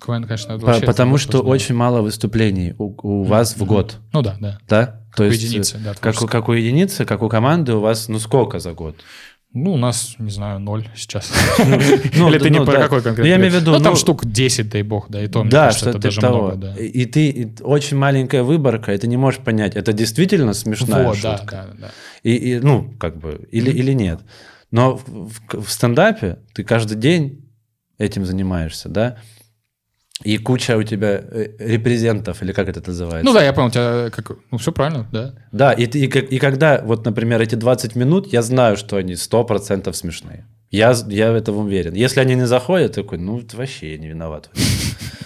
КВН, 0.00 0.24
конечно, 0.24 0.58
По- 0.58 0.80
потому 0.80 1.18
что 1.18 1.32
сложно. 1.38 1.50
очень 1.50 1.74
мало 1.74 2.02
выступлений 2.02 2.74
у, 2.78 2.94
у 3.02 3.22
вас 3.24 3.56
в 3.56 3.64
год. 3.64 3.96
Ну 4.12 4.22
да, 4.22 4.36
да. 4.40 4.58
Да? 4.68 5.00
То 5.16 5.24
у 5.24 5.26
есть, 5.26 5.42
единицы, 5.42 5.78
да, 5.78 5.92
э, 5.92 5.94
как, 5.98 6.16
как 6.16 6.48
у 6.48 6.52
единицы, 6.52 7.04
как 7.04 7.22
у 7.22 7.28
команды, 7.28 7.74
у 7.74 7.80
вас, 7.80 8.08
ну, 8.08 8.18
сколько 8.18 8.60
за 8.60 8.72
год? 8.72 8.96
Ну, 9.54 9.72
у 9.72 9.76
нас, 9.78 10.14
не 10.18 10.30
знаю, 10.30 10.60
ноль 10.60 10.88
сейчас. 10.94 11.32
ну, 11.58 12.28
Или 12.28 12.38
ты 12.38 12.50
не 12.50 12.58
ну, 12.58 12.66
про 12.66 12.80
какой 12.80 12.98
Ну, 12.98 13.04
конкретно? 13.04 13.28
я 13.28 13.36
имею 13.36 13.50
в 13.50 13.54
виду, 13.54 13.70
Ну, 13.72 13.80
там 13.80 13.94
ну, 13.94 13.98
штук 13.98 14.26
10, 14.26 14.68
дай 14.68 14.82
бог, 14.82 15.08
да, 15.08 15.22
и 15.22 15.26
то, 15.26 15.42
мне 15.42 15.50
кажется, 15.50 15.90
это 15.90 15.98
даже 15.98 16.20
много, 16.20 16.56
да. 16.56 16.76
И 16.76 17.06
ты 17.06 17.54
очень 17.62 17.96
маленькая 17.96 18.42
выборка, 18.42 18.92
и 18.92 18.98
ты 18.98 19.06
не 19.06 19.16
можешь 19.16 19.40
понять, 19.40 19.74
это 19.74 19.92
действительно 19.92 20.52
смешная 20.52 21.12
шутка. 21.14 21.66
И, 22.22 22.60
ну, 22.62 22.92
как 22.98 23.18
бы, 23.18 23.48
или, 23.50 23.70
или 23.70 23.92
нет. 23.92 24.20
Но 24.70 25.00
в 25.06 25.68
стендапе 25.68 26.40
ты 26.52 26.62
каждый 26.62 26.98
день 26.98 27.48
этим 27.96 28.26
занимаешься, 28.26 28.90
да? 28.90 29.16
И 30.24 30.36
куча 30.38 30.76
у 30.76 30.82
тебя 30.82 31.22
э, 31.30 31.50
репрезентов, 31.58 32.42
или 32.42 32.52
как 32.52 32.68
это 32.68 32.82
называется? 32.86 33.24
Ну 33.24 33.32
да, 33.32 33.44
я 33.44 33.52
понял, 33.52 33.68
у 33.68 33.70
тебя 33.70 34.10
как... 34.10 34.32
Ну, 34.50 34.58
все 34.58 34.72
правильно, 34.72 35.06
да. 35.12 35.34
Да, 35.52 35.72
и, 35.72 35.84
и, 35.84 36.06
и 36.06 36.38
когда, 36.38 36.82
вот, 36.84 37.04
например, 37.04 37.40
эти 37.40 37.54
20 37.54 37.94
минут, 37.94 38.32
я 38.32 38.42
знаю, 38.42 38.76
что 38.76 38.96
они 38.96 39.12
100% 39.12 39.92
смешные. 39.92 40.44
Я, 40.70 40.94
я 41.08 41.32
в 41.32 41.34
этом 41.34 41.56
уверен. 41.56 41.94
Если 41.94 42.20
они 42.20 42.34
не 42.34 42.46
заходят, 42.46 42.94
такой, 42.94 43.18
ну, 43.18 43.40
вообще 43.52 43.92
я 43.92 43.98
не 43.98 44.08
виноват. 44.08 44.50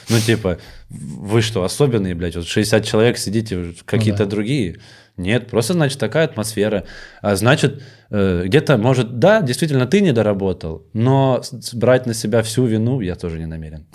Ну, 0.09 0.19
типа, 0.20 0.59
вы 0.90 1.40
что, 1.40 1.64
особенные, 1.64 2.14
блядь, 2.14 2.36
вот 2.36 2.47
60 2.47 2.85
человек 2.85 3.16
сидите, 3.16 3.56
вы 3.56 3.74
какие-то 3.85 4.27
другие? 4.27 4.77
Нет, 5.16 5.48
просто, 5.48 5.74
значит, 5.74 5.98
такая 5.98 6.24
атмосфера. 6.24 6.84
А 7.20 7.36
значит, 7.36 7.82
э, 8.10 8.44
где-то, 8.47 8.78
может, 8.78 9.18
да, 9.18 9.43
действительно, 9.43 9.86
ты 9.86 10.01
не 10.01 10.12
доработал, 10.12 10.86
но 10.94 11.43
брать 11.74 12.06
на 12.06 12.14
себя 12.14 12.43
всю 12.43 12.64
вину 12.64 13.01
я 13.01 13.14
тоже 13.14 13.39
не 13.39 13.47
намерен. 13.47 13.86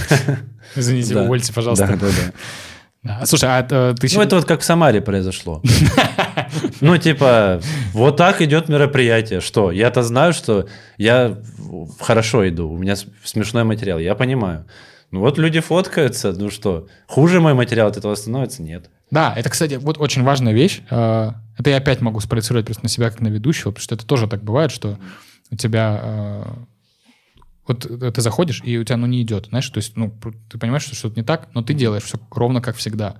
Извините, 0.76 1.18
увольте, 1.18 1.52
пожалуйста. 1.52 1.86
Да, 1.86 1.96
да, 1.96 2.06
да. 2.06 2.32
Да. 3.04 3.26
Слушай, 3.26 3.50
а 3.50 3.66
э, 3.70 3.94
ты... 4.00 4.08
Ну, 4.14 4.22
это 4.22 4.36
вот 4.36 4.46
как 4.46 4.60
в 4.60 4.64
Самаре 4.64 5.00
произошло. 5.00 5.62
Ну, 6.80 6.96
типа, 6.98 7.60
вот 7.92 8.16
так 8.16 8.40
идет 8.42 8.68
мероприятие. 8.68 9.40
Что? 9.40 9.72
Я-то 9.72 10.02
знаю, 10.02 10.32
что 10.32 10.68
я 10.98 11.38
хорошо 12.00 12.48
иду, 12.48 12.68
у 12.68 12.78
меня 12.78 12.94
смешной 13.24 13.64
материал, 13.64 13.98
я 13.98 14.14
понимаю. 14.14 14.66
Ну, 15.14 15.20
вот 15.20 15.38
люди 15.38 15.60
фоткаются, 15.60 16.32
ну 16.32 16.50
что, 16.50 16.88
хуже 17.06 17.40
мой 17.40 17.54
материал 17.54 17.86
от 17.86 17.96
этого 17.96 18.14
становится? 18.16 18.62
Нет. 18.62 18.90
Да, 19.12 19.32
это, 19.36 19.48
кстати, 19.48 19.74
вот 19.74 19.96
очень 19.98 20.24
важная 20.24 20.52
вещь. 20.52 20.80
Э, 20.90 21.30
Это 21.56 21.70
я 21.70 21.76
опять 21.76 22.00
могу 22.00 22.18
спроецировать 22.18 22.66
просто 22.66 22.82
на 22.84 22.88
себя 22.88 23.10
как 23.10 23.20
на 23.20 23.28
ведущего, 23.28 23.70
потому 23.70 23.82
что 23.84 23.94
это 23.94 24.04
тоже 24.04 24.26
так 24.26 24.42
бывает, 24.42 24.72
что 24.72 24.98
у 25.52 25.56
тебя... 25.56 26.00
э, 26.02 26.42
Вот 27.68 27.86
ты 28.14 28.20
заходишь, 28.20 28.60
и 28.64 28.76
у 28.76 28.82
тебя, 28.84 28.96
ну, 28.96 29.06
не 29.06 29.22
идет, 29.22 29.46
знаешь, 29.46 29.68
то 29.70 29.78
есть, 29.78 29.96
ну, 29.96 30.12
ты 30.50 30.58
понимаешь, 30.58 30.82
что 30.82 30.94
что-то 30.96 31.14
не 31.16 31.24
так, 31.24 31.48
но 31.54 31.62
ты 31.62 31.74
делаешь 31.74 32.02
все 32.02 32.18
ровно 32.30 32.60
как 32.60 32.74
всегда. 32.76 33.16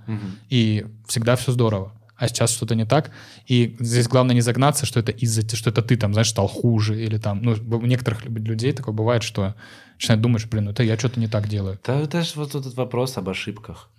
И 0.49 0.85
всегда 1.07 1.35
все 1.37 1.51
здорово. 1.53 1.93
А 2.17 2.27
сейчас 2.27 2.51
что-то 2.51 2.75
не 2.75 2.85
так. 2.85 3.11
И 3.45 3.75
здесь 3.79 4.07
главное 4.07 4.35
не 4.35 4.41
загнаться, 4.41 4.85
что 4.85 4.99
это 4.99 5.11
из-за 5.11 5.41
что 5.55 5.69
это 5.69 5.81
ты 5.81 5.97
там, 5.97 6.13
знаешь, 6.13 6.29
стал 6.29 6.47
хуже 6.47 7.03
или 7.03 7.17
там. 7.17 7.41
Ну, 7.41 7.51
у 7.77 7.85
некоторых 7.85 8.25
людей 8.25 8.71
такое 8.71 8.93
бывает, 8.95 9.23
что 9.23 9.55
начинают 9.95 10.21
думать, 10.21 10.41
что, 10.41 10.49
блин, 10.49 10.65
ну 10.65 10.71
это 10.71 10.83
я 10.83 10.97
что-то 10.97 11.19
не 11.19 11.27
так 11.27 11.47
делаю. 11.49 11.79
Да 11.83 11.99
это 11.99 12.21
же 12.21 12.31
вот 12.35 12.55
этот 12.55 12.73
вопрос 12.75 13.17
об 13.17 13.29
ошибках. 13.29 13.89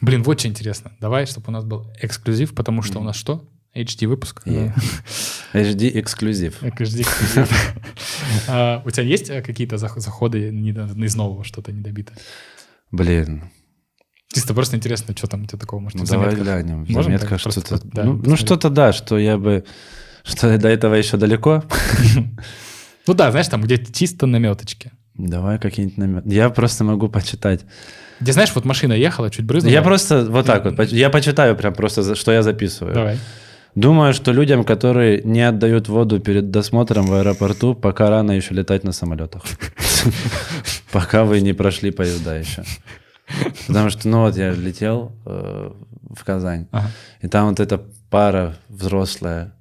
Блин, 0.00 0.22
вот 0.22 0.38
что 0.38 0.48
интересно. 0.48 0.92
Давай, 1.00 1.26
чтобы 1.26 1.46
у 1.48 1.50
нас 1.50 1.64
был 1.64 1.86
эксклюзив, 2.00 2.54
потому 2.54 2.82
что 2.82 3.00
у 3.00 3.02
нас 3.02 3.16
что? 3.16 3.48
HD 3.74 4.06
выпуск. 4.06 4.42
Yeah. 4.46 4.72
HD 5.52 5.90
эксклюзив. 6.00 6.62
HD 6.62 7.02
эксклюзив. 7.02 7.74
А, 8.48 8.82
У 8.84 8.90
тебя 8.90 9.04
есть 9.04 9.30
э, 9.30 9.42
какие-то 9.42 9.76
зах- 9.76 9.98
заходы 9.98 10.50
из 10.50 11.14
нового, 11.16 11.44
что-то 11.44 11.72
недобитое? 11.72 12.16
Блин, 12.90 13.50
Чисто 14.34 14.54
просто 14.54 14.76
интересно, 14.76 15.14
что 15.16 15.26
там 15.26 15.44
у 15.44 15.46
тебя 15.46 15.58
такого 15.58 15.80
может 15.80 15.98
ну 15.98 16.06
давай 16.06 16.34
глянем. 16.34 16.84
В 16.84 16.88
Можем 16.90 17.04
заметках 17.04 17.30
так 17.30 17.42
просто 17.42 17.60
что-то... 17.60 17.74
вот, 17.74 17.94
да, 17.94 18.04
ну, 18.04 18.20
ну, 18.24 18.36
что-то 18.36 18.68
да, 18.68 18.92
что 18.92 19.18
я 19.18 19.38
бы... 19.38 19.64
Что 20.24 20.56
до 20.56 20.68
этого 20.68 20.94
еще 20.94 21.16
далеко. 21.16 21.64
Ну 23.06 23.12
да, 23.12 23.30
знаешь, 23.30 23.48
там 23.48 23.60
где 23.60 23.76
чисто 23.76 24.24
наметочки. 24.24 24.90
Давай 25.14 25.58
какие-нибудь 25.58 25.98
намет. 25.98 26.26
Я 26.26 26.48
просто 26.48 26.84
могу 26.84 27.08
почитать. 27.10 27.60
Где, 28.18 28.32
знаешь, 28.32 28.50
вот 28.54 28.64
машина 28.64 28.94
ехала, 28.94 29.30
чуть 29.30 29.44
брызнула. 29.44 29.72
Я 29.72 29.82
просто 29.82 30.24
вот 30.24 30.46
так 30.46 30.64
вот, 30.64 30.76
поч- 30.76 30.92
я 30.92 31.10
почитаю 31.10 31.54
прям 31.54 31.74
просто, 31.74 32.14
что 32.14 32.32
я 32.32 32.42
записываю. 32.42 32.94
Давай. 32.94 33.18
Думаю, 33.74 34.14
что 34.14 34.32
людям, 34.32 34.64
которые 34.64 35.20
не 35.22 35.42
отдают 35.42 35.88
воду 35.88 36.20
перед 36.20 36.50
досмотром 36.50 37.06
в 37.06 37.12
аэропорту, 37.12 37.74
пока 37.74 38.08
рано 38.08 38.32
еще 38.32 38.54
летать 38.54 38.84
на 38.84 38.92
самолетах. 38.92 39.42
Пока 40.92 41.24
вы 41.24 41.40
не 41.40 41.52
прошли 41.54 41.90
поезда 41.90 42.36
еще. 42.36 42.62
Потому 43.66 43.90
что, 43.90 44.08
ну 44.08 44.20
вот 44.22 44.36
я 44.36 44.50
летел 44.50 45.12
э, 45.26 45.70
в 46.16 46.24
Казань, 46.24 46.66
Ага. 46.72 46.90
и 47.22 47.28
там 47.28 47.48
вот 47.48 47.60
эта 47.60 47.80
пара 48.10 48.54
взрослая. 48.68 49.54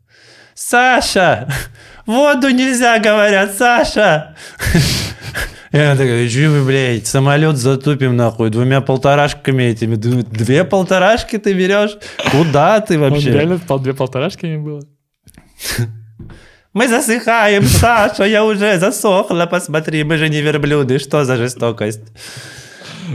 Саша! 0.54 1.48
Воду 2.06 2.50
нельзя, 2.50 3.00
говорят, 3.00 3.56
Саша! 3.56 4.36
И 5.72 5.78
она 5.78 5.94
такая, 5.96 6.30
че 6.30 6.50
вы, 6.50 6.64
блядь, 6.64 7.08
самолет 7.08 7.58
затупим 7.58 8.16
нахуй 8.16 8.52
двумя 8.52 8.80
полторашками 8.82 9.64
этими. 9.64 9.96
Две 9.96 10.64
полторашки 10.66 11.40
ты 11.40 11.54
берешь? 11.54 11.98
Куда 12.32 12.80
ты 12.82 13.00
Он 13.00 13.10
вообще? 13.10 13.32
реально 13.32 13.58
пол- 13.58 13.80
две 13.80 13.94
полторашки 13.96 14.46
не 14.46 14.58
было. 14.58 14.82
Мы 16.74 16.88
засыхаем, 16.88 17.64
Саша, 17.64 18.24
я 18.26 18.44
уже 18.46 18.78
засохла, 18.80 19.46
посмотри, 19.48 20.04
мы 20.04 20.18
же 20.18 20.30
не 20.30 20.42
верблюды, 20.42 21.00
что 21.00 21.24
за 21.26 21.38
жестокость? 21.38 22.02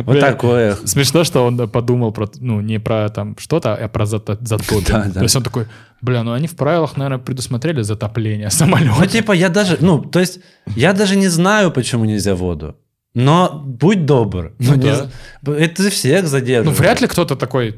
Вот 0.04 0.20
такое. 0.20 0.76
Смешно, 0.84 1.24
что 1.24 1.44
он 1.46 1.68
подумал 1.68 2.12
про, 2.12 2.28
ну, 2.40 2.60
не 2.60 2.78
про 2.80 3.08
там 3.08 3.36
что-то, 3.38 3.74
а 3.74 3.88
про 3.88 4.04
зато- 4.06 4.38
затопие. 4.40 4.82
Да, 4.88 5.04
да. 5.04 5.12
То 5.12 5.22
есть 5.22 5.36
он 5.36 5.42
такой, 5.42 5.66
бля, 6.02 6.22
ну 6.22 6.32
они 6.32 6.46
в 6.46 6.56
правилах, 6.56 6.96
наверное, 6.96 7.18
предусмотрели 7.18 7.82
затопление 7.82 8.46
Ну, 8.46 8.50
самолета. 8.50 9.06
типа, 9.06 9.32
я 9.32 9.48
даже, 9.48 9.78
ну, 9.80 10.00
то 10.00 10.20
есть, 10.20 10.40
я 10.76 10.92
даже 10.92 11.16
не 11.16 11.28
знаю, 11.28 11.70
почему 11.70 12.04
нельзя 12.04 12.34
воду. 12.34 12.76
Но 13.14 13.62
будь 13.64 14.04
добр. 14.06 14.52
Ну 14.58 14.74
не 14.74 14.82
да. 14.92 15.08
з- 15.42 15.50
Это 15.52 15.90
всех 15.90 16.22
Ну, 16.22 16.28
задерживает. 16.28 16.78
вряд 16.78 17.00
ли 17.00 17.06
кто-то 17.06 17.36
такой, 17.36 17.74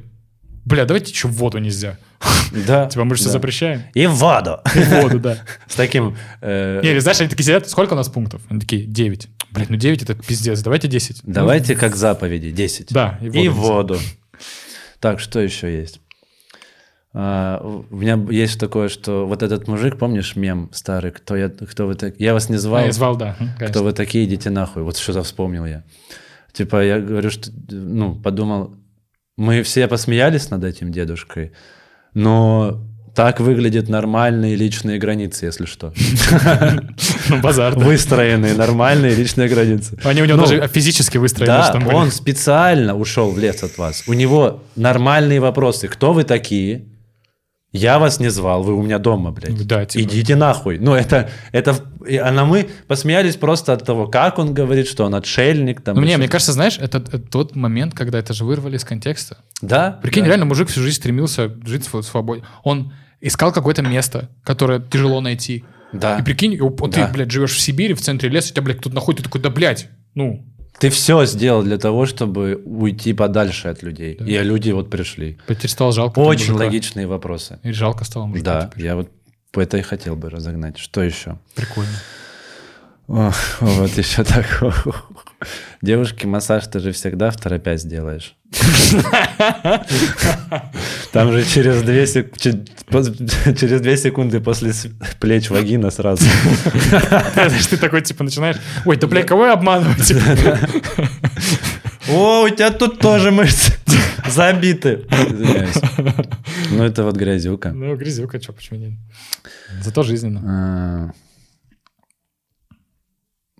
бля, 0.64 0.84
давайте 0.84 1.14
что, 1.14 1.28
воду 1.28 1.58
нельзя. 1.58 1.96
Да. 2.66 2.86
Типа, 2.90 3.04
мы 3.04 3.14
же 3.16 3.22
все 3.22 3.30
запрещаем. 3.30 3.82
И 3.94 4.06
воду. 4.06 4.60
И 4.74 4.80
воду, 5.02 5.18
да. 5.20 5.38
С 5.66 5.74
таким... 5.74 6.16
э, 6.40 6.80
Не, 6.82 6.90
или 6.90 6.98
знаешь, 6.98 7.20
они 7.20 7.28
такие 7.30 7.44
сидят, 7.44 7.68
сколько 7.68 7.92
у 7.94 7.96
нас 7.96 8.08
пунктов? 8.08 8.42
Они 8.48 8.60
такие, 8.60 8.84
9. 8.84 9.28
Блядь, 9.52 9.70
ну 9.70 9.76
9 9.76 10.02
это 10.02 10.14
пиздец, 10.14 10.60
давайте 10.62 10.88
10. 10.88 11.20
Давайте 11.24 11.74
как 11.76 11.96
заповеди, 11.96 12.50
10. 12.50 12.92
Да, 12.92 13.18
и 13.20 13.48
воду. 13.48 13.98
Так, 15.00 15.18
что 15.20 15.40
еще 15.40 15.72
есть? 15.74 16.00
А, 17.12 17.60
у 17.90 17.96
меня 17.96 18.18
есть 18.30 18.60
такое, 18.60 18.88
что 18.88 19.26
вот 19.26 19.42
этот 19.42 19.66
мужик, 19.66 19.98
помнишь 19.98 20.36
мем 20.36 20.68
старый, 20.72 21.10
кто, 21.10 21.34
я, 21.36 21.48
кто 21.48 21.86
вы 21.86 21.94
так... 21.96 22.14
Я 22.20 22.34
вас 22.34 22.48
не 22.48 22.56
звал, 22.56 22.82
А, 22.82 22.86
я 22.86 22.92
звал, 22.92 23.16
да. 23.16 23.36
м, 23.40 23.48
кто 23.48 23.58
конечно. 23.58 23.82
вы 23.82 23.92
такие, 23.92 24.24
идите 24.26 24.50
нахуй. 24.50 24.82
Вот 24.84 24.96
что-то 24.96 25.22
вспомнил 25.24 25.66
я. 25.66 25.82
Типа 26.52 26.84
я 26.84 27.00
говорю, 27.00 27.30
что, 27.30 27.50
ну, 27.70 28.14
подумал, 28.14 28.76
мы 29.36 29.62
все 29.64 29.88
посмеялись 29.88 30.50
над 30.50 30.62
этим 30.62 30.92
дедушкой, 30.92 31.52
но 32.14 32.80
так 33.14 33.40
выглядят 33.40 33.88
нормальные 33.88 34.54
личные 34.54 34.98
границы, 34.98 35.46
если 35.46 35.66
что. 35.66 35.92
Ну, 37.28 37.40
базар. 37.40 37.74
Выстроенные 37.78 38.54
нормальные 38.54 39.14
личные 39.14 39.48
границы. 39.48 39.98
Они 40.04 40.22
у 40.22 40.24
него 40.24 40.38
Ну, 40.38 40.46
даже 40.46 40.68
физически 40.68 41.18
выстроены. 41.18 41.52
Да, 41.52 41.80
он 41.92 42.10
специально 42.10 42.96
ушел 42.96 43.30
в 43.30 43.38
лес 43.38 43.62
от 43.62 43.78
вас. 43.78 44.04
У 44.06 44.12
него 44.12 44.62
нормальные 44.76 45.40
вопросы. 45.40 45.88
Кто 45.88 46.12
вы 46.12 46.24
такие? 46.24 46.86
Я 47.72 48.00
вас 48.00 48.18
не 48.18 48.30
звал, 48.30 48.64
вы 48.64 48.74
у 48.74 48.82
меня 48.82 48.98
дома, 48.98 49.30
блядь. 49.30 49.66
Да, 49.66 49.84
типа. 49.86 50.02
Идите 50.02 50.34
нахуй. 50.34 50.78
Ну, 50.78 50.94
это, 50.94 51.30
это... 51.52 51.76
и- 52.06 52.16
А 52.16 52.32
мы 52.44 52.68
посмеялись 52.88 53.36
просто 53.36 53.72
от 53.72 53.84
того, 53.86 54.08
как 54.08 54.38
он 54.40 54.52
говорит, 54.54 54.88
что 54.88 55.04
он 55.04 55.14
отшельник. 55.14 55.80
Там, 55.80 55.94
Ну, 55.94 56.00
мне, 56.02 56.16
мне 56.16 56.26
кажется, 56.28 56.52
знаешь, 56.52 56.78
это, 56.80 56.98
это 56.98 57.18
тот 57.20 57.54
момент, 57.54 57.94
когда 57.94 58.18
это 58.18 58.32
же 58.34 58.44
вырвали 58.44 58.76
из 58.76 58.84
контекста. 58.84 59.38
Да? 59.62 60.00
Прикинь, 60.02 60.22
да. 60.24 60.28
реально 60.30 60.46
мужик 60.46 60.68
всю 60.68 60.80
жизнь 60.80 60.96
стремился 60.96 61.48
жить 61.64 61.88
в 61.92 62.02
свободе. 62.02 62.42
Он 62.64 62.92
искал 63.20 63.52
какое-то 63.52 63.82
место, 63.82 64.30
которое 64.42 64.80
тяжело 64.80 65.20
найти. 65.20 65.64
Да. 65.92 66.18
И 66.18 66.22
прикинь, 66.24 66.58
вот 66.60 66.76
Да. 66.90 67.06
ты, 67.06 67.12
блядь, 67.12 67.30
живешь 67.30 67.52
в 67.52 67.60
Сибири, 67.60 67.94
в 67.94 68.00
центре 68.00 68.28
леса, 68.30 68.48
и 68.50 68.52
тебя, 68.52 68.62
блядь, 68.62 68.80
тут 68.80 68.94
находит, 68.94 69.18
ты 69.18 69.24
такой, 69.24 69.40
да, 69.40 69.50
блядь, 69.50 69.88
ну, 70.14 70.44
Ты 70.80 70.88
все 70.90 71.24
сделал 71.26 71.62
для 71.62 71.76
того, 71.78 72.06
чтобы 72.06 72.60
уйти 72.64 73.12
подальше 73.12 73.68
от 73.68 73.82
людей. 73.82 74.14
И 74.14 74.38
люди 74.38 74.70
вот 74.70 74.88
пришли. 74.90 75.38
теперь 75.46 75.68
стало 75.70 75.92
жалко. 75.92 76.18
Очень 76.18 76.52
мужика. 76.52 76.64
логичные 76.64 77.06
вопросы. 77.06 77.58
И 77.62 77.72
жалко 77.72 78.04
стало 78.04 78.26
мужика 78.26 78.44
Да, 78.62 78.66
теперь. 78.72 78.84
я 78.86 78.96
вот 78.96 79.10
по 79.52 79.60
это 79.60 79.76
и 79.76 79.82
хотел 79.82 80.16
бы 80.16 80.30
разогнать. 80.30 80.78
Что 80.78 81.02
еще? 81.02 81.38
Прикольно. 81.54 81.92
О, 83.08 83.32
вот 83.60 83.90
еще 83.98 84.24
так. 84.24 84.62
Девушке 85.82 86.26
массаж 86.28 86.66
ты 86.68 86.78
же 86.80 86.92
всегда 86.92 87.30
в 87.30 87.36
торопясь 87.36 87.82
делаешь. 87.84 88.36
Там 91.12 91.32
же 91.32 91.44
через 91.44 91.82
две, 91.82 92.06
сек- 92.06 92.36
через 92.40 93.80
две 93.80 93.96
секунды 93.96 94.40
после 94.40 94.72
плеч 95.18 95.50
вагина 95.50 95.90
сразу. 95.90 96.24
Ты 97.68 97.76
такой, 97.76 98.02
типа, 98.02 98.22
начинаешь, 98.24 98.56
ой, 98.84 98.96
да, 98.96 99.06
блядь, 99.06 99.26
кого 99.26 99.46
я 99.46 99.54
обманываю? 99.54 99.96
О, 102.08 102.44
у 102.44 102.48
тебя 102.48 102.70
тут 102.70 102.98
тоже 103.00 103.30
мышцы 103.30 103.72
забиты. 104.28 105.04
Ну, 106.70 106.84
это 106.84 107.02
вот 107.04 107.16
грязюка. 107.16 107.72
Ну, 107.72 107.96
грязюка, 107.96 108.40
что, 108.40 108.52
почему 108.52 108.78
нет? 108.78 108.92
Зато 109.82 110.02
жизненно. 110.02 110.40
А, 110.44 111.10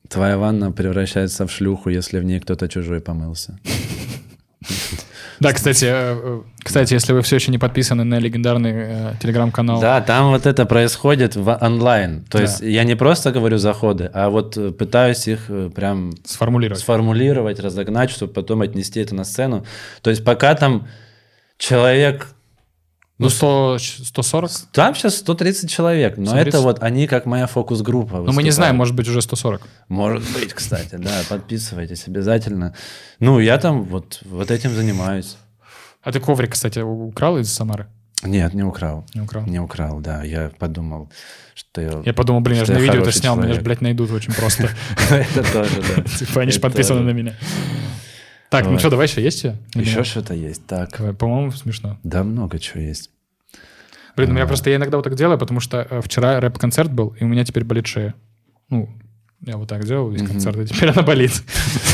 Твоя 0.09 0.39
ванна 0.39 0.73
превращается 0.73 1.47
в 1.47 1.53
шлюху, 1.53 1.89
если 1.91 2.19
в 2.19 2.25
ней 2.25 2.41
кто-то 2.41 2.69
чужой 2.69 3.01
помылся. 3.01 3.59
Да, 5.41 5.53
кстати, 5.53 5.87
э, 5.87 5.91
э, 6.23 6.41
кстати, 6.63 6.93
если 6.95 7.13
вы 7.15 7.23
все 7.23 7.37
еще 7.37 7.51
не 7.51 7.59
подписаны 7.59 8.05
на 8.05 8.19
легендарный 8.19 8.73
э, 8.75 9.13
телеграм-канал, 9.21 9.81
Да, 9.81 10.01
там 10.03 10.31
вот 10.31 10.47
это 10.47 10.67
происходит 10.67 11.35
в 11.35 11.59
онлайн. 11.61 12.25
То 12.29 12.39
Да. 12.39 12.45
есть 12.45 12.61
я 12.61 12.85
не 12.85 12.95
просто 12.95 13.33
говорю 13.33 13.57
заходы, 13.59 14.11
а 14.13 14.29
вот 14.29 14.57
э, 14.59 14.71
пытаюсь 14.71 15.27
их 15.29 15.51
прям 15.75 16.13
сформулировать. 16.25 16.81
сформулировать, 16.81 17.59
разогнать, 17.59 18.11
чтобы 18.11 18.33
потом 18.35 18.61
отнести 18.61 19.01
это 19.01 19.15
на 19.15 19.25
сцену. 19.25 19.65
То 20.03 20.11
есть 20.11 20.25
пока 20.25 20.55
там 20.55 20.87
человек... 21.59 22.29
Ну, 23.21 23.29
100, 23.29 23.79
140? 23.79 24.51
Там 24.73 24.95
сейчас 24.95 25.17
130 25.17 25.71
человек, 25.71 26.17
но 26.17 26.27
130? 26.27 26.49
это 26.49 26.61
вот 26.61 26.83
они 26.83 27.07
как 27.07 27.27
моя 27.27 27.47
фокус-группа. 27.47 28.17
Ну, 28.17 28.33
мы 28.33 28.43
не 28.43 28.51
знаем, 28.51 28.77
может 28.77 28.95
быть, 28.95 29.09
уже 29.09 29.21
140. 29.21 29.61
Может 29.89 30.23
быть, 30.33 30.55
кстати, 30.55 30.97
да, 30.97 31.13
подписывайтесь 31.29 32.09
обязательно. 32.09 32.75
Ну, 33.19 33.39
я 33.39 33.59
там 33.59 33.83
вот, 33.83 34.21
вот 34.25 34.51
этим 34.51 34.75
занимаюсь. 34.75 35.37
А 36.03 36.13
ты 36.13 36.21
коврик, 36.21 36.53
кстати, 36.53 36.79
украл 36.79 37.37
из 37.37 37.53
Самары? 37.53 37.87
Нет, 38.23 38.55
не 38.55 38.63
украл. 38.63 39.05
Не 39.15 39.21
украл. 39.21 39.45
Не 39.47 39.61
украл, 39.61 40.01
да. 40.01 40.23
Я 40.25 40.51
подумал, 40.59 41.11
что 41.55 41.81
я... 41.81 42.03
Я 42.05 42.15
подумал, 42.15 42.41
блин, 42.41 42.59
я 42.59 42.65
же 42.65 42.73
на 42.73 42.79
видео 42.79 43.03
это 43.03 43.13
снял, 43.13 43.37
меня 43.37 43.55
же, 43.55 43.61
блядь, 43.61 43.83
найдут 43.83 44.11
очень 44.11 44.33
просто. 44.33 44.71
Это 45.11 45.43
тоже, 45.53 45.83
да. 45.97 46.03
Типа, 46.19 46.41
они 46.43 46.53
же 46.53 46.61
подписаны 46.61 47.01
на 47.01 47.11
меня. 47.11 47.35
Так, 48.51 48.67
ну 48.67 48.79
что, 48.79 48.91
давай 48.91 49.07
еще 49.07 49.23
есть? 49.23 49.47
Еще 49.75 50.05
что-то 50.05 50.35
есть. 50.35 50.67
Так, 50.67 51.17
По-моему, 51.17 51.53
смешно. 51.53 51.99
да 52.03 52.23
много 52.25 52.59
чего 52.59 52.81
есть. 52.83 53.11
Блин, 54.17 54.33
ну 54.33 54.39
я 54.39 54.45
А. 54.45 54.47
просто 54.49 54.71
я 54.71 54.77
иногда 54.77 54.97
вот 54.99 55.05
так 55.05 55.15
делаю, 55.15 55.39
потому 55.39 55.61
что 55.61 55.87
э, 55.89 56.01
вчера 56.03 56.41
рэп-концерт 56.41 56.91
был, 56.93 57.15
и 57.19 57.25
у 57.25 57.29
меня 57.29 57.45
теперь 57.45 57.65
болит 57.65 57.87
шея. 57.87 58.15
Ну, 58.69 58.89
я 59.47 59.57
вот 59.57 59.69
так 59.69 59.87
делал 59.87 60.11
весь 60.11 60.27
концерт, 60.29 60.59
и 60.59 60.67
теперь 60.67 60.91
она 60.91 61.03
болит. 61.03 61.33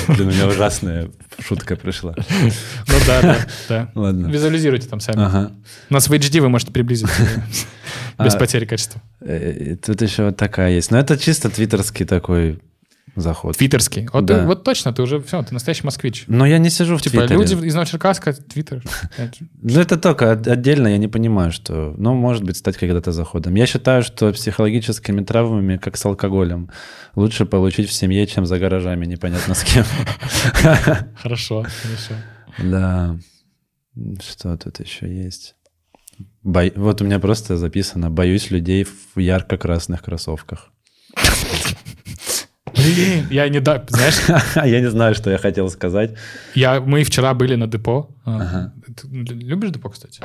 Блин, 0.09 0.29
у 0.29 0.33
меня 0.33 0.49
ужасная 0.49 1.11
шутка 1.39 1.77
пришла. 1.77 2.15
Ну 2.17 2.95
да, 3.07 3.21
да, 3.23 3.37
да. 3.69 3.91
Ладно. 3.95 4.27
Визуализируйте 4.29 4.89
там 4.89 4.99
сами. 5.01 5.23
Ага. 5.23 5.53
У 5.91 5.95
нас 5.95 6.09
в 6.09 6.13
HD 6.13 6.41
вы 6.41 6.49
можете 6.49 6.73
приблизить 6.73 7.07
без 8.19 8.35
А. 8.35 8.39
потери 8.39 8.65
качества. 8.65 9.01
Э, 9.21 9.77
Тут 9.77 10.01
еще 10.03 10.25
вот 10.25 10.37
такая 10.39 10.73
есть. 10.73 10.91
Но 10.91 10.99
это 10.99 11.19
чисто 11.19 11.51
твиттерский 11.51 12.07
такой 12.07 12.61
заход. 13.17 13.57
Твиттерский. 13.57 14.09
Вот, 14.13 14.25
Да. 14.27 14.41
ты- 14.41 14.47
вот 14.47 14.63
точно, 14.65 14.93
ты 14.93 15.03
уже 15.03 15.21
все, 15.23 15.43
ты 15.43 15.53
настоящий 15.55 15.85
москвич. 15.85 16.25
Но 16.29 16.47
я 16.47 16.59
не 16.59 16.71
сижу 16.71 16.97
в 16.97 17.03
Типа 17.03 17.27
Твиттере. 17.27 17.41
люди 17.41 17.67
из 17.67 17.75
Новочеркасска, 17.75 18.33
Твиттер. 18.35 18.83
Ну, 19.63 19.81
это 19.81 19.97
только 19.97 20.33
от- 20.33 20.47
отдельно, 20.47 20.89
я 20.89 20.99
не 20.99 21.09
понимаю, 21.09 21.51
что... 21.53 21.95
Ну, 21.99 22.15
может 22.15 22.45
быть, 22.45 22.57
стать 22.57 22.77
когда-то 22.77 23.13
заходом. 23.13 23.55
Я 23.55 23.67
считаю, 23.67 24.03
что 24.03 24.33
психологическими 24.33 25.25
травмами, 25.25 25.77
как 25.77 25.97
с 25.97 26.05
алкоголем, 26.05 26.71
лучше 27.15 27.47
получить 27.47 27.89
в 27.89 27.93
семье, 27.93 28.27
чем 28.27 28.47
за 28.47 28.59
гаражами, 28.59 29.07
непонятно 29.07 29.55
с 29.55 29.65
кем. 29.65 29.85
Хорошо, 31.17 31.65
хорошо. 31.83 32.15
Да. 32.59 33.19
Что 34.23 34.57
тут 34.57 34.81
еще 34.81 35.07
есть? 35.13 35.55
Бо- 36.43 36.71
Вот 36.77 37.01
у 37.03 37.05
меня 37.05 37.19
просто 37.19 37.57
записано 37.57 38.11
«Боюсь 38.11 38.51
людей 38.51 38.85
в 39.15 39.19
ярко-красных 39.19 40.03
кроссовках». 40.03 40.71
Блин, 42.95 43.27
я 43.31 43.49
не 43.49 43.61
да, 43.61 43.85
знаешь, 43.89 44.15
Я 44.57 44.81
не 44.81 44.91
знаю, 44.91 45.15
что 45.15 45.31
я 45.31 45.39
хотел 45.39 45.69
сказать. 45.71 46.13
я, 46.55 46.81
мы 46.81 47.03
вчера 47.05 47.35
были 47.35 47.55
на 47.57 47.67
депо. 47.67 48.11
А, 48.25 48.37
Ага. 48.37 48.73
Ты 48.97 49.07
любишь 49.35 49.71
депо, 49.71 49.89
кстати? 49.91 50.21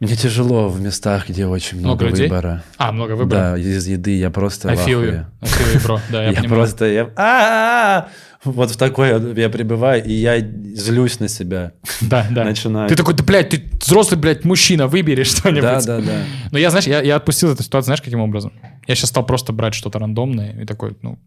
Мне 0.00 0.16
тяжело 0.16 0.68
в 0.68 0.80
местах, 0.80 1.28
где 1.28 1.46
очень 1.46 1.78
Много 1.78 2.04
много 2.04 2.06
людей? 2.08 2.28
выбора. 2.28 2.64
А, 2.76 2.90
много 2.90 3.12
выбора. 3.12 3.38
Да, 3.52 3.58
из 3.58 3.86
еды 3.86 4.18
я 4.18 4.30
просто 4.30 4.68
I 4.70 4.74
feel 4.74 5.00
you. 5.04 5.24
I 5.40 5.48
feel 5.48 5.74
you, 5.76 5.86
bro. 5.86 6.00
Да, 6.10 6.22
я, 6.24 6.30
Я, 6.30 6.36
понимаю. 6.40 6.60
просто... 6.60 6.86
Я... 6.86 7.02
А-а-а! 7.14 8.08
Вот 8.42 8.72
в 8.72 8.76
такой 8.76 9.10
я 9.38 9.48
прибываю, 9.48 10.02
и 10.04 10.12
я 10.12 10.40
злюсь 10.40 11.20
на 11.20 11.28
себя. 11.28 11.72
Да, 12.00 12.26
да. 12.32 12.42
Начинаю. 12.42 12.88
Ты 12.88 12.96
такой, 12.96 13.14
да, 13.14 13.22
блядь, 13.22 13.50
ты 13.50 13.62
взрослый, 13.80 14.18
блядь, 14.18 14.44
мужчина, 14.44 14.88
выбери 14.88 15.22
что-нибудь. 15.22 15.62
Да, 15.62 15.80
да, 15.80 16.00
да. 16.00 16.12
Но 16.50 16.58
я, 16.58 16.70
знаешь, 16.70 16.86
я, 16.88 17.00
я 17.00 17.14
отпустил 17.14 17.52
эту 17.52 17.62
ситуацию, 17.62 17.86
знаешь, 17.86 18.02
каким 18.02 18.18
образом? 18.20 18.52
Я 18.86 18.94
сейчас 18.94 19.10
стал 19.10 19.24
просто 19.26 19.52
брать 19.52 19.74
что-то 19.74 19.98
рандомное 19.98 20.60
и 20.62 20.64
такой, 20.66 20.96
ну, 21.02 21.18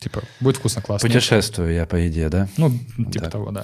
типа, 0.00 0.22
будет 0.40 0.56
вкусно, 0.56 0.82
классно. 0.82 1.08
Путешествую 1.08 1.72
я 1.72 1.86
по 1.86 1.96
еде, 1.96 2.28
да? 2.28 2.48
Ну, 2.56 2.70
типа 2.70 3.24
Да. 3.24 3.30
того, 3.30 3.50
да. 3.50 3.62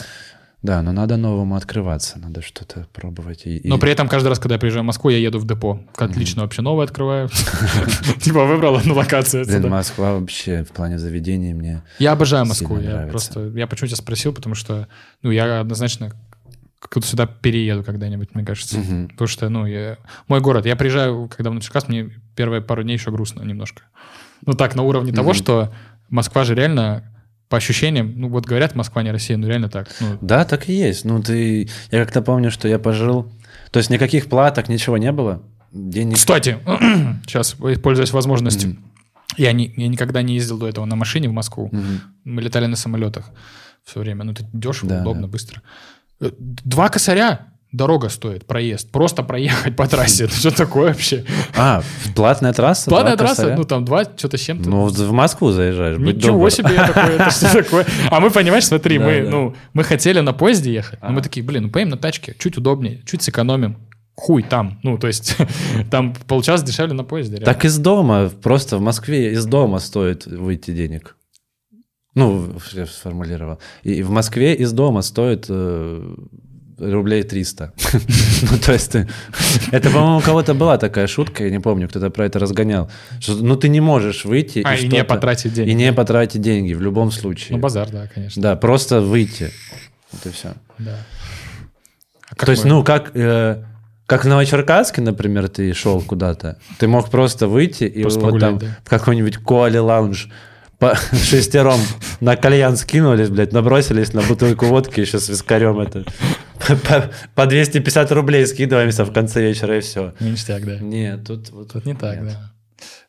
Да, 0.62 0.80
но 0.80 0.92
надо 0.92 1.16
новому 1.16 1.56
открываться, 1.56 2.20
надо 2.20 2.40
что-то 2.40 2.86
пробовать. 2.92 3.46
И, 3.46 3.56
и- 3.56 3.68
Но 3.68 3.78
при 3.78 3.90
этом 3.90 4.06
каждый 4.08 4.28
раз, 4.28 4.38
когда 4.38 4.54
я 4.54 4.58
приезжаю 4.60 4.84
в 4.84 4.86
Москву, 4.86 5.10
я 5.10 5.18
еду 5.18 5.40
в 5.40 5.44
депо. 5.46 5.80
Отлично, 5.96 6.42
вообще 6.42 6.62
новое 6.62 6.84
открываю. 6.84 7.28
Типа 8.20 8.44
выбрал 8.44 8.76
одну 8.76 8.94
локацию. 8.94 9.44
Блин. 9.44 9.68
Москва 9.68 10.14
вообще 10.20 10.62
в 10.62 10.68
плане 10.70 10.98
заведений 11.00 11.52
мне... 11.52 11.82
Я 11.98 12.12
обожаю 12.12 12.46
Москву. 12.46 12.78
Я 12.78 13.08
просто, 13.10 13.48
я 13.56 13.66
почему 13.66 13.88
тебя 13.88 13.96
спросил, 13.96 14.32
потому 14.32 14.54
что, 14.54 14.86
ну, 15.22 15.32
я 15.32 15.60
однозначно 15.60 16.12
как-то 16.88 17.08
сюда 17.08 17.26
перееду 17.26 17.84
когда-нибудь, 17.84 18.34
мне 18.34 18.44
кажется. 18.44 18.78
Мгм. 18.78 19.08
Потому 19.10 19.28
что, 19.28 19.48
ну, 19.48 19.66
я... 19.66 19.98
мой 20.28 20.40
город. 20.40 20.66
Я 20.66 20.76
приезжаю, 20.76 21.28
когда 21.28 21.50
в 21.50 21.54
Новочеркасск, 21.54 21.88
мне 21.88 22.10
первые 22.36 22.60
пару 22.60 22.82
дней 22.82 22.94
еще 22.94 23.10
грустно 23.10 23.42
немножко. 23.42 23.82
Ну, 24.44 24.54
так, 24.54 24.74
на 24.74 24.82
уровне 24.82 25.12
того, 25.12 25.30
Мгм. 25.30 25.38
что 25.38 25.72
Москва 26.10 26.44
же 26.44 26.54
реально, 26.54 27.04
по 27.48 27.56
ощущениям, 27.56 28.12
ну, 28.16 28.28
вот 28.28 28.46
говорят, 28.46 28.74
Москва 28.74 29.02
не 29.02 29.10
Россия, 29.12 29.36
ну, 29.36 29.46
реально 29.46 29.68
так. 29.68 29.88
Ну, 30.00 30.18
Да, 30.20 30.44
так 30.44 30.68
и 30.68 30.72
есть. 30.72 31.04
Ну, 31.04 31.22
ты... 31.22 31.68
Я 31.90 32.04
как-то 32.04 32.20
помню, 32.22 32.50
что 32.50 32.66
я 32.68 32.78
пожил... 32.78 33.30
То 33.70 33.78
есть 33.78 33.88
никаких 33.90 34.28
платок, 34.28 34.68
ничего 34.68 34.98
не 34.98 35.12
было. 35.12 35.42
Денег... 35.70 36.16
Кстати, 36.16 36.58
сейчас, 37.26 37.54
пользуясь 37.82 38.12
возможностью, 38.12 38.76
я, 39.38 39.52
не, 39.52 39.72
я 39.76 39.88
никогда 39.88 40.20
не 40.22 40.34
ездил 40.34 40.58
до 40.58 40.68
этого 40.68 40.84
на 40.84 40.96
машине 40.96 41.28
в 41.28 41.32
Москву. 41.32 41.68
Мгм. 41.72 42.00
Мы 42.24 42.42
летали 42.42 42.66
на 42.66 42.76
самолетах 42.76 43.30
все 43.84 44.00
время. 44.00 44.24
Ну, 44.24 44.32
это 44.32 44.44
дешево, 44.52 44.88
Да, 44.90 45.00
удобно, 45.02 45.22
да. 45.22 45.28
быстро. 45.28 45.62
Э, 46.22 46.30
Два 46.38 46.88
косаря 46.88 47.48
дорога 47.72 48.08
стоит, 48.10 48.46
проезд. 48.46 48.90
Просто 48.92 49.22
проехать 49.22 49.76
по 49.76 49.86
трассе. 49.88 50.24
Это 50.24 50.34
что 50.34 50.50
такое 50.50 50.88
вообще? 50.88 51.24
А, 51.56 51.82
платная 52.14 52.52
трасса? 52.52 52.90
Платная 52.90 53.16
трасса, 53.16 53.36
косаря? 53.42 53.56
ну 53.56 53.64
там 53.64 53.84
два, 53.84 54.04
что-то 54.04 54.36
с 54.36 54.40
чем-то. 54.40 54.68
Ну, 54.68 54.86
в 54.88 55.12
Москву 55.12 55.52
заезжаешь. 55.52 55.98
Ничего 55.98 56.50
себе 56.50 56.70
это 56.76 57.30
что 57.30 57.62
такое? 57.62 57.86
А 58.10 58.20
мы, 58.20 58.30
понимаешь, 58.30 58.64
смотри, 58.66 58.98
Да, 58.98 59.04
мы, 59.06 59.22
да. 59.22 59.30
ну, 59.30 59.54
мы 59.72 59.84
хотели 59.84 60.20
на 60.20 60.32
поезде 60.34 60.72
ехать, 60.72 61.00
но 61.02 61.08
мы 61.08 61.14
Ага. 61.14 61.22
такие, 61.24 61.44
блин, 61.44 61.64
ну 61.64 61.70
поедем 61.70 61.90
на 61.92 61.96
тачке, 61.96 62.34
чуть 62.38 62.56
удобнее, 62.58 63.00
чуть 63.06 63.22
сэкономим. 63.22 63.76
Хуй 64.14 64.42
там. 64.42 64.78
Ну, 64.82 64.98
то 64.98 65.06
есть 65.06 65.36
там 65.90 66.14
получалось 66.28 66.62
дешевле 66.62 66.92
на 66.92 67.04
поезде. 67.04 67.36
реально. 67.36 67.46
Так 67.54 67.64
из 67.64 67.78
дома, 67.78 68.28
просто 68.42 68.76
в 68.76 68.82
Москве 68.82 69.32
из 69.32 69.46
дома 69.46 69.78
стоит 69.78 70.26
выйти 70.26 70.72
денег. 70.72 71.16
Ну, 72.14 72.52
я 72.72 72.86
сформулировал. 72.86 73.58
И 73.82 74.02
в 74.02 74.10
Москве 74.10 74.54
из 74.54 74.72
дома 74.72 75.00
стоит 75.02 75.46
э, 75.48 76.14
рублей 76.78 77.22
300. 77.22 77.72
Ну, 78.50 78.58
то 78.58 78.72
есть, 78.72 78.92
ты- 78.92 79.08
это, 79.70 79.88
по-моему, 79.88 80.18
у 80.18 80.20
кого-то 80.20 80.52
была 80.54 80.76
такая 80.78 81.06
шутка, 81.06 81.44
я 81.44 81.50
не 81.50 81.60
помню, 81.60 81.88
кто-то 81.88 82.10
про 82.10 82.26
это 82.26 82.38
разгонял. 82.38 82.90
Что, 83.20 83.34
ну, 83.36 83.56
ты 83.56 83.68
не 83.68 83.80
можешь 83.80 84.24
выйти 84.24 84.62
А, 84.64 84.74
и 84.74 84.82
не 84.84 84.88
что-то- 84.90 85.04
потратить 85.04 85.54
деньги. 85.54 85.70
И 85.70 85.74
не 85.74 85.92
потратить 85.92 86.40
деньги 86.42 86.74
в 86.74 86.82
любом 86.82 87.10
случае. 87.12 87.56
Ну, 87.56 87.62
базар, 87.62 87.88
да, 87.90 88.08
конечно. 88.12 88.42
Да, 88.42 88.56
просто 88.56 89.00
выйти. 89.00 89.50
Вот 90.10 90.26
и 90.26 90.30
все. 90.30 90.52
Да. 90.78 90.96
А 92.28 92.34
То 92.46 92.50
есть, 92.52 92.64
мы- 92.64 92.70
ну, 92.70 92.84
как, 92.84 93.12
э, 93.14 93.62
как 94.06 94.24
в 94.24 94.28
Новочеркасске, 94.28 95.00
например, 95.00 95.48
ты 95.48 95.72
шел 95.72 96.00
куда-то, 96.02 96.58
ты 96.78 96.88
мог 96.88 97.08
просто 97.10 97.46
выйти 97.46 97.84
и 97.84 98.02
Просто 98.02 98.20
вот 98.20 98.40
там 98.40 98.54
погулять, 98.54 98.74
да. 98.76 98.78
в 98.84 98.90
какой-нибудь 98.90 99.36
Коали 99.38 99.78
лаунж 99.78 100.28
по 100.82 100.96
шестером 101.16 101.78
на 102.20 102.34
кальян 102.34 102.76
скинулись, 102.76 103.28
блядь, 103.28 103.52
набросились 103.52 104.12
на 104.14 104.22
бутылку 104.22 104.66
водки 104.66 104.98
еще 104.98 105.20
с 105.20 105.28
вискарем 105.28 105.78
это. 105.78 106.04
По, 106.88 107.10
по 107.36 107.46
250 107.46 108.10
рублей 108.10 108.44
скидываемся 108.48 109.04
в 109.04 109.12
конце 109.12 109.42
вечера 109.42 109.78
и 109.78 109.80
все. 109.80 110.12
Ништяк, 110.18 110.64
да. 110.64 110.78
Нет, 110.80 111.24
тут... 111.24 111.50
Вот, 111.50 111.72
Тут 111.72 111.86
не 111.86 111.94
так, 111.94 112.16
нет. 112.20 112.32
да. 112.32 112.52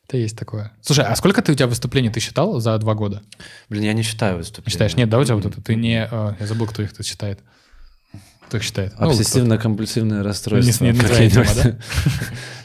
Это 0.08 0.18
есть 0.18 0.38
такое. 0.38 0.72
Слушай, 0.82 1.06
а 1.06 1.16
сколько 1.16 1.42
ты 1.42 1.52
у 1.52 1.56
тебя 1.56 1.66
выступлений 1.66 2.10
ты 2.12 2.20
считал 2.20 2.60
за 2.60 2.78
два 2.78 2.94
года? 2.94 3.24
Блин, 3.70 3.84
я 3.84 3.94
не 3.94 4.04
считаю 4.04 4.34
Не 4.34 4.38
выступления. 4.40 4.72
считаешь? 4.72 4.96
Нет, 4.96 5.10
да, 5.10 5.18
у 5.18 5.24
тебя 5.24 5.36
вот 5.36 5.46
это? 5.48 5.60
Ты 5.60 5.74
не... 5.74 6.04
а, 6.06 6.36
Я 6.40 6.46
забыл, 6.46 6.68
кто 6.68 6.84
их 6.84 6.94
тут 6.94 7.08
считает. 7.08 7.40
Их 8.58 8.64
считает? 8.64 8.94
Ну, 9.00 9.10
Обсессивно-компульсивное 9.12 10.24
расстройство. 10.24 10.84
Не- 10.86 10.92
не 10.92 11.00
твоя 11.00 11.30
тема, 11.30 11.46
какие-нибудь. 11.46 11.82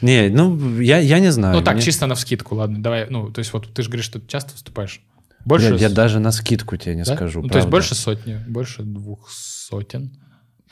Не, 0.01 0.29
ну, 0.29 0.79
я, 0.79 0.97
я 0.99 1.19
не 1.19 1.31
знаю. 1.31 1.55
Ну, 1.57 1.63
так, 1.63 1.75
Мне- 1.75 1.83
чисто 1.83 2.05
на 2.07 2.15
вскидку, 2.15 2.55
ладно. 2.55 2.81
Давай, 2.81 3.07
ну, 3.09 3.31
то 3.31 3.39
есть 3.39 3.51
вот 3.53 3.73
ты 3.73 3.81
же 3.83 3.89
говоришь, 3.89 4.05
что 4.05 4.19
ты 4.19 4.27
часто 4.27 4.53
выступаешь. 4.53 5.01
Больше... 5.45 5.69
Блядь, 5.69 5.81
я 5.81 5.89
даже 5.89 6.19
на 6.19 6.31
скидку 6.31 6.75
тебе 6.77 6.95
не 6.95 7.03
да? 7.03 7.15
скажу. 7.15 7.41
Ну, 7.41 7.47
то 7.49 7.57
есть 7.57 7.69
больше 7.69 7.95
сотни, 7.95 8.37
больше 8.47 8.83
двух 8.83 9.29
сотен. 9.31 10.11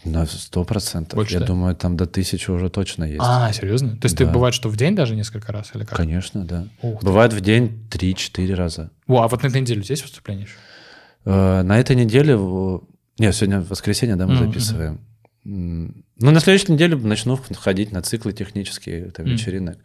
На 0.04 0.26
сто 0.26 0.64
процентов. 0.64 1.30
Я 1.32 1.40
да? 1.40 1.46
думаю, 1.48 1.76
там 1.76 1.98
до 1.98 2.06
тысячи 2.06 2.52
уже 2.52 2.70
точно 2.70 3.04
есть. 3.06 3.20
А, 3.22 3.52
серьезно? 3.52 3.98
То 3.98 4.06
есть 4.06 4.16
ты 4.18 4.26
Да. 4.26 4.32
бывает, 4.32 4.54
что 4.54 4.70
в 4.70 4.78
день 4.78 4.96
даже 4.96 5.16
несколько 5.16 5.52
раз 5.52 5.72
или 5.74 5.84
как? 5.86 5.98
Конечно, 5.98 6.46
да. 6.46 6.68
Ух 6.82 7.00
ты. 7.00 7.06
Бывает 7.06 7.34
в 7.34 7.42
день 7.42 7.88
3-4 7.90 8.54
раза. 8.54 8.92
О, 9.08 9.22
а 9.24 9.28
вот 9.28 9.42
на 9.42 9.48
этой 9.48 9.62
неделе 9.62 9.84
есть 9.88 10.04
выступление 10.04 10.46
еще? 10.46 10.56
Э, 11.26 11.64
На 11.64 11.80
этой 11.80 11.96
неделе... 11.96 12.36
в- 12.38 12.84
Не, 13.18 13.34
сегодня 13.34 13.62
воскресенье, 13.62 14.16
да, 14.16 14.28
мы 14.28 14.36
Мгм, 14.36 14.48
записываем. 14.48 15.00
Ну, 15.50 15.94
на 16.32 16.40
следующей 16.42 16.74
неделе 16.74 16.98
начну 16.98 17.40
ходить 17.58 17.94
на 17.94 18.02
циклы 18.02 18.34
технические, 18.34 19.12
там, 19.12 19.26
Мгм. 19.26 19.36
вечеринок. 19.36 19.78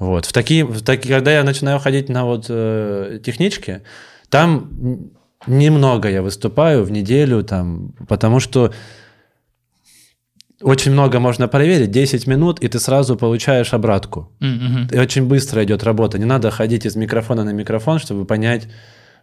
Вот. 0.00 0.26
В 0.26 0.32
такие, 0.32 0.64
в 0.64 0.82
такие, 0.82 1.14
когда 1.14 1.32
я 1.32 1.44
начинаю 1.44 1.78
ходить 1.78 2.08
на 2.08 2.24
вот 2.24 2.46
э, 2.48 3.20
технички, 3.24 3.82
там 4.28 5.12
немного 5.46 6.08
я 6.10 6.20
выступаю 6.20 6.82
в 6.82 6.90
неделю, 6.90 7.44
там, 7.44 7.92
потому 8.08 8.40
что 8.40 8.72
очень 10.62 10.90
много 10.90 11.20
можно 11.20 11.46
проверить, 11.46 11.92
10 11.92 12.26
минут, 12.26 12.58
и 12.58 12.66
ты 12.66 12.80
сразу 12.80 13.16
получаешь 13.16 13.72
обратку. 13.72 14.32
Мгм. 14.40 14.88
И 14.90 14.98
очень 14.98 15.28
быстро 15.28 15.62
идет 15.62 15.84
работа. 15.84 16.18
Не 16.18 16.24
надо 16.24 16.50
ходить 16.50 16.86
из 16.86 16.96
микрофона 16.96 17.44
на 17.44 17.50
микрофон, 17.50 18.00
чтобы 18.00 18.24
понять, 18.24 18.66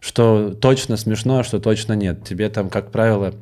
что 0.00 0.54
точно 0.54 0.96
смешно, 0.96 1.40
а 1.40 1.44
что 1.44 1.60
точно 1.60 1.92
нет. 1.92 2.24
Тебе 2.24 2.48
там, 2.48 2.70
как 2.70 2.90
правило, 2.90 3.34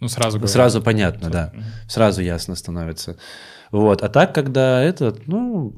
Ну, 0.00 0.08
сразу 0.08 0.38
говорю. 0.38 0.52
сразу 0.52 0.82
понятно, 0.82 1.30
да. 1.30 1.52
Сразу 1.88 2.22
ясно 2.22 2.54
становится. 2.56 3.16
Вот. 3.70 4.02
А 4.02 4.08
так, 4.08 4.34
когда 4.34 4.82
это, 4.82 5.16
ну... 5.26 5.74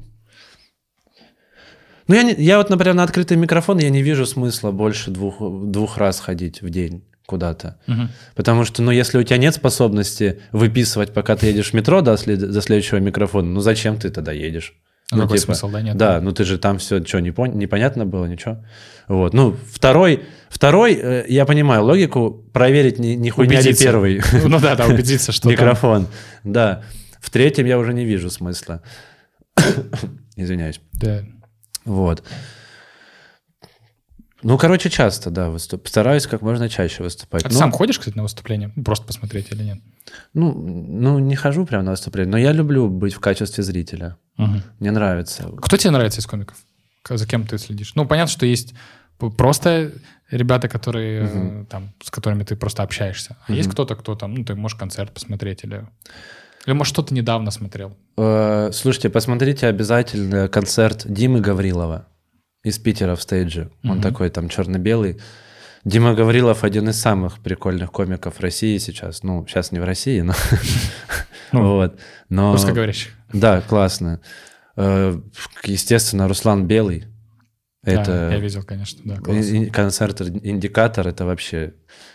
Ну, 2.07 2.15
я, 2.15 2.23
не- 2.23 2.35
я 2.37 2.57
вот, 2.57 2.69
например, 2.69 2.95
на 2.95 3.03
открытый 3.03 3.37
микрофон 3.37 3.77
я 3.77 3.89
не 3.89 4.01
вижу 4.01 4.25
смысла 4.25 4.71
больше 4.71 5.09
двух, 5.11 5.37
двух 5.39 5.97
раз 5.97 6.19
ходить 6.19 6.61
в 6.61 6.69
день 6.69 7.05
куда-то. 7.25 7.79
Мгм. 7.87 8.09
Потому 8.35 8.65
что, 8.65 8.81
ну, 8.81 8.91
если 8.91 9.17
у 9.17 9.23
тебя 9.23 9.37
нет 9.37 9.55
способности 9.55 10.41
выписывать, 10.51 11.13
пока 11.13 11.35
ты 11.37 11.47
едешь 11.47 11.69
в 11.71 11.73
метро 11.73 12.01
до, 12.01 12.17
след- 12.17 12.51
до 12.51 12.61
следующего 12.61 12.97
микрофона, 12.97 13.47
ну, 13.49 13.61
зачем 13.61 13.97
ты 13.97 14.09
тогда 14.09 14.33
едешь? 14.33 14.73
Ну, 15.15 15.21
Ну, 15.21 15.27
какой 15.27 15.37
типа, 15.39 15.53
смысл, 15.53 15.69
да, 15.69 15.81
нет? 15.81 15.97
Да, 15.97 16.21
ну 16.21 16.31
ты 16.31 16.43
же 16.43 16.57
там 16.57 16.77
все, 16.77 17.03
что, 17.05 17.19
не 17.19 17.29
пон- 17.29 17.55
непонятно 17.55 18.05
было, 18.05 18.25
ничего. 18.25 18.63
Вот, 19.07 19.33
ну, 19.33 19.55
второй, 19.71 20.23
второй, 20.49 20.93
э, 20.93 21.25
я 21.27 21.45
понимаю 21.45 21.83
логику, 21.83 22.31
проверить, 22.53 22.99
не, 22.99 23.15
не 23.15 23.29
хуйня 23.29 23.61
ли 23.61 23.73
первый 23.73 24.21
Ну 24.45 24.59
да, 24.59 24.75
да, 24.75 24.85
убедиться, 24.87 25.31
что 25.31 25.43
там- 25.43 25.51
микрофон. 25.51 26.07
Да. 26.43 26.83
В 27.19 27.29
третьем 27.29 27.65
я 27.65 27.77
уже 27.79 27.93
не 27.93 28.05
вижу 28.05 28.29
смысла. 28.29 28.81
Извиняюсь. 30.35 30.79
Да. 30.93 31.23
Вот. 31.85 32.23
Ну, 34.43 34.57
короче, 34.57 34.89
часто, 34.89 35.29
да, 35.29 35.49
выступ... 35.49 35.87
стараюсь 35.87 36.27
как 36.27 36.41
можно 36.41 36.69
чаще 36.69 37.03
выступать. 37.03 37.43
А 37.43 37.49
ты 37.49 37.53
Ну, 37.53 37.59
сам 37.59 37.71
ходишь, 37.71 37.97
кстати, 37.99 38.15
на 38.17 38.23
выступление? 38.23 38.69
Просто 38.83 39.05
посмотреть 39.05 39.51
или 39.51 39.63
нет? 39.63 39.79
ну, 40.33 40.51
ну, 40.53 41.19
не 41.19 41.35
хожу 41.35 41.65
прямо 41.65 41.83
на 41.83 41.91
выступление, 41.91 42.31
но 42.31 42.37
я 42.37 42.51
люблю 42.51 42.87
быть 42.89 43.13
в 43.13 43.19
качестве 43.19 43.63
зрителя. 43.63 44.17
Мгм. 44.37 44.61
Мне 44.79 44.91
нравится. 44.91 45.49
Кто 45.61 45.77
тебе 45.77 45.91
нравится 45.91 46.19
из 46.19 46.27
комиков? 46.27 46.57
За 47.09 47.25
кем 47.27 47.45
ты 47.47 47.57
следишь? 47.57 47.95
Ну, 47.95 48.05
понятно, 48.05 48.31
что 48.31 48.45
есть 48.45 48.73
просто 49.37 49.91
ребята, 50.29 50.67
которые 50.67 51.29
э, 51.31 51.65
там, 51.69 51.93
с 52.03 52.09
которыми 52.11 52.43
ты 52.43 52.55
просто 52.55 52.83
общаешься. 52.83 53.37
А 53.47 53.53
есть 53.53 53.69
кто-то, 53.69 53.95
кто 53.95 54.15
там, 54.15 54.33
ну, 54.33 54.43
ты 54.43 54.55
можешь 54.55 54.77
концерт 54.77 55.13
посмотреть 55.13 55.63
или... 55.63 55.85
Или, 56.65 56.73
может, 56.73 56.93
что-то 56.93 57.13
недавно 57.13 57.51
смотрел. 57.51 57.95
Э, 58.17 58.69
Слушайте, 58.73 59.09
посмотрите 59.09 59.67
обязательно 59.67 60.47
концерт 60.47 61.03
Димы 61.05 61.41
Гаврилова 61.41 62.07
из 62.63 62.79
Питера 62.79 63.15
в 63.15 63.21
стейдже. 63.21 63.69
Он 63.83 63.91
Мгм. 63.95 64.01
такой 64.01 64.29
там 64.29 64.49
черно-белый. 64.49 65.19
Дима 65.85 66.13
Гаврилов 66.13 66.63
один 66.63 66.89
из 66.89 66.99
самых 66.99 67.39
прикольных 67.39 67.91
комиков 67.91 68.39
России 68.39 68.77
сейчас. 68.77 69.21
Ну, 69.23 69.45
сейчас 69.47 69.71
не 69.71 69.79
в 69.79 69.83
России, 69.83 70.21
но... 70.21 70.33
Ну, 71.51 71.75
вот. 71.75 71.99
Но... 72.29 72.53
Русскоговорящих. 72.53 73.11
Да, 73.31 73.61
классно. 73.61 74.21
Э, 74.75 75.19
Естественно, 75.65 76.27
Руслан 76.27 76.65
Белый. 76.65 77.05
Это 77.83 78.05
Да, 78.05 78.33
я 78.33 78.39
видел, 78.39 78.63
конечно, 78.63 79.01
да, 79.03 79.17
класс. 79.21 79.45
и- 79.45 79.63
и 79.65 79.69
концерт 79.69 80.21
«Индикатор» 80.21 81.05
это 81.07 81.25
вообще... 81.25 81.73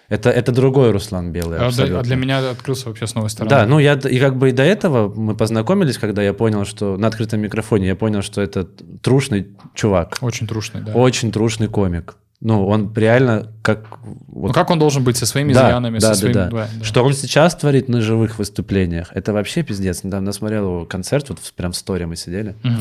Это, 0.09 0.31
это 0.31 0.51
другой 0.53 0.91
Руслан 0.93 1.31
Белый 1.33 1.59
А, 1.59 1.61
да- 1.61 1.67
абсолютно. 1.67 2.01
а 2.01 2.03
для 2.03 2.17
меня 2.17 2.51
открылся 2.51 2.89
вообще 2.89 3.07
с 3.07 3.15
новой 3.15 3.29
стороны. 3.29 3.51
Да, 3.51 3.67
ну 3.67 3.79
я 3.79 3.93
и 3.93 4.19
как 4.19 4.37
бы 4.39 4.49
и 4.49 4.53
до 4.53 4.63
этого 4.63 5.13
мы 5.15 5.37
познакомились, 5.37 5.99
когда 5.99 6.23
я 6.23 6.33
понял, 6.33 6.65
что 6.65 6.97
на 6.97 7.09
открытом 7.09 7.41
микрофоне 7.41 7.89
я 7.89 7.95
понял, 7.97 8.23
что 8.23 8.41
это 8.41 8.65
трушный 9.03 9.49
чувак, 9.75 10.17
Очень 10.23 10.47
трушный, 10.47 10.81
да. 10.81 10.93
очень 10.95 11.31
трушный 11.31 11.69
комик. 11.69 12.17
Ну, 12.41 12.67
он 12.67 12.91
реально 12.95 13.53
как... 13.63 13.99
Ну, 14.03 14.19
вот- 14.29 14.55
как 14.55 14.71
он 14.71 14.79
должен 14.79 15.05
быть 15.05 15.19
со 15.19 15.27
своими 15.27 15.53
Да, 15.53 15.67
изъянами, 15.69 15.99
да, 15.99 16.01
со 16.01 16.09
да, 16.09 16.15
своими... 16.15 16.35
да. 16.35 16.51
да, 16.51 16.69
да. 16.79 16.85
Что 16.85 17.03
он 17.05 17.13
сейчас 17.13 17.55
творит 17.57 17.89
на 17.91 18.01
живых 18.01 18.39
выступлениях, 18.39 19.11
это 19.13 19.35
вообще 19.35 19.63
пиздец. 19.63 20.05
Недавно 20.05 20.33
смотрел 20.33 20.65
его 20.65 20.87
концерт, 20.87 21.29
вот 21.29 21.41
прям 21.57 21.73
в 21.73 21.77
сторе 21.77 22.07
мы 22.07 22.17
сидели. 22.17 22.55
Мгм. 22.63 22.81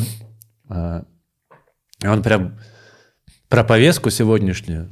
А, 0.69 1.03
И 2.03 2.07
он 2.07 2.21
прям 2.21 2.59
про 3.49 3.63
повестку 3.63 4.09
сегодняшнюю, 4.09 4.91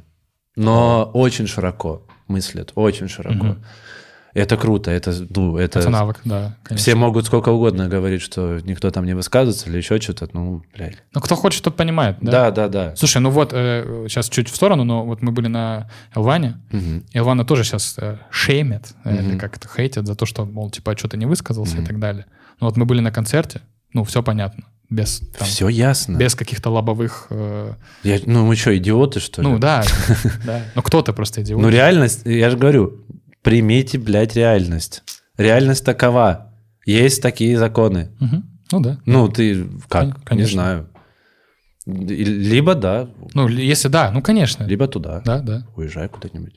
но 0.56 1.10
очень 1.12 1.46
широко 1.46 2.02
мыслит, 2.28 2.72
очень 2.74 3.08
широко. 3.08 3.56
Это 4.32 4.58
круто, 4.58 4.90
это, 4.90 5.14
ну, 5.34 5.56
это, 5.56 5.78
Это 5.78 5.88
навык, 5.88 6.20
да, 6.26 6.58
конечно. 6.62 6.82
все 6.82 6.94
могут 6.94 7.24
сколько 7.24 7.48
угодно 7.48 7.88
говорить, 7.88 8.20
что 8.20 8.58
никто 8.64 8.90
там 8.90 9.06
не 9.06 9.14
высказывается 9.14 9.70
или 9.70 9.78
еще 9.78 9.98
что-то, 9.98 10.28
ну, 10.34 10.62
блядь. 10.74 11.02
Ну, 11.14 11.22
кто 11.22 11.36
хочет, 11.36 11.64
тот 11.64 11.74
понимает, 11.74 12.18
да? 12.20 12.30
Да, 12.30 12.50
да, 12.50 12.68
да. 12.68 12.96
Слушай, 12.96 13.22
ну 13.22 13.30
вот, 13.30 13.52
э, 13.54 14.04
сейчас 14.10 14.28
чуть 14.28 14.50
в 14.50 14.54
сторону, 14.56 14.84
но 14.84 15.06
вот 15.06 15.22
мы 15.22 15.32
были 15.32 15.46
на 15.46 15.88
Элване, 16.14 16.60
Элвана 17.14 17.46
тоже 17.46 17.64
сейчас 17.64 17.94
э, 17.96 18.18
шеймят, 18.30 18.92
э, 19.04 19.14
Мгм. 19.14 19.30
или 19.30 19.38
как 19.38 19.56
это, 19.56 19.68
хейтят 19.74 20.06
за 20.06 20.14
то, 20.14 20.26
что, 20.26 20.44
мол, 20.44 20.70
типа, 20.70 20.94
что-то 20.98 21.16
не 21.16 21.24
высказался 21.24 21.78
и 21.78 21.84
так 21.86 21.98
далее. 21.98 22.26
Но 22.60 22.66
вот 22.66 22.76
мы 22.76 22.84
были 22.84 23.00
на 23.00 23.12
концерте, 23.12 23.62
ну, 23.94 24.04
все 24.04 24.22
понятно, 24.22 24.64
без, 24.90 25.20
там, 25.38 25.46
Все 25.48 25.68
ясно. 25.68 26.16
без 26.16 26.34
каких-то 26.34 26.70
лобовых... 26.70 27.26
э, 27.30 27.72
Я- 28.04 28.20
ну, 28.26 28.46
мы 28.46 28.54
что, 28.56 28.76
идиоты, 28.76 29.20
что 29.20 29.42
ли? 29.42 29.48
ну, 29.48 29.58
да, 29.58 29.84
да. 30.46 30.62
Ну, 30.74 30.82
кто-то 30.82 31.12
просто 31.12 31.42
идиот. 31.42 31.60
Ну, 31.60 31.68
реальность, 31.68 32.20
я 32.24 32.50
же 32.50 32.56
говорю, 32.56 33.04
примите, 33.42 33.98
блядь, 33.98 34.36
реальность. 34.36 35.02
Реальность 35.36 35.84
такова. 35.84 36.52
Есть 36.84 37.20
такие 37.22 37.58
законы. 37.58 38.10
Ну, 38.72 38.80
да. 38.80 38.98
Ну, 39.06 39.28
ты 39.28 39.66
как? 39.88 40.30
Не 40.32 40.44
знаю. 40.44 40.88
Либо 41.86 42.74
да, 42.74 43.08
Ну, 43.34 43.46
ли- 43.46 43.64
если 43.64 43.86
да, 43.88 44.10
ну, 44.10 44.20
конечно. 44.20 44.64
либо 44.64 44.88
туда. 44.88 45.22
Да, 45.24 45.38
да. 45.40 45.66
Уезжай 45.76 46.08
куда-нибудь. 46.08 46.54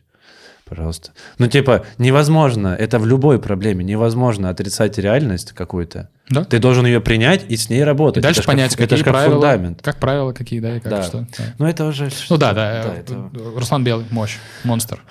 Пожалуйста. 0.70 1.12
Ну, 1.40 1.48
типа, 1.48 1.84
невозможно, 1.98 2.76
это 2.78 3.00
в 3.00 3.08
любой 3.08 3.40
проблеме, 3.40 3.84
невозможно 3.84 4.50
отрицать 4.50 4.98
реальность 5.00 5.54
какую-то. 5.54 6.10
Да. 6.30 6.44
Ты 6.44 6.60
должен 6.60 6.86
ее 6.86 7.02
принять 7.02 7.44
и 7.50 7.58
с 7.58 7.70
ней 7.72 7.84
работать. 7.84 8.20
И 8.20 8.22
дальше 8.22 8.41
это 8.41 8.44
ж 8.44 8.46
как- 8.46 8.54
понять, 8.56 8.74
это 8.74 8.84
какие 8.84 9.00
ж 9.00 9.04
как 9.04 9.14
правила, 9.14 9.34
фундамент. 9.34 9.82
как 9.82 9.98
правила 9.98 10.32
какие, 10.32 10.60
да, 10.60 10.76
и 10.78 10.80
как 10.80 10.91
Да. 10.91 11.04
что. 11.04 11.18
да. 11.38 11.44
Ну, 11.58 11.66
это 11.66 11.86
уже... 11.86 12.10
Ну 12.30 12.38
да, 12.38 12.54
да, 12.54 12.84
э, 12.86 13.00
это- 13.00 13.30
Руслан 13.56 13.84
Белый, 13.84 14.06
мощь, 14.12 14.38
монстр. 14.64 15.02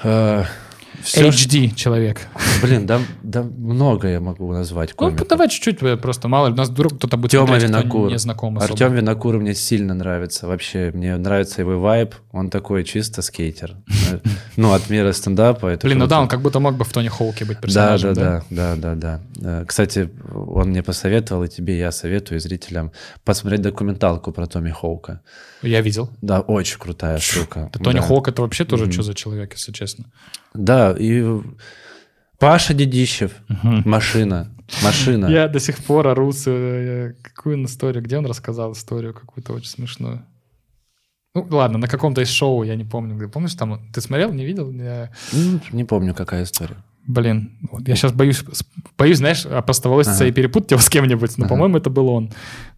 Что- 1.05 1.29
HD 1.29 1.75
человек. 1.75 2.21
Блин, 2.63 2.87
да, 2.87 3.01
да 3.23 3.43
много 3.43 4.09
я 4.09 4.21
могу 4.21 4.53
назвать 4.53 4.91
Ну, 4.91 4.97
комиков. 4.97 5.29
давай 5.29 5.49
чуть-чуть, 5.49 5.83
э, 5.83 5.97
просто 5.97 6.29
мало 6.29 6.49
ли, 6.49 6.53
у 6.53 6.57
нас 6.57 6.69
вдруг 6.69 6.97
кто-то 6.99 7.17
будет 7.17 7.31
Тёма 7.31 7.47
смотреть, 7.59 7.71
кто 7.71 7.79
Винокур. 7.81 8.11
не 8.11 8.19
знаком 8.19 8.59
особо. 8.59 8.73
Артем 8.73 8.95
Винокур 8.95 9.39
мне 9.39 9.55
сильно 9.55 9.95
нравится. 9.95 10.47
Вообще, 10.47 10.91
мне 10.93 11.17
нравится 11.17 11.61
его 11.63 11.79
вайб. 11.81 12.15
Он 12.33 12.51
такой 12.51 12.85
чисто 12.85 13.23
скейтер. 13.23 13.77
Ну, 14.57 14.73
от 14.73 14.91
мира 14.91 15.13
стендапа. 15.13 15.79
Блин, 15.83 15.99
ну 15.99 16.07
да, 16.07 16.21
он 16.21 16.29
как 16.29 16.41
будто 16.43 16.61
мог 16.61 16.77
бы 16.77 16.85
в 16.85 16.93
Тони 16.93 17.09
Хоуке 17.09 17.45
быть 17.45 17.57
Да, 17.59 17.63
персонажем, 17.63 18.15
да, 18.15 18.43
да, 18.51 18.77
да, 18.77 18.95
да, 18.95 19.21
да. 19.41 19.61
Э, 19.61 19.65
Кстати, 19.67 20.11
он 20.35 20.69
мне 20.71 20.83
посоветовал, 20.83 21.45
и 21.45 21.49
тебе 21.49 21.79
я 21.79 21.93
советую, 21.93 22.39
и 22.39 22.41
зрителям, 22.41 22.93
посмотреть 23.25 23.63
документалку 23.63 24.33
про 24.33 24.47
Томми 24.47 24.71
Хоука. 24.71 25.21
Я 25.63 25.81
видел. 25.81 26.11
Да, 26.23 26.41
очень 26.41 26.79
крутая 26.79 27.19
штука. 27.19 27.71
Да, 27.73 27.79
Тони 27.85 27.97
Да. 27.97 28.03
Хоук 28.03 28.29
это 28.29 28.43
вообще 28.43 28.65
тоже 28.65 28.91
что 28.93 29.03
за 29.03 29.15
человек, 29.15 29.53
если 29.55 29.73
честно. 29.73 30.05
Да, 30.55 30.95
и 30.99 31.25
Паша 32.39 32.75
Дедищев, 32.75 33.33
машина, 33.85 34.49
машина. 34.83 35.27
Я 35.27 35.49
до 35.49 35.59
сих 35.61 35.79
пор 35.85 36.07
ору 36.07 36.33
э, 36.47 37.15
какую 37.23 37.57
он 37.57 37.65
историю, 37.65 38.03
где 38.05 38.19
он 38.19 38.27
рассказал 38.27 38.73
историю 38.73 39.13
какую-то 39.15 39.53
очень 39.53 39.69
смешную. 39.69 40.25
Ну, 41.35 41.47
ладно, 41.51 41.79
на 41.79 41.89
каком-то 41.89 42.21
из 42.23 42.31
шоу, 42.31 42.63
я 42.63 42.77
не 42.77 42.85
помню. 42.85 43.17
где. 43.17 43.29
Помнишь, 43.29 43.55
там, 43.55 43.91
ты 43.93 44.01
смотрел, 44.01 44.33
не 44.33 44.45
видел? 44.45 44.71
Я- 44.71 45.11
Ну, 45.33 45.61
Не 45.73 45.85
помню, 45.85 46.15
какая 46.15 46.45
история. 46.45 46.77
Блин, 47.09 47.57
вот 47.73 47.89
я 47.89 47.97
сейчас 47.97 48.13
боюсь, 48.13 48.45
боюсь, 48.99 49.17
знаешь, 49.17 49.47
опростоволоситься 49.47 50.25
Ага. 50.25 50.29
и 50.29 50.33
перепутать 50.33 50.73
его 50.73 50.81
с 50.83 50.91
кем-нибудь, 50.91 51.39
но, 51.39 51.47
Ага. 51.47 51.55
по-моему, 51.55 51.79
это 51.79 51.89
был 51.89 52.09
он. 52.11 52.31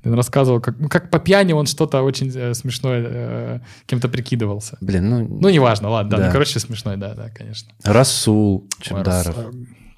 Он 0.05 0.15
рассказывал, 0.15 0.61
как, 0.61 0.79
ну, 0.79 0.89
как 0.89 1.11
по 1.11 1.19
пьяни 1.19 1.53
он 1.53 1.67
что-то 1.67 2.01
очень 2.03 2.31
э, 2.33 2.55
смешное 2.55 3.05
э, 3.05 3.61
кем-то 3.87 4.09
прикидывался. 4.09 4.79
Блин, 4.81 5.11
ну, 5.11 5.27
Ну, 5.29 5.49
неважно, 5.49 5.89
ладно, 5.91 6.13
да, 6.13 6.17
Да. 6.19 6.27
ну, 6.27 6.33
короче, 6.33 6.61
смешной, 6.61 6.97
да, 6.97 7.15
да, 7.15 7.29
конечно. 7.31 7.73
Расул 7.83 8.69
э, 8.89 9.03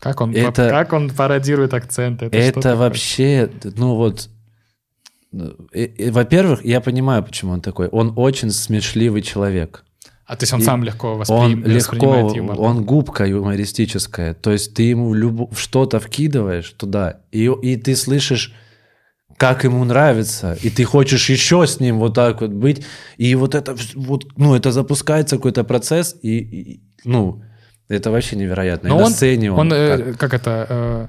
Как 0.00 0.20
он, 0.22 0.34
Это- 0.34 0.70
как 0.70 0.94
он 0.94 1.10
пародирует 1.10 1.74
акценты. 1.74 2.26
Это, 2.26 2.36
Это, 2.60 2.76
вообще, 2.76 3.50
ну 3.76 3.96
вот, 3.96 4.30
ну, 5.30 5.50
и- 5.74 5.84
и, 5.84 6.10
во-первых, 6.10 6.64
я 6.64 6.80
понимаю, 6.80 7.22
почему 7.22 7.52
он 7.52 7.60
такой. 7.60 7.88
Он 7.88 8.14
очень 8.16 8.50
смешливый 8.50 9.20
человек. 9.20 9.84
А 10.32 10.36
то 10.36 10.44
есть 10.44 10.54
он 10.54 10.60
и 10.60 10.64
сам 10.64 10.82
легко 10.82 11.12
Он 11.12 11.18
воспри... 11.18 11.54
легко, 11.56 11.76
воспринимает 11.76 12.36
юмор. 12.36 12.58
он 12.58 12.84
губка 12.84 13.26
юмористическая. 13.26 14.32
То 14.32 14.50
есть 14.50 14.72
ты 14.72 14.84
ему 14.84 15.10
в 15.10 15.54
в 15.54 15.58
что-то 15.58 16.00
вкидываешь 16.00 16.70
туда, 16.70 17.20
и, 17.32 17.50
и 17.62 17.76
ты 17.76 17.94
слышишь, 17.94 18.54
как 19.36 19.64
ему 19.64 19.84
нравится, 19.84 20.56
и 20.62 20.70
ты 20.70 20.84
хочешь 20.84 21.28
еще 21.28 21.66
с 21.66 21.80
ним 21.80 21.98
вот 21.98 22.14
так 22.14 22.40
вот 22.40 22.50
быть, 22.50 22.82
и 23.18 23.34
вот 23.34 23.54
это 23.54 23.76
вот, 23.94 24.24
ну, 24.38 24.54
это 24.54 24.72
запускается 24.72 25.36
какой-то 25.36 25.64
процесс, 25.64 26.16
и, 26.22 26.38
и, 26.38 26.80
ну, 27.04 27.42
это 27.96 28.10
вообще 28.10 28.36
невероятно. 28.36 28.88
Но 28.88 28.96
и 28.96 28.98
на 28.98 29.04
он, 29.06 29.12
сцене 29.12 29.52
он, 29.52 29.58
он, 29.60 29.72
э, 29.72 29.98
как- 30.12 30.18
как... 30.18 30.34
это, 30.34 30.66
э, 30.68 31.06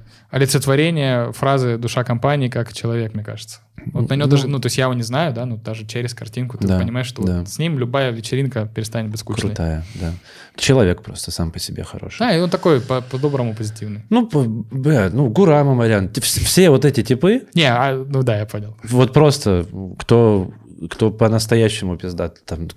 олицетворение 0.47 1.31
фразы 1.33 1.77
«душа 1.77 2.03
компании» 2.03 2.49
как 2.49 2.73
человек, 2.73 3.13
мне 3.13 3.23
кажется. 3.23 3.59
Вот 3.91 4.09
на 4.09 4.13
него 4.15 4.25
Ну, 4.27 4.31
даже, 4.31 4.47
ну, 4.47 4.59
то 4.59 4.67
есть 4.67 4.77
я 4.77 4.85
его 4.85 4.93
не 4.93 5.03
знаю, 5.03 5.33
да, 5.33 5.45
но 5.45 5.57
даже 5.57 5.85
через 5.85 6.13
картинку 6.13 6.57
ты 6.57 6.67
Да, 6.67 6.79
понимаешь, 6.79 7.07
что 7.07 7.21
да. 7.23 7.39
вот 7.39 7.49
с 7.49 7.59
ним 7.59 7.77
любая 7.77 8.11
вечеринка 8.11 8.65
перестанет 8.65 9.11
быть 9.11 9.19
скучной. 9.19 9.49
крутая, 9.49 9.83
да. 9.95 10.13
Человек 10.55 11.01
просто 11.01 11.31
сам 11.31 11.51
по 11.51 11.59
себе 11.59 11.83
хороший. 11.83 12.19
Да, 12.19 12.35
и 12.35 12.39
он 12.39 12.49
такой 12.49 12.79
по- 12.79 13.01
по-доброму 13.01 13.53
позитивный. 13.55 14.03
Ну, 14.09 14.27
по- 14.27 14.43
бля, 14.43 15.09
ну, 15.11 15.27
Гура 15.29 15.63
Мамарян. 15.63 16.09
Все 16.21 16.69
вот 16.69 16.85
эти 16.85 17.03
типы, 17.03 17.43
Не, 17.55 17.65
а, 17.65 18.05
ну 18.07 18.23
да, 18.23 18.37
я 18.37 18.45
понял. 18.45 18.77
вот 18.83 19.11
просто, 19.13 19.65
кто, 19.99 20.51
кто 20.89 21.11
по-настоящему 21.11 21.97
пиздат, 21.97 22.43
там, 22.45 22.67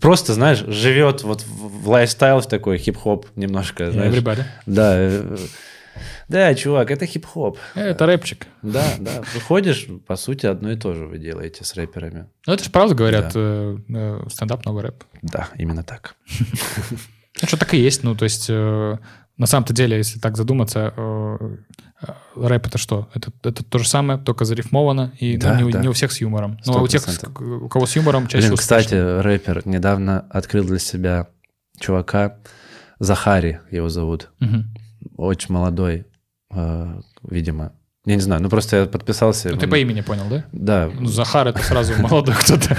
просто, 0.00 0.34
знаешь, 0.34 0.58
живет 0.66 1.22
вот 1.22 1.42
в, 1.42 1.82
в 1.82 1.88
лайфстайл 1.88 2.40
в 2.40 2.46
такой 2.46 2.78
хип-хоп 2.78 3.26
немножко, 3.36 3.90
знаешь. 3.90 4.14
Everybody. 4.14 4.44
Да, 4.66 4.94
э, 4.96 5.36
да, 6.28 6.54
чувак, 6.54 6.90
это 6.90 7.06
хип-хоп. 7.06 7.58
Это 7.74 8.06
рэпчик. 8.06 8.46
Да, 8.62 8.84
да. 8.98 9.22
Выходишь, 9.34 9.86
по 10.06 10.16
сути, 10.16 10.46
одно 10.46 10.70
и 10.70 10.76
то 10.76 10.94
же 10.94 11.06
вы 11.06 11.18
делаете 11.18 11.64
с 11.64 11.74
рэперами. 11.74 12.26
Ну 12.46 12.52
это 12.52 12.64
же 12.64 12.70
правда 12.70 12.94
говорят, 12.94 13.32
э, 13.34 13.78
э, 13.88 14.22
стендап 14.30 14.64
новый 14.64 14.84
рэп. 14.84 15.04
Да, 15.22 15.48
именно 15.56 15.82
так. 15.82 16.14
Ну 17.42 17.48
что 17.48 17.56
так 17.56 17.74
и 17.74 17.78
есть, 17.78 18.02
ну 18.02 18.14
то 18.14 18.24
есть 18.24 18.48
на 18.48 19.46
самом-то 19.46 19.72
деле, 19.72 19.96
если 19.96 20.18
так 20.18 20.36
задуматься, 20.36 20.92
рэп 22.36 22.66
это 22.66 22.78
что? 22.78 23.08
Это, 23.14 23.30
это 23.42 23.62
то 23.64 23.78
же 23.78 23.88
самое, 23.88 24.18
только 24.18 24.44
зарифмовано, 24.44 25.12
и 25.18 25.34
ну, 25.36 25.40
Да, 25.42 25.56
не, 25.56 25.64
у- 25.64 25.70
да. 25.70 25.80
не 25.80 25.88
у 25.88 25.92
всех 25.92 26.12
с 26.12 26.20
юмором. 26.20 26.58
Ну 26.66 26.76
а 26.78 26.82
у 26.82 26.88
тех, 26.88 27.02
100%. 27.06 27.62
у 27.64 27.68
кого 27.68 27.86
с 27.86 27.96
юмором, 27.96 28.26
чаще 28.26 28.48
Блин, 28.48 28.54
успешно. 28.54 28.76
кстати, 28.78 29.20
рэпер 29.20 29.62
недавно 29.66 30.20
открыл 30.30 30.64
для 30.64 30.78
себя 30.78 31.28
чувака, 31.78 32.36
Захари 32.98 33.60
его 33.70 33.88
зовут. 33.88 34.30
Мгм. 34.40 34.74
очень 35.16 35.52
молодой, 35.54 36.06
э, 36.54 37.00
видимо. 37.22 37.72
Я 38.06 38.14
не 38.16 38.20
знаю, 38.22 38.42
ну 38.42 38.48
просто 38.48 38.76
я 38.76 38.86
подписался. 38.86 39.50
Ну, 39.50 39.58
ты 39.58 39.66
по 39.68 39.76
имени 39.78 40.00
понял, 40.00 40.24
да? 40.30 40.44
Да. 40.52 40.90
Ну, 40.98 41.06
Захар 41.06 41.48
это 41.48 41.62
сразу 41.62 41.92
молодой 42.00 42.34
кто-то. 42.34 42.76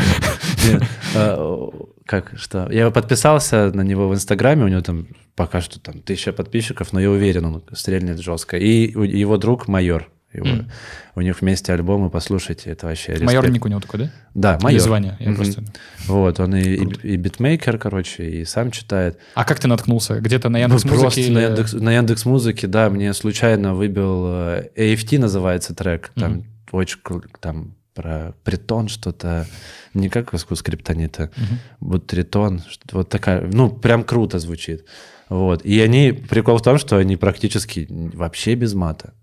Как, 2.05 2.33
что? 2.37 2.67
Я 2.71 2.89
подписался 2.91 3.71
на 3.73 3.81
него 3.81 4.07
в 4.09 4.13
Инстаграме, 4.13 4.65
у 4.65 4.67
него 4.67 4.81
там 4.81 5.07
пока 5.35 5.61
что 5.61 5.79
там 5.79 6.01
тысяча 6.01 6.33
подписчиков, 6.33 6.93
но 6.93 6.99
я 6.99 7.09
уверен, 7.09 7.45
он 7.45 7.63
стрельнет 7.73 8.19
жестко. 8.19 8.57
И 8.57 8.91
его 8.91 9.37
друг 9.37 9.67
Майор. 9.67 10.09
его- 10.33 10.45
Мгм. 10.47 10.71
У 11.15 11.19
них 11.21 11.41
вместе 11.41 11.73
альбомы, 11.73 12.09
послушайте, 12.09 12.69
это 12.69 12.85
вообще 12.87 13.15
респект. 13.15 13.49
ник 13.49 13.65
у 13.65 13.67
него 13.67 13.81
такой, 13.81 13.99
да? 13.99 14.11
Да, 14.33 14.55
Или 14.55 14.63
Майор. 14.63 14.79
звание? 14.81 15.17
Я 15.19 15.27
Мгм. 15.27 15.35
просто... 15.35 15.63
Вот, 16.07 16.39
он 16.39 16.55
и, 16.55 16.61
и, 16.61 16.77
Круто. 16.77 16.99
и 17.05 17.17
битмейкер, 17.17 17.77
короче, 17.77 18.23
и 18.29 18.45
сам 18.45 18.71
читает. 18.71 19.19
А 19.35 19.43
как 19.43 19.59
ты 19.59 19.67
наткнулся? 19.67 20.21
Где-то 20.21 20.47
на 20.47 20.57
Ну, 20.59 20.63
Яндекс 20.63 20.83
просто 20.83 21.03
Музыке? 21.05 21.31
на 21.33 21.39
Яндекс, 21.41 21.73
на 21.73 21.93
Яндекс 21.93 22.25
Музыке, 22.25 22.67
да, 22.67 22.89
мне 22.89 23.13
случайно 23.13 23.75
выбил 23.75 24.23
э, 24.27 24.69
AFT 24.77 25.19
называется 25.19 25.75
трек, 25.75 26.11
там 26.15 26.31
Мгм. 26.31 26.45
очень 26.71 26.99
там 27.41 27.75
про 27.93 28.33
притон 28.43 28.87
что-то, 28.87 29.45
не 29.93 30.09
как 30.09 30.33
из 30.33 30.45
скриптонита, 30.55 31.29
Мгм. 31.37 31.59
вот 31.79 32.07
тритон, 32.07 32.61
что- 32.69 32.97
вот 32.97 33.09
такая, 33.09 33.41
ну 33.51 33.69
прям 33.69 34.03
круто 34.03 34.39
звучит, 34.39 34.85
вот. 35.29 35.65
И 35.65 35.79
они 35.81 36.11
прикол 36.11 36.57
в 36.57 36.61
том, 36.61 36.77
что 36.77 36.97
они 36.97 37.15
практически 37.17 37.87
вообще 37.89 38.55
без 38.55 38.73
мата. 38.73 39.13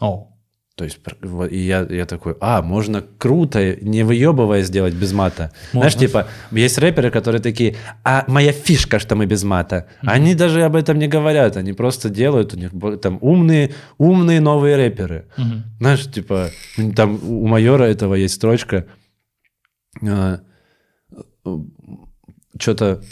О, 0.00 0.28
То 0.78 0.84
есть, 0.84 1.00
и 1.50 1.58
я, 1.58 1.84
я 1.90 2.06
такой, 2.06 2.36
а, 2.40 2.62
можно 2.62 3.02
круто, 3.18 3.74
не 3.80 4.04
выебывая 4.04 4.62
сделать 4.62 4.94
без 4.94 5.12
мата. 5.12 5.50
Знаешь, 5.72 5.94
Можно. 5.94 6.06
типа, 6.06 6.26
есть 6.52 6.78
рэперы, 6.78 7.10
которые 7.10 7.42
такие, 7.42 7.74
а 8.04 8.24
моя 8.28 8.52
фишка, 8.52 9.00
что 9.00 9.16
мы 9.16 9.26
без 9.26 9.42
мата. 9.42 9.88
Они 10.02 10.36
даже 10.36 10.62
об 10.62 10.76
этом 10.76 11.00
не 11.00 11.08
говорят, 11.08 11.56
они 11.56 11.72
просто 11.72 12.10
делают, 12.10 12.54
у 12.54 12.56
них 12.56 12.70
там 13.02 13.18
умные, 13.20 13.74
умные 13.98 14.40
новые 14.40 14.76
рэперы. 14.76 15.24
мгм. 15.36 15.64
Знаешь, 15.80 16.06
типа, 16.12 16.50
там 16.94 17.18
у 17.28 17.48
майора 17.48 17.82
этого 17.82 18.14
есть 18.14 18.34
строчка, 18.34 18.86
что-то 22.56 23.02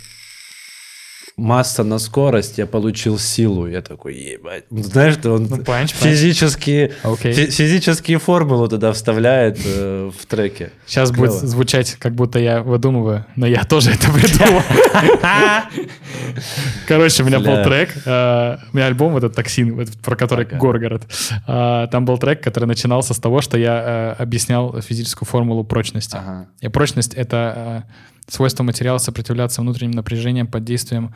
масса 1.36 1.84
на 1.84 1.98
скорость, 1.98 2.56
я 2.56 2.66
получил 2.66 3.18
силу. 3.18 3.66
Я 3.66 3.82
такой, 3.82 4.14
ебать. 4.14 4.64
Знаешь, 4.70 5.14
что 5.14 5.32
он 5.34 5.46
Ну, 5.50 5.58
панч, 5.58 5.92
физические, 5.92 6.92
Окей. 7.02 7.32
фи- 7.34 7.50
физические 7.50 8.18
формулы 8.18 8.68
туда 8.68 8.92
вставляет 8.92 9.58
э, 9.62 10.10
в 10.18 10.24
треке. 10.26 10.70
Сейчас 10.86 11.10
будет 11.10 11.32
Клево. 11.32 11.46
звучать, 11.46 11.96
как 11.98 12.14
будто 12.14 12.38
я 12.38 12.62
выдумываю, 12.62 13.26
но 13.36 13.46
я 13.46 13.64
тоже 13.64 13.90
это 13.90 14.10
придумал. 14.10 14.62
Короче, 16.88 17.22
у 17.22 17.26
меня 17.26 17.40
был 17.40 17.62
трек, 17.64 17.90
э, 18.06 18.56
у 18.72 18.76
меня 18.76 18.86
альбом 18.86 19.16
этот 19.16 19.34
«Токсин», 19.34 19.86
про 20.02 20.16
который. 20.16 20.46
Горгород. 20.46 21.02
А, 21.46 21.86
Там 21.88 22.04
был 22.06 22.16
трек, 22.18 22.42
который 22.42 22.64
начинался 22.64 23.12
с 23.14 23.18
того, 23.18 23.40
что 23.42 23.58
я 23.58 24.14
э, 24.18 24.22
объяснял 24.22 24.80
физическую 24.80 25.28
формулу 25.28 25.64
прочности. 25.64 26.16
И 26.60 26.68
прочность— 26.68 27.12
это 27.14 27.84
э, 27.86 27.90
свойство 28.28 28.62
материала 28.62 28.98
сопротивляться 28.98 29.60
внутренним 29.60 29.92
напряжениям 29.92 30.46
под 30.46 30.64
действием 30.64 31.14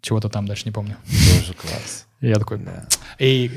чего-то 0.00 0.28
там, 0.28 0.46
дальше 0.46 0.62
не 0.66 0.72
помню. 0.72 0.96
Тоже 1.40 1.54
класс. 1.54 2.06
И 2.20 2.28
я 2.28 2.36
такой, 2.36 2.58
Да. 2.58 2.86
и 3.18 3.50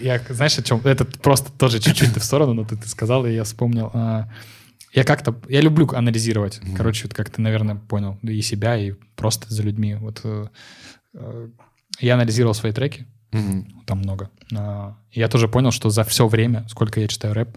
я, 0.00 0.20
знаешь, 0.30 0.58
о 0.58 0.62
чем? 0.62 0.80
Это 0.84 1.04
просто 1.04 1.50
тоже 1.52 1.78
чуть-чуть 1.78 2.12
ты 2.14 2.20
в 2.20 2.24
сторону, 2.24 2.54
но 2.54 2.64
ты, 2.64 2.76
ты 2.76 2.88
сказал, 2.88 3.24
и 3.26 3.32
я 3.32 3.44
вспомнил. 3.44 3.90
А, 3.94 4.28
Я 4.94 5.04
как-то, 5.04 5.34
я 5.48 5.60
люблю 5.60 5.86
анализировать. 5.94 6.60
Короче, 6.76 7.04
вот 7.04 7.14
как 7.14 7.30
ты, 7.30 7.40
наверное, 7.42 7.74
понял, 7.76 8.18
и 8.22 8.40
себя, 8.42 8.76
и 8.76 8.92
просто 9.16 9.46
за 9.52 9.62
людьми. 9.62 9.94
Вот 9.96 10.20
э, 10.24 10.46
э, 11.14 11.48
я 12.00 12.14
анализировал 12.14 12.54
свои 12.54 12.72
треки, 12.72 13.06
Мгм. 13.32 13.82
там 13.86 13.98
много. 13.98 14.30
А, 14.56 14.96
Я 15.12 15.28
тоже 15.28 15.48
понял, 15.48 15.70
что 15.72 15.90
за 15.90 16.04
все 16.04 16.26
время, 16.26 16.66
сколько 16.68 17.00
я 17.00 17.08
читаю 17.08 17.34
рэп, 17.34 17.56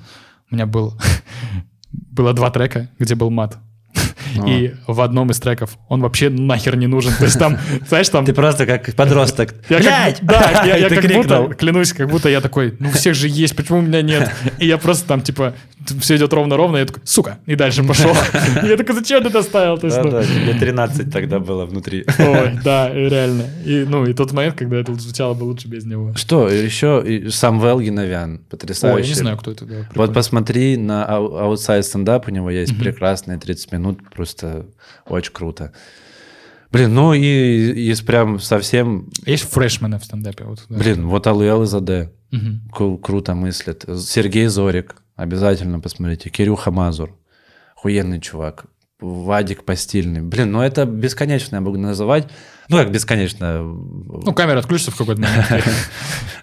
у 0.52 0.56
меня 0.56 0.66
был 0.66 0.94
было 1.92 2.34
два 2.34 2.50
трека, 2.52 2.90
где 3.00 3.16
был 3.16 3.30
мат. 3.30 3.58
О. 4.38 4.48
И 4.48 4.74
в 4.88 5.02
одном 5.02 5.32
из 5.32 5.40
треков 5.40 5.78
он 5.88 6.02
вообще 6.02 6.30
нахер 6.30 6.76
не 6.76 6.88
нужен. 6.88 7.14
То 7.18 7.26
есть 7.26 7.40
там, 7.40 7.58
знаешь, 7.88 8.10
там... 8.10 8.26
Ты 8.26 8.34
просто 8.34 8.66
как 8.66 8.94
подросток. 8.96 9.54
Я 9.70 9.78
как- 9.78 9.86
Блядь! 9.86 10.20
да, 10.22 10.64
я, 10.66 10.90
как 10.90 11.00
крикнул. 11.00 11.24
будто, 11.24 11.56
клянусь, 11.56 11.94
как 11.94 12.10
будто 12.10 12.30
я 12.30 12.42
такой, 12.42 12.76
ну, 12.80 12.90
у 12.90 12.92
всех 12.92 13.16
же 13.16 13.28
есть, 13.28 13.56
почему 13.56 13.80
у 13.80 13.82
меня 13.82 14.02
нет? 14.02 14.32
И 14.60 14.68
я 14.68 14.78
просто 14.78 15.08
там, 15.08 15.22
типа, 15.22 15.54
все 16.00 16.16
идет 16.18 16.32
ровно-ровно, 16.34 16.78
я 16.78 16.86
такой, 16.86 17.02
сука, 17.06 17.40
и 17.46 17.56
дальше 17.56 17.84
пошел. 17.84 18.12
Я 18.64 18.78
такой, 18.78 18.94
зачем 18.96 19.24
ты 19.24 19.30
это 19.30 19.42
ставил? 19.42 19.78
То 19.80 19.88
есть, 19.88 19.98
ну, 19.98 20.12
Да-да, 20.12 20.24
тебе 20.24 20.54
13 20.54 21.12
тогда 21.12 21.40
было 21.40 21.66
внутри. 21.66 22.06
Ой, 22.20 22.60
да, 22.64 22.90
реально. 22.94 23.44
И, 23.66 23.86
ну, 23.88 24.06
и 24.06 24.14
тот 24.14 24.32
момент, 24.32 24.56
когда 24.56 24.78
это 24.78 24.94
звучало 24.94 25.34
бы 25.34 25.44
лучше 25.46 25.68
без 25.68 25.86
него. 25.86 26.14
Что, 26.16 26.48
еще 26.50 27.04
сам 27.32 27.60
Велгиновян, 27.60 28.40
потрясающий. 28.50 28.96
Ой, 28.96 29.02
я 29.02 29.08
не 29.08 29.14
знаю, 29.16 29.38
кто 29.38 29.52
это. 29.52 29.66
да, 29.66 29.74
Вот 29.96 30.14
посмотри 30.14 30.78
на 30.78 31.04
ау- 31.06 31.36
аутсайд 31.36 31.84
стендап, 31.86 32.28
у 32.28 32.32
него 32.32 32.52
есть 32.52 32.78
прекрасные 32.78 33.40
30 33.40 33.72
минут, 33.72 34.00
просто 34.14 34.68
очень 35.08 35.34
круто. 35.34 35.72
Блин, 36.72 36.94
ну 36.94 37.14
и 37.14 37.90
из 37.92 38.02
прям 38.02 38.40
совсем... 38.40 39.10
Есть 39.26 39.44
фрешмены 39.52 40.00
в 40.00 40.06
стендапе? 40.06 40.46
Вот, 40.46 40.64
да. 40.70 40.78
Блин, 40.78 41.08
вот 41.08 41.28
Алуэл 41.28 41.64
из 41.64 41.74
АД 41.74 42.12
кру- 42.72 42.98
круто 42.98 43.36
мыслит. 43.36 43.84
Сергей 44.00 44.48
Зорик, 44.48 44.96
обязательно 45.18 45.80
посмотрите. 45.82 46.30
Кирюха 46.30 46.72
Мазур, 46.72 47.18
охуенный 47.76 48.22
чувак. 48.22 48.66
Вадик 49.02 49.66
Постильный. 49.66 50.22
Блин, 50.22 50.52
ну 50.52 50.62
это 50.62 50.86
бесконечно 50.86 51.56
я 51.56 51.62
могу 51.62 51.78
называть. 51.78 52.28
Ну 52.70 52.78
как 52.78 52.92
бесконечно? 52.92 53.64
Ну, 53.64 54.34
камера 54.34 54.60
отключится 54.60 54.92
в 54.92 54.98
какой-то 54.98 55.22
момент. 55.22 55.48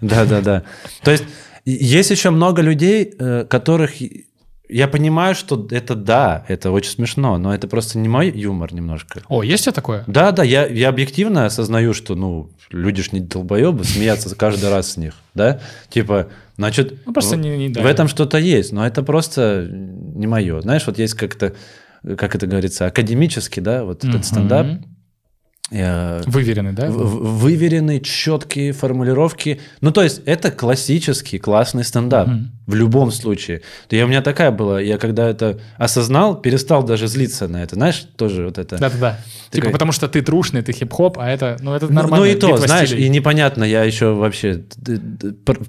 Да, 0.01 0.25
да, 0.27 0.41
да. 0.41 0.65
То 1.03 1.11
есть 1.13 1.25
есть 1.65 2.11
еще 2.11 2.31
много 2.31 2.61
людей, 2.63 3.15
э, 3.19 3.45
которых 3.49 3.93
я 4.69 4.89
понимаю, 4.89 5.35
что 5.35 5.67
это 5.71 5.95
да, 5.95 6.45
это 6.49 6.71
очень 6.71 6.91
смешно, 6.91 7.39
но 7.39 7.55
это 7.55 7.69
просто 7.69 7.99
не 7.99 8.09
мой 8.09 8.31
юмор 8.31 8.73
немножко. 8.75 9.23
О, 9.29 9.43
есть 9.43 9.63
у 9.63 9.65
тебя 9.65 9.73
такое? 9.75 10.05
Да, 10.07 10.33
да, 10.33 10.43
я, 10.43 10.67
я 10.67 10.89
объективно 10.89 11.47
осознаю, 11.47 11.95
что, 11.95 12.15
ну, 12.15 12.51
люди 12.71 13.03
ж 13.03 13.13
не 13.13 13.21
долбоебы, 13.21 13.85
смеяться 13.85 14.35
каждый 14.37 14.71
раз 14.71 14.93
с 14.93 14.97
них, 14.97 15.15
да? 15.35 15.61
Типа, 15.89 16.29
значит, 16.57 16.99
Ну, 17.07 17.13
просто 17.13 17.37
в, 17.37 17.41
не- 17.41 17.57
не 17.57 17.69
в 17.73 17.87
этом 17.87 18.09
что-то 18.09 18.39
есть, 18.39 18.73
но 18.73 18.87
это 18.87 19.03
просто 19.03 19.67
не 19.71 20.27
мое. 20.27 20.61
Знаешь, 20.61 20.87
вот 20.87 20.99
есть 20.99 21.15
как-то, 21.15 21.55
как 22.17 22.35
это 22.35 22.47
говорится, 22.47 22.87
академический, 22.87 23.63
да, 23.63 23.85
вот 23.85 24.05
этот 24.05 24.25
стендап, 24.25 24.67
Выверенный, 25.71 26.73
да? 26.73 26.89
выверенные, 26.89 28.01
четкие 28.01 28.73
формулировки. 28.73 29.61
Ну, 29.81 29.91
то 29.93 30.03
есть, 30.03 30.23
это 30.25 30.51
классический, 30.51 31.39
классный 31.39 31.85
стендап. 31.85 32.29
Мгм. 32.29 32.53
В 32.67 32.75
любом 32.75 33.11
случае. 33.11 33.63
То 33.89 33.97
я, 33.97 34.05
у 34.05 34.09
меня 34.09 34.21
такая 34.21 34.51
была, 34.51 34.79
я 34.79 34.99
когда 34.99 35.27
это 35.29 35.59
осознал, 35.79 36.39
перестал 36.39 36.83
даже 36.83 37.07
злиться 37.09 37.49
на 37.49 37.63
это. 37.63 37.77
Знаешь, 37.77 38.07
тоже 38.17 38.45
вот 38.45 38.59
это... 38.59 38.77
Да-да-да. 38.77 39.19
Типа 39.51 39.63
Такой- 39.63 39.73
потому 39.73 39.93
что 39.93 40.07
ты 40.07 40.21
трушный, 40.21 40.61
ты 40.61 40.73
хип-хоп, 40.73 41.19
а 41.19 41.31
это, 41.31 41.57
ну, 41.61 41.75
это 41.75 41.87
Ну, 41.87 41.95
нормально. 41.95 42.27
ну 42.27 42.31
и 42.31 42.35
то, 42.35 42.59
знаешь, 42.59 42.91
стилей. 42.91 43.07
и 43.07 43.09
непонятно, 43.09 43.65
я 43.65 43.85
еще 43.85 44.13
вообще 44.13 44.65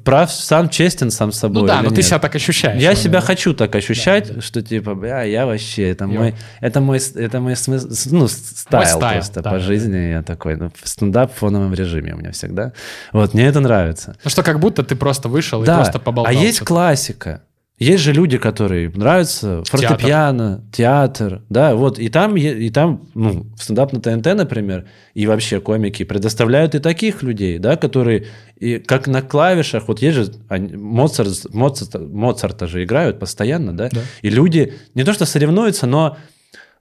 прав, 0.03 0.29
сам 0.29 0.67
честен 0.67 1.09
сам 1.11 1.31
с 1.31 1.39
собой. 1.39 1.61
Ну 1.61 1.67
да, 1.67 1.81
но 1.81 1.89
ты 1.89 1.95
нет? 1.97 2.05
себя 2.05 2.19
так 2.19 2.35
ощущаешь. 2.35 2.75
Я 2.75 2.89
наверное, 2.89 3.01
себя 3.03 3.19
да? 3.21 3.25
хочу 3.25 3.53
так 3.53 3.73
ощущать, 3.75 4.43
что 4.43 4.61
типа, 4.61 4.93
бля, 4.95 5.23
я 5.23 5.45
вообще, 5.45 5.89
это 5.91 6.03
Yo. 6.03 6.11
мой, 6.11 6.35
это 6.59 6.81
мой, 6.81 6.99
это 7.15 7.39
мой 7.39 7.55
смысл, 7.55 7.87
ну, 8.11 8.27
style, 8.27 8.97
style, 8.97 9.13
просто 9.19 9.41
да, 9.41 9.51
по 9.51 9.57
да, 9.57 9.63
жизни. 9.91 10.11
Я 10.11 10.23
такой, 10.23 10.55
ну, 10.55 10.71
стендап 10.83 11.33
в 11.33 11.35
фоновом 11.37 11.73
режиме 11.73 12.13
у 12.13 12.17
меня 12.17 12.31
всегда. 12.31 12.73
Вот, 13.13 13.33
мне 13.33 13.45
это 13.47 13.59
нравится. 13.59 14.15
Ну 14.23 14.29
что, 14.29 14.43
как 14.43 14.59
будто 14.59 14.83
ты 14.83 14.95
просто 14.95 15.29
вышел 15.29 15.63
и 15.63 15.65
Да, 15.65 15.77
просто 15.77 15.97
а 15.97 16.01
поболтал. 16.01 16.33
есть 16.33 16.57
что-то. 16.57 16.67
классика. 16.67 17.41
Есть 17.77 18.03
же 18.03 18.11
люди, 18.11 18.37
которые 18.37 18.89
нравятся 18.89 19.63
фортепиано, 19.63 20.65
театр, 20.73 21.43
да, 21.47 21.75
вот, 21.75 21.97
и 21.97 22.09
там, 22.09 22.35
и 22.35 22.69
там, 22.71 23.07
ну, 23.13 23.45
стендап 23.57 23.93
на 23.93 24.01
ТНТ, 24.01 24.25
например, 24.35 24.85
и 25.13 25.25
вообще 25.25 25.61
комики 25.61 26.03
предоставляют 26.03 26.75
и 26.75 26.79
таких 26.79 27.23
людей, 27.23 27.57
да, 27.57 27.77
которые, 27.77 28.25
и 28.57 28.79
как 28.79 29.07
на 29.07 29.21
клавишах, 29.21 29.87
вот 29.87 30.01
есть 30.01 30.17
же, 30.17 30.33
они- 30.49 30.75
Моцарт, 30.75 31.53
Моцарт, 31.53 32.01
Моцарта 32.01 32.67
же 32.67 32.83
играют 32.83 33.17
постоянно, 33.17 33.71
да, 33.71 33.87
Да. 33.89 34.01
и 34.23 34.29
люди 34.29 34.73
не 34.93 35.05
то 35.05 35.13
что 35.13 35.23
соревнуются, 35.25 35.87
но 35.87 36.17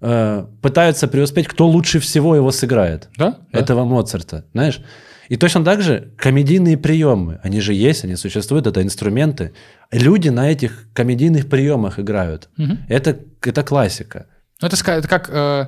э, 0.01 0.47
пытаются 0.63 1.09
преуспеть, 1.09 1.49
кто 1.49 1.67
лучше 1.67 1.99
всего 1.99 2.37
его 2.37 2.51
сыграет 2.51 3.09
Да? 3.17 3.39
Да. 3.53 3.59
этого 3.59 3.85
Моцарта, 3.85 4.45
знаешь? 4.53 4.81
И 5.29 5.37
точно 5.37 5.63
так 5.63 5.83
же 5.83 6.13
комедийные 6.17 6.79
приемы, 6.79 7.39
они 7.43 7.61
же 7.61 7.75
есть, 7.75 8.05
они 8.05 8.17
существуют, 8.17 8.67
это 8.67 8.83
инструменты. 8.83 9.53
Люди 9.93 10.31
на 10.31 10.51
этих 10.51 10.89
комедийных 10.95 11.49
приемах 11.49 11.99
играют. 11.99 12.49
Мгм. 12.57 12.79
Это, 12.89 13.19
это 13.43 13.63
классика. 13.63 14.27
Ну, 14.63 14.69
это, 14.69 14.91
это 14.93 15.07
как, 15.07 15.29
э, 15.31 15.67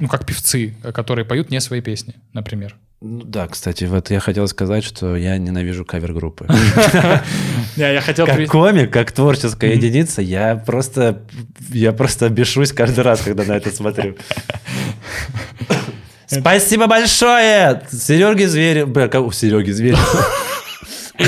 ну, 0.00 0.08
как 0.08 0.24
певцы, 0.24 0.76
э, 0.82 0.92
которые 0.92 1.24
поют 1.24 1.50
не 1.50 1.60
свои 1.60 1.80
песни, 1.80 2.14
например. 2.32 2.76
Ну 3.02 3.24
да, 3.24 3.46
кстати, 3.46 3.84
вот 3.84 4.10
я 4.10 4.20
хотел 4.20 4.48
сказать, 4.48 4.82
что 4.82 5.16
я 5.16 5.36
ненавижу 5.36 5.84
кавер-группы. 5.84 6.46
Я 7.76 8.00
хотел... 8.00 8.24
Как 8.24 8.46
комик, 8.48 8.90
как 8.90 9.12
творческая 9.12 9.74
единица, 9.74 10.22
я 10.22 10.56
просто, 10.56 11.20
я 11.68 11.92
просто 11.92 12.30
бешусь 12.30 12.72
каждый 12.72 13.04
раз, 13.04 13.20
когда 13.20 13.44
на 13.44 13.52
это 13.52 13.70
смотрю. 13.70 14.16
Спасибо 16.26 16.86
большое! 16.86 17.82
Сереги 17.92 18.44
Зверь... 18.44 18.86
Бля, 18.86 19.08
кого? 19.08 19.30
Сереги 19.30 19.72
Зверь. 19.72 19.96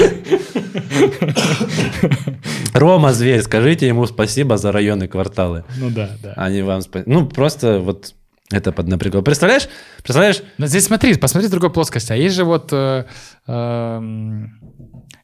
Рома 2.72 3.12
Зверь, 3.12 3.42
скажите 3.42 3.86
ему 3.86 4.06
спасибо 4.06 4.56
за 4.56 4.72
районы 4.72 5.06
кварталы. 5.06 5.64
Ну 5.76 5.90
да, 5.90 6.10
да. 6.22 6.32
Они 6.36 6.62
вам 6.62 6.80
спасибо. 6.80 7.10
Ну, 7.10 7.26
просто 7.26 7.78
вот 7.78 8.14
это 8.50 8.72
поднапрягло. 8.72 9.20
Представляешь? 9.22 9.68
Представляешь? 9.98 10.42
Но 10.56 10.66
здесь 10.66 10.84
смотри, 10.84 11.14
посмотри 11.16 11.48
с 11.48 11.50
другой 11.50 11.70
плоскости. 11.70 12.12
А 12.12 12.16
есть 12.16 12.34
же 12.34 12.44
вот... 12.44 12.70
э, 12.72 13.04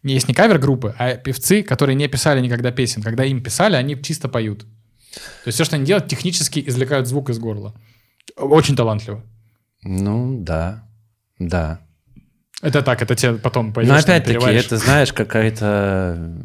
не 0.02 0.14
есть 0.14 0.28
не 0.28 0.34
кавер-группы, 0.34 0.94
а 0.98 1.14
певцы, 1.16 1.62
которые 1.62 1.96
не 1.96 2.06
писали 2.08 2.40
никогда 2.40 2.70
песен. 2.70 3.02
Когда 3.02 3.24
им 3.24 3.42
писали, 3.42 3.76
они 3.76 4.00
чисто 4.02 4.28
поют. 4.28 4.60
То 4.60 5.46
есть 5.46 5.56
все, 5.56 5.64
что 5.64 5.76
они 5.76 5.86
делают, 5.86 6.08
технически 6.08 6.62
извлекают 6.66 7.06
звук 7.06 7.30
из 7.30 7.38
горла. 7.38 7.74
Очень 8.36 8.76
талантливо. 8.76 9.24
Ну, 9.82 10.38
да. 10.40 10.86
Да. 11.38 11.80
Это 12.60 12.82
так, 12.82 13.02
это 13.02 13.14
тебе 13.14 13.34
потом 13.34 13.72
пойдешь 13.72 13.92
Но 13.92 13.98
опять-таки, 13.98 14.46
это, 14.46 14.76
знаешь, 14.76 15.12
какая-то... 15.12 16.36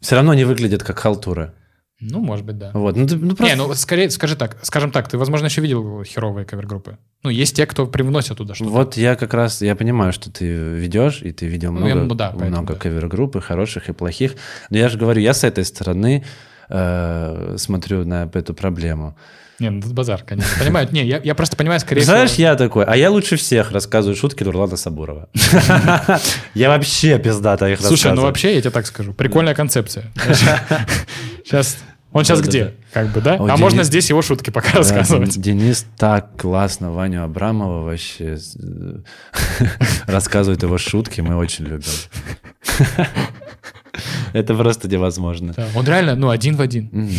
Все 0.00 0.14
равно 0.14 0.34
не 0.34 0.44
выглядит 0.44 0.82
как 0.84 0.98
халтура. 0.98 1.54
Ну, 2.00 2.20
может 2.20 2.44
быть, 2.44 2.56
да. 2.58 2.70
Вот. 2.74 2.96
Ну, 2.96 3.06
ты- 3.08 3.16
ну, 3.16 3.34
просто... 3.34 3.56
Не, 3.56 3.60
ну 3.60 3.74
скорее, 3.74 4.08
скажи 4.10 4.36
так, 4.36 4.56
скажем 4.62 4.92
так, 4.92 5.08
ты, 5.08 5.18
возможно, 5.18 5.46
еще 5.46 5.60
видел 5.60 6.04
херовые 6.04 6.44
кавер-группы. 6.46 6.96
Ну, 7.24 7.30
есть 7.30 7.56
те, 7.56 7.66
кто 7.66 7.86
привносят 7.86 8.38
туда 8.38 8.54
что-то. 8.54 8.70
Вот 8.70 8.96
я 8.96 9.16
как 9.16 9.34
раз, 9.34 9.62
я 9.62 9.74
понимаю, 9.74 10.12
что 10.12 10.30
ты 10.30 10.46
ведешь, 10.46 11.22
и 11.22 11.32
ты 11.32 11.46
видел 11.46 11.72
Ну, 11.72 11.78
много, 11.80 11.88
я- 11.88 12.04
ну 12.04 12.14
да, 12.14 12.28
поэтому 12.30 12.50
много 12.50 12.74
да. 12.74 12.78
кавер-групп, 12.80 13.34
и 13.36 13.40
хороших, 13.40 13.88
и 13.88 13.92
плохих. 13.92 14.34
Но 14.70 14.78
я 14.78 14.88
же 14.88 14.96
говорю, 14.96 15.20
я 15.20 15.34
с 15.34 15.42
этой 15.42 15.64
стороны 15.64 16.24
э, 16.68 17.54
смотрю 17.58 18.04
на 18.04 18.30
эту 18.32 18.54
проблему. 18.54 19.16
Не, 19.58 19.70
ну 19.70 19.82
тут 19.82 19.92
базар, 19.92 20.22
конечно. 20.22 20.50
Понимаю, 20.62 20.86
не, 20.92 21.04
я, 21.04 21.18
я 21.24 21.34
просто 21.34 21.56
понимаю, 21.56 21.80
скорее 21.80 22.02
Знаешь, 22.02 22.30
всего... 22.30 22.46
я 22.50 22.54
такой, 22.54 22.84
а 22.84 22.94
я 22.96 23.10
лучше 23.10 23.34
всех 23.36 23.72
рассказываю 23.72 24.14
шутки 24.14 24.44
Нурлана 24.44 24.76
Сабурова. 24.76 25.28
Я 26.54 26.68
вообще 26.68 27.18
пиздато 27.18 27.66
их 27.68 27.80
Слушай, 27.80 27.88
ну 27.90 27.92
рассказываю. 28.10 28.26
вообще, 28.28 28.54
я 28.54 28.60
тебе 28.60 28.70
так 28.70 28.86
скажу, 28.86 29.12
прикольная 29.14 29.54
концепция. 29.56 30.12
Сейчас... 31.44 31.78
Он 32.18 32.24
сейчас 32.24 32.40
Да-да-да. 32.40 32.58
где? 32.70 32.74
Как 32.92 33.08
бы, 33.12 33.20
да? 33.20 33.34
О, 33.36 33.46
А 33.48 33.56
можно 33.56 33.80
Денис- 33.80 33.84
здесь 33.86 34.10
его 34.10 34.20
шутки 34.22 34.50
пока 34.50 34.72
Да, 34.72 34.78
рассказывать. 34.78 35.40
Денис 35.40 35.86
так 35.96 36.36
классно 36.36 36.92
Ваню 36.92 37.24
Абрамова 37.24 37.84
вообще 37.84 38.36
э, 38.58 38.98
рассказывает 40.06 40.62
его 40.62 40.78
шутки, 40.78 41.20
мы 41.20 41.36
очень 41.36 41.64
любим. 41.66 41.84
Это 44.32 44.54
просто 44.54 44.88
невозможно. 44.88 45.54
Да, 45.56 45.66
Он 45.74 45.84
реально, 45.86 46.14
ну, 46.14 46.28
один 46.30 46.56
в 46.56 46.60
один. 46.60 46.88
Мгм. 46.92 47.10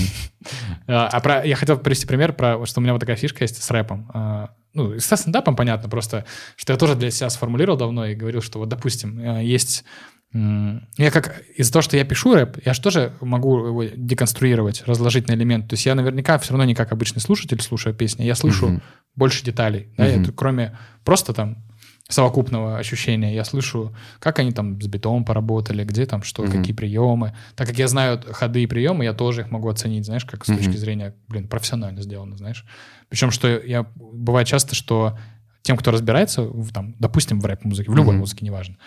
А 0.87 1.07
а 1.11 1.19
про, 1.19 1.43
я 1.45 1.55
хотел 1.55 1.77
привести 1.77 2.05
пример, 2.07 2.33
про, 2.33 2.65
что 2.65 2.79
у 2.79 2.83
меня 2.83 2.93
вот 2.93 2.99
такая 2.99 3.15
фишка 3.15 3.43
есть 3.43 3.61
с 3.61 3.71
рэпом. 3.71 4.09
А, 4.13 4.49
Ну, 4.73 4.93
и 4.93 4.99
со 4.99 5.15
стендапом 5.17 5.55
понятно, 5.55 5.89
просто, 5.89 6.25
что 6.55 6.73
я 6.73 6.77
тоже 6.79 6.95
для 6.95 7.09
себя 7.11 7.29
сформулировал 7.29 7.77
давно 7.77 8.05
и 8.05 8.15
говорил, 8.15 8.41
что 8.41 8.59
вот, 8.59 8.69
допустим, 8.69 9.19
э, 9.19 9.43
есть... 9.43 9.83
Я 10.31 11.09
как 11.11 11.41
из-за 11.57 11.71
того, 11.73 11.81
что 11.81 11.97
я 11.97 12.05
пишу 12.05 12.35
рэп, 12.35 12.59
я 12.63 12.73
же 12.73 12.81
тоже 12.81 13.13
могу 13.19 13.65
его 13.65 13.83
деконструировать, 13.83 14.83
разложить 14.85 15.27
на 15.27 15.33
элементы. 15.33 15.69
То 15.69 15.73
есть 15.73 15.85
я 15.87 15.95
наверняка 15.95 16.37
все 16.37 16.51
равно 16.51 16.65
не 16.65 16.75
как 16.75 16.91
обычный 16.91 17.19
слушатель 17.19 17.59
слушаю 17.61 17.95
песни, 17.95 18.23
я 18.23 18.35
слышу 18.35 18.67
Мгм. 18.67 18.81
больше 19.15 19.43
деталей. 19.43 19.89
Да, 19.97 20.05
Мгм. 20.05 20.21
это 20.21 20.31
кроме 20.31 20.77
просто 21.03 21.33
там 21.33 21.63
совокупного 22.09 22.77
ощущения. 22.77 23.33
Я 23.35 23.43
слышу, 23.43 23.95
как 24.19 24.39
они 24.39 24.51
там 24.51 24.79
с 24.81 24.87
битом 24.87 25.25
поработали, 25.25 25.83
где 25.83 26.05
там 26.05 26.21
что, 26.23 26.43
Мгм. 26.43 26.51
какие 26.51 26.75
приемы. 26.75 27.35
Так 27.55 27.67
как 27.67 27.77
я 27.77 27.87
знаю 27.87 28.21
ходы 28.31 28.63
и 28.63 28.67
приемы, 28.67 29.05
я 29.05 29.13
тоже 29.13 29.41
их 29.41 29.51
могу 29.51 29.67
оценить, 29.69 30.05
знаешь, 30.05 30.25
как 30.25 30.45
с 30.45 30.47
Мгм. 30.49 30.57
точки 30.57 30.77
зрения, 30.77 31.15
блин, 31.27 31.47
профессионально 31.47 32.01
сделано, 32.01 32.35
знаешь. 32.37 32.65
Причем, 33.09 33.31
что 33.31 33.47
я 33.47 33.85
бывает 33.95 34.47
часто, 34.47 34.75
что 34.75 35.17
тем, 35.61 35.77
кто 35.77 35.91
разбирается, 35.91 36.43
в, 36.43 36.71
там, 36.71 36.95
допустим, 36.99 37.39
в 37.41 37.45
рэп-музыке, 37.45 37.91
в 37.91 37.95
любой 37.95 38.13
Мгм. 38.13 38.19
музыке, 38.21 38.45
неважно, 38.45 38.77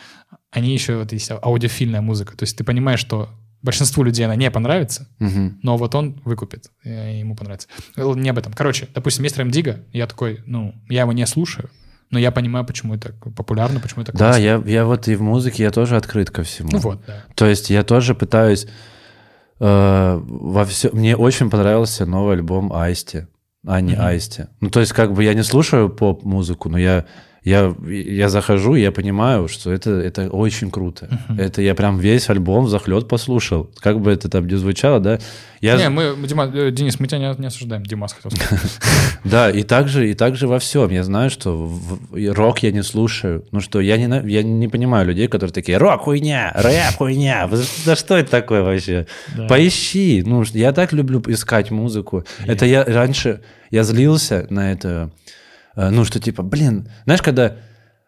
они 0.50 0.72
еще, 0.72 0.96
вот 0.98 1.12
есть 1.12 1.30
аудиофильная 1.30 2.00
музыка. 2.00 2.36
То 2.36 2.44
есть 2.44 2.56
ты 2.56 2.64
понимаешь, 2.64 3.00
что 3.00 3.28
большинству 3.62 4.02
людей 4.02 4.24
она 4.24 4.34
не 4.36 4.50
понравится, 4.50 5.06
Мгм. 5.20 5.60
но 5.62 5.76
вот 5.76 5.94
он 5.94 6.20
выкупит, 6.24 6.70
ему 6.82 7.36
понравится. 7.36 7.68
Э, 7.96 8.12
Не 8.16 8.30
об 8.30 8.38
этом. 8.38 8.52
Короче, 8.52 8.88
допустим, 8.94 9.24
есть 9.24 9.36
Дига, 9.50 9.84
я 9.92 10.06
такой, 10.06 10.40
ну, 10.46 10.74
я 10.88 11.02
его 11.02 11.12
не 11.12 11.26
слушаю, 11.26 11.70
но 12.10 12.18
я 12.18 12.30
понимаю, 12.30 12.64
почему 12.66 12.94
это 12.94 13.12
популярно, 13.36 13.78
почему 13.80 14.02
это 14.02 14.12
Да, 14.12 14.18
классно. 14.18 14.40
я, 14.42 14.62
я 14.66 14.84
вот 14.84 15.08
и 15.08 15.14
в 15.14 15.22
музыке, 15.22 15.62
я 15.62 15.70
тоже 15.70 15.96
открыт 15.96 16.30
ко 16.30 16.42
всему. 16.42 16.70
Ну 16.72 16.78
вот, 16.78 17.04
да. 17.06 17.24
То 17.36 17.46
есть 17.46 17.70
я 17.70 17.84
тоже 17.84 18.14
пытаюсь 18.14 18.66
э, 19.60 20.20
во 20.22 20.64
все. 20.64 20.90
Мне 20.92 21.16
очень 21.16 21.48
понравился 21.48 22.04
новый 22.06 22.34
альбом 22.36 22.72
Айсти, 23.64 23.76
Ани 23.78 23.92
Мгм. 23.94 24.02
Айсти. 24.02 24.48
Ну 24.60 24.70
то 24.70 24.80
есть 24.80 24.92
как 24.92 25.12
бы 25.12 25.24
я 25.24 25.34
не 25.34 25.42
слушаю 25.42 25.88
поп-музыку, 25.88 26.68
но 26.68 26.78
я 26.78 27.06
я, 27.44 27.74
я 27.88 28.28
захожу, 28.28 28.76
я 28.76 28.92
понимаю, 28.92 29.48
что 29.48 29.72
это, 29.72 29.90
это 29.90 30.28
очень 30.28 30.70
круто. 30.70 31.08
Мгм. 31.28 31.40
Это 31.40 31.60
я 31.60 31.74
прям 31.74 31.98
весь 31.98 32.30
альбом 32.30 32.68
захлет 32.68 33.08
послушал. 33.08 33.68
Как 33.80 34.00
бы 34.00 34.12
это 34.12 34.28
там 34.28 34.46
ни 34.46 34.54
звучало, 34.54 35.00
да? 35.00 35.18
Я, 35.60 35.76
Не, 35.76 35.88
мы, 35.88 36.14
Дима, 36.26 36.50
э, 36.52 36.70
Денис, 36.70 37.00
мы 37.00 37.08
тебя 37.08 37.18
не, 37.18 37.40
не 37.40 37.46
осуждаем. 37.46 37.84
Димас 37.84 38.12
хотел 38.12 38.30
сказать. 38.30 38.70
Да, 39.24 39.50
и 39.50 39.62
также, 39.64 40.10
и 40.10 40.14
также 40.14 40.46
во 40.46 40.58
всем. 40.60 40.90
Я 40.90 41.02
знаю, 41.02 41.30
что 41.30 41.70
рок 42.12 42.60
я 42.60 42.70
не 42.70 42.82
слушаю. 42.82 43.44
Ну 43.50 43.60
что, 43.60 43.80
я 43.80 43.96
не, 43.96 44.30
я 44.30 44.42
не 44.42 44.68
понимаю 44.68 45.06
людей, 45.06 45.26
которые 45.26 45.52
такие, 45.52 45.78
рок 45.78 46.02
хуйня, 46.02 46.52
рэп 46.54 46.96
хуйня. 46.98 47.48
Да 47.84 47.96
что 47.96 48.16
это 48.16 48.30
такое 48.30 48.62
вообще? 48.62 49.06
Поищи. 49.48 50.22
Ну, 50.24 50.44
я 50.52 50.72
так 50.72 50.92
люблю 50.92 51.20
искать 51.26 51.72
музыку. 51.72 52.24
Это 52.46 52.66
я 52.66 52.84
раньше, 52.84 53.40
я 53.70 53.82
злился 53.82 54.46
на 54.50 54.72
это, 54.72 55.10
ну, 55.76 56.04
что 56.04 56.20
типа, 56.20 56.42
блин, 56.42 56.88
знаешь, 57.04 57.22
когда 57.22 57.56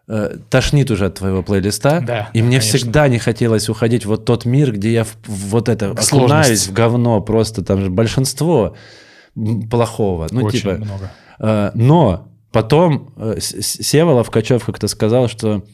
э, 0.07 0.37
тошнит 0.51 0.91
уже 0.91 1.07
от 1.07 1.17
твоего 1.17 1.43
плейлиста, 1.43 2.03
Да, 2.07 2.31
и 2.33 2.43
мне 2.43 2.59
конечно. 2.59 2.79
всегда 2.79 3.09
не 3.09 3.19
хотелось 3.19 3.69
уходить 3.69 4.05
в 4.05 4.09
вот 4.09 4.25
тот 4.25 4.45
мир, 4.45 4.73
где 4.73 4.93
я 4.93 5.05
в, 5.05 5.17
в 5.25 5.51
вот 5.51 5.69
это 5.69 5.93
окунаюсь 5.93 6.67
в 6.67 6.73
говно 6.73 7.21
просто, 7.21 7.65
там 7.65 7.81
же 7.81 7.91
большинство 7.91 8.77
плохого. 9.71 10.29
Ну, 10.31 10.45
Очень 10.45 10.61
типа, 10.61 10.75
много. 10.77 11.13
Э, 11.39 11.71
Но 11.75 12.29
потом 12.53 13.13
э, 13.17 13.41
Сева 13.41 14.13
Ловкачев 14.13 14.65
как-то 14.65 14.89
сказал, 14.89 15.29
что 15.29 15.65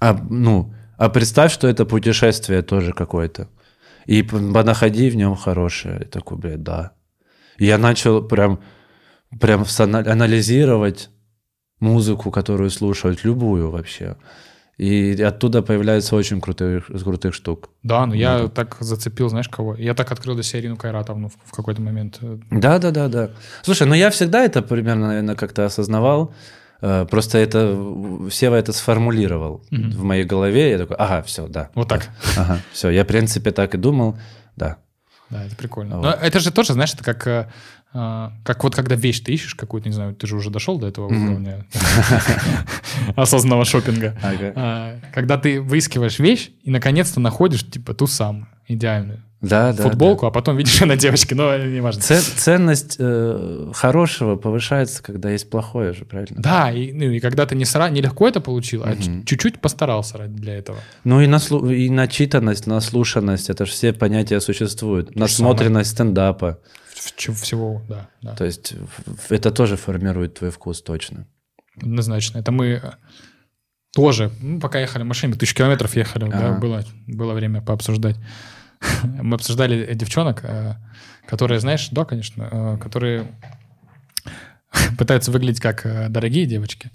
а, 0.00 0.18
ну, 0.30 0.74
а 0.98 1.08
представь, 1.08 1.52
что 1.52 1.68
это 1.68 1.84
путешествие 1.84 2.62
тоже 2.62 2.92
какое-то. 2.92 3.48
И 4.06 4.22
понаходи 4.22 5.10
в 5.10 5.16
нем 5.16 5.36
хорошее. 5.36 5.98
Я 6.00 6.06
такой, 6.06 6.38
блядь, 6.38 6.62
да. 6.62 6.92
И 7.56 7.66
я 7.66 7.78
начал 7.78 8.22
прям, 8.22 8.60
прям 9.40 9.64
анализировать 9.78 11.10
музыку, 11.80 12.30
которую 12.30 12.70
слушают, 12.70 13.24
любую 13.24 13.70
вообще. 13.70 14.16
И 14.78 15.20
оттуда 15.22 15.62
появляется 15.62 16.16
очень 16.16 16.40
крутых, 16.40 16.86
крутых 16.86 17.34
штук. 17.34 17.68
Да, 17.82 18.06
ну 18.06 18.14
я 18.14 18.48
так 18.48 18.76
зацепил, 18.80 19.28
знаешь, 19.28 19.48
кого? 19.48 19.76
Я 19.76 19.94
так 19.94 20.10
открыл 20.10 20.34
для 20.34 20.42
себя 20.42 20.60
Ирину 20.60 20.76
Кайратовну 20.76 21.28
в, 21.28 21.34
в 21.44 21.52
какой-то 21.52 21.82
момент. 21.82 22.18
Да, 22.50 22.78
да, 22.78 22.90
да, 22.90 23.08
да. 23.08 23.30
Слушай, 23.62 23.86
ну 23.86 23.94
я 23.94 24.10
всегда 24.10 24.44
это 24.44 24.62
примерно, 24.62 25.08
наверное, 25.08 25.34
как-то 25.34 25.66
осознавал. 25.66 26.34
Э, 26.80 27.06
Просто 27.08 27.38
это 27.38 27.78
Сева 28.30 28.56
это 28.56 28.72
сформулировал 28.72 29.62
в 29.70 30.02
моей 30.02 30.24
голове. 30.24 30.70
Я 30.70 30.78
такой, 30.78 30.96
ага, 30.96 31.22
все, 31.22 31.46
да. 31.48 31.70
Вот 31.74 31.88
так. 31.88 32.08
Ага, 32.36 32.58
все. 32.72 32.88
Я, 32.90 33.04
в 33.04 33.06
принципе, 33.06 33.52
так 33.52 33.74
и 33.74 33.78
думал. 33.78 34.18
Да. 34.56 34.78
Да, 35.32 35.44
это 35.44 35.56
прикольно. 35.56 35.96
Вот. 35.96 36.02
Но 36.04 36.10
это 36.12 36.40
же 36.40 36.50
тоже, 36.52 36.74
знаешь, 36.74 36.92
это 36.92 37.02
как, 37.02 37.26
э, 37.26 37.48
э, 37.94 38.28
как 38.44 38.62
вот 38.64 38.74
когда 38.74 38.94
вещь 38.94 39.20
ты 39.20 39.32
ищешь 39.32 39.54
какую-то, 39.54 39.88
не 39.88 39.94
знаю, 39.94 40.14
ты 40.14 40.26
же 40.26 40.36
уже 40.36 40.50
дошел 40.50 40.78
до 40.78 40.86
этого 40.88 41.06
уровня 41.06 41.66
осознанного 43.16 43.64
шопинга. 43.64 44.16
А, 44.54 44.98
Когда 45.12 45.38
ты 45.38 45.60
выискиваешь 45.60 46.18
вещь 46.18 46.50
и 46.62 46.70
наконец-то 46.70 47.20
находишь, 47.20 47.64
типа, 47.68 47.94
ту 47.94 48.06
самую, 48.06 48.46
идеальную. 48.68 49.22
Да, 49.42 49.72
да. 49.72 49.82
Футболку, 49.82 50.24
а 50.26 50.30
потом 50.30 50.56
видишь 50.56 50.80
ее 50.80 50.86
на 50.86 50.96
девочке, 50.96 51.34
но 51.34 51.56
не 51.58 51.80
важно. 51.80 52.00
да. 52.00 52.06
Ц- 52.06 52.36
ценность 52.36 52.96
э, 53.00 53.70
хорошего 53.74 54.36
повышается, 54.36 55.02
когда 55.02 55.30
есть 55.30 55.50
плохое 55.50 55.92
же, 55.92 56.04
правильно? 56.04 56.40
Да, 56.40 56.70
и, 56.70 56.92
ну, 56.92 57.10
и 57.10 57.18
когда 57.18 57.44
ты 57.44 57.56
не, 57.56 57.64
сра... 57.64 57.90
не 57.90 58.00
легко 58.00 58.28
это 58.28 58.40
получил, 58.40 58.84
а 58.84 58.94
ч- 58.96 59.24
чуть-чуть 59.26 59.60
постарался 59.60 60.16
ради- 60.16 60.32
для 60.40 60.54
этого. 60.56 60.78
Ну 61.02 61.20
и, 61.20 61.26
наслу- 61.26 61.74
и 61.74 61.90
начитанность, 61.90 62.66
наслушанность, 62.68 63.50
это 63.50 63.66
же 63.66 63.72
все 63.72 63.92
понятия 63.92 64.40
существуют. 64.40 65.16
Насмотренность 65.16 65.90
стендапа. 65.90 66.60
В- 66.94 67.34
всего, 67.42 67.82
да, 67.88 68.08
да. 68.22 68.34
То 68.36 68.44
есть 68.44 68.74
это 69.28 69.50
тоже 69.50 69.76
формирует 69.76 70.34
твой 70.38 70.52
вкус 70.52 70.82
точно. 70.82 71.26
Однозначно. 71.80 72.38
Это 72.38 72.52
мы 72.52 72.66
э, 72.66 72.80
тоже, 73.92 74.30
ну, 74.40 74.60
пока 74.60 74.78
ехали 74.78 75.02
в 75.02 75.06
машине, 75.06 75.34
тысячу 75.34 75.56
километров 75.56 75.96
ехали, 75.96 76.30
да, 76.30 76.50
Ага. 76.50 76.60
было, 76.60 76.84
было 77.08 77.32
время 77.34 77.60
пообсуждать. 77.60 78.16
Мы 79.02 79.34
обсуждали 79.34 79.94
девчонок, 79.94 80.40
э, 80.44 80.74
которые, 81.26 81.60
знаешь, 81.60 81.88
да, 81.90 82.04
конечно, 82.04 82.48
э, 82.50 82.78
которые 82.78 83.26
пытаются 84.98 85.30
выглядеть 85.30 85.60
как 85.60 85.86
э, 85.86 86.08
дорогие 86.08 86.46
девочки. 86.46 86.90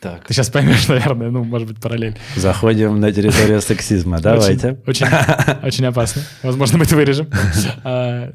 Так. 0.00 0.26
Ты 0.26 0.32
сейчас 0.32 0.48
поймешь, 0.48 0.88
наверное, 0.88 1.30
ну, 1.30 1.44
может 1.44 1.68
быть, 1.68 1.78
параллель. 1.78 2.16
Заходим 2.34 2.98
на 3.00 3.12
территорию 3.12 3.60
сексизма. 3.60 4.18
Давайте. 4.18 4.78
Очень, 4.86 5.06
очень, 5.06 5.16
очень 5.62 5.86
опасно. 5.86 6.22
Возможно, 6.42 6.78
мы 6.78 6.84
это 6.84 6.96
вырежем. 6.96 7.30
А, 7.84 8.32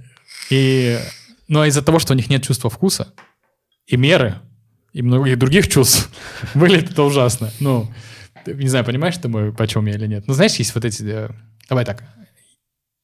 И, 0.52 1.00
но 1.48 1.66
из-за 1.66 1.82
того, 1.82 1.98
что 1.98 2.14
у 2.14 2.16
них 2.16 2.30
нет 2.30 2.44
чувства 2.44 2.70
вкуса 2.70 3.08
и 3.88 3.98
меры, 3.98 4.36
и 4.94 5.02
многих 5.02 5.40
других 5.40 5.68
чувств, 5.68 6.10
выглядит 6.54 6.92
это 6.92 7.02
ужасно. 7.02 7.50
Ну, 7.60 7.92
не 8.46 8.68
знаю, 8.68 8.86
понимаешь 8.86 9.18
ты 9.18 9.28
мой, 9.28 9.52
почем 9.52 9.88
я 9.88 9.96
или 9.96 10.06
нет. 10.06 10.28
Ну, 10.28 10.34
знаешь, 10.36 10.54
есть 10.56 10.74
вот 10.76 10.86
эти... 10.86 11.30
Давай 11.68 11.84
так. 11.84 12.04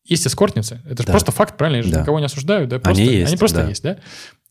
Есть 0.06 0.26
эскортницы. 0.28 0.82
Это 0.86 1.04
же 1.04 1.08
Да. 1.08 1.14
просто 1.14 1.32
факт, 1.32 1.58
правильно? 1.58 1.78
Я 1.78 1.84
же 1.84 1.92
Да. 1.92 2.02
никого 2.02 2.20
не 2.20 2.26
осуждаю. 2.26 2.68
Да? 2.68 2.80
Просто, 2.80 3.04
есть, 3.04 3.28
Они 3.28 3.38
просто 3.38 3.64
да. 3.64 3.70
есть, 3.70 3.84
да? 3.84 3.98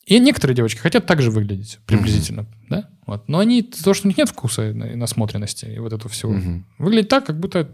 И 0.07 0.19
некоторые 0.19 0.57
девочки 0.57 0.79
хотят 0.79 1.07
так 1.07 1.21
же 1.23 1.31
выглядеть, 1.31 1.79
приблизительно, 1.87 2.47
да? 2.69 2.89
Вот. 3.07 3.29
Но 3.29 3.39
они, 3.39 3.63
то, 3.63 3.93
что 3.95 4.07
у 4.07 4.09
них 4.09 4.17
нет 4.19 4.29
вкуса 4.29 4.71
и 4.71 4.73
на- 4.73 4.85
и 4.85 4.95
насмотренности, 4.97 5.67
и 5.67 5.79
вот 5.79 5.93
этого 5.93 6.09
всего, 6.11 6.33
Мгм. 6.33 6.67
выглядит 6.79 7.09
так, 7.09 7.27
как 7.27 7.39
будто 7.39 7.69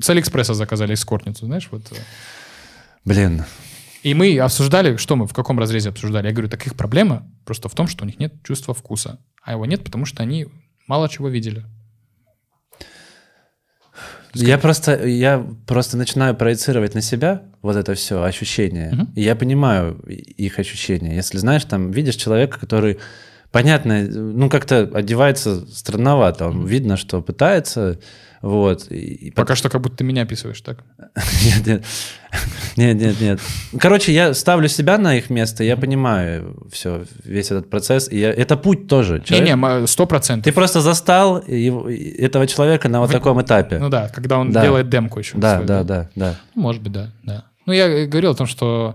с 0.00 0.08
Алиэкспресса 0.10 0.54
заказали 0.54 0.94
эскортницу, 0.94 1.46
знаешь, 1.46 1.68
вот. 1.70 1.90
э. 1.92 1.96
Блин, 3.04 3.44
И 4.02 4.14
мы 4.14 4.38
обсуждали, 4.38 4.96
что 4.96 5.14
мы, 5.14 5.26
в 5.26 5.34
каком 5.34 5.58
разрезе 5.58 5.90
обсуждали. 5.90 6.26
Я 6.28 6.32
говорю, 6.32 6.48
так 6.48 6.66
их 6.66 6.74
проблема 6.74 7.30
просто 7.44 7.68
в 7.68 7.74
том, 7.74 7.86
что 7.86 8.04
у 8.04 8.06
них 8.06 8.18
нет 8.18 8.32
чувства 8.44 8.72
вкуса. 8.72 9.18
А 9.42 9.52
его 9.52 9.66
нет, 9.66 9.84
потому 9.84 10.06
что 10.06 10.22
они 10.22 10.46
мало 10.86 11.06
чего 11.10 11.28
видели. 11.28 11.66
Я 14.34 14.58
просто, 14.58 15.06
я 15.06 15.46
просто 15.66 15.96
начинаю 15.96 16.34
проецировать 16.34 16.94
на 16.94 17.02
себя 17.02 17.42
вот 17.62 17.76
это 17.76 17.94
все 17.94 18.22
ощущение. 18.22 18.90
Мгм. 18.92 19.12
И 19.14 19.22
я 19.22 19.36
понимаю 19.36 19.98
их 20.06 20.58
ощущения. 20.58 21.14
Если 21.14 21.38
знаешь, 21.38 21.64
там 21.64 21.90
видишь 21.90 22.16
человека, 22.16 22.58
который, 22.58 22.98
понятно, 23.50 24.02
ну 24.02 24.48
как-то 24.48 24.90
одевается 24.94 25.66
странновато. 25.66 26.46
Он 26.46 26.66
видно, 26.66 26.96
что 26.96 27.22
пытается. 27.22 27.98
Вот. 28.42 28.86
И, 28.90 29.30
Пока 29.36 29.54
что 29.54 29.68
как 29.68 29.80
будто 29.82 29.96
ты 29.96 30.04
меня 30.04 30.22
описываешь, 30.22 30.60
так? 30.62 30.78
Нет, 31.44 31.66
нет. 31.66 31.84
Нет, 32.76 32.96
нет, 32.96 33.20
нет. 33.20 33.40
Короче, 33.78 34.12
я 34.14 34.32
ставлю 34.34 34.68
себя 34.68 34.96
на 34.98 35.16
их 35.16 35.28
место, 35.30 35.62
я 35.64 35.76
понимаю 35.76 36.56
все, 36.72 37.04
весь 37.24 37.50
этот 37.50 37.68
процесс. 37.68 38.08
И 38.10 38.18
я- 38.18 38.32
это 38.32 38.56
путь 38.56 38.86
тоже. 38.86 39.20
Человек- 39.20 39.48
Не-не, 39.56 39.86
сто 39.86 40.06
процентов. 40.06 40.44
Ты 40.44 40.52
просто 40.52 40.80
застал 40.80 41.38
этого 41.38 42.46
человека 42.46 42.88
на 42.88 43.00
вот 43.00 43.08
Вы- 43.08 43.12
таком 43.14 43.42
этапе. 43.42 43.78
Ну 43.78 43.88
да, 43.90 44.08
когда 44.08 44.38
он 44.38 44.52
Да. 44.52 44.62
делает 44.62 44.88
демку 44.88 45.18
еще. 45.18 45.36
да, 45.36 45.60
да, 45.62 45.82
да, 45.84 46.08
да. 46.16 46.36
Ну, 46.54 46.62
Может 46.62 46.82
быть, 46.82 46.92
да, 46.92 47.10
да. 47.24 47.44
Ну, 47.66 47.72
я 47.74 48.06
говорил 48.06 48.30
о 48.30 48.34
том, 48.34 48.46
что 48.46 48.94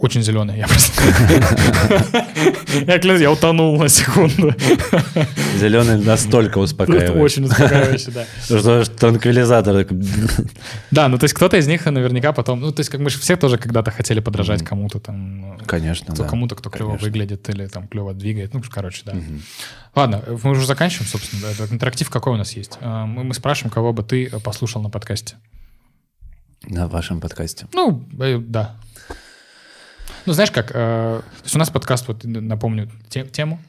очень 0.00 0.22
зеленый. 0.22 0.56
Я 0.56 0.66
просто... 0.66 1.02
Я 2.86 2.98
клянусь, 2.98 3.20
я 3.20 3.30
утонул 3.30 3.78
на 3.78 3.88
секунду. 3.88 4.54
Зеленый 5.58 6.02
настолько 6.02 6.58
успокаивает. 6.58 7.10
Очень 7.10 7.44
успокаивающе, 7.44 8.10
да. 8.10 8.24
Что 8.44 8.84
транквилизатор. 8.84 9.86
Да, 10.90 11.08
ну 11.08 11.18
то 11.18 11.24
есть 11.24 11.34
кто-то 11.34 11.56
из 11.56 11.66
них 11.66 11.84
наверняка 11.84 12.32
потом... 12.32 12.60
Ну, 12.60 12.72
то 12.72 12.80
есть 12.80 12.90
как 12.90 13.00
мы 13.00 13.10
же 13.10 13.18
все 13.18 13.36
тоже 13.36 13.58
когда-то 13.58 13.90
хотели 13.90 14.20
подражать 14.20 14.64
кому-то 14.64 15.00
там... 15.00 15.40
ну, 15.40 15.58
Конечно, 15.66 16.14
да. 16.14 16.24
Кому-то, 16.24 16.54
кто 16.54 16.70
клево 16.70 16.96
выглядит 16.96 17.48
или 17.50 17.66
там 17.66 17.86
клево 17.86 18.14
двигает. 18.14 18.54
Ну, 18.54 18.62
короче, 18.70 19.02
да. 19.04 19.14
Ладно, 19.94 20.22
мы 20.42 20.50
уже 20.50 20.66
заканчиваем, 20.66 21.08
собственно. 21.08 21.46
интерактив 21.70 22.08
какой 22.08 22.34
у 22.34 22.36
нас 22.36 22.52
есть? 22.52 22.78
А, 22.80 23.06
Мы, 23.06 23.24
мы 23.24 23.34
спрашиваем, 23.34 23.72
кого 23.72 23.92
бы 23.92 24.02
ты 24.02 24.26
э, 24.26 24.38
послушал 24.38 24.82
на 24.82 24.88
подкасте. 24.88 25.34
На 26.68 26.86
вашем 26.88 27.20
подкасте. 27.20 27.66
Ну, 27.72 28.04
э, 28.20 28.38
да. 28.38 28.76
Ну, 30.26 30.32
знаешь 30.32 30.50
как, 30.50 30.70
э, 30.70 30.74
то 30.74 31.24
есть 31.44 31.54
у 31.54 31.58
нас 31.58 31.70
подкаст, 31.70 32.06
вот 32.08 32.24
напомню 32.24 32.90
те- 33.08 33.24
тему 33.24 33.60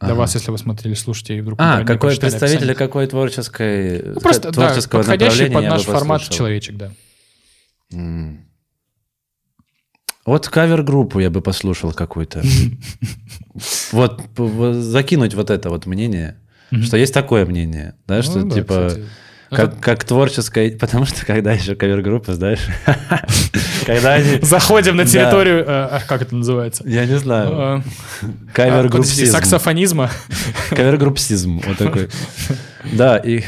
для 0.00 0.10
Ага. 0.10 0.14
вас, 0.20 0.34
если 0.34 0.50
вы 0.50 0.58
смотрели, 0.58 0.94
слушаете 0.94 1.38
и 1.38 1.40
вдруг 1.40 1.58
А, 1.60 1.84
какой 1.84 2.10
представитель 2.16 2.56
описание. 2.56 2.74
какой 2.74 3.06
творческой, 3.06 4.02
Ну, 4.14 4.20
просто, 4.20 4.50
да, 4.50 4.52
творческого 4.52 5.00
подходящий 5.00 5.44
направления 5.44 5.54
под 5.54 5.64
наш 5.78 5.82
формат 5.82 6.20
послушал? 6.20 6.36
человечек, 6.36 6.76
да. 6.76 6.92
М. 7.92 8.44
Вот 10.26 10.48
кавер-группу 10.48 11.20
я 11.20 11.30
бы 11.30 11.40
послушал 11.42 11.92
какую-то. 11.92 12.42
Вот 13.92 14.20
закинуть 14.74 15.34
вот 15.34 15.48
это 15.50 15.68
вот 15.70 15.86
мнение, 15.86 16.40
что 16.82 16.96
есть 16.96 17.14
такое 17.14 17.46
мнение, 17.46 17.94
да, 18.06 18.20
что 18.22 18.40
Ну 18.40 18.48
да, 18.48 18.54
типа 18.56 18.92
как, 19.54 19.72
это- 19.72 19.80
как 19.80 20.04
творческое, 20.04 20.70
потому 20.78 21.06
что 21.06 21.24
когда 21.26 21.52
еще 21.52 21.74
кавер-группа, 21.74 22.34
знаешь, 22.34 22.60
когда 23.86 24.14
они, 24.14 24.38
Заходим 24.42 24.96
на 24.96 25.04
территорию, 25.06 25.60
э, 25.60 25.64
а, 25.66 26.00
как 26.06 26.22
это 26.22 26.34
называется? 26.34 26.82
я 26.86 27.06
не 27.06 27.18
знаю, 27.18 27.48
Э, 27.50 27.54
а, 27.56 27.82
кавер-группсизм, 28.52 29.32
Саксофонизма. 29.32 30.10
кавер-группсизм, 30.70 31.60
вот 31.66 31.78
такой. 31.78 32.08
Да, 32.92 33.16
и 33.16 33.42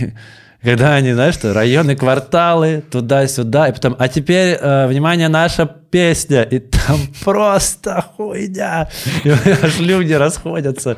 когда 0.66 0.97
они, 0.97 1.12
знаешь, 1.12 1.34
что 1.34 1.55
районы, 1.55 1.94
кварталы, 1.94 2.82
туда-сюда, 2.90 3.68
и 3.68 3.72
потом, 3.72 3.94
а 4.01 4.09
теперь, 4.09 4.59
э, 4.60 4.88
внимание, 4.88 5.28
наша 5.28 5.64
песня, 5.64 6.43
и 6.43 6.59
там 6.59 6.98
просто 7.24 8.05
хуйня, 8.16 8.88
и 9.22 9.30
аж 9.62 9.78
люди 9.78 10.12
расходятся. 10.12 10.97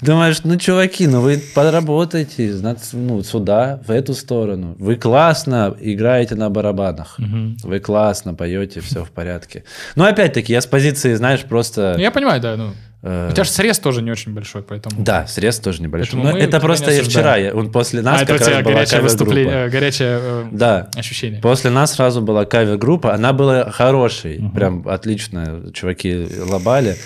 Думаешь, 0.00 0.42
ну, 0.44 0.56
чуваки, 0.56 1.06
ну 1.06 1.20
вы 1.20 1.38
подработайте, 1.54 2.58
ну, 2.92 3.22
сюда, 3.22 3.78
в 3.86 3.90
эту 3.90 4.14
сторону. 4.14 4.74
Вы 4.78 4.96
классно 4.96 5.76
играете 5.78 6.34
на 6.34 6.48
барабанах, 6.48 7.18
вы 7.62 7.80
классно 7.80 8.32
поете, 8.32 8.80
все 8.80 9.04
в 9.04 9.10
порядке. 9.10 9.64
Но 9.96 10.06
опять-таки, 10.06 10.54
я 10.54 10.62
с 10.62 10.66
позиции, 10.66 11.12
знаешь, 11.12 11.42
просто... 11.42 11.92
Ну, 11.96 12.00
я 12.00 12.10
понимаю, 12.10 12.40
да, 12.40 12.56
ну. 12.56 12.72
Э, 13.04 13.28
У 13.30 13.32
тебя 13.32 13.44
же 13.44 13.50
срез 13.50 13.78
тоже 13.78 14.02
не 14.02 14.10
очень 14.10 14.32
большой, 14.34 14.62
поэтому... 14.62 14.96
да, 15.02 15.26
срез 15.26 15.58
тоже 15.60 15.82
небольшой. 15.82 16.20
Поэтому 16.20 16.36
Но 16.38 16.38
это 16.44 16.58
просто 16.60 16.90
осуждаем. 16.90 17.10
вчера. 17.10 17.36
я- 17.36 17.54
Он 17.54 17.70
после 17.70 18.02
нас 18.02 18.22
А, 18.22 18.26
как 18.26 18.40
раз 18.40 18.48
была 18.48 18.62
горячее 18.62 19.00
выступление, 19.00 19.68
горячее 19.68 20.18
э, 20.20 20.44
Да. 20.50 20.88
ощущение. 20.96 21.40
После 21.40 21.70
нас 21.70 21.92
сразу 21.94 22.20
была 22.22 22.44
кавер-группа. 22.44 23.14
Она 23.14 23.32
была 23.32 23.70
хорошей. 23.70 24.42
Прям 24.54 24.86
отлично. 24.88 25.70
Чуваки 25.72 26.26
лобали. 26.50 26.96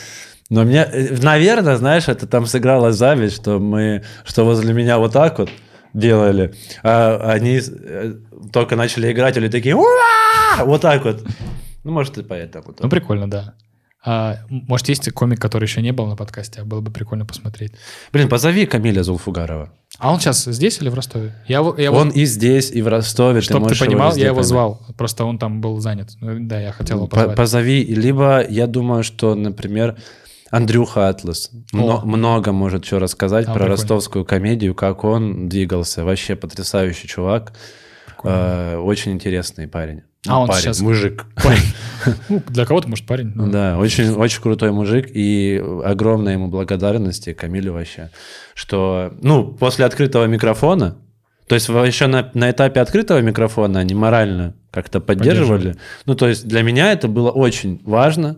Но 0.51 0.65
мне, 0.65 0.89
э, 0.91 1.17
наверное, 1.23 1.77
знаешь, 1.77 2.09
это 2.09 2.27
там 2.27 2.47
сыграла 2.47 2.93
зависть, 2.93 3.37
что 3.37 3.59
мы, 3.59 4.03
что 4.25 4.45
возле 4.45 4.73
меня 4.73 4.97
вот 4.99 5.13
так 5.13 5.39
вот 5.39 5.51
делали, 5.93 6.55
а 6.83 7.33
они 7.35 7.61
э, 7.61 8.15
только 8.53 8.77
начали 8.77 9.11
играть, 9.13 9.37
или 9.37 9.49
такие 9.49 9.75
«Ура!» 9.75 10.65
вот 10.65 10.81
так 10.83 11.05
вот. 11.05 11.23
Ну, 11.85 11.93
может, 11.93 12.17
и 12.19 12.23
поэтому. 12.23 12.75
Ну, 12.79 12.89
прикольно, 12.89 13.29
да. 13.31 13.55
А, 14.05 14.39
может, 14.49 14.89
есть 14.89 15.11
комик, 15.13 15.41
который 15.41 15.65
еще 15.65 15.83
не 15.83 15.93
был 15.93 16.07
на 16.07 16.15
подкасте, 16.17 16.61
а 16.61 16.65
было 16.65 16.81
бы 16.81 16.91
прикольно 16.93 17.27
посмотреть. 17.27 17.73
Блин, 18.13 18.29
позови 18.29 18.65
Камиля 18.65 19.03
Зулфугарова. 19.03 19.71
А 19.99 20.13
он 20.13 20.21
сейчас 20.21 20.45
здесь 20.45 20.79
или 20.81 20.89
в 20.89 20.95
Ростове? 20.95 21.35
Я, 21.49 21.59
его- 21.59 21.75
я 21.77 21.85
его- 21.87 21.97
Он 21.99 22.11
и 22.11 22.25
здесь, 22.25 22.71
и 22.71 22.81
в 22.81 22.87
Ростове. 22.89 23.41
Чтоб 23.41 23.57
ты 23.57 23.63
можешь 23.65 23.81
понимал, 23.81 24.11
везде 24.11 24.21
я 24.21 24.27
его 24.29 24.37
поймать. 24.37 24.49
звал. 24.49 24.81
Просто 24.97 25.25
он 25.25 25.39
там 25.39 25.61
был 25.61 25.81
занят. 25.81 26.11
Ну, 26.21 26.37
Да, 26.47 26.61
я 26.61 26.71
хотел 26.73 26.99
его 26.99 27.07
По- 27.09 27.17
позвать. 27.17 27.37
Позови, 27.37 27.85
либо 27.85 28.45
я 28.49 28.67
думаю, 28.69 29.03
что, 29.03 29.35
например, 29.35 29.97
Андрюха 30.51 31.09
Атлас 31.09 31.51
мно- 31.73 32.03
много 32.05 32.53
может 32.53 32.85
что 32.85 33.01
рассказать 33.01 33.45
А, 33.47 33.49
про 33.49 33.55
прикольно. 33.55 33.73
ростовскую 33.77 34.25
комедию, 34.25 34.75
как 34.75 35.03
он 35.05 35.49
двигался. 35.49 36.05
Вообще 36.05 36.37
потрясающий 36.37 37.09
чувак. 37.09 37.53
Э, 38.25 38.77
очень 38.77 39.13
интересный 39.13 39.69
парень. 39.69 40.03
А 40.27 40.33
Ну, 40.33 40.41
он 40.43 40.49
парень, 40.49 40.63
сейчас- 40.63 40.81
мужик. 40.81 41.27
Ну, 42.29 42.43
для 42.49 42.65
кого-то, 42.65 42.89
может, 42.89 43.07
парень. 43.07 43.33
но- 43.35 43.47
Да, 43.49 43.77
очень, 43.79 44.11
очень 44.15 44.41
крутой 44.41 44.73
мужик, 44.73 45.07
и 45.13 45.63
огромная 45.85 46.35
ему 46.35 46.49
благодарность 46.49 47.29
и 47.29 47.35
Камилю 47.35 47.73
вообще, 47.73 48.11
что, 48.55 49.13
ну, 49.21 49.53
после 49.53 49.85
открытого 49.85 50.25
микрофона, 50.27 50.97
то 51.49 51.55
есть 51.55 51.69
еще 51.69 52.07
на, 52.07 52.31
на 52.35 52.51
этапе 52.51 52.81
открытого 52.81 53.21
микрофона 53.21 53.81
они 53.81 53.95
морально 53.95 54.55
как-то 54.71 55.01
поддерживали. 55.01 55.77
Ну, 56.07 56.15
то 56.15 56.29
есть 56.29 56.47
для 56.47 56.63
меня 56.63 56.93
это 56.93 57.09
было 57.09 57.31
очень 57.31 57.81
важно, 57.85 58.37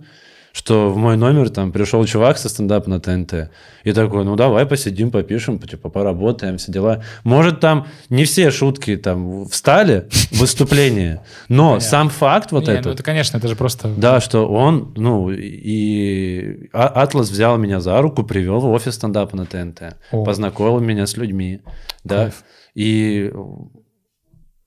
что 0.53 0.91
в 0.91 0.97
мой 0.97 1.17
номер 1.17 1.49
там 1.51 1.71
пришел 1.73 2.05
чувак 2.05 2.37
со 2.39 2.49
стендапа 2.49 2.91
на 2.91 3.01
ТНТ 3.01 3.51
и 3.85 3.93
такой, 3.93 4.25
ну 4.25 4.35
давай 4.37 4.67
посидим, 4.67 5.11
попишем, 5.11 5.59
типа 5.59 5.89
поработаем, 5.89 6.59
все 6.59 6.73
дела. 6.73 7.03
Может 7.25 7.61
там 7.61 7.87
не 8.09 8.25
все 8.25 8.51
шутки 8.51 8.97
там 8.97 9.47
встали 9.47 10.09
в 10.33 10.41
выступление, 10.41 11.23
но 11.49 11.71
Понятно. 11.75 11.89
сам 11.89 12.09
факт 12.09 12.53
вот 12.53 12.67
Не, 12.67 12.73
этот, 12.75 12.85
ну 12.87 12.91
это, 12.93 13.03
конечно, 13.03 13.37
это 13.37 13.49
же 13.49 13.57
просто... 13.57 13.89
да, 13.97 14.21
что 14.21 14.49
он, 14.49 14.93
ну, 14.97 15.31
и 15.31 16.69
А- 16.73 16.89
Атлас 17.03 17.31
взял 17.31 17.57
меня 17.59 17.81
за 17.81 18.01
руку, 18.03 18.23
привел 18.25 18.61
в 18.61 18.67
офис 18.71 18.95
стендапа 18.95 19.37
на 19.37 19.47
ТНТ, 19.47 19.97
О. 20.13 20.25
познакомил 20.25 20.81
меня 20.81 21.07
с 21.07 21.17
людьми, 21.17 21.61
да, 22.05 22.25
Кайф. 22.25 22.45
и 22.75 23.31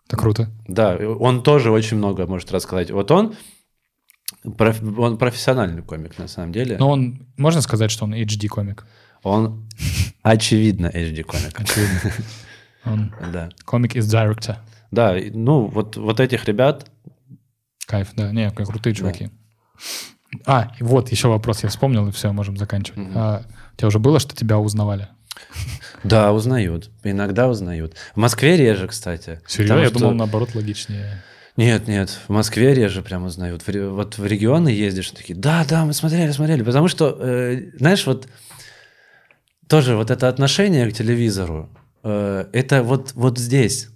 Это 0.07 0.17
круто. 0.17 0.49
да, 0.67 0.95
он 0.97 1.43
тоже 1.43 1.71
очень 1.71 1.97
много 1.97 2.25
может 2.27 2.51
рассказать. 2.51 2.91
Вот 2.91 3.09
он, 3.11 3.35
проф- 4.57 4.81
он 4.99 5.17
профессиональный 5.17 5.81
комик 5.81 6.17
на 6.17 6.27
самом 6.27 6.51
деле, 6.51 6.77
Но 6.77 6.89
он... 6.89 7.27
Можно 7.37 7.61
сказать, 7.61 7.91
что 7.91 8.05
он 8.05 8.13
HD-комик? 8.13 8.85
он 9.23 9.69
очевидно 10.21 10.87
HD 10.87 11.23
комик, 11.23 11.59
Очевидно. 11.59 12.11
Он 12.85 13.13
да, 13.31 13.49
комик 13.65 13.95
из 13.95 14.13
director. 14.13 14.57
да, 14.91 15.15
ну 15.31 15.65
вот 15.67 15.95
вот 15.95 16.19
этих 16.19 16.45
ребят, 16.45 16.89
Кайф, 17.85 18.09
да. 18.15 18.31
Не, 18.31 18.49
крутые 18.51 18.93
чуваки. 18.93 19.29
А, 20.45 20.71
и 20.79 20.83
вот 20.83 21.09
еще 21.11 21.27
вопрос 21.27 21.63
я 21.63 21.69
вспомнил, 21.69 22.07
и 22.07 22.11
все, 22.11 22.31
можем 22.31 22.57
заканчивать. 22.57 23.07
А, 23.15 23.43
у 23.73 23.77
тебя 23.77 23.87
уже 23.87 23.99
было, 23.99 24.19
что 24.19 24.35
тебя 24.35 24.57
узнавали? 24.59 25.07
да, 26.03 26.31
узнают, 26.33 26.89
иногда 27.03 27.47
узнают. 27.49 27.95
В 28.15 28.17
Москве 28.17 28.57
реже, 28.57 28.87
кстати. 28.87 29.41
Серьезно? 29.47 29.79
Я 29.79 29.89
что- 29.89 29.99
думал, 29.99 30.13
наоборот, 30.15 30.55
логичнее. 30.55 31.23
Нет, 31.55 31.87
нет, 31.87 32.09
в 32.27 32.31
Москве 32.31 32.73
реже 32.73 33.01
прям 33.03 33.25
узнают. 33.25 33.61
В 33.61 33.69
ре- 33.69 33.87
вот 33.87 34.17
в 34.17 34.25
регионы 34.25 34.69
ездишь, 34.69 35.11
такие, 35.11 35.37
да, 35.37 35.63
да, 35.69 35.85
мы 35.85 35.93
смотрели, 35.93 36.31
смотрели. 36.31 36.63
Потому 36.63 36.87
что, 36.87 37.15
э, 37.19 37.71
знаешь, 37.77 38.05
вот 38.07 38.27
тоже 39.67 39.95
вот 39.95 40.11
это 40.11 40.27
отношение 40.27 40.89
к 40.89 40.93
телевизору, 40.93 41.69
э, 42.03 42.45
это 42.53 42.83
вот, 42.83 43.11
вот 43.13 43.37
здесь 43.37 43.89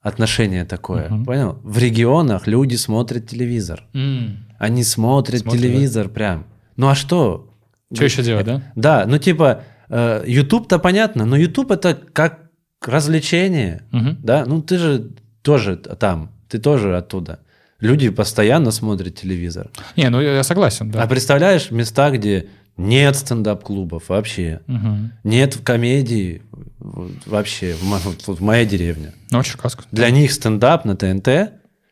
отношение 0.00 0.64
такое, 0.64 1.08
Мгм. 1.08 1.24
понял? 1.24 1.60
В 1.62 1.78
регионах 1.78 2.46
люди 2.46 2.76
смотрят 2.76 3.28
телевизор. 3.28 3.84
М. 3.92 4.46
Они 4.58 4.84
смотрят 4.84 5.40
Смотрят, 5.40 5.60
телевизор 5.62 6.08
прям. 6.08 6.46
Ну 6.76 6.88
а 6.88 6.94
что? 6.94 7.52
Что 7.92 8.04
еще 8.04 8.22
делать, 8.22 8.46
да? 8.46 8.62
Да, 8.76 9.04
ну 9.06 9.18
типа, 9.18 9.64
э, 9.88 10.22
YouTube-то 10.26 10.78
понятно, 10.78 11.24
но 11.26 11.36
YouTube 11.36 11.72
это 11.72 11.94
как 11.94 12.50
развлечение. 12.82 13.82
Мгм. 13.90 14.18
Да, 14.22 14.44
ну 14.46 14.62
ты 14.62 14.78
же 14.78 15.10
тоже 15.42 15.76
там, 15.76 16.30
ты 16.50 16.58
тоже 16.58 16.96
оттуда. 16.96 17.40
Люди 17.80 18.10
постоянно 18.10 18.70
смотрят 18.72 19.14
телевизор. 19.16 19.70
Не, 19.96 20.10
ну 20.10 20.20
я 20.20 20.42
согласен, 20.42 20.90
да. 20.90 21.02
А 21.02 21.06
представляешь 21.06 21.70
места, 21.70 22.10
где 22.10 22.48
нет 22.76 23.16
стендап-клубов 23.16 24.08
вообще, 24.08 24.60
Мгм. 24.66 25.12
нет 25.24 25.56
комедии 25.64 26.42
вообще 26.78 27.74
в, 27.74 27.82
мо- 27.84 27.98
в 27.98 28.40
моей 28.42 28.66
деревне. 28.66 29.12
Ну, 29.30 29.42
Черкасск. 29.42 29.84
Для 29.92 30.10
них 30.10 30.32
стендап 30.32 30.84
на 30.84 30.96
ТНТ 30.96 31.28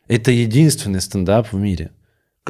это 0.07 0.31
единственный 0.31 1.01
стендап 1.01 1.51
в 1.51 1.55
мире. 1.57 1.91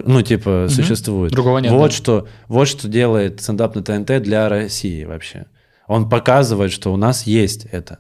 Ну, 0.06 0.22
типа, 0.22 0.68
существует. 0.70 1.32
Другого 1.32 1.60
нет, 1.60 1.72
Вот, 1.74 1.92
да. 1.92 1.96
что, 1.98 2.28
вот 2.48 2.68
что 2.70 2.88
делает 2.88 3.42
стендап 3.42 3.76
на 3.76 3.84
ТНТ 3.84 4.22
для 4.22 4.48
России 4.48 5.04
вообще. 5.04 5.46
Он 5.88 6.10
показывает, 6.10 6.72
что 6.72 6.94
у 6.94 6.98
нас 6.98 7.24
есть 7.24 7.66
это. 7.66 8.00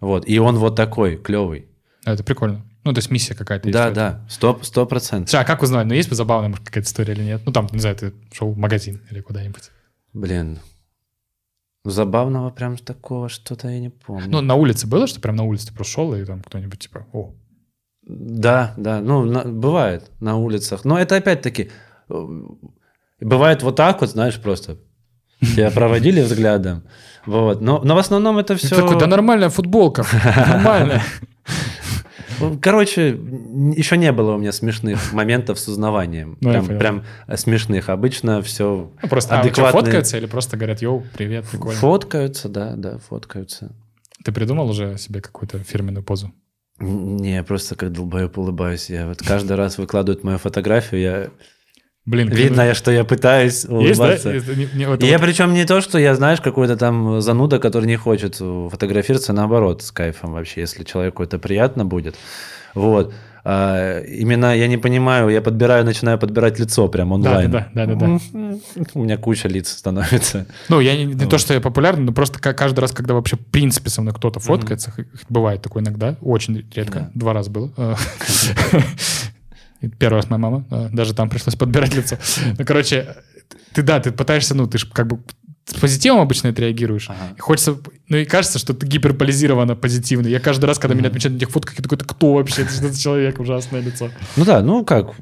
Вот. 0.00 0.26
И 0.28 0.38
он 0.38 0.56
вот 0.56 0.76
такой, 0.76 1.16
клевый. 1.16 1.66
Это 2.04 2.22
прикольно. 2.24 2.64
Ну, 2.86 2.92
то 2.92 2.98
есть 2.98 3.10
миссия 3.10 3.34
какая-то. 3.34 3.66
есть 3.66 3.76
Да, 3.76 3.90
да, 3.90 4.24
сто, 4.28 4.60
сто 4.62 4.86
процентов. 4.86 5.34
А 5.34 5.42
как 5.42 5.60
узнать? 5.62 5.86
Ну, 5.86 5.94
есть 5.94 6.08
забавная, 6.08 6.50
может, 6.50 6.64
какая-то 6.64 6.86
история 6.86 7.14
или 7.14 7.24
нет? 7.24 7.42
Ну, 7.44 7.50
там, 7.50 7.68
не 7.72 7.80
знаю, 7.80 7.96
ты 7.96 8.12
шел 8.32 8.52
в 8.52 8.56
магазин 8.56 9.02
или 9.10 9.20
куда-нибудь. 9.20 9.72
Блин, 10.12 10.60
забавного 11.84 12.50
прям 12.50 12.76
такого 12.76 13.28
что-то 13.28 13.68
я 13.68 13.80
не 13.80 13.88
помню. 13.88 14.26
Ну, 14.28 14.40
на 14.40 14.54
улице 14.54 14.86
было, 14.86 15.08
что 15.08 15.20
прям 15.20 15.34
на 15.34 15.42
улице 15.42 15.66
ты 15.66 15.74
просто 15.74 15.94
шел, 15.94 16.14
и 16.14 16.24
там 16.24 16.42
кто-нибудь 16.42 16.78
типа, 16.78 17.06
о, 17.12 17.34
Да, 18.06 18.72
да, 18.76 19.00
ну, 19.00 19.24
на- 19.24 19.44
бывает 19.44 20.12
на 20.20 20.36
улицах. 20.36 20.84
Но 20.84 20.96
это 20.96 21.16
опять-таки, 21.16 21.72
э, 22.08 22.26
бывает 23.20 23.64
вот 23.64 23.74
так 23.74 24.00
вот, 24.00 24.10
знаешь, 24.10 24.40
просто. 24.40 24.78
Тебя 25.40 25.72
проводили 25.72 26.20
взглядом. 26.20 26.84
Вот. 27.26 27.60
Но, 27.60 27.80
но 27.82 27.96
в 27.96 27.98
основном 27.98 28.38
это 28.38 28.54
Ты 28.54 28.64
все... 28.64 28.76
такой, 28.76 28.96
да 28.96 29.08
нормальная 29.08 29.48
футболка, 29.48 30.06
нормальная. 30.46 31.02
Короче, 32.60 33.10
н- 33.12 33.70
еще 33.72 33.96
не 33.96 34.12
было 34.12 34.34
у 34.34 34.38
меня 34.38 34.52
смешных 34.52 35.12
моментов 35.12 35.58
с 35.58 35.68
узнаванием. 35.68 36.36
Ну, 36.40 36.50
прям, 36.50 36.66
прям 36.66 37.04
смешных. 37.36 37.88
Обычно 37.88 38.42
все 38.42 38.90
Ну, 39.02 39.08
Просто 39.08 39.36
а, 39.36 39.40
у 39.40 39.42
тебя 39.42 39.50
адекватные. 39.50 39.82
фоткаются 39.82 40.18
или 40.18 40.26
просто 40.26 40.56
говорят, 40.56 40.82
йоу, 40.82 41.04
привет, 41.16 41.46
прикольно. 41.50 41.78
Фоткаются, 41.78 42.48
да, 42.48 42.74
да, 42.76 42.98
фоткаются. 42.98 43.72
Ты 44.24 44.32
придумал 44.32 44.68
уже 44.70 44.96
себе 44.98 45.20
какую-то 45.20 45.58
фирменную 45.60 46.02
позу? 46.04 46.32
Не, 46.78 47.36
я 47.36 47.42
просто 47.44 47.74
как 47.74 47.92
долбоеб 47.92 48.36
улыбаюсь. 48.38 48.90
Я 48.90 49.06
вот 49.06 49.22
каждый 49.22 49.56
раз 49.56 49.78
выкладывают 49.78 50.24
мою 50.24 50.38
фотографию, 50.38 51.00
я... 51.00 51.28
Блин, 52.06 52.28
видно, 52.28 52.60
я, 52.62 52.74
что 52.74 52.90
я 52.92 53.04
пытаюсь 53.04 53.64
есть, 53.64 53.68
да? 53.68 53.74
улыбаться. 53.74 54.32
Не- 54.32 54.68
не- 54.74 54.84
И 55.04 55.06
я 55.10 55.18
вот- 55.18 55.26
причем 55.26 55.52
не 55.54 55.64
то, 55.64 55.80
что 55.80 55.98
я, 55.98 56.14
знаешь, 56.14 56.40
какой-то 56.40 56.76
там 56.76 57.20
зануда, 57.20 57.58
который 57.58 57.86
не 57.86 57.96
хочет 57.96 58.36
фотографироваться, 58.36 59.32
наоборот, 59.32 59.82
с 59.82 59.90
кайфом 59.90 60.32
вообще, 60.32 60.60
если 60.60 60.84
человеку 60.84 61.22
это 61.24 61.38
приятно 61.40 61.84
будет. 61.84 62.14
Вот. 62.74 63.12
А, 63.48 64.00
именно 64.00 64.56
я 64.56 64.66
не 64.66 64.76
понимаю, 64.76 65.28
я 65.28 65.40
подбираю, 65.40 65.84
начинаю 65.84 66.18
подбирать 66.18 66.58
лицо 66.58 66.88
прям 66.88 67.12
онлайн. 67.12 67.48
Да, 67.50 67.68
да, 67.74 67.86
да, 67.86 67.94
да, 67.94 68.06
да. 68.34 68.58
У 68.94 69.04
меня 69.04 69.16
куча 69.18 69.46
лиц 69.48 69.68
становится. 69.70 70.46
Ну, 70.68 70.80
я 70.80 70.96
не, 70.96 71.04
не 71.04 71.26
то, 71.26 71.38
что 71.38 71.54
я 71.54 71.60
популярный, 71.60 72.04
но 72.04 72.12
просто 72.12 72.40
ка- 72.40 72.54
каждый 72.54 72.80
раз, 72.80 72.90
когда 72.90 73.14
вообще 73.14 73.36
в 73.36 73.46
принципе 73.46 73.88
со 73.90 74.02
мной 74.02 74.14
кто-то 74.14 74.40
фоткается, 74.40 74.90
х- 74.90 75.04
бывает 75.28 75.62
такое 75.62 75.82
иногда, 75.82 76.16
очень 76.20 76.64
редко, 76.74 76.98
Да. 76.98 77.10
два 77.14 77.32
раза 77.34 77.50
было. 77.52 77.70
Первый 79.98 80.16
раз 80.16 80.30
моя 80.30 80.38
мама, 80.38 80.64
даже 80.92 81.14
там 81.14 81.28
пришлось 81.28 81.54
подбирать 81.54 81.94
лицо. 81.94 82.16
Ну, 82.58 82.64
короче, 82.64 83.16
ты 83.72 83.82
да, 83.82 84.00
ты 84.00 84.10
пытаешься, 84.12 84.54
ну, 84.54 84.66
ты 84.66 84.78
же 84.78 84.86
как 84.90 85.06
бы 85.06 85.20
с 85.66 85.74
позитивом 85.74 86.20
обычно 86.20 86.48
это 86.48 86.62
реагируешь. 86.62 87.10
Ага. 87.10 87.34
И 87.36 87.40
хочется, 87.40 87.76
ну 88.08 88.16
и 88.16 88.24
кажется, 88.24 88.58
что 88.58 88.72
ты 88.72 88.86
гиперполизированно 88.86 89.74
позитивный. 89.74 90.30
Я 90.30 90.38
каждый 90.38 90.66
раз, 90.66 90.78
когда 90.78 90.94
меня 90.94 91.08
отмечают 91.08 91.34
на 91.34 91.38
этих 91.38 91.50
фотках, 91.50 91.76
я 91.76 91.82
такой, 91.82 91.98
кто 91.98 92.34
вообще? 92.34 92.62
Это 92.62 92.70
что 92.72 92.88
за 92.88 93.00
человек, 93.00 93.40
ужасное 93.40 93.80
лицо. 93.80 94.10
Ну 94.36 94.44
да, 94.44 94.62
ну 94.62 94.84
как, 94.84 95.14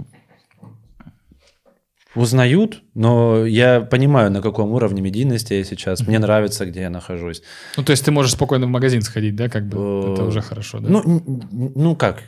узнают, 2.15 2.83
но 2.95 3.45
я 3.47 3.81
понимаю, 3.81 4.31
на 4.31 4.41
каком 4.41 4.73
уровне 4.73 5.03
медийности 5.03 5.55
я 5.55 5.65
сейчас. 5.65 6.07
Мне 6.07 6.19
нравится, 6.19 6.67
где 6.67 6.83
я 6.83 6.91
нахожусь. 6.91 7.43
Ну, 7.77 7.83
то 7.83 7.91
есть 7.91 8.05
ты 8.05 8.11
можешь 8.11 8.33
спокойно 8.33 8.67
в 8.67 8.71
магазин 8.71 9.03
сходить, 9.03 9.35
да, 9.35 9.49
как 9.49 9.67
бы? 9.67 10.13
Это 10.13 10.23
Э, 10.23 10.27
уже 10.27 10.41
хорошо, 10.41 10.79
да? 10.79 10.89
Ну, 10.89 11.41
ну 11.75 11.97
как? 11.97 12.23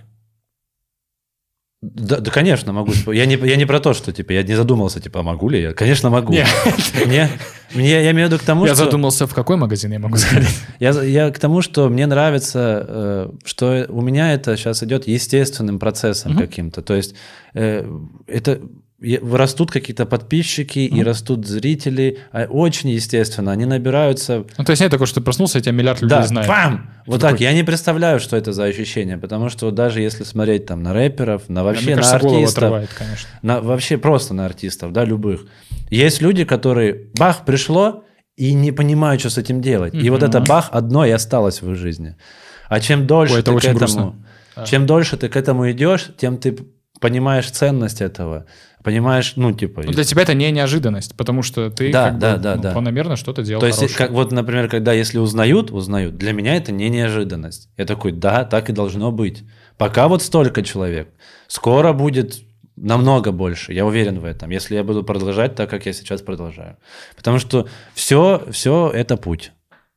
Да, 1.82 2.20
да, 2.20 2.30
конечно, 2.30 2.72
могу. 2.72 2.92
Я 3.12 3.26
не, 3.26 3.36
я 3.36 3.56
не 3.56 3.66
про 3.66 3.80
то, 3.80 3.92
что 3.92 4.10
типа 4.10 4.32
я 4.32 4.42
не 4.42 4.54
задумался, 4.54 4.98
типа, 4.98 5.20
а 5.20 5.22
могу 5.22 5.50
ли 5.50 5.60
я? 5.60 5.72
Конечно, 5.74 6.08
могу. 6.08 6.32
Не. 6.32 6.46
Мне, 7.04 7.28
мне, 7.74 7.90
я 7.90 8.10
имею 8.12 8.28
в 8.28 8.32
виду 8.32 8.42
к 8.42 8.46
тому, 8.46 8.64
я 8.64 8.74
что... 8.74 8.84
задумался, 8.84 9.26
в 9.26 9.34
какой 9.34 9.56
магазин 9.56 9.92
я 9.92 9.98
могу 9.98 10.16
сходить. 10.16 10.48
Я, 10.80 10.90
я 11.02 11.30
к 11.30 11.38
тому, 11.38 11.62
что 11.62 11.88
мне 11.88 12.06
нравится, 12.06 12.84
э, 12.88 13.30
что 13.44 13.86
у 13.88 14.00
меня 14.00 14.32
это 14.32 14.56
сейчас 14.56 14.82
идет 14.82 15.06
естественным 15.06 15.78
процессом 15.78 16.32
Мгм. 16.32 16.40
каким-то. 16.40 16.82
То 16.82 16.94
есть 16.94 17.14
э, 17.54 17.86
это 18.26 18.60
растут 19.00 19.70
какие-то 19.70 20.06
подписчики, 20.06 20.78
и 20.80 21.02
растут 21.02 21.46
зрители. 21.46 22.18
А 22.32 22.44
Очень 22.44 22.90
естественно, 22.90 23.52
они 23.52 23.66
набираются... 23.66 24.44
Ну, 24.56 24.64
то 24.64 24.70
есть 24.70 24.80
нет 24.80 24.90
такого, 24.90 25.06
что 25.06 25.20
ты 25.20 25.24
проснулся, 25.24 25.58
и 25.58 25.62
тебя 25.62 25.72
миллиард 25.72 26.00
людей 26.00 26.16
Да, 26.16 26.26
знает. 26.26 26.48
бам! 26.48 26.90
Вот 27.06 27.20
такой- 27.20 27.32
так. 27.32 27.40
Я 27.40 27.52
не 27.52 27.62
представляю, 27.62 28.18
что 28.20 28.36
это 28.36 28.52
за 28.52 28.64
ощущение, 28.64 29.18
потому 29.18 29.48
что 29.50 29.70
даже 29.70 30.00
если 30.00 30.24
смотреть 30.24 30.66
там 30.66 30.82
на 30.82 30.92
рэперов, 30.94 31.48
на 31.48 31.56
Да, 31.56 31.64
вообще 31.64 31.90
на 31.90 31.96
кажется, 31.96 32.18
голову 32.18 32.36
артистов, 32.38 32.62
отрывает, 32.64 32.90
конечно. 32.94 33.28
на, 33.42 33.60
вообще 33.60 33.98
просто 33.98 34.34
на 34.34 34.46
артистов, 34.46 34.92
да, 34.92 35.04
любых. 35.04 35.46
Есть 35.90 36.22
люди, 36.22 36.44
которые 36.44 37.08
бах, 37.18 37.44
пришло, 37.44 38.04
и 38.36 38.52
не 38.54 38.72
понимают, 38.72 39.20
что 39.20 39.30
с 39.30 39.38
этим 39.38 39.60
делать. 39.60 39.94
И 39.94 40.10
вот 40.10 40.22
это 40.22 40.40
бах 40.40 40.68
одно 40.72 41.04
и 41.06 41.10
осталось 41.10 41.62
в 41.62 41.70
их 41.70 41.76
жизни. 41.78 42.16
А 42.68 42.80
чем 42.80 43.06
дольше 43.06 43.34
Ой, 43.34 43.40
это 43.40 43.52
ты 43.52 43.70
к 43.70 43.74
грустно. 43.74 44.14
этому, 44.56 44.66
чем 44.66 44.86
дольше 44.86 45.16
ты 45.16 45.28
к 45.28 45.36
этому 45.36 45.70
идешь, 45.70 46.08
тем 46.18 46.36
ты 46.38 46.56
понимаешь 47.00 47.50
ценность 47.50 48.00
этого, 48.00 48.46
понимаешь, 48.86 49.32
ну 49.34 49.52
типа. 49.52 49.82
Ну, 49.84 49.90
для 49.90 50.04
тебя 50.04 50.22
это 50.22 50.32
не 50.32 50.48
неожиданность, 50.52 51.16
потому 51.16 51.42
что 51.42 51.70
ты 51.70 51.90
Да, 51.90 52.10
как 52.10 52.18
да, 52.20 52.36
бы, 52.36 52.42
да, 52.42 52.54
ну, 52.54 52.62
да. 52.62 52.72
планомерно 52.72 53.16
что-то 53.16 53.42
делал 53.42 53.58
то 53.60 53.66
есть, 53.66 53.80
хорошее. 53.80 53.98
как, 53.98 54.12
вот, 54.12 54.30
например, 54.30 54.68
когда 54.68 54.92
если 54.92 55.18
узнают, 55.18 55.72
узнают, 55.72 56.16
для 56.16 56.32
меня 56.32 56.54
это 56.54 56.70
не 56.70 56.88
неожиданность. 56.88 57.68
Я 57.76 57.84
такой, 57.84 58.12
да, 58.12 58.44
так 58.44 58.70
и 58.70 58.72
должно 58.72 59.10
быть. 59.10 59.42
Пока 59.76 60.06
вот 60.06 60.22
столько 60.22 60.62
человек. 60.62 61.08
Скоро 61.48 61.92
будет 61.92 62.38
намного 62.76 63.32
больше, 63.32 63.72
я 63.72 63.84
уверен 63.84 64.20
в 64.20 64.24
этом, 64.24 64.50
если 64.50 64.76
я 64.76 64.84
буду 64.84 65.02
продолжать 65.02 65.56
так, 65.56 65.68
как 65.68 65.84
я 65.86 65.92
сейчас 65.92 66.22
продолжаю. 66.22 66.76
Потому 67.16 67.40
что 67.40 67.66
все, 67.94 68.46
все 68.52 68.88
это 68.94 69.16
путь. 69.16 69.50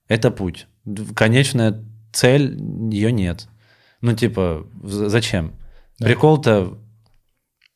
Это 0.08 0.32
путь. 0.32 0.66
Конечная 1.16 1.86
цель, 2.12 2.58
ее 2.92 3.12
нет. 3.12 3.50
Ну, 4.02 4.14
типа, 4.14 4.66
зачем? 4.82 5.54
Да. 6.00 6.08
Прикол-то 6.08 6.80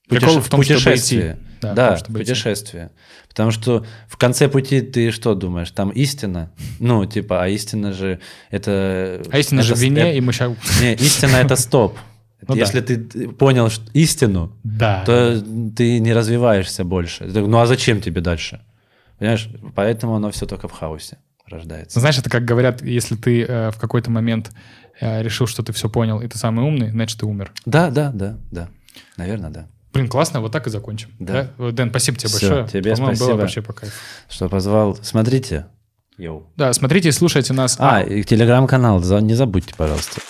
Прикол 0.10 0.40
в 0.42 0.50
том, 0.50 0.62
идти. 0.62 1.36
Да, 1.62 1.74
Да, 1.74 1.96
в 1.96 2.04
путешествие. 2.06 2.92
Потому 3.30 3.52
что 3.52 3.86
в 4.10 4.18
конце 4.18 4.50
пути 4.50 4.82
ты 4.82 5.12
что 5.12 5.34
думаешь? 5.34 5.72
Там 5.72 5.90
истина? 5.92 6.52
Ну, 6.80 7.06
типа, 7.06 7.44
а 7.44 7.48
истина 7.48 7.94
же 7.94 8.20
это... 8.52 9.22
А 9.32 9.38
истина 9.40 9.62
это 9.62 9.70
же 9.70 9.76
в 9.76 9.80
вине, 9.80 10.02
это- 10.02 10.18
и 10.18 10.22
мы 10.22 10.34
сейчас... 10.34 10.52
Не, 10.82 10.94
истина 10.96 11.38
это 11.38 11.56
стоп. 11.56 11.98
Ну 12.46 12.56
Если 12.56 12.82
ты 12.82 13.30
понял 13.30 13.70
что- 13.70 13.90
истину, 13.94 14.52
Да. 14.66 15.04
то 15.06 15.42
ты 15.78 16.00
не 16.00 16.12
развиваешься 16.12 16.84
больше. 16.84 17.24
Ну 17.24 17.58
а 17.58 17.66
зачем 17.66 18.02
тебе 18.02 18.20
дальше? 18.20 18.60
Понимаешь? 19.18 19.48
Поэтому 19.76 20.16
оно 20.16 20.30
все 20.32 20.46
только 20.46 20.68
в 20.68 20.74
хаосе 20.74 21.20
рождается. 21.48 22.02
Знаешь, 22.02 22.18
это 22.20 22.30
как 22.30 22.44
говорят, 22.44 22.82
если 22.82 23.16
ты 23.16 23.44
э, 23.44 23.72
в 23.72 23.78
какой-то 23.78 24.12
момент 24.12 24.52
э, 25.00 25.24
решил, 25.24 25.48
что 25.48 25.64
ты 25.64 25.72
все 25.72 25.88
понял, 25.88 26.20
и 26.20 26.28
ты 26.28 26.38
самый 26.38 26.66
умный, 26.66 26.90
значит, 26.92 27.18
ты 27.22 27.26
умер. 27.26 27.54
Да, 27.66 27.90
да, 27.90 28.12
да, 28.14 28.38
да. 28.52 28.68
Наверное, 29.16 29.50
да. 29.50 29.68
Блин, 29.94 30.08
классно, 30.08 30.42
вот 30.42 30.52
так 30.52 30.66
и 30.68 30.70
закончим. 30.70 31.10
Да. 31.20 31.50
Да? 31.58 31.72
Дэн, 31.72 31.90
спасибо 31.92 32.18
тебе 32.18 32.30
Всё, 32.30 32.50
большое. 32.50 32.68
тебе 32.68 32.96
По-моему, 32.96 33.16
спасибо. 33.16 33.36
было 33.36 33.42
вообще 33.42 33.62
по 33.62 33.74
кайфу. 33.74 33.96
Что 34.30 34.50
позвал. 34.50 34.98
Смотрите. 35.02 35.68
Йоу. 36.18 36.48
Да, 36.56 36.74
смотрите 36.74 37.10
и 37.10 37.12
слушайте 37.12 37.54
нас. 37.54 37.76
А, 37.80 38.02
и 38.02 38.24
телеграм-канал, 38.24 39.00
не 39.22 39.34
забудьте, 39.36 39.74
пожалуйста. 39.76 40.22